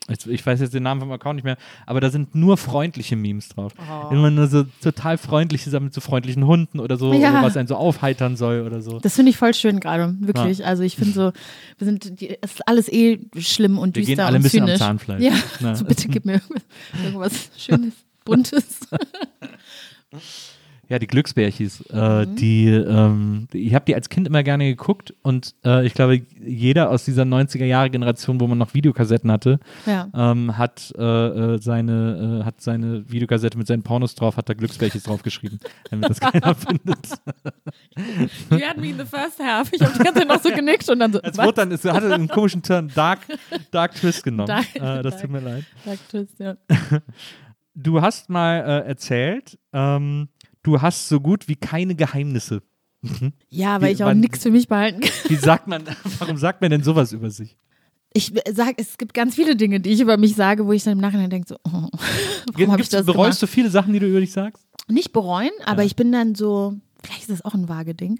ich, 0.07 0.45
weiß 0.45 0.59
jetzt 0.59 0.73
den 0.73 0.83
Namen 0.83 0.99
vom 1.01 1.11
Account 1.11 1.35
nicht 1.35 1.43
mehr, 1.45 1.57
aber 1.85 2.01
da 2.01 2.09
sind 2.09 2.33
nur 2.35 2.57
freundliche 2.57 3.15
Memes 3.15 3.49
drauf. 3.49 3.73
Oh. 3.77 4.09
Immer 4.11 4.31
nur 4.31 4.47
so 4.47 4.65
total 4.81 5.17
freundliche 5.17 5.69
Sachen 5.69 5.85
mit 5.85 5.93
so 5.93 6.01
freundlichen 6.01 6.45
Hunden 6.47 6.79
oder 6.79 6.97
so, 6.97 7.13
Ja. 7.13 7.31
oder 7.31 7.43
was 7.43 7.55
einen 7.55 7.67
so 7.67 7.75
aufheitern 7.75 8.35
soll 8.35 8.61
oder 8.61 8.81
so. 8.81 8.99
Das 8.99 9.15
finde 9.15 9.29
ich 9.29 9.37
voll 9.37 9.53
schön 9.53 9.79
gerade, 9.79 10.15
wirklich. 10.19 10.65
Also 10.65 10.83
ich 10.83 10.95
finde 10.95 11.13
so, 11.13 11.31
wir 11.77 11.85
sind, 11.85 12.19
die, 12.19 12.37
es 12.41 12.53
ist 12.53 12.67
alles 12.67 12.91
eh 12.91 13.19
schlimm 13.37 13.77
und 13.77 13.95
Wir 13.95 14.01
düster 14.01 14.15
gehen 14.15 14.25
alle 14.25 14.35
ein 14.37 14.43
bisschen 14.43 14.69
am. 14.69 14.75
Zahnfleisch. 14.77 15.21
Ja, 15.21 15.33
Na. 15.59 15.75
so 15.75 15.85
bitte 15.85 16.07
gib 16.09 16.25
mir 16.25 16.41
irgendwas 17.03 17.49
Schönes, 17.57 17.93
Buntes. 18.25 18.79
Ja, 20.91 20.99
die 20.99 21.07
Glücksbärchis. 21.07 21.79
Äh, 21.89 22.27
die, 22.27 22.67
ähm, 22.67 23.47
ich 23.53 23.73
habe 23.73 23.85
die 23.85 23.95
als 23.95 24.09
Kind 24.09 24.27
immer 24.27 24.43
gerne 24.43 24.65
geguckt 24.65 25.13
und 25.21 25.55
äh, 25.63 25.85
ich 25.85 25.93
glaube, 25.93 26.21
jeder 26.45 26.89
aus 26.89 27.05
dieser 27.05 27.23
90er-Jahre-Generation, 27.23 28.41
wo 28.41 28.47
man 28.47 28.57
noch 28.57 28.73
Videokassetten 28.73 29.31
hatte, 29.31 29.61
Ja. 29.85 30.09
ähm, 30.13 30.57
hat, 30.57 30.93
äh, 30.97 31.01
äh, 31.53 31.57
seine, 31.61 32.41
äh, 32.41 32.43
hat 32.45 32.59
seine 32.59 33.09
Videokassette 33.09 33.57
mit 33.57 33.67
seinen 33.67 33.83
Pornos 33.83 34.15
drauf, 34.15 34.35
hat 34.35 34.49
da 34.49 34.53
Glücksbärchis 34.53 35.03
draufgeschrieben, 35.03 35.59
damit 35.89 36.09
das 36.09 36.19
keiner 36.19 36.53
findet. 36.55 37.07
You 38.49 38.59
had 38.59 38.75
me 38.75 38.89
in 38.89 38.97
the 38.97 39.05
first 39.05 39.39
half. 39.39 39.71
Ich 39.71 39.81
habe 39.81 39.93
die 39.97 40.03
ganze 40.03 40.19
Zeit 40.19 40.27
noch 40.27 40.41
so 40.43 40.49
genickt 40.51 40.89
und 40.89 40.99
dann 40.99 41.13
so. 41.13 41.21
Es 41.23 41.37
wurde 41.37 41.53
dann, 41.53 41.71
es 41.71 41.85
hatte 41.85 42.13
einen 42.13 42.27
komischen 42.27 42.63
Turn, 42.63 42.91
Dark, 42.93 43.19
Dark 43.71 43.95
Twist 43.95 44.25
genommen. 44.25 44.47
Dark- 44.47 44.75
äh, 44.75 45.01
das 45.03 45.21
tut 45.21 45.29
mir 45.29 45.39
leid. 45.39 45.63
Dark 45.85 45.99
Twist, 46.09 46.37
ja. 46.37 46.55
Du 47.73 48.01
hast 48.01 48.29
mal 48.29 48.57
äh, 48.57 48.87
erzählt, 48.89 49.57
ähm, 49.71 50.27
du 50.63 50.81
hast 50.81 51.07
so 51.09 51.19
gut 51.19 51.47
wie 51.47 51.55
keine 51.55 51.95
Geheimnisse. 51.95 52.61
Ja, 53.49 53.81
weil 53.81 53.89
Wie- 53.89 53.93
ich 53.93 54.03
auch 54.03 54.13
nichts 54.13 54.43
für 54.43 54.51
mich 54.51 54.67
behalten 54.67 55.01
kann. 55.01 55.11
Wie 55.27 55.35
sagt 55.35 55.67
man, 55.67 55.83
warum 56.19 56.37
sagt 56.37 56.61
man 56.61 56.69
denn 56.69 56.83
sowas 56.83 57.11
über 57.13 57.29
sich? 57.31 57.57
Ich 58.13 58.33
sage, 58.51 58.75
es 58.77 58.97
gibt 58.97 59.13
ganz 59.13 59.35
viele 59.35 59.55
Dinge, 59.55 59.79
die 59.79 59.91
ich 59.91 60.01
über 60.01 60.17
mich 60.17 60.35
sage, 60.35 60.67
wo 60.67 60.73
ich 60.73 60.83
dann 60.83 60.93
im 60.93 60.99
Nachhinein 60.99 61.29
denke, 61.29 61.47
so, 61.47 61.55
oh, 61.63 61.87
warum 62.53 62.71
habe 62.73 62.81
ich 62.81 62.89
das 62.89 63.05
bereust 63.05 63.39
gemacht? 63.39 63.41
du 63.41 63.47
viele 63.47 63.69
Sachen, 63.69 63.93
die 63.93 63.99
du 63.99 64.07
über 64.07 64.19
dich 64.19 64.33
sagst? 64.33 64.63
Nicht 64.89 65.13
bereuen, 65.13 65.51
aber 65.65 65.83
ich 65.85 65.95
bin 65.95 66.11
dann 66.11 66.35
so, 66.35 66.75
vielleicht 67.01 67.21
ist 67.21 67.31
das 67.31 67.45
auch 67.45 67.53
ein 67.53 67.69
vage 67.69 67.95
Ding. 67.95 68.17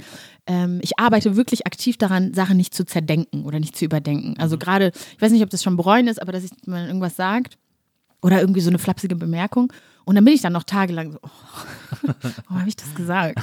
Ähm, 0.47 0.80
ich 0.81 0.97
arbeite 0.97 1.35
wirklich 1.35 1.68
aktiv 1.68 1.97
daran, 1.97 2.34
Sachen 2.34 2.55
nicht 2.55 2.73
zu 2.73 2.85
zerdenken 2.85 3.43
oder 3.43 3.59
nicht 3.59 3.76
zu 3.76 3.84
überdenken. 3.84 4.35
Also 4.39 4.57
gerade, 4.57 4.93
ich 5.15 5.22
weiß 5.22 5.31
nicht, 5.34 5.43
ob 5.43 5.49
das 5.49 5.61
schon 5.61 5.76
bereuen 5.76 6.07
ist, 6.07 6.22
aber 6.22 6.31
dass 6.31 6.45
ich, 6.45 6.51
man 6.65 6.88
irgendwas 6.88 7.18
sagt 7.18 7.57
oder 8.22 8.39
irgendwie 8.39 8.61
so 8.61 8.69
eine 8.69 8.80
flapsige 8.80 9.18
Bemerkung 9.18 9.73
und 10.05 10.15
dann 10.15 10.23
bin 10.23 10.34
ich 10.34 10.41
dann 10.41 10.53
noch 10.53 10.63
tagelang 10.63 11.11
so, 11.11 11.19
oh, 11.22 11.30
warum 12.48 12.60
habe 12.60 12.69
ich 12.69 12.76
das 12.76 12.94
gesagt? 12.95 13.40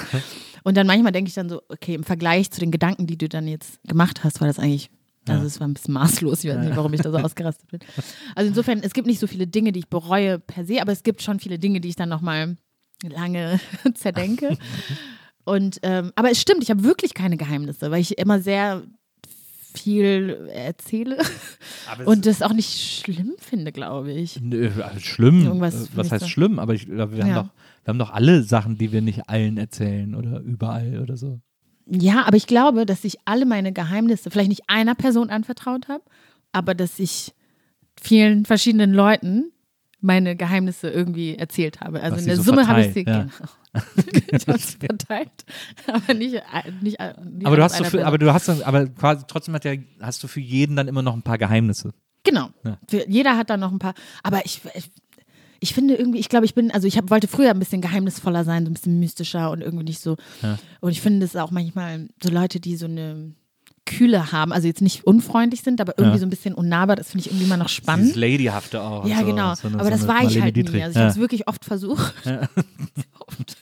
Und 0.64 0.76
dann 0.76 0.86
manchmal 0.86 1.12
denke 1.12 1.28
ich 1.28 1.34
dann 1.34 1.48
so, 1.48 1.62
okay, 1.68 1.94
im 1.94 2.04
Vergleich 2.04 2.50
zu 2.50 2.60
den 2.60 2.70
Gedanken, 2.70 3.06
die 3.06 3.16
du 3.18 3.28
dann 3.28 3.48
jetzt 3.48 3.82
gemacht 3.84 4.24
hast, 4.24 4.40
war 4.40 4.48
das 4.48 4.58
eigentlich, 4.58 4.90
also 5.28 5.44
es 5.46 5.60
war 5.60 5.68
ein 5.68 5.74
bisschen 5.74 5.94
maßlos. 5.94 6.44
Ich 6.44 6.50
weiß 6.50 6.58
nicht, 6.64 6.76
warum 6.76 6.92
ich 6.94 7.00
da 7.00 7.10
so 7.10 7.18
ausgerastet 7.24 7.70
bin. 7.70 7.80
Also 8.34 8.48
insofern, 8.48 8.80
es 8.82 8.92
gibt 8.94 9.06
nicht 9.06 9.20
so 9.20 9.26
viele 9.26 9.46
Dinge, 9.46 9.72
die 9.72 9.80
ich 9.80 9.88
bereue 9.88 10.38
per 10.38 10.64
se, 10.64 10.80
aber 10.80 10.92
es 10.92 11.02
gibt 11.02 11.22
schon 11.22 11.38
viele 11.40 11.58
Dinge, 11.58 11.80
die 11.80 11.88
ich 11.88 11.96
dann 11.96 12.08
nochmal 12.08 12.56
lange 13.02 13.60
zerdenke. 13.94 14.56
Und 15.44 15.78
ähm, 15.82 16.12
aber 16.16 16.30
es 16.30 16.40
stimmt, 16.40 16.62
ich 16.62 16.70
habe 16.70 16.82
wirklich 16.84 17.14
keine 17.14 17.36
Geheimnisse, 17.36 17.90
weil 17.90 18.00
ich 18.00 18.18
immer 18.18 18.40
sehr 18.40 18.82
viel 19.74 20.48
erzähle 20.52 21.18
und 22.06 22.26
das 22.26 22.42
auch 22.42 22.52
nicht 22.52 23.00
schlimm 23.00 23.34
finde, 23.38 23.70
glaube 23.70 24.12
ich. 24.12 24.40
Nö, 24.40 24.70
also 24.82 24.98
schlimm. 25.00 25.44
Irgendwas 25.44 25.74
Äh, 25.74 25.88
was 25.94 26.10
heißt 26.10 26.24
so. 26.24 26.28
schlimm? 26.28 26.58
Aber 26.58 26.74
ich, 26.74 26.88
wir, 26.88 27.00
haben 27.02 27.16
Ja. 27.16 27.42
doch, 27.44 27.50
wir 27.88 27.92
haben 27.92 27.98
doch 27.98 28.10
alle 28.10 28.42
Sachen, 28.42 28.76
die 28.76 28.92
wir 28.92 29.00
nicht 29.00 29.30
allen 29.30 29.56
erzählen 29.56 30.14
oder 30.14 30.40
überall 30.40 31.00
oder 31.00 31.16
so. 31.16 31.40
Ja, 31.86 32.26
aber 32.26 32.36
ich 32.36 32.46
glaube, 32.46 32.84
dass 32.84 33.02
ich 33.02 33.16
alle 33.24 33.46
meine 33.46 33.72
Geheimnisse 33.72 34.30
vielleicht 34.30 34.50
nicht 34.50 34.64
einer 34.66 34.94
Person 34.94 35.30
anvertraut 35.30 35.88
habe, 35.88 36.02
aber 36.52 36.74
dass 36.74 36.98
ich 36.98 37.32
vielen 37.98 38.44
verschiedenen 38.44 38.92
Leuten 38.92 39.52
meine 40.02 40.36
Geheimnisse 40.36 40.90
irgendwie 40.90 41.36
erzählt 41.36 41.80
habe. 41.80 42.02
Also 42.02 42.16
Hast 42.16 42.22
in 42.24 42.28
der 42.28 42.36
so 42.36 42.42
Summe 42.42 42.68
habe 42.68 42.84
ich 42.84 42.92
sie 42.92 43.06
ja. 43.06 43.26
genau. 43.72 44.58
verteilt, 44.80 45.30
aber 45.86 46.12
nicht, 46.12 46.42
nicht, 46.82 46.98
nicht 46.98 47.46
Aber 47.46 47.56
du 47.56 47.62
hast 47.62 47.78
so 47.78 47.84
für, 47.84 48.06
aber 48.06 48.18
du 48.18 48.34
hast 48.34 48.48
dann, 48.48 48.60
aber 48.64 48.86
quasi 48.86 49.24
trotzdem 49.26 49.54
hat 49.54 49.64
ja, 49.64 49.72
hast 50.02 50.22
du 50.22 50.28
für 50.28 50.40
jeden 50.40 50.76
dann 50.76 50.88
immer 50.88 51.00
noch 51.00 51.14
ein 51.14 51.22
paar 51.22 51.38
Geheimnisse. 51.38 51.94
Genau. 52.22 52.50
Ja. 52.64 52.76
Für, 52.86 53.08
jeder 53.08 53.38
hat 53.38 53.48
da 53.48 53.56
noch 53.56 53.72
ein 53.72 53.78
paar. 53.78 53.94
Aber 54.22 54.44
ich, 54.44 54.60
ich, 54.74 54.90
ich 55.60 55.74
finde 55.74 55.94
irgendwie, 55.94 56.18
ich 56.18 56.28
glaube, 56.28 56.44
ich 56.44 56.54
bin, 56.54 56.70
also 56.70 56.86
ich 56.86 56.96
hab, 56.96 57.10
wollte 57.10 57.28
früher 57.28 57.50
ein 57.50 57.58
bisschen 57.58 57.80
geheimnisvoller 57.80 58.44
sein, 58.44 58.64
so 58.64 58.70
ein 58.70 58.74
bisschen 58.74 59.00
mystischer 59.00 59.50
und 59.50 59.60
irgendwie 59.60 59.84
nicht 59.84 60.00
so. 60.00 60.16
Ja. 60.42 60.58
Und 60.80 60.90
ich 60.92 61.00
finde 61.00 61.24
es 61.26 61.36
auch 61.36 61.50
manchmal 61.50 62.08
so 62.22 62.30
Leute, 62.30 62.60
die 62.60 62.76
so 62.76 62.86
eine 62.86 63.32
Kühle 63.88 64.30
haben, 64.32 64.52
also 64.52 64.66
jetzt 64.68 64.82
nicht 64.82 65.04
unfreundlich 65.04 65.62
sind, 65.62 65.80
aber 65.80 65.94
irgendwie 65.98 66.16
Ja. 66.16 66.20
so 66.20 66.26
ein 66.26 66.30
bisschen 66.30 66.54
unnahbar, 66.54 66.96
das 66.96 67.10
finde 67.10 67.22
ich 67.24 67.30
irgendwie 67.32 67.46
immer 67.46 67.56
noch 67.56 67.66
Dieses 67.66 67.76
spannend. 67.76 68.14
Ladyhafte 68.16 68.80
auch. 68.82 69.06
Ja, 69.06 69.20
so, 69.20 69.24
genau. 69.26 69.54
so 69.54 69.68
eine- 69.68 69.80
aber 69.80 69.90
das 69.90 70.06
war 70.06 70.22
ich 70.22 70.40
halt 70.40 70.54
nie. 70.56 70.62
Dietrich. 70.62 70.82
Also 70.84 70.92
ich 70.92 70.96
habe 71.00 71.10
es 71.10 71.16
ja. 71.16 71.20
wirklich 71.20 71.48
oft 71.48 71.64
versucht. 71.64 72.14
oft. 73.18 73.56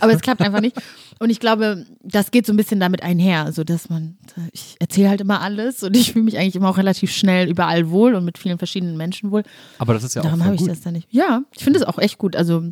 Aber 0.00 0.12
es 0.12 0.20
klappt 0.20 0.40
einfach 0.42 0.60
nicht. 0.60 0.76
Und 1.18 1.30
ich 1.30 1.40
glaube, 1.40 1.86
das 2.02 2.30
geht 2.30 2.46
so 2.46 2.52
ein 2.52 2.56
bisschen 2.56 2.80
damit 2.80 3.02
einher. 3.02 3.44
Also, 3.44 3.64
dass 3.64 3.88
man, 3.90 4.18
ich 4.52 4.76
erzähle 4.80 5.08
halt 5.08 5.20
immer 5.20 5.40
alles 5.40 5.82
und 5.82 5.96
ich 5.96 6.12
fühle 6.12 6.24
mich 6.24 6.38
eigentlich 6.38 6.56
immer 6.56 6.68
auch 6.70 6.78
relativ 6.78 7.12
schnell 7.12 7.48
überall 7.48 7.90
wohl 7.90 8.14
und 8.14 8.24
mit 8.24 8.38
vielen 8.38 8.58
verschiedenen 8.58 8.96
Menschen 8.96 9.30
wohl. 9.30 9.42
Aber 9.78 9.94
das 9.94 10.04
ist 10.04 10.14
ja 10.14 10.22
auch 10.22 10.26
Darum 10.26 10.44
habe 10.44 10.54
ich 10.54 10.60
gut. 10.60 10.70
das 10.70 10.80
dann 10.80 10.92
nicht. 10.94 11.08
Ja, 11.10 11.42
ich 11.56 11.64
finde 11.64 11.80
es 11.80 11.84
auch 11.84 11.98
echt 11.98 12.18
gut. 12.18 12.36
Also, 12.36 12.70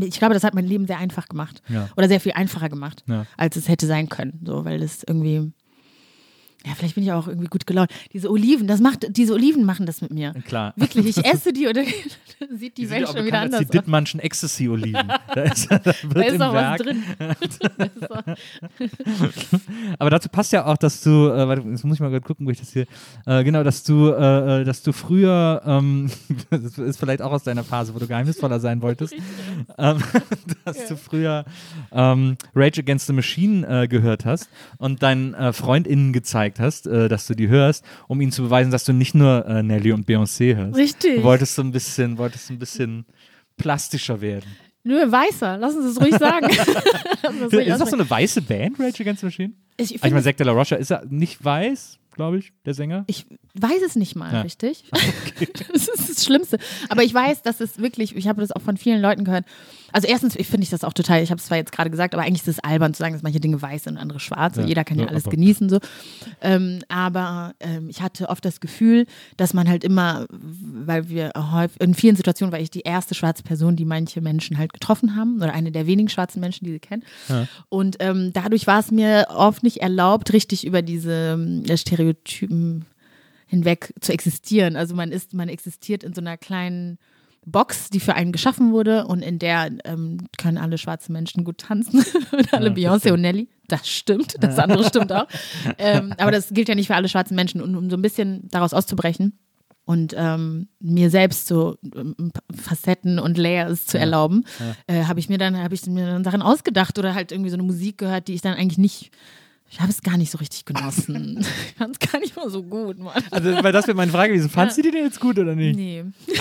ich 0.00 0.18
glaube, 0.18 0.34
das 0.34 0.44
hat 0.44 0.54
mein 0.54 0.66
Leben 0.66 0.86
sehr 0.86 0.98
einfach 0.98 1.28
gemacht. 1.28 1.60
Ja. 1.68 1.88
Oder 1.96 2.06
sehr 2.08 2.20
viel 2.20 2.32
einfacher 2.32 2.68
gemacht, 2.68 3.02
Ja. 3.08 3.26
als 3.36 3.56
es 3.56 3.68
hätte 3.68 3.86
sein 3.86 4.08
können. 4.08 4.40
So, 4.44 4.64
weil 4.64 4.78
das 4.78 5.02
irgendwie. 5.06 5.52
Ja, 6.66 6.72
vielleicht 6.76 6.96
bin 6.96 7.04
ich 7.04 7.12
auch 7.12 7.28
irgendwie 7.28 7.46
gut 7.46 7.66
gelaunt. 7.66 7.90
Diese 8.12 8.28
Oliven, 8.30 8.66
das 8.66 8.80
macht, 8.80 9.16
diese 9.16 9.32
Oliven 9.32 9.64
machen 9.64 9.86
das 9.86 10.00
mit 10.00 10.10
mir. 10.12 10.34
Klar. 10.46 10.72
Wirklich, 10.76 11.06
ich 11.16 11.24
esse 11.24 11.52
die 11.52 11.66
und 11.68 11.76
dann 11.76 11.86
sieht 12.56 12.76
die, 12.76 12.82
Die 12.82 12.90
Welt 12.90 13.06
ja 13.08 13.12
schon 13.14 13.24
wieder 13.24 13.40
anders 13.40 13.60
als 13.60 13.70
die 13.70 13.78
aus. 13.78 13.82
Dittmannschen 13.84 14.20
Ecstasy-Oliven. 14.20 15.08
da 15.34 15.42
ist, 15.42 15.70
da 15.70 15.80
wird 15.84 16.16
Da 16.16 16.20
ist 16.22 16.34
im 16.34 16.42
auch 16.42 16.52
Werk. 16.52 16.80
was 16.80 16.86
drin. 16.86 17.02
Aber 19.98 20.10
dazu 20.10 20.28
passt 20.28 20.52
ja 20.52 20.66
auch, 20.66 20.76
dass 20.76 21.00
du, 21.02 21.28
äh, 21.28 21.46
warte, 21.48 21.62
jetzt 21.68 21.84
muss 21.84 21.94
ich 21.96 22.00
mal 22.00 22.10
gerade 22.10 22.22
gucken, 22.24 22.46
wo 22.46 22.50
ich 22.50 22.58
das 22.58 22.72
hier, 22.72 22.86
äh, 23.26 23.44
genau, 23.44 23.62
dass 23.62 23.84
du, 23.84 24.08
äh, 24.10 24.60
äh, 24.60 24.64
dass 24.64 24.82
du 24.82 24.92
früher, 24.92 25.62
ähm, 25.64 26.10
das 26.50 26.78
ist 26.78 26.98
vielleicht 26.98 27.22
auch 27.22 27.32
aus 27.32 27.44
deiner 27.44 27.64
Phase, 27.64 27.94
wo 27.94 27.98
du 27.98 28.06
geheimnisvoller 28.06 28.60
sein 28.60 28.82
wolltest, 28.82 29.14
ähm, 29.78 29.98
dass 30.64 30.86
du 30.86 30.96
früher 30.96 31.44
ähm, 31.92 32.36
Rage 32.54 32.80
Against 32.80 33.06
the 33.06 33.12
Machine 33.12 33.66
äh, 33.84 33.88
gehört 33.88 34.24
hast 34.24 34.48
und 34.78 35.02
deinen 35.02 35.34
äh, 35.34 35.52
FreundInnen 35.52 36.12
gezeigt 36.12 36.47
hast, 36.58 36.86
äh, 36.86 37.08
dass 37.08 37.26
du 37.26 37.34
die 37.34 37.48
hörst, 37.48 37.84
um 38.08 38.20
ihnen 38.20 38.32
zu 38.32 38.42
beweisen, 38.42 38.70
dass 38.70 38.84
du 38.84 38.92
nicht 38.92 39.14
nur 39.14 39.44
äh, 39.46 39.62
Nelly 39.62 39.92
und 39.92 40.08
Beyoncé 40.08 40.54
hörst. 40.56 40.76
Richtig. 40.76 41.16
Du 41.16 41.22
wolltest 41.24 41.54
so 41.54 41.62
ein 41.62 41.72
bisschen, 41.72 42.16
wolltest 42.18 42.50
ein 42.50 42.58
bisschen 42.58 43.04
plastischer 43.56 44.20
werden. 44.20 44.46
Nö, 44.84 44.94
weißer, 45.10 45.58
lassen 45.58 45.82
Sie 45.82 45.88
es 45.88 46.00
ruhig 46.00 46.16
sagen. 46.16 46.46
Ruhig 47.52 47.66
Ist 47.68 47.80
das 47.80 47.90
so 47.90 47.96
eine 47.96 48.08
weiße 48.08 48.42
Band, 48.42 48.78
Rage 48.78 49.00
Against 49.02 49.20
the 49.20 49.26
Machine? 49.26 49.52
ich, 49.76 49.94
Ich 49.96 50.00
meine, 50.02 50.14
finde, 50.14 50.24
Zack 50.24 50.36
de 50.38 50.46
la 50.46 50.52
Rocha 50.52 50.76
ist 50.76 50.90
er 50.90 51.04
nicht 51.06 51.44
weiß, 51.44 51.98
glaube 52.14 52.38
ich, 52.38 52.52
der 52.64 52.74
Sänger. 52.74 53.04
ich 53.06 53.26
weiß 53.54 53.82
es 53.86 53.96
nicht 53.96 54.16
mal, 54.16 54.32
Ja. 54.32 54.40
richtig? 54.42 54.84
Das 55.72 55.88
ist 55.88 56.08
das 56.16 56.24
Schlimmste. 56.24 56.58
Aber 56.88 57.02
ich 57.02 57.12
weiß, 57.12 57.42
dass 57.42 57.60
es 57.60 57.78
wirklich, 57.78 58.16
ich 58.16 58.28
habe 58.28 58.40
das 58.40 58.52
auch 58.52 58.62
von 58.62 58.76
vielen 58.76 59.02
Leuten 59.02 59.24
gehört. 59.24 59.44
Also 59.92 60.06
erstens 60.08 60.36
ich 60.36 60.46
finde 60.46 60.64
ich 60.64 60.70
das 60.70 60.84
auch 60.84 60.92
total, 60.92 61.22
ich 61.22 61.30
habe 61.30 61.38
es 61.38 61.46
zwar 61.46 61.56
jetzt 61.58 61.72
gerade 61.72 61.90
gesagt, 61.90 62.14
aber 62.14 62.22
eigentlich 62.22 62.42
ist 62.42 62.48
es 62.48 62.58
albern 62.60 62.92
zu 62.94 62.98
sagen, 62.98 63.14
dass 63.14 63.22
manche 63.22 63.40
Dinge 63.40 63.60
weiß 63.60 63.84
sind 63.84 63.94
und 63.94 63.98
andere 63.98 64.20
schwarz. 64.20 64.56
Ja. 64.56 64.62
Und 64.62 64.68
jeder 64.68 64.84
kann 64.84 64.98
ja, 64.98 65.04
Ja, 65.04 65.10
alles 65.10 65.24
aber- 65.24 65.30
genießen 65.36 65.68
so. 65.68 65.78
Ähm, 66.42 66.80
aber 66.88 67.54
ähm, 67.60 67.88
ich 67.88 68.02
hatte 68.02 68.28
oft 68.28 68.44
das 68.44 68.60
Gefühl, 68.60 69.06
dass 69.36 69.54
man 69.54 69.68
halt 69.68 69.84
immer, 69.84 70.26
weil 70.30 71.08
wir 71.08 71.32
häufig, 71.36 71.80
in 71.80 71.94
vielen 71.94 72.16
Situationen 72.16 72.52
war 72.52 72.60
ich 72.60 72.70
die 72.70 72.80
erste 72.82 73.14
schwarze 73.14 73.42
Person, 73.42 73.76
die 73.76 73.84
manche 73.84 74.20
Menschen 74.20 74.58
halt 74.58 74.72
getroffen 74.72 75.16
haben 75.16 75.36
oder 75.36 75.52
eine 75.54 75.72
der 75.72 75.86
wenigen 75.86 76.08
schwarzen 76.08 76.40
Menschen, 76.40 76.64
die 76.64 76.72
sie 76.72 76.80
kennen. 76.80 77.02
Und 77.68 77.96
ähm, 78.00 78.30
dadurch 78.32 78.66
war 78.66 78.80
es 78.80 78.90
mir 78.90 79.26
oft 79.30 79.62
nicht 79.62 79.78
erlaubt, 79.78 80.32
richtig 80.32 80.66
über 80.66 80.82
diese 80.82 81.32
ähm, 81.38 81.64
Stereotypen 81.76 82.84
hinweg 83.46 83.94
zu 84.00 84.12
existieren. 84.12 84.76
Also 84.76 84.94
man 84.94 85.10
ist, 85.10 85.32
man 85.34 85.48
existiert 85.48 86.02
in 86.04 86.12
so 86.14 86.20
einer 86.20 86.36
kleinen 86.36 86.98
Box, 87.50 87.90
die 87.90 88.00
für 88.00 88.14
einen 88.14 88.32
geschaffen 88.32 88.72
wurde 88.72 89.06
und 89.06 89.22
in 89.22 89.38
der 89.38 89.70
ähm, 89.84 90.18
können 90.36 90.58
alle 90.58 90.78
schwarzen 90.78 91.12
Menschen 91.12 91.44
gut 91.44 91.58
tanzen 91.58 92.04
und 92.32 92.52
alle 92.52 92.68
Ja, 92.76 92.92
Beyoncé 92.92 93.12
und 93.12 93.20
Nelly. 93.20 93.48
Das 93.68 93.88
stimmt, 93.88 94.36
das 94.40 94.58
andere 94.58 94.84
stimmt 94.84 95.12
auch. 95.12 95.26
Ähm, 95.78 96.14
aber 96.18 96.30
das 96.30 96.48
gilt 96.50 96.68
ja 96.68 96.74
nicht 96.74 96.88
für 96.88 96.94
alle 96.94 97.08
schwarzen 97.08 97.34
Menschen. 97.34 97.60
Und 97.60 97.76
um 97.76 97.90
so 97.90 97.96
ein 97.96 98.02
bisschen 98.02 98.48
daraus 98.50 98.72
auszubrechen 98.72 99.38
und 99.84 100.14
ähm, 100.16 100.68
mir 100.80 101.10
selbst 101.10 101.46
so 101.46 101.76
ähm, 101.94 102.32
Facetten 102.54 103.18
und 103.18 103.38
Layers 103.38 103.86
zu 103.86 103.98
erlauben, 103.98 104.44
äh, 104.86 105.04
habe 105.04 105.20
ich 105.20 105.28
mir 105.28 105.38
dann 105.38 105.56
habe 105.56 105.74
ich 105.74 105.86
mir 105.86 106.06
dann 106.06 106.24
Sachen 106.24 106.42
ausgedacht 106.42 106.98
oder 106.98 107.14
halt 107.14 107.32
irgendwie 107.32 107.50
so 107.50 107.56
eine 107.56 107.62
Musik 107.62 107.98
gehört, 107.98 108.28
die 108.28 108.34
ich 108.34 108.42
dann 108.42 108.54
eigentlich 108.54 108.78
nicht 108.78 109.10
ich 109.70 109.80
habe 109.80 109.90
es 109.90 110.02
gar 110.02 110.16
nicht 110.16 110.30
so 110.30 110.38
richtig 110.38 110.64
genossen. 110.64 111.38
ich 111.68 111.74
fand 111.76 111.96
es 112.00 112.10
gar 112.10 112.20
nicht 112.20 112.34
mal 112.36 112.48
so 112.48 112.62
gut, 112.62 112.98
Mann. 112.98 113.22
Also, 113.30 113.62
weil 113.62 113.72
das 113.72 113.86
wäre 113.86 113.96
meine 113.96 114.10
Frage 114.10 114.32
gewesen. 114.32 114.50
Fandst 114.50 114.78
du 114.78 114.82
die 114.82 114.90
denn 114.90 115.04
jetzt 115.04 115.20
gut 115.20 115.38
oder 115.38 115.54
nicht? 115.54 115.76
Nee. 115.76 116.04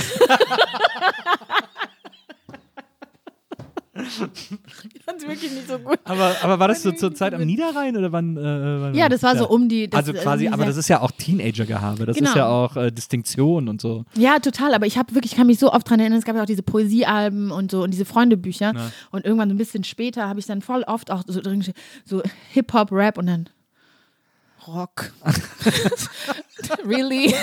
ich 4.02 5.03
fand 5.03 5.18
es 5.22 5.28
wirklich 5.28 5.52
nicht 5.52 5.68
so 5.68 5.80
gut. 5.80 5.99
Aber, 6.03 6.36
aber 6.41 6.60
war 6.60 6.68
das 6.68 6.84
so 6.84 6.91
zur 6.91 7.14
Zeit 7.15 7.34
am 7.34 7.41
Niederrhein 7.45 7.95
oder 7.98 8.11
wann? 8.11 8.38
Äh, 8.38 8.41
wann 8.41 8.95
Ja, 8.95 9.10
das 9.10 9.24
war 9.24 9.36
so 9.38 9.48
um 9.49 9.69
die. 9.69 9.90
Das, 9.90 9.99
also 10.07 10.14
quasi, 10.14 10.45
äh, 10.45 10.49
aber 10.49 10.57
sehr- 10.57 10.65
das 10.68 10.78
ist 10.78 10.88
ja 10.88 11.02
auch 11.02 11.11
Teenager-Gehabe. 11.11 12.06
Das 12.06 12.18
Genau. 12.18 12.30
ist 12.30 12.36
ja 12.36 12.48
auch 12.48 12.76
äh, 12.76 12.91
Distinktion 12.91 13.68
und 13.69 13.82
so. 13.82 14.06
Ja, 14.15 14.40
total. 14.40 14.74
Aber 14.74 14.86
ich 14.86 14.98
habe 14.98 15.14
wirklich, 15.14 15.32
ich 15.34 15.38
kann 15.38 15.48
mich 15.48 15.60
so 15.60 15.72
oft 15.72 15.90
dran 15.90 15.99
erinnern, 15.99 16.19
es 16.19 16.26
gab 16.26 16.36
ja 16.36 16.41
auch 16.44 16.48
diese 16.48 16.64
Poesiealben 16.64 17.52
und 17.52 17.72
so 17.72 17.84
und 17.84 17.91
diese 17.91 18.06
Freundebücher. 18.06 18.74
Ja. 18.76 18.91
Und 19.11 19.26
irgendwann 19.26 19.49
so 19.49 19.56
ein 19.56 19.57
bisschen 19.57 19.84
später 19.84 20.28
habe 20.28 20.40
ich 20.40 20.45
dann 20.45 20.61
voll 20.61 20.84
oft 20.84 21.11
auch 21.11 21.24
so 21.28 21.41
so 22.06 22.22
Hip-Hop, 22.52 22.91
Rap 22.91 23.18
und 23.18 23.28
dann 23.28 23.49
Rock. 24.68 25.11
really? 26.85 27.34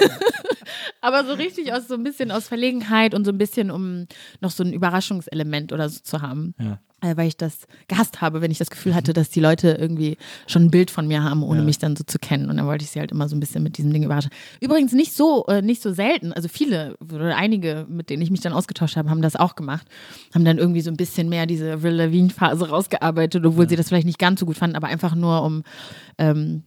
Aber 1.01 1.24
so 1.24 1.34
richtig 1.34 1.72
aus 1.72 1.88
so 1.88 1.94
ein 1.94 2.02
bisschen 2.02 2.30
aus 2.30 2.48
Verlegenheit 2.48 3.14
und 3.14 3.24
so 3.24 3.30
ein 3.32 3.38
bisschen, 3.38 3.70
um 3.70 4.06
noch 4.40 4.51
so 4.51 4.64
ein 4.64 4.72
Überraschungselement 4.72 5.72
oder 5.72 5.88
so 5.88 6.01
zu 6.02 6.22
haben. 6.22 6.55
Ja. 6.59 6.78
Äh, 7.01 7.16
weil 7.18 7.28
ich 7.28 7.36
das 7.36 7.66
gehasst 7.88 8.22
habe, 8.22 8.40
wenn 8.40 8.51
ich 8.51 8.56
das 8.59 8.70
Gefühl 8.70 8.94
hatte, 8.94 9.12
dass 9.12 9.28
die 9.28 9.40
Leute 9.40 9.72
irgendwie 9.72 10.16
schon 10.46 10.64
ein 10.64 10.70
Bild 10.70 10.90
von 10.90 11.06
mir 11.06 11.22
haben, 11.22 11.42
ohne 11.42 11.59
Ja. 11.60 11.64
mich 11.64 11.78
dann 11.78 11.96
so 11.96 12.05
zu 12.05 12.18
kennen. 12.18 12.48
Und 12.48 12.56
dann 12.56 12.66
wollte 12.66 12.84
ich 12.84 12.90
sie 12.90 13.01
halt 13.01 13.12
immer 13.12 13.28
so 13.28 13.36
ein 13.36 13.40
bisschen 13.40 13.62
mit 13.62 13.76
diesem 13.76 13.92
Ding 13.92 14.02
überraschen. 14.05 14.30
Übrigens 14.60 14.92
nicht 14.92 15.12
so, 15.14 15.44
äh, 15.46 15.60
nicht 15.60 15.82
so 15.82 15.92
selten. 15.92 16.32
Also 16.32 16.48
viele 16.48 16.96
oder 17.02 17.36
einige, 17.36 17.84
mit 17.88 18.09
denen 18.09 18.22
ich 18.22 18.30
mich 18.30 18.40
dann 18.40 18.55
ausgetauscht 18.55 18.96
habe, 18.96 19.10
haben 19.10 19.20
das 19.22 19.36
auch 19.36 19.55
gemacht. 19.55 19.86
Haben 20.34 20.46
dann 20.46 20.56
irgendwie 20.56 20.80
so 20.80 20.90
ein 20.90 20.96
bisschen 20.96 21.28
mehr 21.28 21.44
diese 21.46 21.74
Avril 21.74 21.92
Lavigne-Phase 21.94 22.70
rausgearbeitet, 22.70 23.44
obwohl 23.44 23.68
sie 23.68 23.76
das 23.76 23.88
vielleicht 23.88 24.06
nicht 24.06 24.18
ganz 24.18 24.40
so 24.40 24.46
gut 24.46 24.56
fanden, 24.56 24.76
aber 24.76 24.86
einfach 24.86 25.14
nur 25.14 25.42
um 25.42 25.62
ähm, 26.16 26.62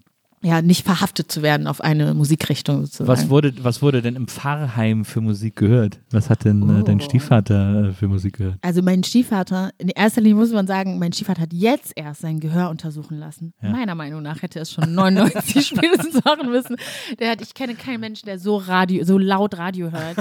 ja, 0.47 0.61
nicht 0.61 0.85
verhaftet 0.85 1.29
zu 1.29 1.41
werden 1.41 1.67
auf 1.67 1.81
eine 1.81 2.13
Musikrichtung 2.13 2.85
sozusagen. 2.85 3.09
Was 3.09 3.29
wurde, 3.29 3.53
was 3.63 3.81
wurde 3.81 4.01
denn 4.01 4.15
im 4.15 4.27
Pfarrheim 4.29 5.03
für 5.03 5.19
Musik 5.19 5.57
gehört? 5.57 5.99
Was 6.11 6.29
hat 6.29 6.45
denn 6.45 6.61
äh, 6.69 6.83
dein 6.83 7.01
Oh. 7.01 7.03
Stiefvater 7.03 7.89
äh, 7.89 7.91
für 7.91 8.07
Musik 8.07 8.37
gehört? 8.37 8.55
Also 8.61 8.81
mein 8.81 9.03
Stiefvater, 9.03 9.71
in 9.77 9.89
erster 9.89 10.21
Linie 10.21 10.35
muss 10.35 10.51
man 10.53 10.65
sagen, 10.65 10.99
mein 10.99 11.11
Stiefvater 11.11 11.41
hat 11.41 11.51
jetzt 11.51 11.91
erst 11.97 12.21
sein 12.21 12.39
Gehör 12.39 12.69
untersuchen 12.69 13.19
lassen. 13.19 13.53
Ja. 13.61 13.71
Meiner 13.71 13.93
Meinung 13.93 14.21
nach 14.23 14.41
hätte 14.41 14.59
er 14.59 14.61
es 14.63 14.71
schon 14.71 14.93
99 14.95 15.67
spätestens 15.75 16.23
machen 16.23 16.49
müssen. 16.49 16.77
Der 17.19 17.31
hat, 17.31 17.41
ich 17.41 17.53
kenne 17.53 17.75
keinen 17.75 17.99
Menschen, 17.99 18.25
der 18.27 18.39
so 18.39 18.55
Radio, 18.55 19.03
so 19.03 19.17
laut 19.17 19.57
Radio 19.57 19.91
hört. 19.91 20.15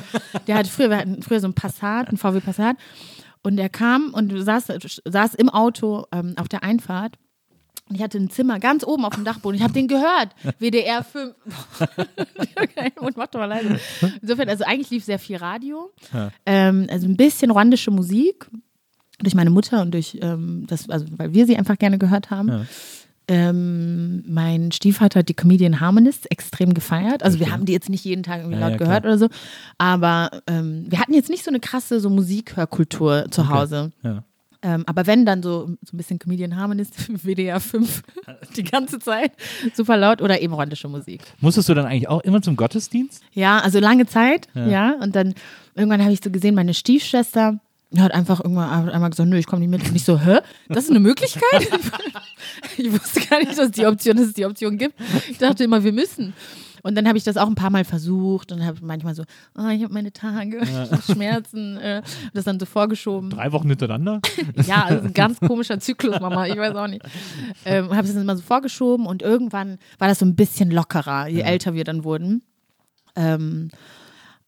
Der 0.49 0.57
hat 0.57 0.67
früher, 0.67 0.91
wir 0.91 0.97
hatten 0.99 1.23
früher 1.23 1.39
so 1.41 1.47
ein 1.47 1.55
Passat, 1.55 2.09
ein 2.11 2.17
VW 2.17 2.41
Passat. 2.41 2.77
Und 3.45 3.59
er 3.59 3.69
kam 3.69 4.13
und 4.13 4.33
saß, 4.37 4.73
saß 5.05 5.35
im 5.37 5.49
Auto 5.51 6.07
ähm, 6.13 6.35
auf 6.37 6.49
der 6.49 6.65
Einfahrt. 6.65 7.15
Ich 7.93 8.03
hatte 8.03 8.19
ein 8.19 8.31
Zimmer 8.31 8.59
ganz 8.59 8.85
oben 8.85 9.05
auf 9.05 9.15
dem 9.15 9.25
Dachboden. 9.25 9.57
Ich 9.57 9.63
habe 9.63 9.73
den 9.73 9.87
gehört. 9.87 10.31
WDR 10.59 11.05
5. 11.05 11.35
okay, 12.61 12.93
und 13.01 13.17
mach 13.17 13.29
doch 13.29 13.39
mal 13.41 13.47
leise. 13.47 13.79
Insofern, 14.21 14.49
also 14.49 14.65
eigentlich 14.65 14.91
lief 14.91 15.05
sehr 15.05 15.19
viel 15.19 15.37
Radio. 15.37 15.93
Ähm, 16.45 16.87
also 16.91 17.07
ein 17.07 17.17
bisschen 17.17 17.51
rwandische 17.51 17.91
Musik. 17.91 18.49
Durch 19.21 19.35
meine 19.35 19.49
Mutter 19.51 19.81
und 19.81 19.93
durch 19.95 20.19
ähm, 20.21 20.65
das, 20.67 20.91
also 20.91 21.07
weil 21.17 21.33
wir 21.33 21.47
sie 21.47 21.57
einfach 21.57 21.79
gerne 21.79 21.97
gehört 21.97 22.31
haben. 22.31 22.49
Ja. 22.49 22.67
Ähm, 23.29 24.23
mein 24.27 24.71
Stiefvater 24.73 25.21
hat 25.21 25.29
die 25.29 25.35
Comedian 25.35 25.81
Harmonists 25.81 26.27
extrem 26.27 26.75
gefeiert. 26.75 27.23
Also 27.23 27.39
wir 27.41 27.47
Okay. 27.47 27.53
haben 27.55 27.65
die 27.65 27.73
jetzt 27.73 27.89
nicht 27.89 28.05
jeden 28.05 28.23
Tag 28.23 28.41
irgendwie 28.41 28.57
Ja, 28.59 28.61
laut 28.69 28.73
ja, 28.73 28.77
gehört 28.77 29.03
klar. 29.05 29.15
oder 29.15 29.19
so. 29.19 29.29
Aber 29.79 30.31
ähm, 30.47 30.85
wir 30.89 31.01
hatten 31.01 31.15
jetzt 31.15 31.31
nicht 31.31 31.45
so 31.45 31.51
eine 31.51 31.61
krasse 31.61 31.99
so 31.99 32.11
Musikhörkultur 32.11 33.27
zu 33.31 33.41
Okay. 33.43 33.51
Hause. 33.51 33.93
Ja. 34.03 34.23
Ähm, 34.67 34.83
aber 34.87 35.07
wenn 35.07 35.25
dann 35.25 35.45
so, 35.45 35.69
so 35.83 35.95
ein 35.95 35.97
bisschen 35.97 36.19
Comedian 36.19 36.57
Harmonist, 36.57 36.95
WDR 37.25 37.61
5, 37.61 38.03
die 38.57 38.65
ganze 38.65 38.99
Zeit, 38.99 39.31
super 39.75 39.97
laut 39.97 40.21
oder 40.21 40.43
eben 40.43 40.53
rwandische 40.55 40.89
Musik. 40.89 41.21
Musstest 41.41 41.69
du 41.69 41.75
dann 41.75 41.87
eigentlich 41.87 42.09
auch 42.09 42.21
immer 42.23 42.43
zum 42.43 42.57
Gottesdienst? 42.57 43.23
Ja, 43.33 43.61
also 43.61 43.79
lange 43.79 44.07
Zeit, 44.07 44.49
Ja. 44.55 44.67
ja. 44.67 44.93
Und 45.01 45.15
dann 45.15 45.35
irgendwann 45.77 46.03
habe 46.03 46.13
ich 46.13 46.19
so 46.21 46.31
gesehen, 46.31 46.57
meine 46.57 46.75
Stiefschwester 46.75 47.61
hat 47.97 48.13
einfach 48.13 48.41
irgendwann 48.41 48.89
einmal 48.91 49.11
gesagt, 49.11 49.29
nö, 49.29 49.39
ich 49.39 49.47
komme 49.47 49.61
nicht 49.61 49.71
mit. 49.71 49.89
Und 49.89 49.95
ich 49.95 50.05
so, 50.05 50.19
hä? 50.19 50.39
Das 50.69 50.85
ist 50.85 50.91
eine 50.91 50.99
Möglichkeit? 50.99 51.43
ich 52.77 52.93
wusste 52.93 53.21
gar 53.21 53.39
nicht, 53.39 53.57
dass 53.57 53.71
die 53.71 53.87
Option, 53.87 54.17
dass 54.17 54.27
es 54.27 54.35
die 54.35 54.45
Option 54.45 54.77
gibt. 54.79 54.95
Ich 55.31 55.39
dachte 55.39 55.63
immer, 55.63 55.85
wir 55.85 55.93
müssen. 55.93 56.35
Und 56.87 56.95
dann 56.95 57.09
habe 57.09 57.19
ich 57.19 57.25
das 57.25 57.37
auch 57.37 57.49
ein 57.49 57.57
paar 57.57 57.71
Mal 57.71 57.85
versucht 57.85 58.53
und 58.53 58.65
habe 58.65 58.79
manchmal 58.81 59.13
so, 59.17 59.25
oh, 59.59 59.69
ich 59.71 59.83
habe 59.83 59.93
meine 59.93 60.13
Tage, 60.13 60.61
ich 60.63 60.71
habe 60.73 61.03
Schmerzen, 61.03 61.77
äh, 61.79 62.01
das 62.33 62.45
dann 62.45 62.61
so 62.61 62.67
vorgeschoben. 62.67 63.29
Drei 63.31 63.51
Wochen 63.51 63.69
hintereinander? 63.69 64.21
Ja, 64.67 64.85
also 64.85 65.05
ein 65.05 65.13
ganz 65.13 65.41
komischer 65.41 65.81
Zyklus, 65.81 66.21
Mama, 66.21 66.47
ich 66.47 66.57
weiß 66.57 66.75
auch 66.77 66.87
nicht. 66.87 67.03
Ähm, 67.65 67.91
habe 67.91 68.07
es 68.07 68.13
dann 68.13 68.23
immer 68.23 68.37
so 68.37 68.43
vorgeschoben 68.43 69.07
und 69.07 69.23
irgendwann 69.23 69.79
war 69.99 70.07
das 70.07 70.21
so 70.21 70.27
ein 70.27 70.37
bisschen 70.37 70.71
lockerer, 70.71 71.27
je 71.27 71.41
älter 71.41 71.75
wir 71.75 71.85
dann 71.85 72.05
wurden. 72.05 72.43
Ähm, 73.17 73.71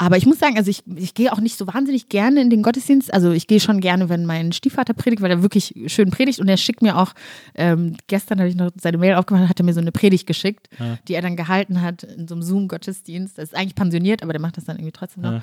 aber 0.00 0.16
ich 0.16 0.26
muss 0.26 0.38
sagen, 0.38 0.56
also 0.56 0.70
ich, 0.70 0.84
ich 0.94 1.14
gehe 1.14 1.32
auch 1.32 1.40
nicht 1.40 1.58
so 1.58 1.66
wahnsinnig 1.66 2.08
gerne 2.08 2.40
in 2.40 2.50
den 2.50 2.62
Gottesdienst. 2.62 3.12
Also 3.12 3.32
ich 3.32 3.48
gehe 3.48 3.58
schon 3.58 3.80
gerne, 3.80 4.08
wenn 4.08 4.26
mein 4.26 4.52
Stiefvater 4.52 4.94
predigt, 4.94 5.22
weil 5.22 5.30
er 5.32 5.42
wirklich 5.42 5.74
schön 5.86 6.10
predigt. 6.10 6.38
Und 6.38 6.48
er 6.48 6.56
schickt 6.56 6.82
mir 6.82 6.96
auch, 6.96 7.14
ähm, 7.56 7.96
gestern 8.06 8.38
habe 8.38 8.48
ich 8.48 8.54
noch 8.54 8.70
seine 8.80 8.96
Mail 8.98 9.14
aufgemacht, 9.16 9.48
hat 9.48 9.58
er 9.58 9.64
mir 9.64 9.74
so 9.74 9.80
eine 9.80 9.90
Predigt 9.90 10.26
geschickt, 10.28 10.68
Ja. 10.78 10.98
die 11.08 11.14
er 11.14 11.22
dann 11.22 11.34
gehalten 11.36 11.82
hat 11.82 12.04
in 12.04 12.28
so 12.28 12.36
einem 12.36 12.42
Zoom-Gottesdienst. 12.42 13.38
Das 13.38 13.48
ist 13.50 13.54
eigentlich 13.56 13.74
pensioniert, 13.74 14.22
aber 14.22 14.32
der 14.32 14.40
macht 14.40 14.56
das 14.56 14.64
dann 14.66 14.76
irgendwie 14.76 14.92
trotzdem 14.92 15.24
noch. 15.24 15.32
Ja. 15.32 15.42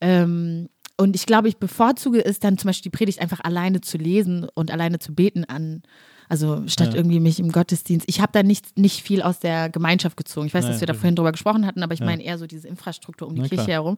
Ähm, 0.00 0.68
und 0.96 1.16
ich 1.16 1.26
glaube, 1.26 1.48
ich 1.48 1.56
bevorzuge 1.58 2.24
es 2.24 2.38
dann 2.40 2.58
zum 2.58 2.68
Beispiel 2.68 2.90
die 2.90 2.96
Predigt 2.96 3.20
einfach 3.20 3.40
alleine 3.42 3.80
zu 3.80 3.98
lesen 3.98 4.46
und 4.54 4.70
alleine 4.70 4.98
zu 4.98 5.14
beten 5.14 5.44
an. 5.44 5.82
Also 6.28 6.62
statt 6.66 6.88
Ja. 6.90 6.96
irgendwie 6.96 7.20
mich 7.20 7.38
im 7.40 7.52
Gottesdienst. 7.52 8.06
Ich 8.08 8.20
habe 8.20 8.32
da 8.32 8.42
nicht, 8.42 8.76
nicht 8.78 9.02
viel 9.02 9.22
aus 9.22 9.38
der 9.38 9.68
Gemeinschaft 9.70 10.16
gezogen. 10.16 10.46
Ich 10.46 10.54
weiß, 10.54 10.64
Nein, 10.64 10.72
dass 10.72 10.80
wir 10.80 10.86
da 10.86 10.94
vorhin 10.94 11.14
drüber 11.16 11.32
gesprochen 11.32 11.66
hatten, 11.66 11.82
aber 11.82 11.94
ich 11.94 12.00
Ja. 12.00 12.06
meine 12.06 12.22
eher 12.22 12.38
so 12.38 12.46
diese 12.46 12.68
Infrastruktur 12.68 13.28
um 13.28 13.34
die 13.34 13.42
Na 13.42 13.48
Kirche 13.48 13.64
klar. 13.64 13.74
herum. 13.74 13.96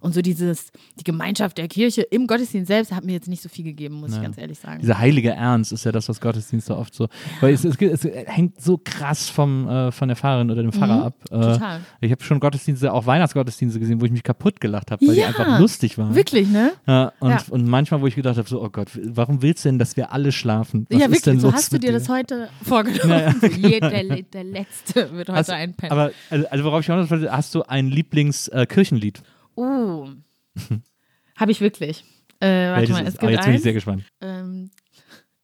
Und 0.00 0.14
so 0.14 0.20
dieses, 0.22 0.70
die 0.98 1.04
Gemeinschaft 1.04 1.58
der 1.58 1.68
Kirche 1.68 2.02
im 2.02 2.26
Gottesdienst 2.26 2.68
selbst 2.68 2.92
hat 2.92 3.04
mir 3.04 3.12
jetzt 3.12 3.28
nicht 3.28 3.42
so 3.42 3.48
viel 3.48 3.64
gegeben, 3.64 3.96
muss 3.96 4.14
ich 4.14 4.22
ganz 4.22 4.36
ehrlich 4.38 4.58
sagen. 4.58 4.80
Dieser 4.80 4.98
heilige 4.98 5.30
Ernst 5.30 5.72
ist 5.72 5.84
ja 5.84 5.92
das, 5.92 6.08
was 6.08 6.20
Gottesdienste 6.20 6.76
oft 6.76 6.94
so. 6.94 7.08
Weil 7.40 7.54
es, 7.54 7.64
es, 7.64 7.76
es 7.80 8.04
hängt 8.26 8.60
so 8.60 8.78
krass 8.82 9.28
vom, 9.28 9.68
äh, 9.68 9.92
von 9.92 10.08
der 10.08 10.16
Pfarrerin 10.16 10.50
oder 10.50 10.62
dem 10.62 10.72
Pfarrer 10.72 10.96
Mhm, 10.96 11.02
ab. 11.02 11.14
Äh, 11.30 11.40
Total. 11.40 11.80
ich 12.00 12.10
habe 12.10 12.22
schon 12.22 12.40
Gottesdienste, 12.40 12.92
auch 12.92 13.06
Weihnachtsgottesdienste 13.06 13.80
gesehen, 13.80 14.00
wo 14.00 14.04
ich 14.04 14.12
mich 14.12 14.22
kaputt 14.22 14.60
gelacht 14.60 14.90
habe, 14.90 15.06
weil 15.06 15.14
die 15.14 15.24
einfach 15.24 15.58
lustig 15.58 15.98
waren. 15.98 16.14
Wirklich, 16.14 16.48
ne? 16.48 16.72
Ja, 16.86 17.12
und, 17.20 17.48
und 17.50 17.66
manchmal, 17.66 18.00
wo 18.00 18.06
ich 18.06 18.14
gedacht 18.14 18.36
habe, 18.38 18.48
so, 18.48 18.62
oh 18.62 18.68
Gott, 18.70 18.88
warum 19.02 19.42
willst 19.42 19.64
du 19.64 19.68
denn, 19.70 19.78
dass 19.78 19.96
wir 19.96 20.12
alle 20.12 20.32
schlafen? 20.32 20.86
Was 20.90 20.98
ja, 20.98 21.06
ist 21.06 21.10
wirklich. 21.12 21.22
denn 21.24 21.40
So 21.40 21.50
hast 21.54 21.72
du 21.72 21.78
dir 21.78 21.92
das 21.92 22.08
heute 22.08 22.48
vorgenommen. 22.62 23.40
Je- 23.58 23.80
der, 23.80 24.22
der 24.22 24.44
Letzte 24.44 25.10
wird 25.12 25.28
heute 25.28 25.34
Also, 25.34 25.52
einpennen. 25.52 25.92
Aber, 25.92 26.12
also, 26.30 26.46
also 26.48 26.64
worauf 26.64 26.80
ich 26.80 26.86
hinaus 26.86 27.10
wollte, 27.10 27.30
hast 27.32 27.54
du 27.54 27.62
ein 27.62 27.88
Lieblingskirchenlied? 27.88 29.22
Oh. 29.56 30.08
Habe 31.36 31.50
ich 31.52 31.60
wirklich. 31.60 32.04
Äh, 32.40 32.46
warte 32.68 32.80
Welches 32.80 32.94
mal, 32.96 33.06
es 33.06 33.18
gibt 33.18 33.30
jetzt 33.32 33.40
bin 33.42 33.50
ich 33.50 33.54
eins. 33.56 33.62
sehr 33.62 33.72
gespannt. 33.72 34.04
Ähm, 34.20 34.70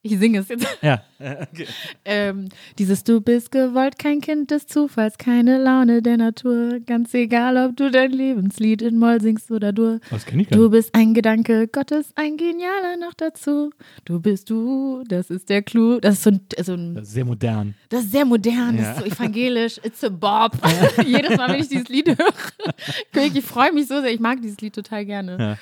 ich 0.03 0.17
singe 0.17 0.39
es 0.39 0.47
jetzt. 0.49 0.65
Ja. 0.81 1.03
Ähm, 2.03 2.49
dieses 2.79 3.03
Du 3.03 3.21
bist 3.21 3.51
gewollt, 3.51 3.99
kein 3.99 4.21
Kind 4.21 4.49
des 4.49 4.65
Zufalls, 4.65 5.19
keine 5.19 5.59
Laune 5.61 6.01
der 6.01 6.17
Natur. 6.17 6.79
Ganz 6.79 7.13
egal, 7.13 7.57
ob 7.57 7.77
du 7.77 7.91
dein 7.91 8.11
Lebenslied 8.11 8.81
in 8.81 8.97
Moll 8.97 9.21
singst 9.21 9.51
oder 9.51 9.71
Dur. 9.71 9.99
Das 10.09 10.25
kenne 10.25 10.41
ich 10.41 10.49
gar 10.49 10.57
Du 10.57 10.63
nicht. 10.63 10.71
bist 10.71 10.95
ein 10.95 11.13
Gedanke 11.13 11.67
Gottes, 11.67 12.11
ein 12.15 12.37
genialer 12.37 12.97
noch 12.99 13.13
dazu. 13.13 13.69
Du 14.05 14.19
bist 14.19 14.49
du, 14.49 15.03
das 15.07 15.29
ist 15.29 15.49
der 15.49 15.61
Clou. 15.61 15.99
Das 15.99 16.15
ist 16.15 16.23
so 16.23 16.31
ein, 16.31 16.41
so 16.63 16.73
ein 16.73 16.95
Das 16.95 17.03
ist 17.07 17.13
sehr 17.13 17.25
modern. 17.25 17.75
das 17.89 18.03
ist 18.05 18.11
sehr 18.11 18.25
modern, 18.25 18.77
das 18.77 18.85
Ja. 18.87 18.91
ist 18.93 18.99
so 18.99 19.05
evangelisch. 19.05 19.77
It's 19.83 20.03
a 20.03 20.09
Bob. 20.09 20.53
Jedes 21.05 21.37
Mal, 21.37 21.49
wenn 21.53 21.59
ich 21.61 21.69
dieses 21.69 21.89
Lied 21.89 22.07
höre, 22.07 23.25
ich 23.35 23.43
freue 23.43 23.71
mich 23.73 23.87
so 23.87 24.01
sehr. 24.01 24.11
Ich 24.11 24.19
mag 24.19 24.41
dieses 24.41 24.59
Lied 24.59 24.73
total 24.73 25.05
gerne. 25.05 25.37
Ja. 25.39 25.57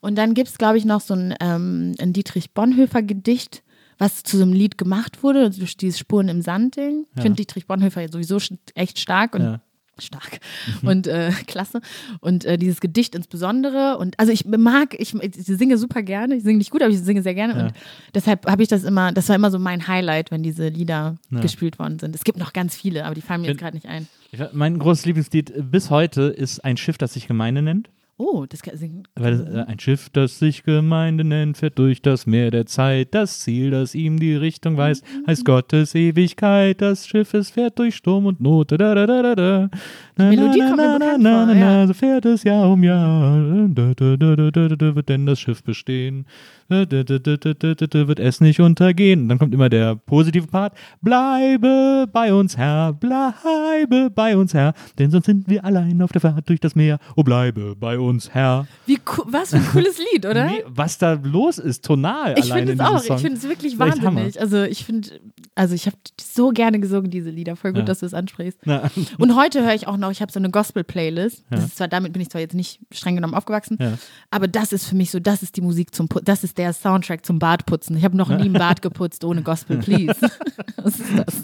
Und 0.00 0.16
dann 0.18 0.34
gibt 0.34 0.48
es, 0.48 0.58
glaube 0.58 0.78
ich, 0.78 0.84
noch 0.84 1.00
so 1.00 1.14
ein, 1.14 1.34
ähm, 1.40 1.94
ein 2.00 2.12
Dietrich 2.12 2.52
Bonhoeffer-Gedicht, 2.52 3.62
was 3.98 4.22
zu 4.22 4.36
so 4.36 4.44
einem 4.44 4.52
Lied 4.52 4.78
gemacht 4.78 5.22
wurde, 5.22 5.50
durch 5.50 5.76
dieses 5.76 5.98
Spuren 5.98 6.28
im 6.28 6.40
Sand-Ding. 6.42 7.04
Ich 7.10 7.16
Ja. 7.16 7.22
finde 7.22 7.36
Dietrich 7.36 7.66
Bonhoeffer 7.66 8.06
sowieso 8.10 8.36
sch- 8.36 8.56
echt 8.74 8.98
stark 8.98 9.34
und 9.34 9.42
Ja. 9.42 9.60
stark 10.00 10.38
und 10.82 11.08
äh, 11.08 11.32
klasse. 11.48 11.80
Und 12.20 12.44
äh, 12.44 12.56
dieses 12.56 12.80
Gedicht 12.80 13.16
insbesondere. 13.16 13.98
Und 13.98 14.18
also 14.20 14.30
ich 14.32 14.44
mag, 14.44 14.94
ich, 14.98 15.12
ich 15.14 15.34
singe 15.44 15.76
super 15.78 16.02
gerne. 16.02 16.36
Ich 16.36 16.44
singe 16.44 16.58
nicht 16.58 16.70
gut, 16.70 16.82
aber 16.82 16.92
ich 16.92 17.00
singe 17.00 17.22
sehr 17.22 17.34
gerne. 17.34 17.54
Ja. 17.58 17.66
Und 17.66 17.72
deshalb 18.14 18.46
habe 18.48 18.62
ich 18.62 18.68
das 18.68 18.84
immer, 18.84 19.10
das 19.12 19.28
war 19.28 19.34
immer 19.36 19.50
so 19.50 19.58
mein 19.58 19.88
Highlight, 19.88 20.30
wenn 20.30 20.42
diese 20.44 20.68
Lieder 20.68 21.16
Ja. 21.30 21.40
gespielt 21.40 21.78
worden 21.80 21.98
sind. 21.98 22.14
Es 22.14 22.22
gibt 22.22 22.38
noch 22.38 22.52
ganz 22.52 22.76
viele, 22.76 23.04
aber 23.04 23.14
die 23.16 23.20
fallen 23.22 23.40
mir 23.40 23.48
jetzt 23.48 23.58
gerade 23.58 23.76
nicht 23.76 23.86
ein. 23.88 24.06
Mein 24.52 24.78
großes 24.78 25.06
Lieblingslied 25.06 25.50
äh, 25.50 25.62
bis 25.62 25.90
heute 25.90 26.22
ist 26.22 26.64
ein 26.64 26.76
Schiff, 26.76 26.98
das 26.98 27.14
sich 27.14 27.26
Gemeinde 27.26 27.62
nennt. 27.62 27.90
Oh, 28.20 28.46
das 28.48 28.62
kann 28.62 28.76
singen. 28.76 29.04
Weil 29.14 29.46
äh, 29.46 29.70
ein 29.70 29.78
Schiff, 29.78 30.10
das 30.10 30.40
sich 30.40 30.64
Gemeinde 30.64 31.22
nennt, 31.22 31.56
fährt 31.56 31.78
durch 31.78 32.02
das 32.02 32.26
Meer 32.26 32.50
der 32.50 32.66
Zeit. 32.66 33.14
Das 33.14 33.38
Ziel, 33.38 33.70
das 33.70 33.94
ihm 33.94 34.18
die 34.18 34.34
Richtung 34.34 34.76
weist, 34.76 35.04
heißt 35.28 35.44
Gottes 35.44 35.94
Ewigkeit. 35.94 36.82
Das 36.82 37.06
Schiff, 37.06 37.32
es 37.32 37.50
fährt 37.50 37.78
durch 37.78 37.94
Sturm 37.94 38.26
und 38.26 38.40
Not. 38.40 38.72
Da, 38.72 38.76
da, 38.76 39.06
da, 39.06 39.06
da, 39.06 39.34
da. 39.36 39.70
Die 40.18 40.36
Melodie 40.36 40.58
kommt 40.58 40.76
mir 40.78 40.98
bekannt 40.98 41.22
vor, 41.22 41.54
ja. 41.54 41.86
So 41.86 41.94
fährt 41.94 42.24
es 42.24 42.42
Jahr 42.42 42.68
um 42.68 42.82
Jahr. 42.82 43.68
Da, 43.68 43.94
da, 43.94 44.16
da, 44.16 44.34
da, 44.34 44.50
da, 44.50 44.68
da, 44.68 44.96
wird 44.96 45.08
denn 45.08 45.24
das 45.24 45.38
Schiff 45.38 45.62
bestehen. 45.62 46.26
Da, 46.68 46.84
da, 46.84 47.04
da, 47.04 47.18
da, 47.18 47.36
da, 47.36 47.54
da, 47.54 47.74
da, 47.74 48.08
wird 48.08 48.18
es 48.18 48.40
nicht 48.40 48.58
untergehen. 48.58 49.22
Und 49.22 49.28
dann 49.28 49.38
kommt 49.38 49.54
immer 49.54 49.68
der 49.68 49.94
positive 49.94 50.48
Part. 50.48 50.74
Bleibe 51.00 52.06
bei 52.12 52.34
uns, 52.34 52.58
Herr, 52.58 52.92
bleibe 52.92 54.10
bei 54.10 54.36
uns, 54.36 54.54
Herr, 54.54 54.74
denn 54.98 55.12
sonst 55.12 55.26
sind 55.26 55.48
wir 55.48 55.64
allein 55.64 56.02
auf 56.02 56.10
der 56.10 56.20
Fahrt 56.20 56.48
durch 56.48 56.60
das 56.60 56.74
Meer. 56.74 56.98
Oh, 57.14 57.22
bleibe 57.22 57.76
bei 57.76 57.96
uns, 57.98 58.07
Herr. 58.32 58.66
Wie 58.86 58.98
was 59.26 59.50
für 59.50 59.56
ein 59.56 59.66
cooles 59.72 59.98
Lied, 60.12 60.26
oder? 60.26 60.46
Nee, 60.46 60.64
was 60.66 60.98
da 60.98 61.12
los 61.14 61.58
ist, 61.58 61.84
tonal 61.84 62.34
ich 62.38 62.52
finde 62.52 62.72
in 62.72 62.80
es 62.80 62.86
auch. 62.86 63.02
Song. 63.02 63.16
Ich 63.16 63.22
finde 63.22 63.38
es 63.38 63.48
wirklich 63.48 63.76
Das 63.76 63.88
ist 63.96 64.02
wahnsinnig. 64.02 64.40
Also 64.40 64.62
ich 64.62 64.84
finde, 64.84 65.20
also 65.54 65.74
ich 65.74 65.86
habe 65.86 65.96
so 66.20 66.50
gerne 66.50 66.80
gesungen, 66.80 67.10
diese 67.10 67.30
Lieder. 67.30 67.56
Voll 67.56 67.72
gut, 67.72 67.80
Ja. 67.80 67.84
dass 67.84 68.00
du 68.00 68.06
es 68.06 68.14
ansprichst. 68.14 68.58
Na, 68.64 68.90
Und 69.18 69.36
heute 69.36 69.62
höre 69.64 69.74
ich 69.74 69.86
auch 69.86 69.96
noch, 69.96 70.10
ich 70.10 70.20
habe 70.22 70.32
so 70.32 70.38
eine 70.38 70.50
Gospel-Playlist. 70.50 71.44
Das 71.50 71.64
ist 71.64 71.76
zwar, 71.76 71.88
damit 71.88 72.12
bin 72.12 72.22
ich 72.22 72.30
zwar 72.30 72.40
jetzt 72.40 72.54
nicht 72.54 72.80
streng 72.92 73.14
genommen 73.14 73.34
aufgewachsen, 73.34 73.76
Ja. 73.80 73.92
aber 74.30 74.48
das 74.48 74.72
ist 74.72 74.86
für 74.86 74.94
mich 74.96 75.10
so, 75.10 75.20
das 75.20 75.42
ist 75.42 75.56
die 75.56 75.60
Musik 75.60 75.94
zum, 75.94 76.08
das 76.24 76.44
ist 76.44 76.58
der 76.58 76.72
Soundtrack 76.72 77.24
zum 77.26 77.38
Badputzen. 77.38 77.96
Ich 77.96 78.04
habe 78.04 78.16
noch 78.16 78.28
nie 78.28 78.48
ein 78.48 78.52
Bad 78.52 78.82
geputzt 78.82 79.24
ohne 79.24 79.42
Gospel, 79.42 79.78
please. 79.78 80.16
Was 80.76 81.00
ist 81.00 81.18
das? 81.18 81.34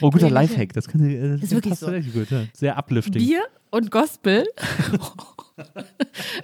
oh, 0.00 0.10
guter 0.10 0.30
Lifehack. 0.30 0.72
Das 0.72 0.88
könnte, 0.88 1.08
äh, 1.08 1.38
das 1.38 1.50
wirklich 1.50 1.74
so. 1.78 1.86
gut. 1.90 2.30
Ja. 2.30 2.44
Sehr 2.54 2.78
uplifting. 2.78 3.22
Bier 3.22 3.42
und 3.70 3.90
Gospel. 3.90 4.44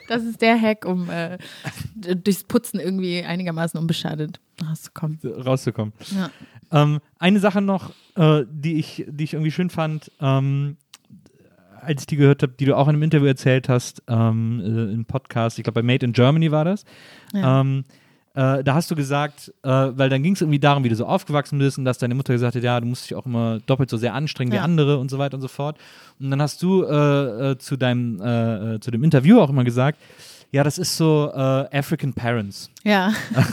das 0.08 0.22
ist 0.24 0.40
der 0.40 0.60
Hack, 0.60 0.84
um 0.84 1.08
äh, 1.10 1.38
durchs 1.94 2.44
Putzen 2.44 2.80
irgendwie 2.80 3.22
einigermaßen 3.22 3.78
unbeschadet 3.78 4.40
rauszukommen. 4.66 5.18
rauszukommen. 5.24 5.92
Ja. 6.16 6.30
Ähm, 6.70 7.00
eine 7.18 7.40
Sache 7.40 7.60
noch, 7.60 7.92
äh, 8.16 8.44
die, 8.50 8.74
ich, 8.74 9.04
die 9.08 9.24
ich 9.24 9.34
irgendwie 9.34 9.52
schön 9.52 9.70
fand, 9.70 10.10
ähm, 10.20 10.76
als 11.80 12.02
ich 12.02 12.06
die 12.06 12.16
gehört 12.16 12.42
habe, 12.42 12.54
die 12.58 12.64
du 12.64 12.76
auch 12.76 12.88
in 12.88 12.94
einem 12.94 13.02
Interview 13.02 13.26
erzählt 13.26 13.68
hast, 13.68 14.02
ähm, 14.08 14.60
äh, 14.60 14.92
im 14.92 15.04
Podcast, 15.04 15.58
ich 15.58 15.64
glaube 15.64 15.80
bei 15.80 15.86
Made 15.86 16.04
in 16.04 16.12
Germany 16.12 16.50
war 16.50 16.64
das. 16.64 16.84
Ja. 17.32 17.60
Äh, 18.38 18.62
da 18.62 18.74
hast 18.74 18.88
du 18.88 18.94
gesagt, 18.94 19.52
äh, 19.64 19.68
weil 19.68 20.08
dann 20.10 20.22
ging 20.22 20.34
es 20.34 20.40
irgendwie 20.40 20.60
darum, 20.60 20.84
wie 20.84 20.88
du 20.88 20.94
so 20.94 21.06
aufgewachsen 21.06 21.58
bist 21.58 21.76
und 21.76 21.84
dass 21.84 21.98
deine 21.98 22.14
Mutter 22.14 22.32
gesagt 22.32 22.54
hat, 22.54 22.62
ja, 22.62 22.78
du 22.80 22.86
musst 22.86 23.10
dich 23.10 23.16
auch 23.16 23.26
immer 23.26 23.58
doppelt 23.66 23.90
so 23.90 23.96
sehr 23.96 24.14
anstrengen 24.14 24.52
wie 24.52 24.56
Ja. 24.56 24.62
andere 24.62 24.98
und 24.98 25.10
so 25.10 25.18
weiter 25.18 25.34
und 25.34 25.40
so 25.40 25.48
fort. 25.48 25.76
Und 26.20 26.30
dann 26.30 26.40
hast 26.40 26.62
du 26.62 26.84
äh, 26.84 27.50
äh, 27.50 27.58
zu 27.58 27.76
deinem 27.76 28.20
äh, 28.20 28.74
äh, 28.76 28.80
zu 28.80 28.92
dem 28.92 29.02
Interview 29.02 29.40
auch 29.40 29.50
immer 29.50 29.64
gesagt, 29.64 29.98
ja, 30.52 30.62
das 30.62 30.78
ist 30.78 30.96
so 30.96 31.30
African 31.34 32.14
Parents. 32.14 32.70
Ja. 32.84 33.12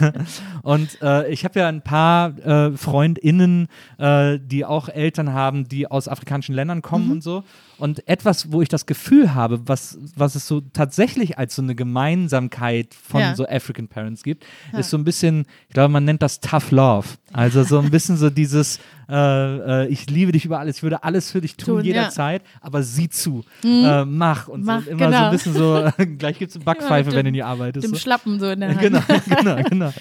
Und 0.62 1.02
äh, 1.02 1.30
ich 1.32 1.44
habe 1.46 1.60
ja 1.60 1.68
ein 1.68 1.82
paar 1.82 2.38
äh, 2.40 2.72
FreundInnen, 2.78 3.68
äh, 3.98 4.40
die 4.42 4.66
auch 4.66 4.90
Eltern 4.90 5.34
haben, 5.34 5.68
die 5.68 5.90
aus 5.90 6.08
afrikanischen 6.08 6.56
Ländern 6.56 6.82
kommen 6.82 7.12
und 7.12 7.22
so. 7.24 7.44
Und 7.78 8.08
etwas, 8.08 8.52
wo 8.54 8.62
ich 8.62 8.70
das 8.70 8.86
Gefühl 8.86 9.36
habe, 9.36 9.68
was, 9.68 10.00
was 10.16 10.36
es 10.36 10.48
so 10.48 10.62
tatsächlich 10.62 11.38
als 11.38 11.56
so 11.56 11.62
eine 11.62 11.76
Gemeinsamkeit 11.76 12.94
von 12.94 13.20
Ja. 13.22 13.36
so 13.36 13.46
African 13.48 13.88
Parents 13.90 14.24
gibt, 14.24 14.46
ist 14.78 14.90
so 14.90 14.98
ein 14.98 15.04
bisschen, 15.04 15.46
ich 15.68 15.74
glaube, 15.74 15.92
man 15.92 16.06
nennt 16.06 16.22
das 16.22 16.40
Tough 16.40 16.72
Love. 16.72 17.08
Also 17.34 17.64
so 17.64 17.80
ein 17.80 17.92
bisschen 17.92 18.16
so 18.16 18.30
dieses, 18.30 18.80
äh, 19.10 19.84
äh, 19.84 19.88
ich 19.88 20.10
liebe 20.10 20.32
dich 20.32 20.46
über 20.46 20.60
alles, 20.60 20.78
ich 20.78 20.84
würde 20.84 21.04
alles 21.04 21.32
für 21.32 21.42
dich 21.42 21.58
tun, 21.58 21.66
Tun, 21.66 21.76
ja. 21.78 21.82
Mhm. 21.82 21.86
jederzeit, 21.88 22.44
aber 22.62 22.82
sieh 22.82 23.10
zu, 23.10 23.44
äh, 23.64 24.06
mach. 24.06 24.48
Und 24.48 24.64
Mach, 24.64 24.84
so, 24.84 24.92
immer 24.92 25.00
so 25.00 25.06
genau. 25.12 25.26
ein 25.26 25.32
bisschen 25.32 25.54
so, 25.54 25.90
gleich 26.18 26.40
gibt 26.40 26.52
es 26.52 26.56
eine 26.56 26.64
Backpfeife, 26.66 27.10
mit 27.10 27.18
wenn 27.18 27.26
du 27.26 27.32
dem- 27.32 27.36
nie 27.36 27.44
arbeitest. 27.44 27.84
Dem 27.86 27.92
so. 27.94 28.00
Schlappen 28.00 28.40
so 28.40 28.50
in 28.50 28.62
der 28.62 28.70
Hand. 28.70 28.80
Genau, 28.80 29.02
genau, 29.40 29.62
genau. 29.70 29.94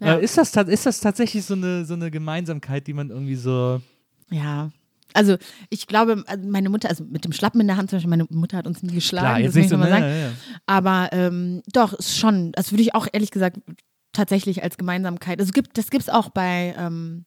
Ja. 0.00 0.14
Äh, 0.14 0.24
ist, 0.24 0.38
das, 0.38 0.54
ist 0.54 0.86
das 0.86 1.00
tatsächlich 1.00 1.44
so 1.44 1.54
eine, 1.54 1.84
so 1.84 1.94
eine 1.94 2.10
Gemeinsamkeit, 2.10 2.86
die 2.86 2.92
man 2.92 3.10
irgendwie 3.10 3.34
so. 3.34 3.80
Ja. 4.30 4.70
Also 5.14 5.36
ich 5.70 5.86
glaube, 5.86 6.22
also 6.26 6.48
meine 6.48 6.68
Mutter, 6.68 6.88
also 6.88 7.04
mit 7.04 7.24
dem 7.24 7.32
Schlappen 7.32 7.60
in 7.60 7.66
der 7.66 7.76
Hand 7.76 7.90
zum 7.90 7.96
Beispiel, 7.96 8.10
meine 8.10 8.26
Mutter 8.30 8.58
hat 8.58 8.66
uns 8.66 8.82
nie 8.82 8.94
geschlagen, 8.94 9.26
Klar, 9.26 9.38
das 9.38 9.44
jetzt 9.44 9.54
will 9.54 9.62
nicht 9.62 9.72
ich 9.72 9.78
so. 9.78 9.84
Ne, 9.84 9.88
sagen. 9.88 10.04
ja, 10.04 10.16
ja. 10.16 10.30
Aber 10.66 11.08
ähm, 11.12 11.62
doch, 11.72 11.92
ist 11.94 12.18
schon, 12.18 12.52
das 12.52 12.72
würde 12.72 12.82
ich 12.82 12.94
auch 12.94 13.06
ehrlich 13.12 13.30
gesagt 13.30 13.58
tatsächlich 14.12 14.62
als 14.62 14.76
Gemeinsamkeit. 14.76 15.40
Also 15.40 15.52
gibt, 15.52 15.78
das 15.78 15.90
gibt 15.90 16.02
es 16.02 16.08
auch 16.08 16.28
bei, 16.28 16.74
ähm, 16.78 17.24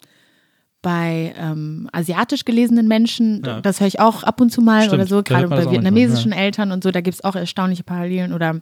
bei 0.81 1.33
ähm, 1.37 1.89
asiatisch 1.91 2.45
gelesenen 2.45 2.87
Menschen. 2.87 3.43
Ja. 3.43 3.61
Das 3.61 3.79
höre 3.79 3.87
ich 3.87 3.99
auch 3.99 4.23
ab 4.23 4.41
und 4.41 4.51
zu 4.51 4.61
mal 4.61 4.83
Stimmt, 4.83 4.93
oder 4.95 5.07
so, 5.07 5.23
gerade 5.23 5.47
das 5.47 5.65
bei 5.65 5.71
vietnamesischen 5.71 6.31
Eltern 6.31 6.71
und 6.71 6.83
so, 6.83 6.91
da 6.91 7.01
gibt 7.01 7.15
es 7.15 7.23
auch 7.23 7.35
erstaunliche 7.35 7.83
Parallelen 7.83 8.33
oder 8.33 8.61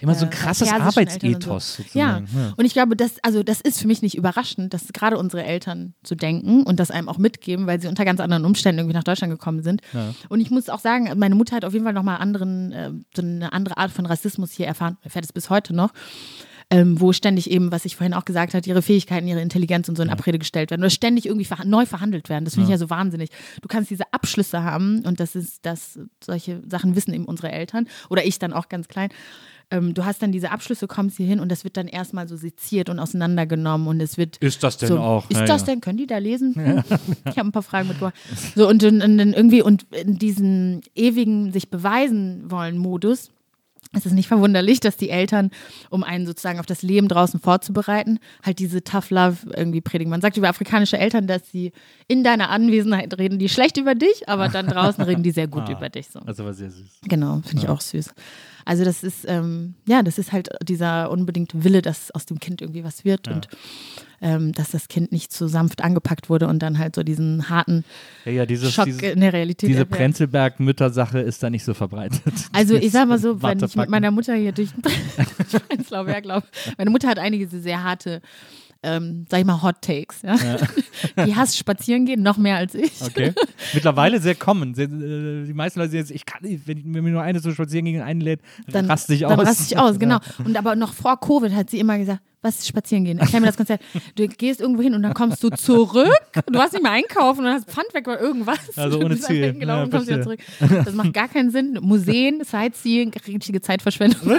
Immer 0.00 0.14
so 0.14 0.24
ein 0.26 0.30
krasses 0.30 0.70
Arbeitsethos 0.70 1.76
so. 1.76 1.82
Ja. 1.98 2.20
sozusagen. 2.20 2.54
Und 2.56 2.64
ich 2.64 2.72
glaube, 2.72 2.96
das, 2.96 3.12
also 3.22 3.42
das 3.42 3.60
ist 3.60 3.80
für 3.80 3.86
mich 3.86 4.02
nicht 4.02 4.16
überraschend, 4.16 4.74
dass 4.74 4.92
gerade 4.92 5.16
unsere 5.18 5.44
Eltern 5.44 5.94
so 6.04 6.14
denken 6.14 6.62
und 6.64 6.80
das 6.80 6.90
einem 6.90 7.08
auch 7.08 7.18
mitgeben, 7.18 7.66
weil 7.66 7.80
sie 7.80 7.88
unter 7.88 8.04
ganz 8.04 8.20
anderen 8.20 8.44
Umständen 8.44 8.80
irgendwie 8.80 8.96
nach 8.96 9.04
Deutschland 9.04 9.32
gekommen 9.32 9.62
sind. 9.62 9.80
Ja. 9.92 10.14
Und 10.28 10.40
ich 10.40 10.50
muss 10.50 10.68
auch 10.68 10.80
sagen, 10.80 11.10
meine 11.16 11.34
Mutter 11.34 11.56
hat 11.56 11.64
auf 11.64 11.72
jeden 11.72 11.84
Fall 11.84 11.94
nochmal 11.94 12.18
anderen, 12.18 12.72
äh, 12.72 12.90
so 13.14 13.22
eine 13.22 13.52
andere 13.52 13.76
Art 13.76 13.92
von 13.92 14.06
Rassismus 14.06 14.52
hier 14.52 14.66
erfahren, 14.66 14.98
erfährt 15.02 15.24
es 15.24 15.32
bis 15.32 15.50
heute 15.50 15.74
noch. 15.74 15.90
Ähm, 16.70 16.98
wo 16.98 17.12
ständig 17.12 17.50
eben, 17.50 17.70
was 17.70 17.84
ich 17.84 17.94
vorhin 17.94 18.14
auch 18.14 18.24
gesagt 18.24 18.54
habe, 18.54 18.66
ihre 18.66 18.80
Fähigkeiten, 18.80 19.28
ihre 19.28 19.42
Intelligenz 19.42 19.86
und 19.90 19.96
so 19.96 20.02
in 20.02 20.08
Abrede 20.08 20.38
gestellt 20.38 20.70
werden 20.70 20.80
oder 20.80 20.88
ständig 20.88 21.26
irgendwie 21.26 21.44
verha- 21.44 21.66
neu 21.66 21.84
verhandelt 21.84 22.30
werden. 22.30 22.46
Das 22.46 22.54
finde 22.54 22.64
ich 22.64 22.70
ja 22.70 22.78
so 22.78 22.88
wahnsinnig. 22.88 23.28
Du 23.60 23.68
kannst 23.68 23.90
diese 23.90 24.04
Abschlüsse 24.12 24.62
haben 24.62 25.04
und 25.04 25.20
das 25.20 25.36
ist, 25.36 25.58
das, 25.66 25.98
solche 26.24 26.62
Sachen 26.66 26.96
wissen 26.96 27.12
eben 27.12 27.26
unsere 27.26 27.52
Eltern 27.52 27.86
oder 28.08 28.24
ich 28.24 28.38
dann 28.38 28.54
auch 28.54 28.70
ganz 28.70 28.88
klein. 28.88 29.10
Ähm, 29.70 29.94
du 29.94 30.04
hast 30.04 30.22
dann 30.22 30.30
diese 30.32 30.50
Abschlüsse, 30.50 30.86
kommst 30.86 31.16
hier 31.16 31.26
hin 31.26 31.40
und 31.40 31.50
das 31.50 31.64
wird 31.64 31.76
dann 31.76 31.88
erstmal 31.88 32.28
so 32.28 32.36
seziert 32.36 32.88
und 32.90 32.98
auseinandergenommen 32.98 33.88
und 33.88 34.00
es 34.00 34.18
wird 34.18 34.36
Ist 34.38 34.62
das 34.62 34.76
denn 34.76 34.88
so, 34.88 34.98
auch? 34.98 35.28
Ist 35.30 35.40
Ja, 35.40 35.46
das 35.46 35.62
ja. 35.62 35.66
denn? 35.68 35.80
Können 35.80 35.98
die 35.98 36.06
da 36.06 36.18
lesen? 36.18 36.54
Hm. 36.54 36.84
Ich 37.30 37.38
habe 37.38 37.48
ein 37.48 37.52
paar 37.52 37.62
Fragen 37.62 37.88
mitgebracht. 37.88 38.14
So, 38.54 38.68
und, 38.68 38.82
dann 38.82 39.00
irgendwie, 39.18 39.62
und 39.62 39.86
in 39.92 40.18
diesem 40.18 40.80
ewigen 40.94 41.52
sich 41.52 41.70
beweisen 41.70 42.50
wollen 42.50 42.78
Modus, 42.78 43.30
ist 43.96 44.06
es 44.06 44.12
nicht 44.12 44.26
verwunderlich, 44.26 44.80
dass 44.80 44.96
die 44.96 45.08
Eltern, 45.10 45.50
um 45.88 46.02
einen 46.02 46.26
sozusagen 46.26 46.58
auf 46.58 46.66
das 46.66 46.82
Leben 46.82 47.06
draußen 47.06 47.38
vorzubereiten, 47.38 48.18
halt 48.42 48.58
diese 48.58 48.82
Tough 48.82 49.10
Love 49.10 49.36
irgendwie 49.54 49.80
predigen. 49.80 50.10
Man 50.10 50.20
sagt 50.20 50.36
über 50.36 50.48
afrikanische 50.48 50.98
Eltern, 50.98 51.28
dass 51.28 51.48
sie 51.52 51.70
in 52.08 52.24
deiner 52.24 52.50
Anwesenheit 52.50 53.16
reden, 53.18 53.38
die 53.38 53.48
schlecht 53.48 53.76
über 53.76 53.94
dich, 53.94 54.28
aber 54.28 54.48
dann 54.48 54.66
draußen 54.66 55.04
reden 55.04 55.22
die 55.22 55.30
sehr 55.30 55.46
gut 55.46 55.64
Ah. 55.68 55.72
über 55.72 55.88
dich. 55.90 56.08
So. 56.08 56.18
Das 56.20 56.38
war 56.38 56.52
sehr 56.54 56.70
süß. 56.70 57.00
Genau, 57.02 57.40
finde 57.46 57.62
ich 57.64 57.68
auch 57.68 57.80
süß. 57.80 58.12
Also 58.64 58.84
das 58.84 59.02
ist, 59.02 59.24
ähm, 59.28 59.74
ja, 59.86 60.02
das 60.02 60.18
ist 60.18 60.32
halt 60.32 60.48
dieser 60.62 61.10
unbedingte 61.10 61.64
Wille, 61.64 61.82
dass 61.82 62.10
aus 62.10 62.26
dem 62.26 62.40
Kind 62.40 62.62
irgendwie 62.62 62.84
was 62.84 63.04
wird 63.04 63.28
und 63.28 63.48
ähm, 64.20 64.52
dass 64.52 64.70
das 64.70 64.88
Kind 64.88 65.12
nicht 65.12 65.32
zu 65.32 65.48
sanft 65.48 65.84
angepackt 65.84 66.30
wurde 66.30 66.48
und 66.48 66.60
dann 66.60 66.78
halt 66.78 66.94
so 66.94 67.02
diesen 67.02 67.50
harten 67.50 67.84
Ja, 68.24 68.32
ja, 68.32 68.46
dieses, 68.46 68.72
Schock 68.72 68.86
dieses, 68.86 69.02
in 69.02 69.20
der 69.20 69.32
Realität 69.32 69.68
diese 69.68 69.80
erfährt. 69.80 69.98
Prenzlberg-Mütter-Sache 69.98 71.18
ist 71.20 71.42
da 71.42 71.50
nicht 71.50 71.64
so 71.64 71.74
verbreitet. 71.74 72.22
Also 72.52 72.74
ich 72.74 72.92
sag 72.92 73.08
mal 73.08 73.18
so, 73.18 73.42
wenn 73.42 73.62
ich 73.62 73.76
mit 73.76 73.90
meiner 73.90 74.10
Mutter 74.10 74.34
hier 74.34 74.52
durch 74.52 74.70
den 74.72 74.82
Prenzlauer 75.68 76.04
Berg 76.04 76.24
laufe, 76.24 76.46
meine 76.78 76.90
Mutter 76.90 77.08
hat 77.08 77.18
einige 77.18 77.46
sehr 77.48 77.82
harte, 77.82 78.22
ähm, 78.84 79.24
sag 79.30 79.40
ich 79.40 79.46
mal, 79.46 79.62
Hot 79.62 79.80
Takes. 79.80 80.22
Ja? 80.22 80.36
Die 81.26 81.34
hasst 81.34 81.56
spazieren 81.58 82.06
gehen, 82.06 82.22
noch 82.22 82.36
mehr 82.36 82.56
als 82.56 82.74
ich. 82.74 83.00
Okay. 83.02 83.32
Mittlerweile 83.72 84.20
sehr 84.20 84.34
common. 84.34 84.74
Sehr, 84.74 84.86
äh, 84.86 85.44
die 85.46 85.54
meisten 85.54 85.80
Leute 85.80 85.96
jetzt, 85.96 86.10
ich 86.10 86.24
kann 86.26 86.42
nicht, 86.42 86.66
wenn 86.68 86.78
ich- 86.78 86.84
wenn 86.86 87.02
mir 87.04 87.10
nur 87.10 87.22
eine 87.22 87.40
so 87.40 87.50
spazieren 87.52 87.84
gegen 87.86 88.00
einlädt, 88.02 88.40
Dann 88.68 88.86
raste 88.86 89.14
ich 89.14 89.20
Dann 89.20 89.40
aus. 89.40 89.46
raste 89.46 89.64
ich 89.74 89.78
aus, 89.78 89.98
genau. 89.98 90.18
Und 90.44 90.56
aber 90.56 90.76
noch 90.76 90.92
vor 90.92 91.18
Covid 91.18 91.52
hat 91.54 91.70
sie 91.70 91.80
immer 91.80 91.98
gesagt, 91.98 92.20
was 92.42 92.58
ist 92.58 92.68
spazieren 92.68 93.04
gehen? 93.06 93.18
Erklär 93.18 93.40
mir 93.40 93.46
das 93.46 93.56
Konzept. 93.56 93.82
Du 94.16 94.28
gehst 94.28 94.60
irgendwo 94.60 94.82
hin 94.82 94.92
und 94.94 95.02
dann 95.02 95.14
kommst 95.14 95.42
du 95.42 95.48
zurück. 95.48 96.12
Du 96.46 96.58
warst 96.58 96.74
nicht 96.74 96.82
mehr 96.82 96.92
einkaufen 96.92 97.40
und 97.46 97.50
hast 97.50 97.70
Pfand 97.70 97.86
weg 97.94 98.06
oder 98.06 98.20
irgendwas. 98.20 98.58
Also 98.76 99.00
ohne 99.00 99.18
Ziel. 99.18 99.56
Ja, 99.60 99.86
kommst 99.88 100.08
wieder 100.08 100.20
zurück. 100.22 100.40
Das 100.60 100.92
macht 100.92 101.14
gar 101.14 101.28
keinen 101.28 101.50
Sinn. 101.50 101.78
Museen, 101.80 102.44
Sightseeing, 102.44 103.12
richtige 103.26 103.62
Zeitverschwendung. 103.62 104.38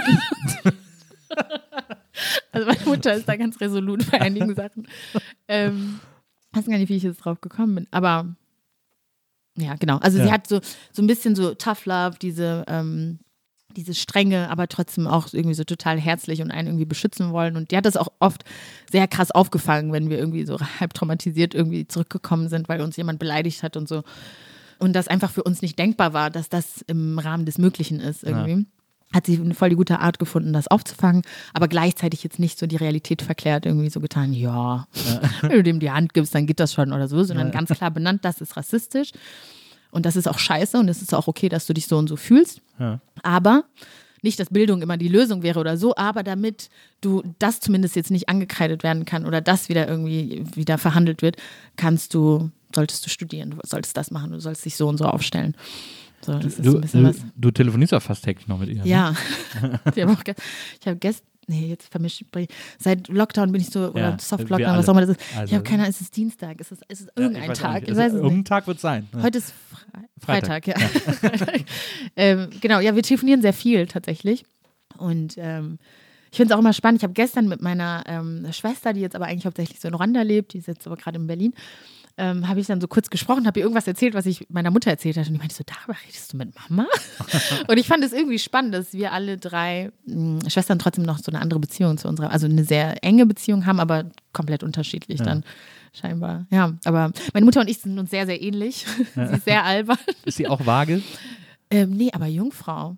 Also 2.52 2.66
meine 2.66 2.84
Mutter 2.86 3.14
ist 3.14 3.28
da 3.28 3.36
ganz 3.36 3.60
resolut 3.60 4.10
bei 4.10 4.20
einigen 4.20 4.54
Sachen. 4.54 4.88
Ähm, 5.48 6.00
weiß 6.52 6.66
gar 6.66 6.78
nicht, 6.78 6.88
wie 6.88 6.96
ich 6.96 7.02
jetzt 7.02 7.18
drauf 7.18 7.40
gekommen 7.40 7.74
bin. 7.74 7.86
Aber 7.90 8.34
ja, 9.58 9.74
genau. 9.76 9.98
Also 9.98 10.18
sie 10.18 10.26
Ja. 10.26 10.32
hat 10.32 10.46
so, 10.46 10.60
so 10.92 11.02
ein 11.02 11.06
bisschen 11.06 11.34
so 11.34 11.54
Tough 11.54 11.86
Love, 11.86 12.16
diese, 12.20 12.64
ähm, 12.68 13.18
diese 13.76 13.94
Strenge, 13.94 14.48
aber 14.50 14.68
trotzdem 14.68 15.06
auch 15.06 15.32
irgendwie 15.32 15.54
so 15.54 15.64
total 15.64 15.98
herzlich 16.00 16.40
und 16.40 16.50
einen 16.50 16.68
irgendwie 16.68 16.84
beschützen 16.86 17.32
wollen. 17.32 17.56
Und 17.56 17.70
die 17.70 17.76
hat 17.76 17.84
das 17.84 17.96
auch 17.96 18.08
oft 18.20 18.44
sehr 18.90 19.06
krass 19.06 19.30
aufgefangen, 19.30 19.92
wenn 19.92 20.08
wir 20.08 20.18
irgendwie 20.18 20.44
so 20.46 20.58
halb 20.80 20.94
traumatisiert 20.94 21.54
irgendwie 21.54 21.86
zurückgekommen 21.86 22.48
sind, 22.48 22.68
weil 22.68 22.80
uns 22.80 22.96
jemand 22.96 23.18
beleidigt 23.18 23.62
hat 23.62 23.76
und 23.76 23.88
so. 23.88 24.02
Und 24.78 24.92
das 24.94 25.08
einfach 25.08 25.30
für 25.30 25.42
uns 25.42 25.62
nicht 25.62 25.78
denkbar 25.78 26.12
war, 26.12 26.30
dass 26.30 26.48
das 26.48 26.82
im 26.86 27.18
Rahmen 27.18 27.44
des 27.46 27.58
Möglichen 27.58 28.00
ist 28.00 28.24
irgendwie. 28.24 28.66
Hat 29.14 29.26
sie 29.26 29.38
eine 29.38 29.54
voll 29.54 29.70
die 29.70 29.76
gute 29.76 30.00
Art 30.00 30.18
gefunden, 30.18 30.52
das 30.52 30.66
aufzufangen, 30.66 31.22
aber 31.54 31.68
gleichzeitig 31.68 32.24
jetzt 32.24 32.38
nicht 32.38 32.58
so 32.58 32.66
die 32.66 32.76
Realität 32.76 33.22
verklärt, 33.22 33.64
irgendwie 33.64 33.88
so 33.88 34.00
getan, 34.00 34.32
ja, 34.32 34.88
wenn 35.42 35.50
du 35.50 35.62
dem 35.62 35.80
die 35.80 35.90
Hand 35.90 36.12
gibst, 36.12 36.34
dann 36.34 36.46
geht 36.46 36.58
das 36.58 36.74
schon 36.74 36.92
oder 36.92 37.06
so, 37.06 37.22
sondern 37.22 37.52
ganz 37.52 37.70
klar 37.70 37.90
benannt, 37.92 38.24
das 38.24 38.40
ist 38.40 38.56
rassistisch 38.56 39.12
und 39.92 40.04
das 40.04 40.16
ist 40.16 40.26
auch 40.26 40.38
scheiße 40.38 40.76
und 40.78 40.88
es 40.88 41.02
ist 41.02 41.14
auch 41.14 41.28
okay, 41.28 41.48
dass 41.48 41.66
du 41.66 41.72
dich 41.72 41.86
so 41.86 41.96
und 41.96 42.08
so 42.08 42.16
fühlst. 42.16 42.60
Ja. 42.78 43.00
Aber 43.22 43.64
nicht, 44.22 44.40
dass 44.40 44.48
Bildung 44.48 44.82
immer 44.82 44.96
die 44.96 45.08
Lösung 45.08 45.42
wäre 45.42 45.60
oder 45.60 45.76
so, 45.76 45.94
aber 45.96 46.22
damit 46.24 46.68
du 47.00 47.22
das 47.38 47.60
zumindest 47.60 47.94
jetzt 47.94 48.10
nicht 48.10 48.28
angekreidet 48.28 48.82
werden 48.82 49.04
kann 49.04 49.24
oder 49.24 49.40
das 49.40 49.68
wieder 49.68 49.88
irgendwie 49.88 50.44
wieder 50.54 50.78
verhandelt 50.78 51.22
wird, 51.22 51.36
kannst 51.76 52.12
du, 52.12 52.50
solltest 52.74 53.06
du 53.06 53.10
studieren, 53.10 53.50
du 53.50 53.58
solltest 53.62 53.96
das 53.96 54.10
machen, 54.10 54.32
du 54.32 54.40
sollst 54.40 54.64
dich 54.64 54.76
so 54.76 54.88
und 54.88 54.98
so 54.98 55.04
aufstellen. 55.04 55.56
So, 56.26 56.38
Du, 56.38 56.80
du, 56.80 57.12
du 57.36 57.50
telefonierst 57.50 57.94
auch 57.94 58.02
fast 58.02 58.24
täglich 58.24 58.48
noch 58.48 58.58
mit 58.58 58.68
ihr. 58.70 58.76
ne? 58.82 58.86
Ja. 58.88 59.14
ich 59.94 60.02
habe 60.02 60.16
ge 60.24 60.34
ich 60.80 60.86
habe 60.86 60.96
gestern, 60.96 61.26
nee, 61.46 61.68
jetzt 61.68 61.88
vermischt. 61.90 62.22
ich- 62.36 62.48
Seit 62.78 63.06
Lockdown 63.08 63.52
bin 63.52 63.60
ich 63.60 63.68
so, 63.70 63.90
oder 63.90 64.00
Ja, 64.00 64.18
Soft 64.18 64.44
wir 64.44 64.48
Lockdown, 64.50 64.70
alle. 64.70 64.78
was 64.78 64.88
auch 64.88 64.92
immer 64.92 65.00
das 65.02 65.10
ist. 65.10 65.20
ich 65.32 65.36
Also- 65.38 65.54
habe 65.54 65.64
keine 65.64 65.82
Ahnung, 65.82 65.90
ist 65.90 66.00
es 66.00 66.10
Dienstag? 66.10 66.60
Ist 66.60 66.72
es, 66.72 66.80
ist 66.88 67.00
es 67.02 67.06
Ja, 67.06 67.12
irgendein 67.22 67.44
ich 67.44 67.50
auch 67.50 67.54
Tag? 67.62 67.82
nicht. 67.82 67.90
Ich 67.92 67.96
weiß 67.96 68.08
es 68.08 68.14
Irgendein 68.14 68.36
nicht. 68.38 68.46
Tag 68.48 68.66
wird 68.66 68.80
sein. 68.80 69.08
Ja. 69.14 69.22
Heute 69.22 69.38
ist 69.38 69.52
Fre 69.70 70.02
Freitag. 70.20 70.64
Freitag, 70.64 70.66
ja. 70.66 71.50
ähm, 72.16 72.48
genau, 72.60 72.80
ja, 72.80 72.94
wir 72.94 73.02
telefonieren 73.02 73.42
sehr 73.42 73.52
viel 73.52 73.86
tatsächlich. 73.86 74.44
Und 74.98 75.34
ähm, 75.38 75.78
ich 76.30 76.36
finde 76.38 76.52
es 76.52 76.56
auch 76.56 76.60
immer 76.60 76.72
spannend. 76.72 77.00
Ich 77.00 77.04
habe 77.04 77.14
gestern 77.14 77.48
mit 77.48 77.62
meiner 77.62 78.02
ähm, 78.06 78.46
Schwester, 78.52 78.92
die 78.92 79.00
jetzt 79.00 79.14
aber 79.14 79.26
eigentlich 79.26 79.46
hauptsächlich 79.46 79.80
so 79.80 79.88
in 79.88 79.94
Rwanda 79.94 80.22
lebt, 80.22 80.52
die 80.52 80.58
ist 80.58 80.66
jetzt 80.66 80.86
aber 80.86 80.96
gerade 80.96 81.18
in 81.18 81.26
Berlin, 81.26 81.54
ähm, 82.18 82.48
habe 82.48 82.60
ich 82.60 82.66
dann 82.66 82.80
so 82.80 82.88
kurz 82.88 83.10
gesprochen, 83.10 83.46
habe 83.46 83.58
ihr 83.60 83.64
irgendwas 83.64 83.86
erzählt, 83.86 84.14
was 84.14 84.24
ich 84.26 84.46
meiner 84.48 84.70
Mutter 84.70 84.90
erzählt 84.90 85.16
hatte. 85.16 85.28
Und 85.28 85.34
die 85.34 85.38
meinte 85.38 85.54
so, 85.54 85.64
darüber 85.66 85.98
redest 86.06 86.32
du 86.32 86.38
mit 86.38 86.54
Mama? 86.70 86.86
und 87.68 87.76
ich 87.78 87.86
fand 87.86 88.02
es 88.04 88.12
irgendwie 88.12 88.38
spannend, 88.38 88.74
dass 88.74 88.92
wir 88.94 89.12
alle 89.12 89.36
drei 89.36 89.90
mh, 90.06 90.48
Schwestern 90.48 90.78
trotzdem 90.78 91.04
noch 91.04 91.18
so 91.18 91.30
eine 91.30 91.40
andere 91.40 91.60
Beziehung 91.60 91.98
zu 91.98 92.08
unserer, 92.08 92.30
also 92.30 92.46
eine 92.46 92.64
sehr 92.64 93.04
enge 93.04 93.26
Beziehung 93.26 93.66
haben, 93.66 93.80
aber 93.80 94.10
komplett 94.32 94.62
unterschiedlich 94.62 95.20
dann 95.20 95.44
scheinbar. 95.92 96.46
Ja, 96.50 96.74
aber 96.84 97.12
meine 97.34 97.44
Mutter 97.44 97.60
und 97.60 97.68
ich 97.68 97.78
sind 97.78 97.98
uns 97.98 98.10
sehr, 98.10 98.26
sehr 98.26 98.40
ähnlich. 98.40 98.86
Sie 99.14 99.20
ist 99.20 99.44
sehr 99.44 99.64
albern. 99.64 99.98
Ist 100.24 100.36
sie 100.36 100.48
auch 100.48 100.64
vage? 100.64 101.02
Ähm, 101.70 101.90
nee, 101.96 102.10
aber 102.12 102.26
Jungfrau. 102.26 102.96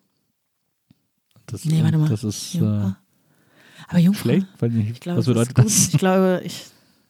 Das, 1.47 1.65
Nee, 1.65 1.83
warte 1.83 1.99
mal. 1.99 2.09
Das 2.09 2.25
ist 2.25 2.55
äh, 2.55 2.59
Jungfrau. 2.59 2.93
Aber 3.89 3.99
Jungfrau. 3.99 4.23
schlecht. 4.23 4.47
Weiß 4.59 4.73
nicht, 4.73 4.91
Ich 4.91 5.01
glaube, 5.01 5.19
was 5.19 5.27
bedeutet 5.27 5.57
das? 5.59 5.89
Ich 5.89 5.99
glaube, 5.99 6.43
ich, 6.45 6.67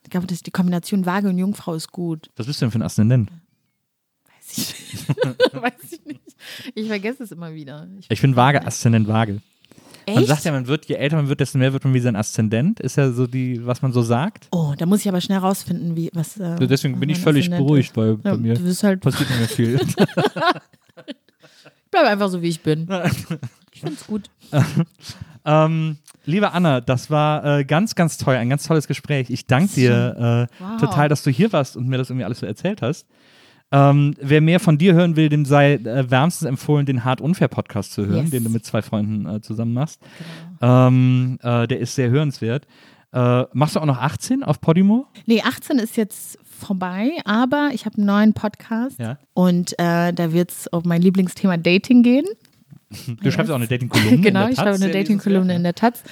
ich 0.08 0.10
glaube, 0.10 0.26
die 0.26 0.50
Kombination 0.50 1.04
Waage 1.04 1.28
und 1.28 1.36
Jungfrau 1.36 1.74
ist 1.74 1.92
gut. 1.92 2.30
Was 2.36 2.46
bist 2.46 2.62
du 2.62 2.64
denn 2.64 2.70
für 2.72 2.78
ein 2.78 2.82
Aszendent? 2.82 3.30
Weiß 4.24 4.56
ich 4.56 4.68
nicht. 4.94 5.08
Weiß 5.52 5.92
ich 5.92 6.04
nicht. 6.06 6.20
Ich 6.74 6.88
vergesse 6.88 7.24
es 7.24 7.32
immer 7.32 7.52
wieder. 7.52 7.86
Ich, 8.00 8.06
Ich 8.10 8.22
bin 8.22 8.34
vage, 8.34 8.66
Aszendent 8.66 9.06
vage. 9.06 9.42
Man 10.06 10.16
Echt? 10.16 10.28
sagt 10.28 10.44
ja, 10.44 10.52
man 10.52 10.66
wird, 10.66 10.86
je 10.86 10.94
älter 10.94 11.16
man 11.16 11.28
wird, 11.28 11.40
desto 11.40 11.58
mehr 11.58 11.74
wird 11.74 11.84
man 11.84 11.92
wie 11.92 12.00
sein 12.00 12.16
Aszendent. 12.16 12.80
Ist 12.80 12.96
ja 12.96 13.12
so 13.12 13.26
die, 13.26 13.66
was 13.66 13.82
man 13.82 13.92
so 13.92 14.00
sagt. 14.00 14.48
oh, 14.52 14.72
da 14.78 14.86
muss 14.86 15.00
ich 15.00 15.08
aber 15.10 15.20
schnell 15.20 15.40
rausfinden, 15.40 15.94
wie 15.94 16.08
was. 16.14 16.38
Äh, 16.38 16.66
Deswegen 16.66 16.98
bin 16.98 17.10
ich 17.10 17.18
völlig 17.18 17.44
Aszendent 17.48 17.66
beruhigt, 17.66 17.94
weil 17.94 18.16
bei 18.16 18.30
Ja, 18.30 18.36
mir 18.38 18.54
du 18.54 18.62
bist 18.62 18.82
halt, 18.82 19.02
passiert 19.02 19.28
nicht 19.28 19.38
mehr 19.40 19.48
viel. 19.48 19.74
ich 21.06 21.90
bleibe 21.90 22.08
einfach 22.08 22.30
so, 22.30 22.40
wie 22.40 22.48
ich 22.48 22.62
bin. 22.62 22.88
Ich 23.70 23.80
finde 23.82 23.94
es 23.94 24.06
gut. 24.08 24.28
ähm, 25.44 25.98
liebe 26.28 26.52
Anna, 26.52 26.80
das 26.80 27.10
war 27.10 27.44
äh, 27.58 27.64
ganz, 27.64 27.94
ganz 27.94 28.18
toll, 28.18 28.36
ein 28.36 28.48
ganz 28.50 28.64
tolles 28.66 28.86
Gespräch. 28.86 29.30
Ich 29.30 29.46
danke 29.46 29.72
dir 29.74 30.48
äh, 30.60 30.62
Wow. 30.62 30.80
total, 30.80 31.08
dass 31.08 31.22
du 31.22 31.30
hier 31.30 31.52
warst 31.52 31.76
und 31.76 31.88
mir 31.88 31.98
das 31.98 32.10
irgendwie 32.10 32.24
alles 32.24 32.38
so 32.40 32.46
erzählt 32.46 32.82
hast. 32.82 33.06
Ähm, 33.70 34.14
wer 34.20 34.40
mehr 34.40 34.60
von 34.60 34.78
dir 34.78 34.94
hören 34.94 35.16
will, 35.16 35.28
dem 35.28 35.44
sei 35.44 35.74
äh, 35.74 36.10
wärmstens 36.10 36.48
empfohlen, 36.48 36.86
den 36.86 37.04
Hart 37.04 37.20
Unfair 37.20 37.48
Podcast 37.48 37.92
zu 37.92 38.06
hören, 38.06 38.22
Yes. 38.22 38.30
den 38.30 38.44
du 38.44 38.50
mit 38.50 38.64
zwei 38.64 38.80
Freunden 38.82 39.26
äh, 39.26 39.40
zusammen 39.42 39.74
machst. 39.74 40.00
Ähm, 40.62 41.38
äh, 41.42 41.66
der 41.66 41.78
ist 41.78 41.94
sehr 41.94 42.10
hörenswert. 42.10 42.66
Äh, 43.12 43.44
machst 43.52 43.76
du 43.76 43.80
auch 43.80 43.86
noch 43.86 43.98
18 43.98 44.42
auf 44.42 44.60
Podimo? 44.60 45.06
Nee, 45.26 45.42
18 45.42 45.78
ist 45.78 45.96
jetzt 45.96 46.38
vorbei, 46.44 47.12
aber 47.24 47.70
ich 47.72 47.86
habe 47.86 47.96
einen 47.98 48.06
neuen 48.06 48.32
Podcast 48.34 48.98
Ja. 48.98 49.18
und 49.34 49.72
äh, 49.78 50.12
da 50.12 50.32
wird 50.32 50.50
es 50.50 50.66
um 50.66 50.82
mein 50.84 51.00
Lieblingsthema 51.02 51.56
Dating 51.56 52.02
gehen. 52.02 52.24
Du 53.22 53.30
schreibst 53.30 53.50
auch 53.50 53.56
eine 53.56 53.66
Dating-Kolumne. 53.66 54.10
in 54.16 54.22
genau, 54.22 54.40
der 54.40 54.50
ich 54.50 54.56
Taz, 54.56 54.64
schreibe 54.78 54.84
eine 54.84 54.92
Dating-Kolumne 54.92 55.54
in 55.56 55.62
der 55.62 55.74
Taz. 55.74 56.02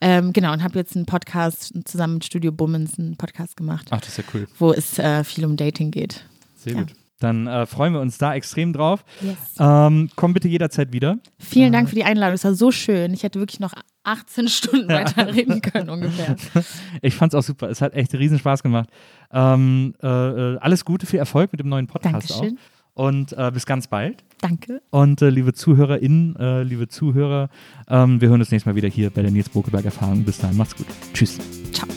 Ähm, 0.00 0.32
genau, 0.32 0.52
und 0.52 0.62
habe 0.64 0.78
jetzt 0.78 0.96
einen 0.96 1.06
Podcast 1.06 1.72
zusammen 1.84 2.14
mit 2.14 2.24
Studio 2.24 2.50
Bummens 2.52 2.98
einen 2.98 3.16
Podcast 3.16 3.56
gemacht, 3.56 3.86
Ach, 3.90 4.00
das 4.00 4.08
ist 4.10 4.18
ja 4.18 4.24
cool. 4.34 4.48
wo 4.58 4.72
es 4.72 4.98
äh, 4.98 5.22
viel 5.24 5.44
um 5.44 5.56
Dating 5.56 5.90
geht. 5.90 6.24
Sehr 6.56 6.74
Ja. 6.74 6.80
gut. 6.80 6.92
Dann 7.20 7.46
äh, 7.46 7.64
freuen 7.64 7.92
wir 7.94 8.00
uns 8.00 8.18
da 8.18 8.34
extrem 8.34 8.72
drauf. 8.72 9.04
Yes. 9.22 9.36
Ähm, 9.58 10.10
komm 10.16 10.34
bitte 10.34 10.48
jederzeit 10.48 10.92
wieder. 10.92 11.18
Vielen 11.38 11.72
Dank 11.72 11.88
für 11.88 11.94
die 11.94 12.04
Einladung. 12.04 12.34
Es 12.34 12.44
war 12.44 12.54
so 12.54 12.72
schön. 12.72 13.14
Ich 13.14 13.22
hätte 13.22 13.38
wirklich 13.38 13.60
noch 13.60 13.72
18 14.02 14.48
Stunden 14.48 14.88
weiterreden 14.92 15.62
können 15.62 15.88
ungefähr. 15.88 16.34
Ich 17.02 17.14
fand's 17.14 17.34
auch 17.36 17.42
super. 17.44 17.70
Es 17.70 17.80
hat 17.80 17.94
echt 17.94 18.12
riesen 18.14 18.38
Spaß 18.40 18.62
gemacht. 18.64 18.90
Ähm, 19.32 19.94
äh, 20.02 20.06
äh, 20.08 20.58
alles 20.58 20.84
Gute, 20.84 21.06
viel 21.06 21.20
Erfolg 21.20 21.52
mit 21.52 21.60
dem 21.60 21.68
neuen 21.68 21.86
Podcast 21.86 22.28
Dankeschön. 22.30 22.58
auch. 22.58 23.04
Und 23.06 23.32
äh, 23.32 23.50
bis 23.52 23.64
ganz 23.64 23.86
bald. 23.86 24.22
Danke. 24.44 24.82
Und 24.90 25.22
äh, 25.22 25.30
liebe 25.30 25.54
ZuhörerInnen, 25.54 26.36
äh, 26.36 26.62
liebe 26.64 26.86
Zuhörer, 26.86 27.48
ähm, 27.88 28.20
wir 28.20 28.28
hören 28.28 28.40
uns 28.40 28.50
nächstes 28.50 28.66
Mal 28.66 28.76
wieder 28.76 28.90
hier 28.90 29.08
bei 29.08 29.22
der 29.22 29.30
Nils 29.30 29.48
Bokeberg 29.48 29.86
Erfahrung. 29.86 30.22
Bis 30.22 30.36
dahin, 30.36 30.58
macht's 30.58 30.76
gut. 30.76 30.84
Tschüss. 31.14 31.38
Ciao. 31.72 31.88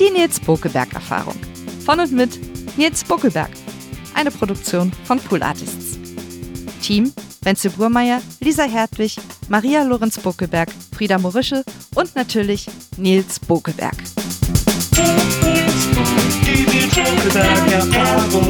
Die 0.00 0.10
Nils 0.18 0.40
Bokeberg 0.40 0.94
Erfahrung. 0.94 1.36
Von 1.84 2.00
und 2.00 2.10
mit 2.12 2.40
Nils 2.78 3.04
Bokeberg. 3.04 3.50
Eine 4.14 4.30
Produktion 4.30 4.90
von 5.04 5.18
Pool 5.18 5.42
Artists. 5.42 5.98
Team 6.80 7.12
Wenzel 7.42 7.72
Burmeier, 7.72 8.22
Lisa 8.40 8.62
Hertwig, 8.62 9.16
Maria 9.50 9.82
Lorenz 9.82 10.18
Bokeberg, 10.18 10.70
Frieda 10.96 11.18
Morische 11.18 11.64
und 11.94 12.16
natürlich 12.16 12.66
Nils 12.96 13.40
Bokeberg. 13.40 13.96
Thank 14.94 16.46
you. 16.46 16.51
Cheiro 16.94 17.28
da 17.32 17.62
minha 17.62 17.80
pago 17.86 18.42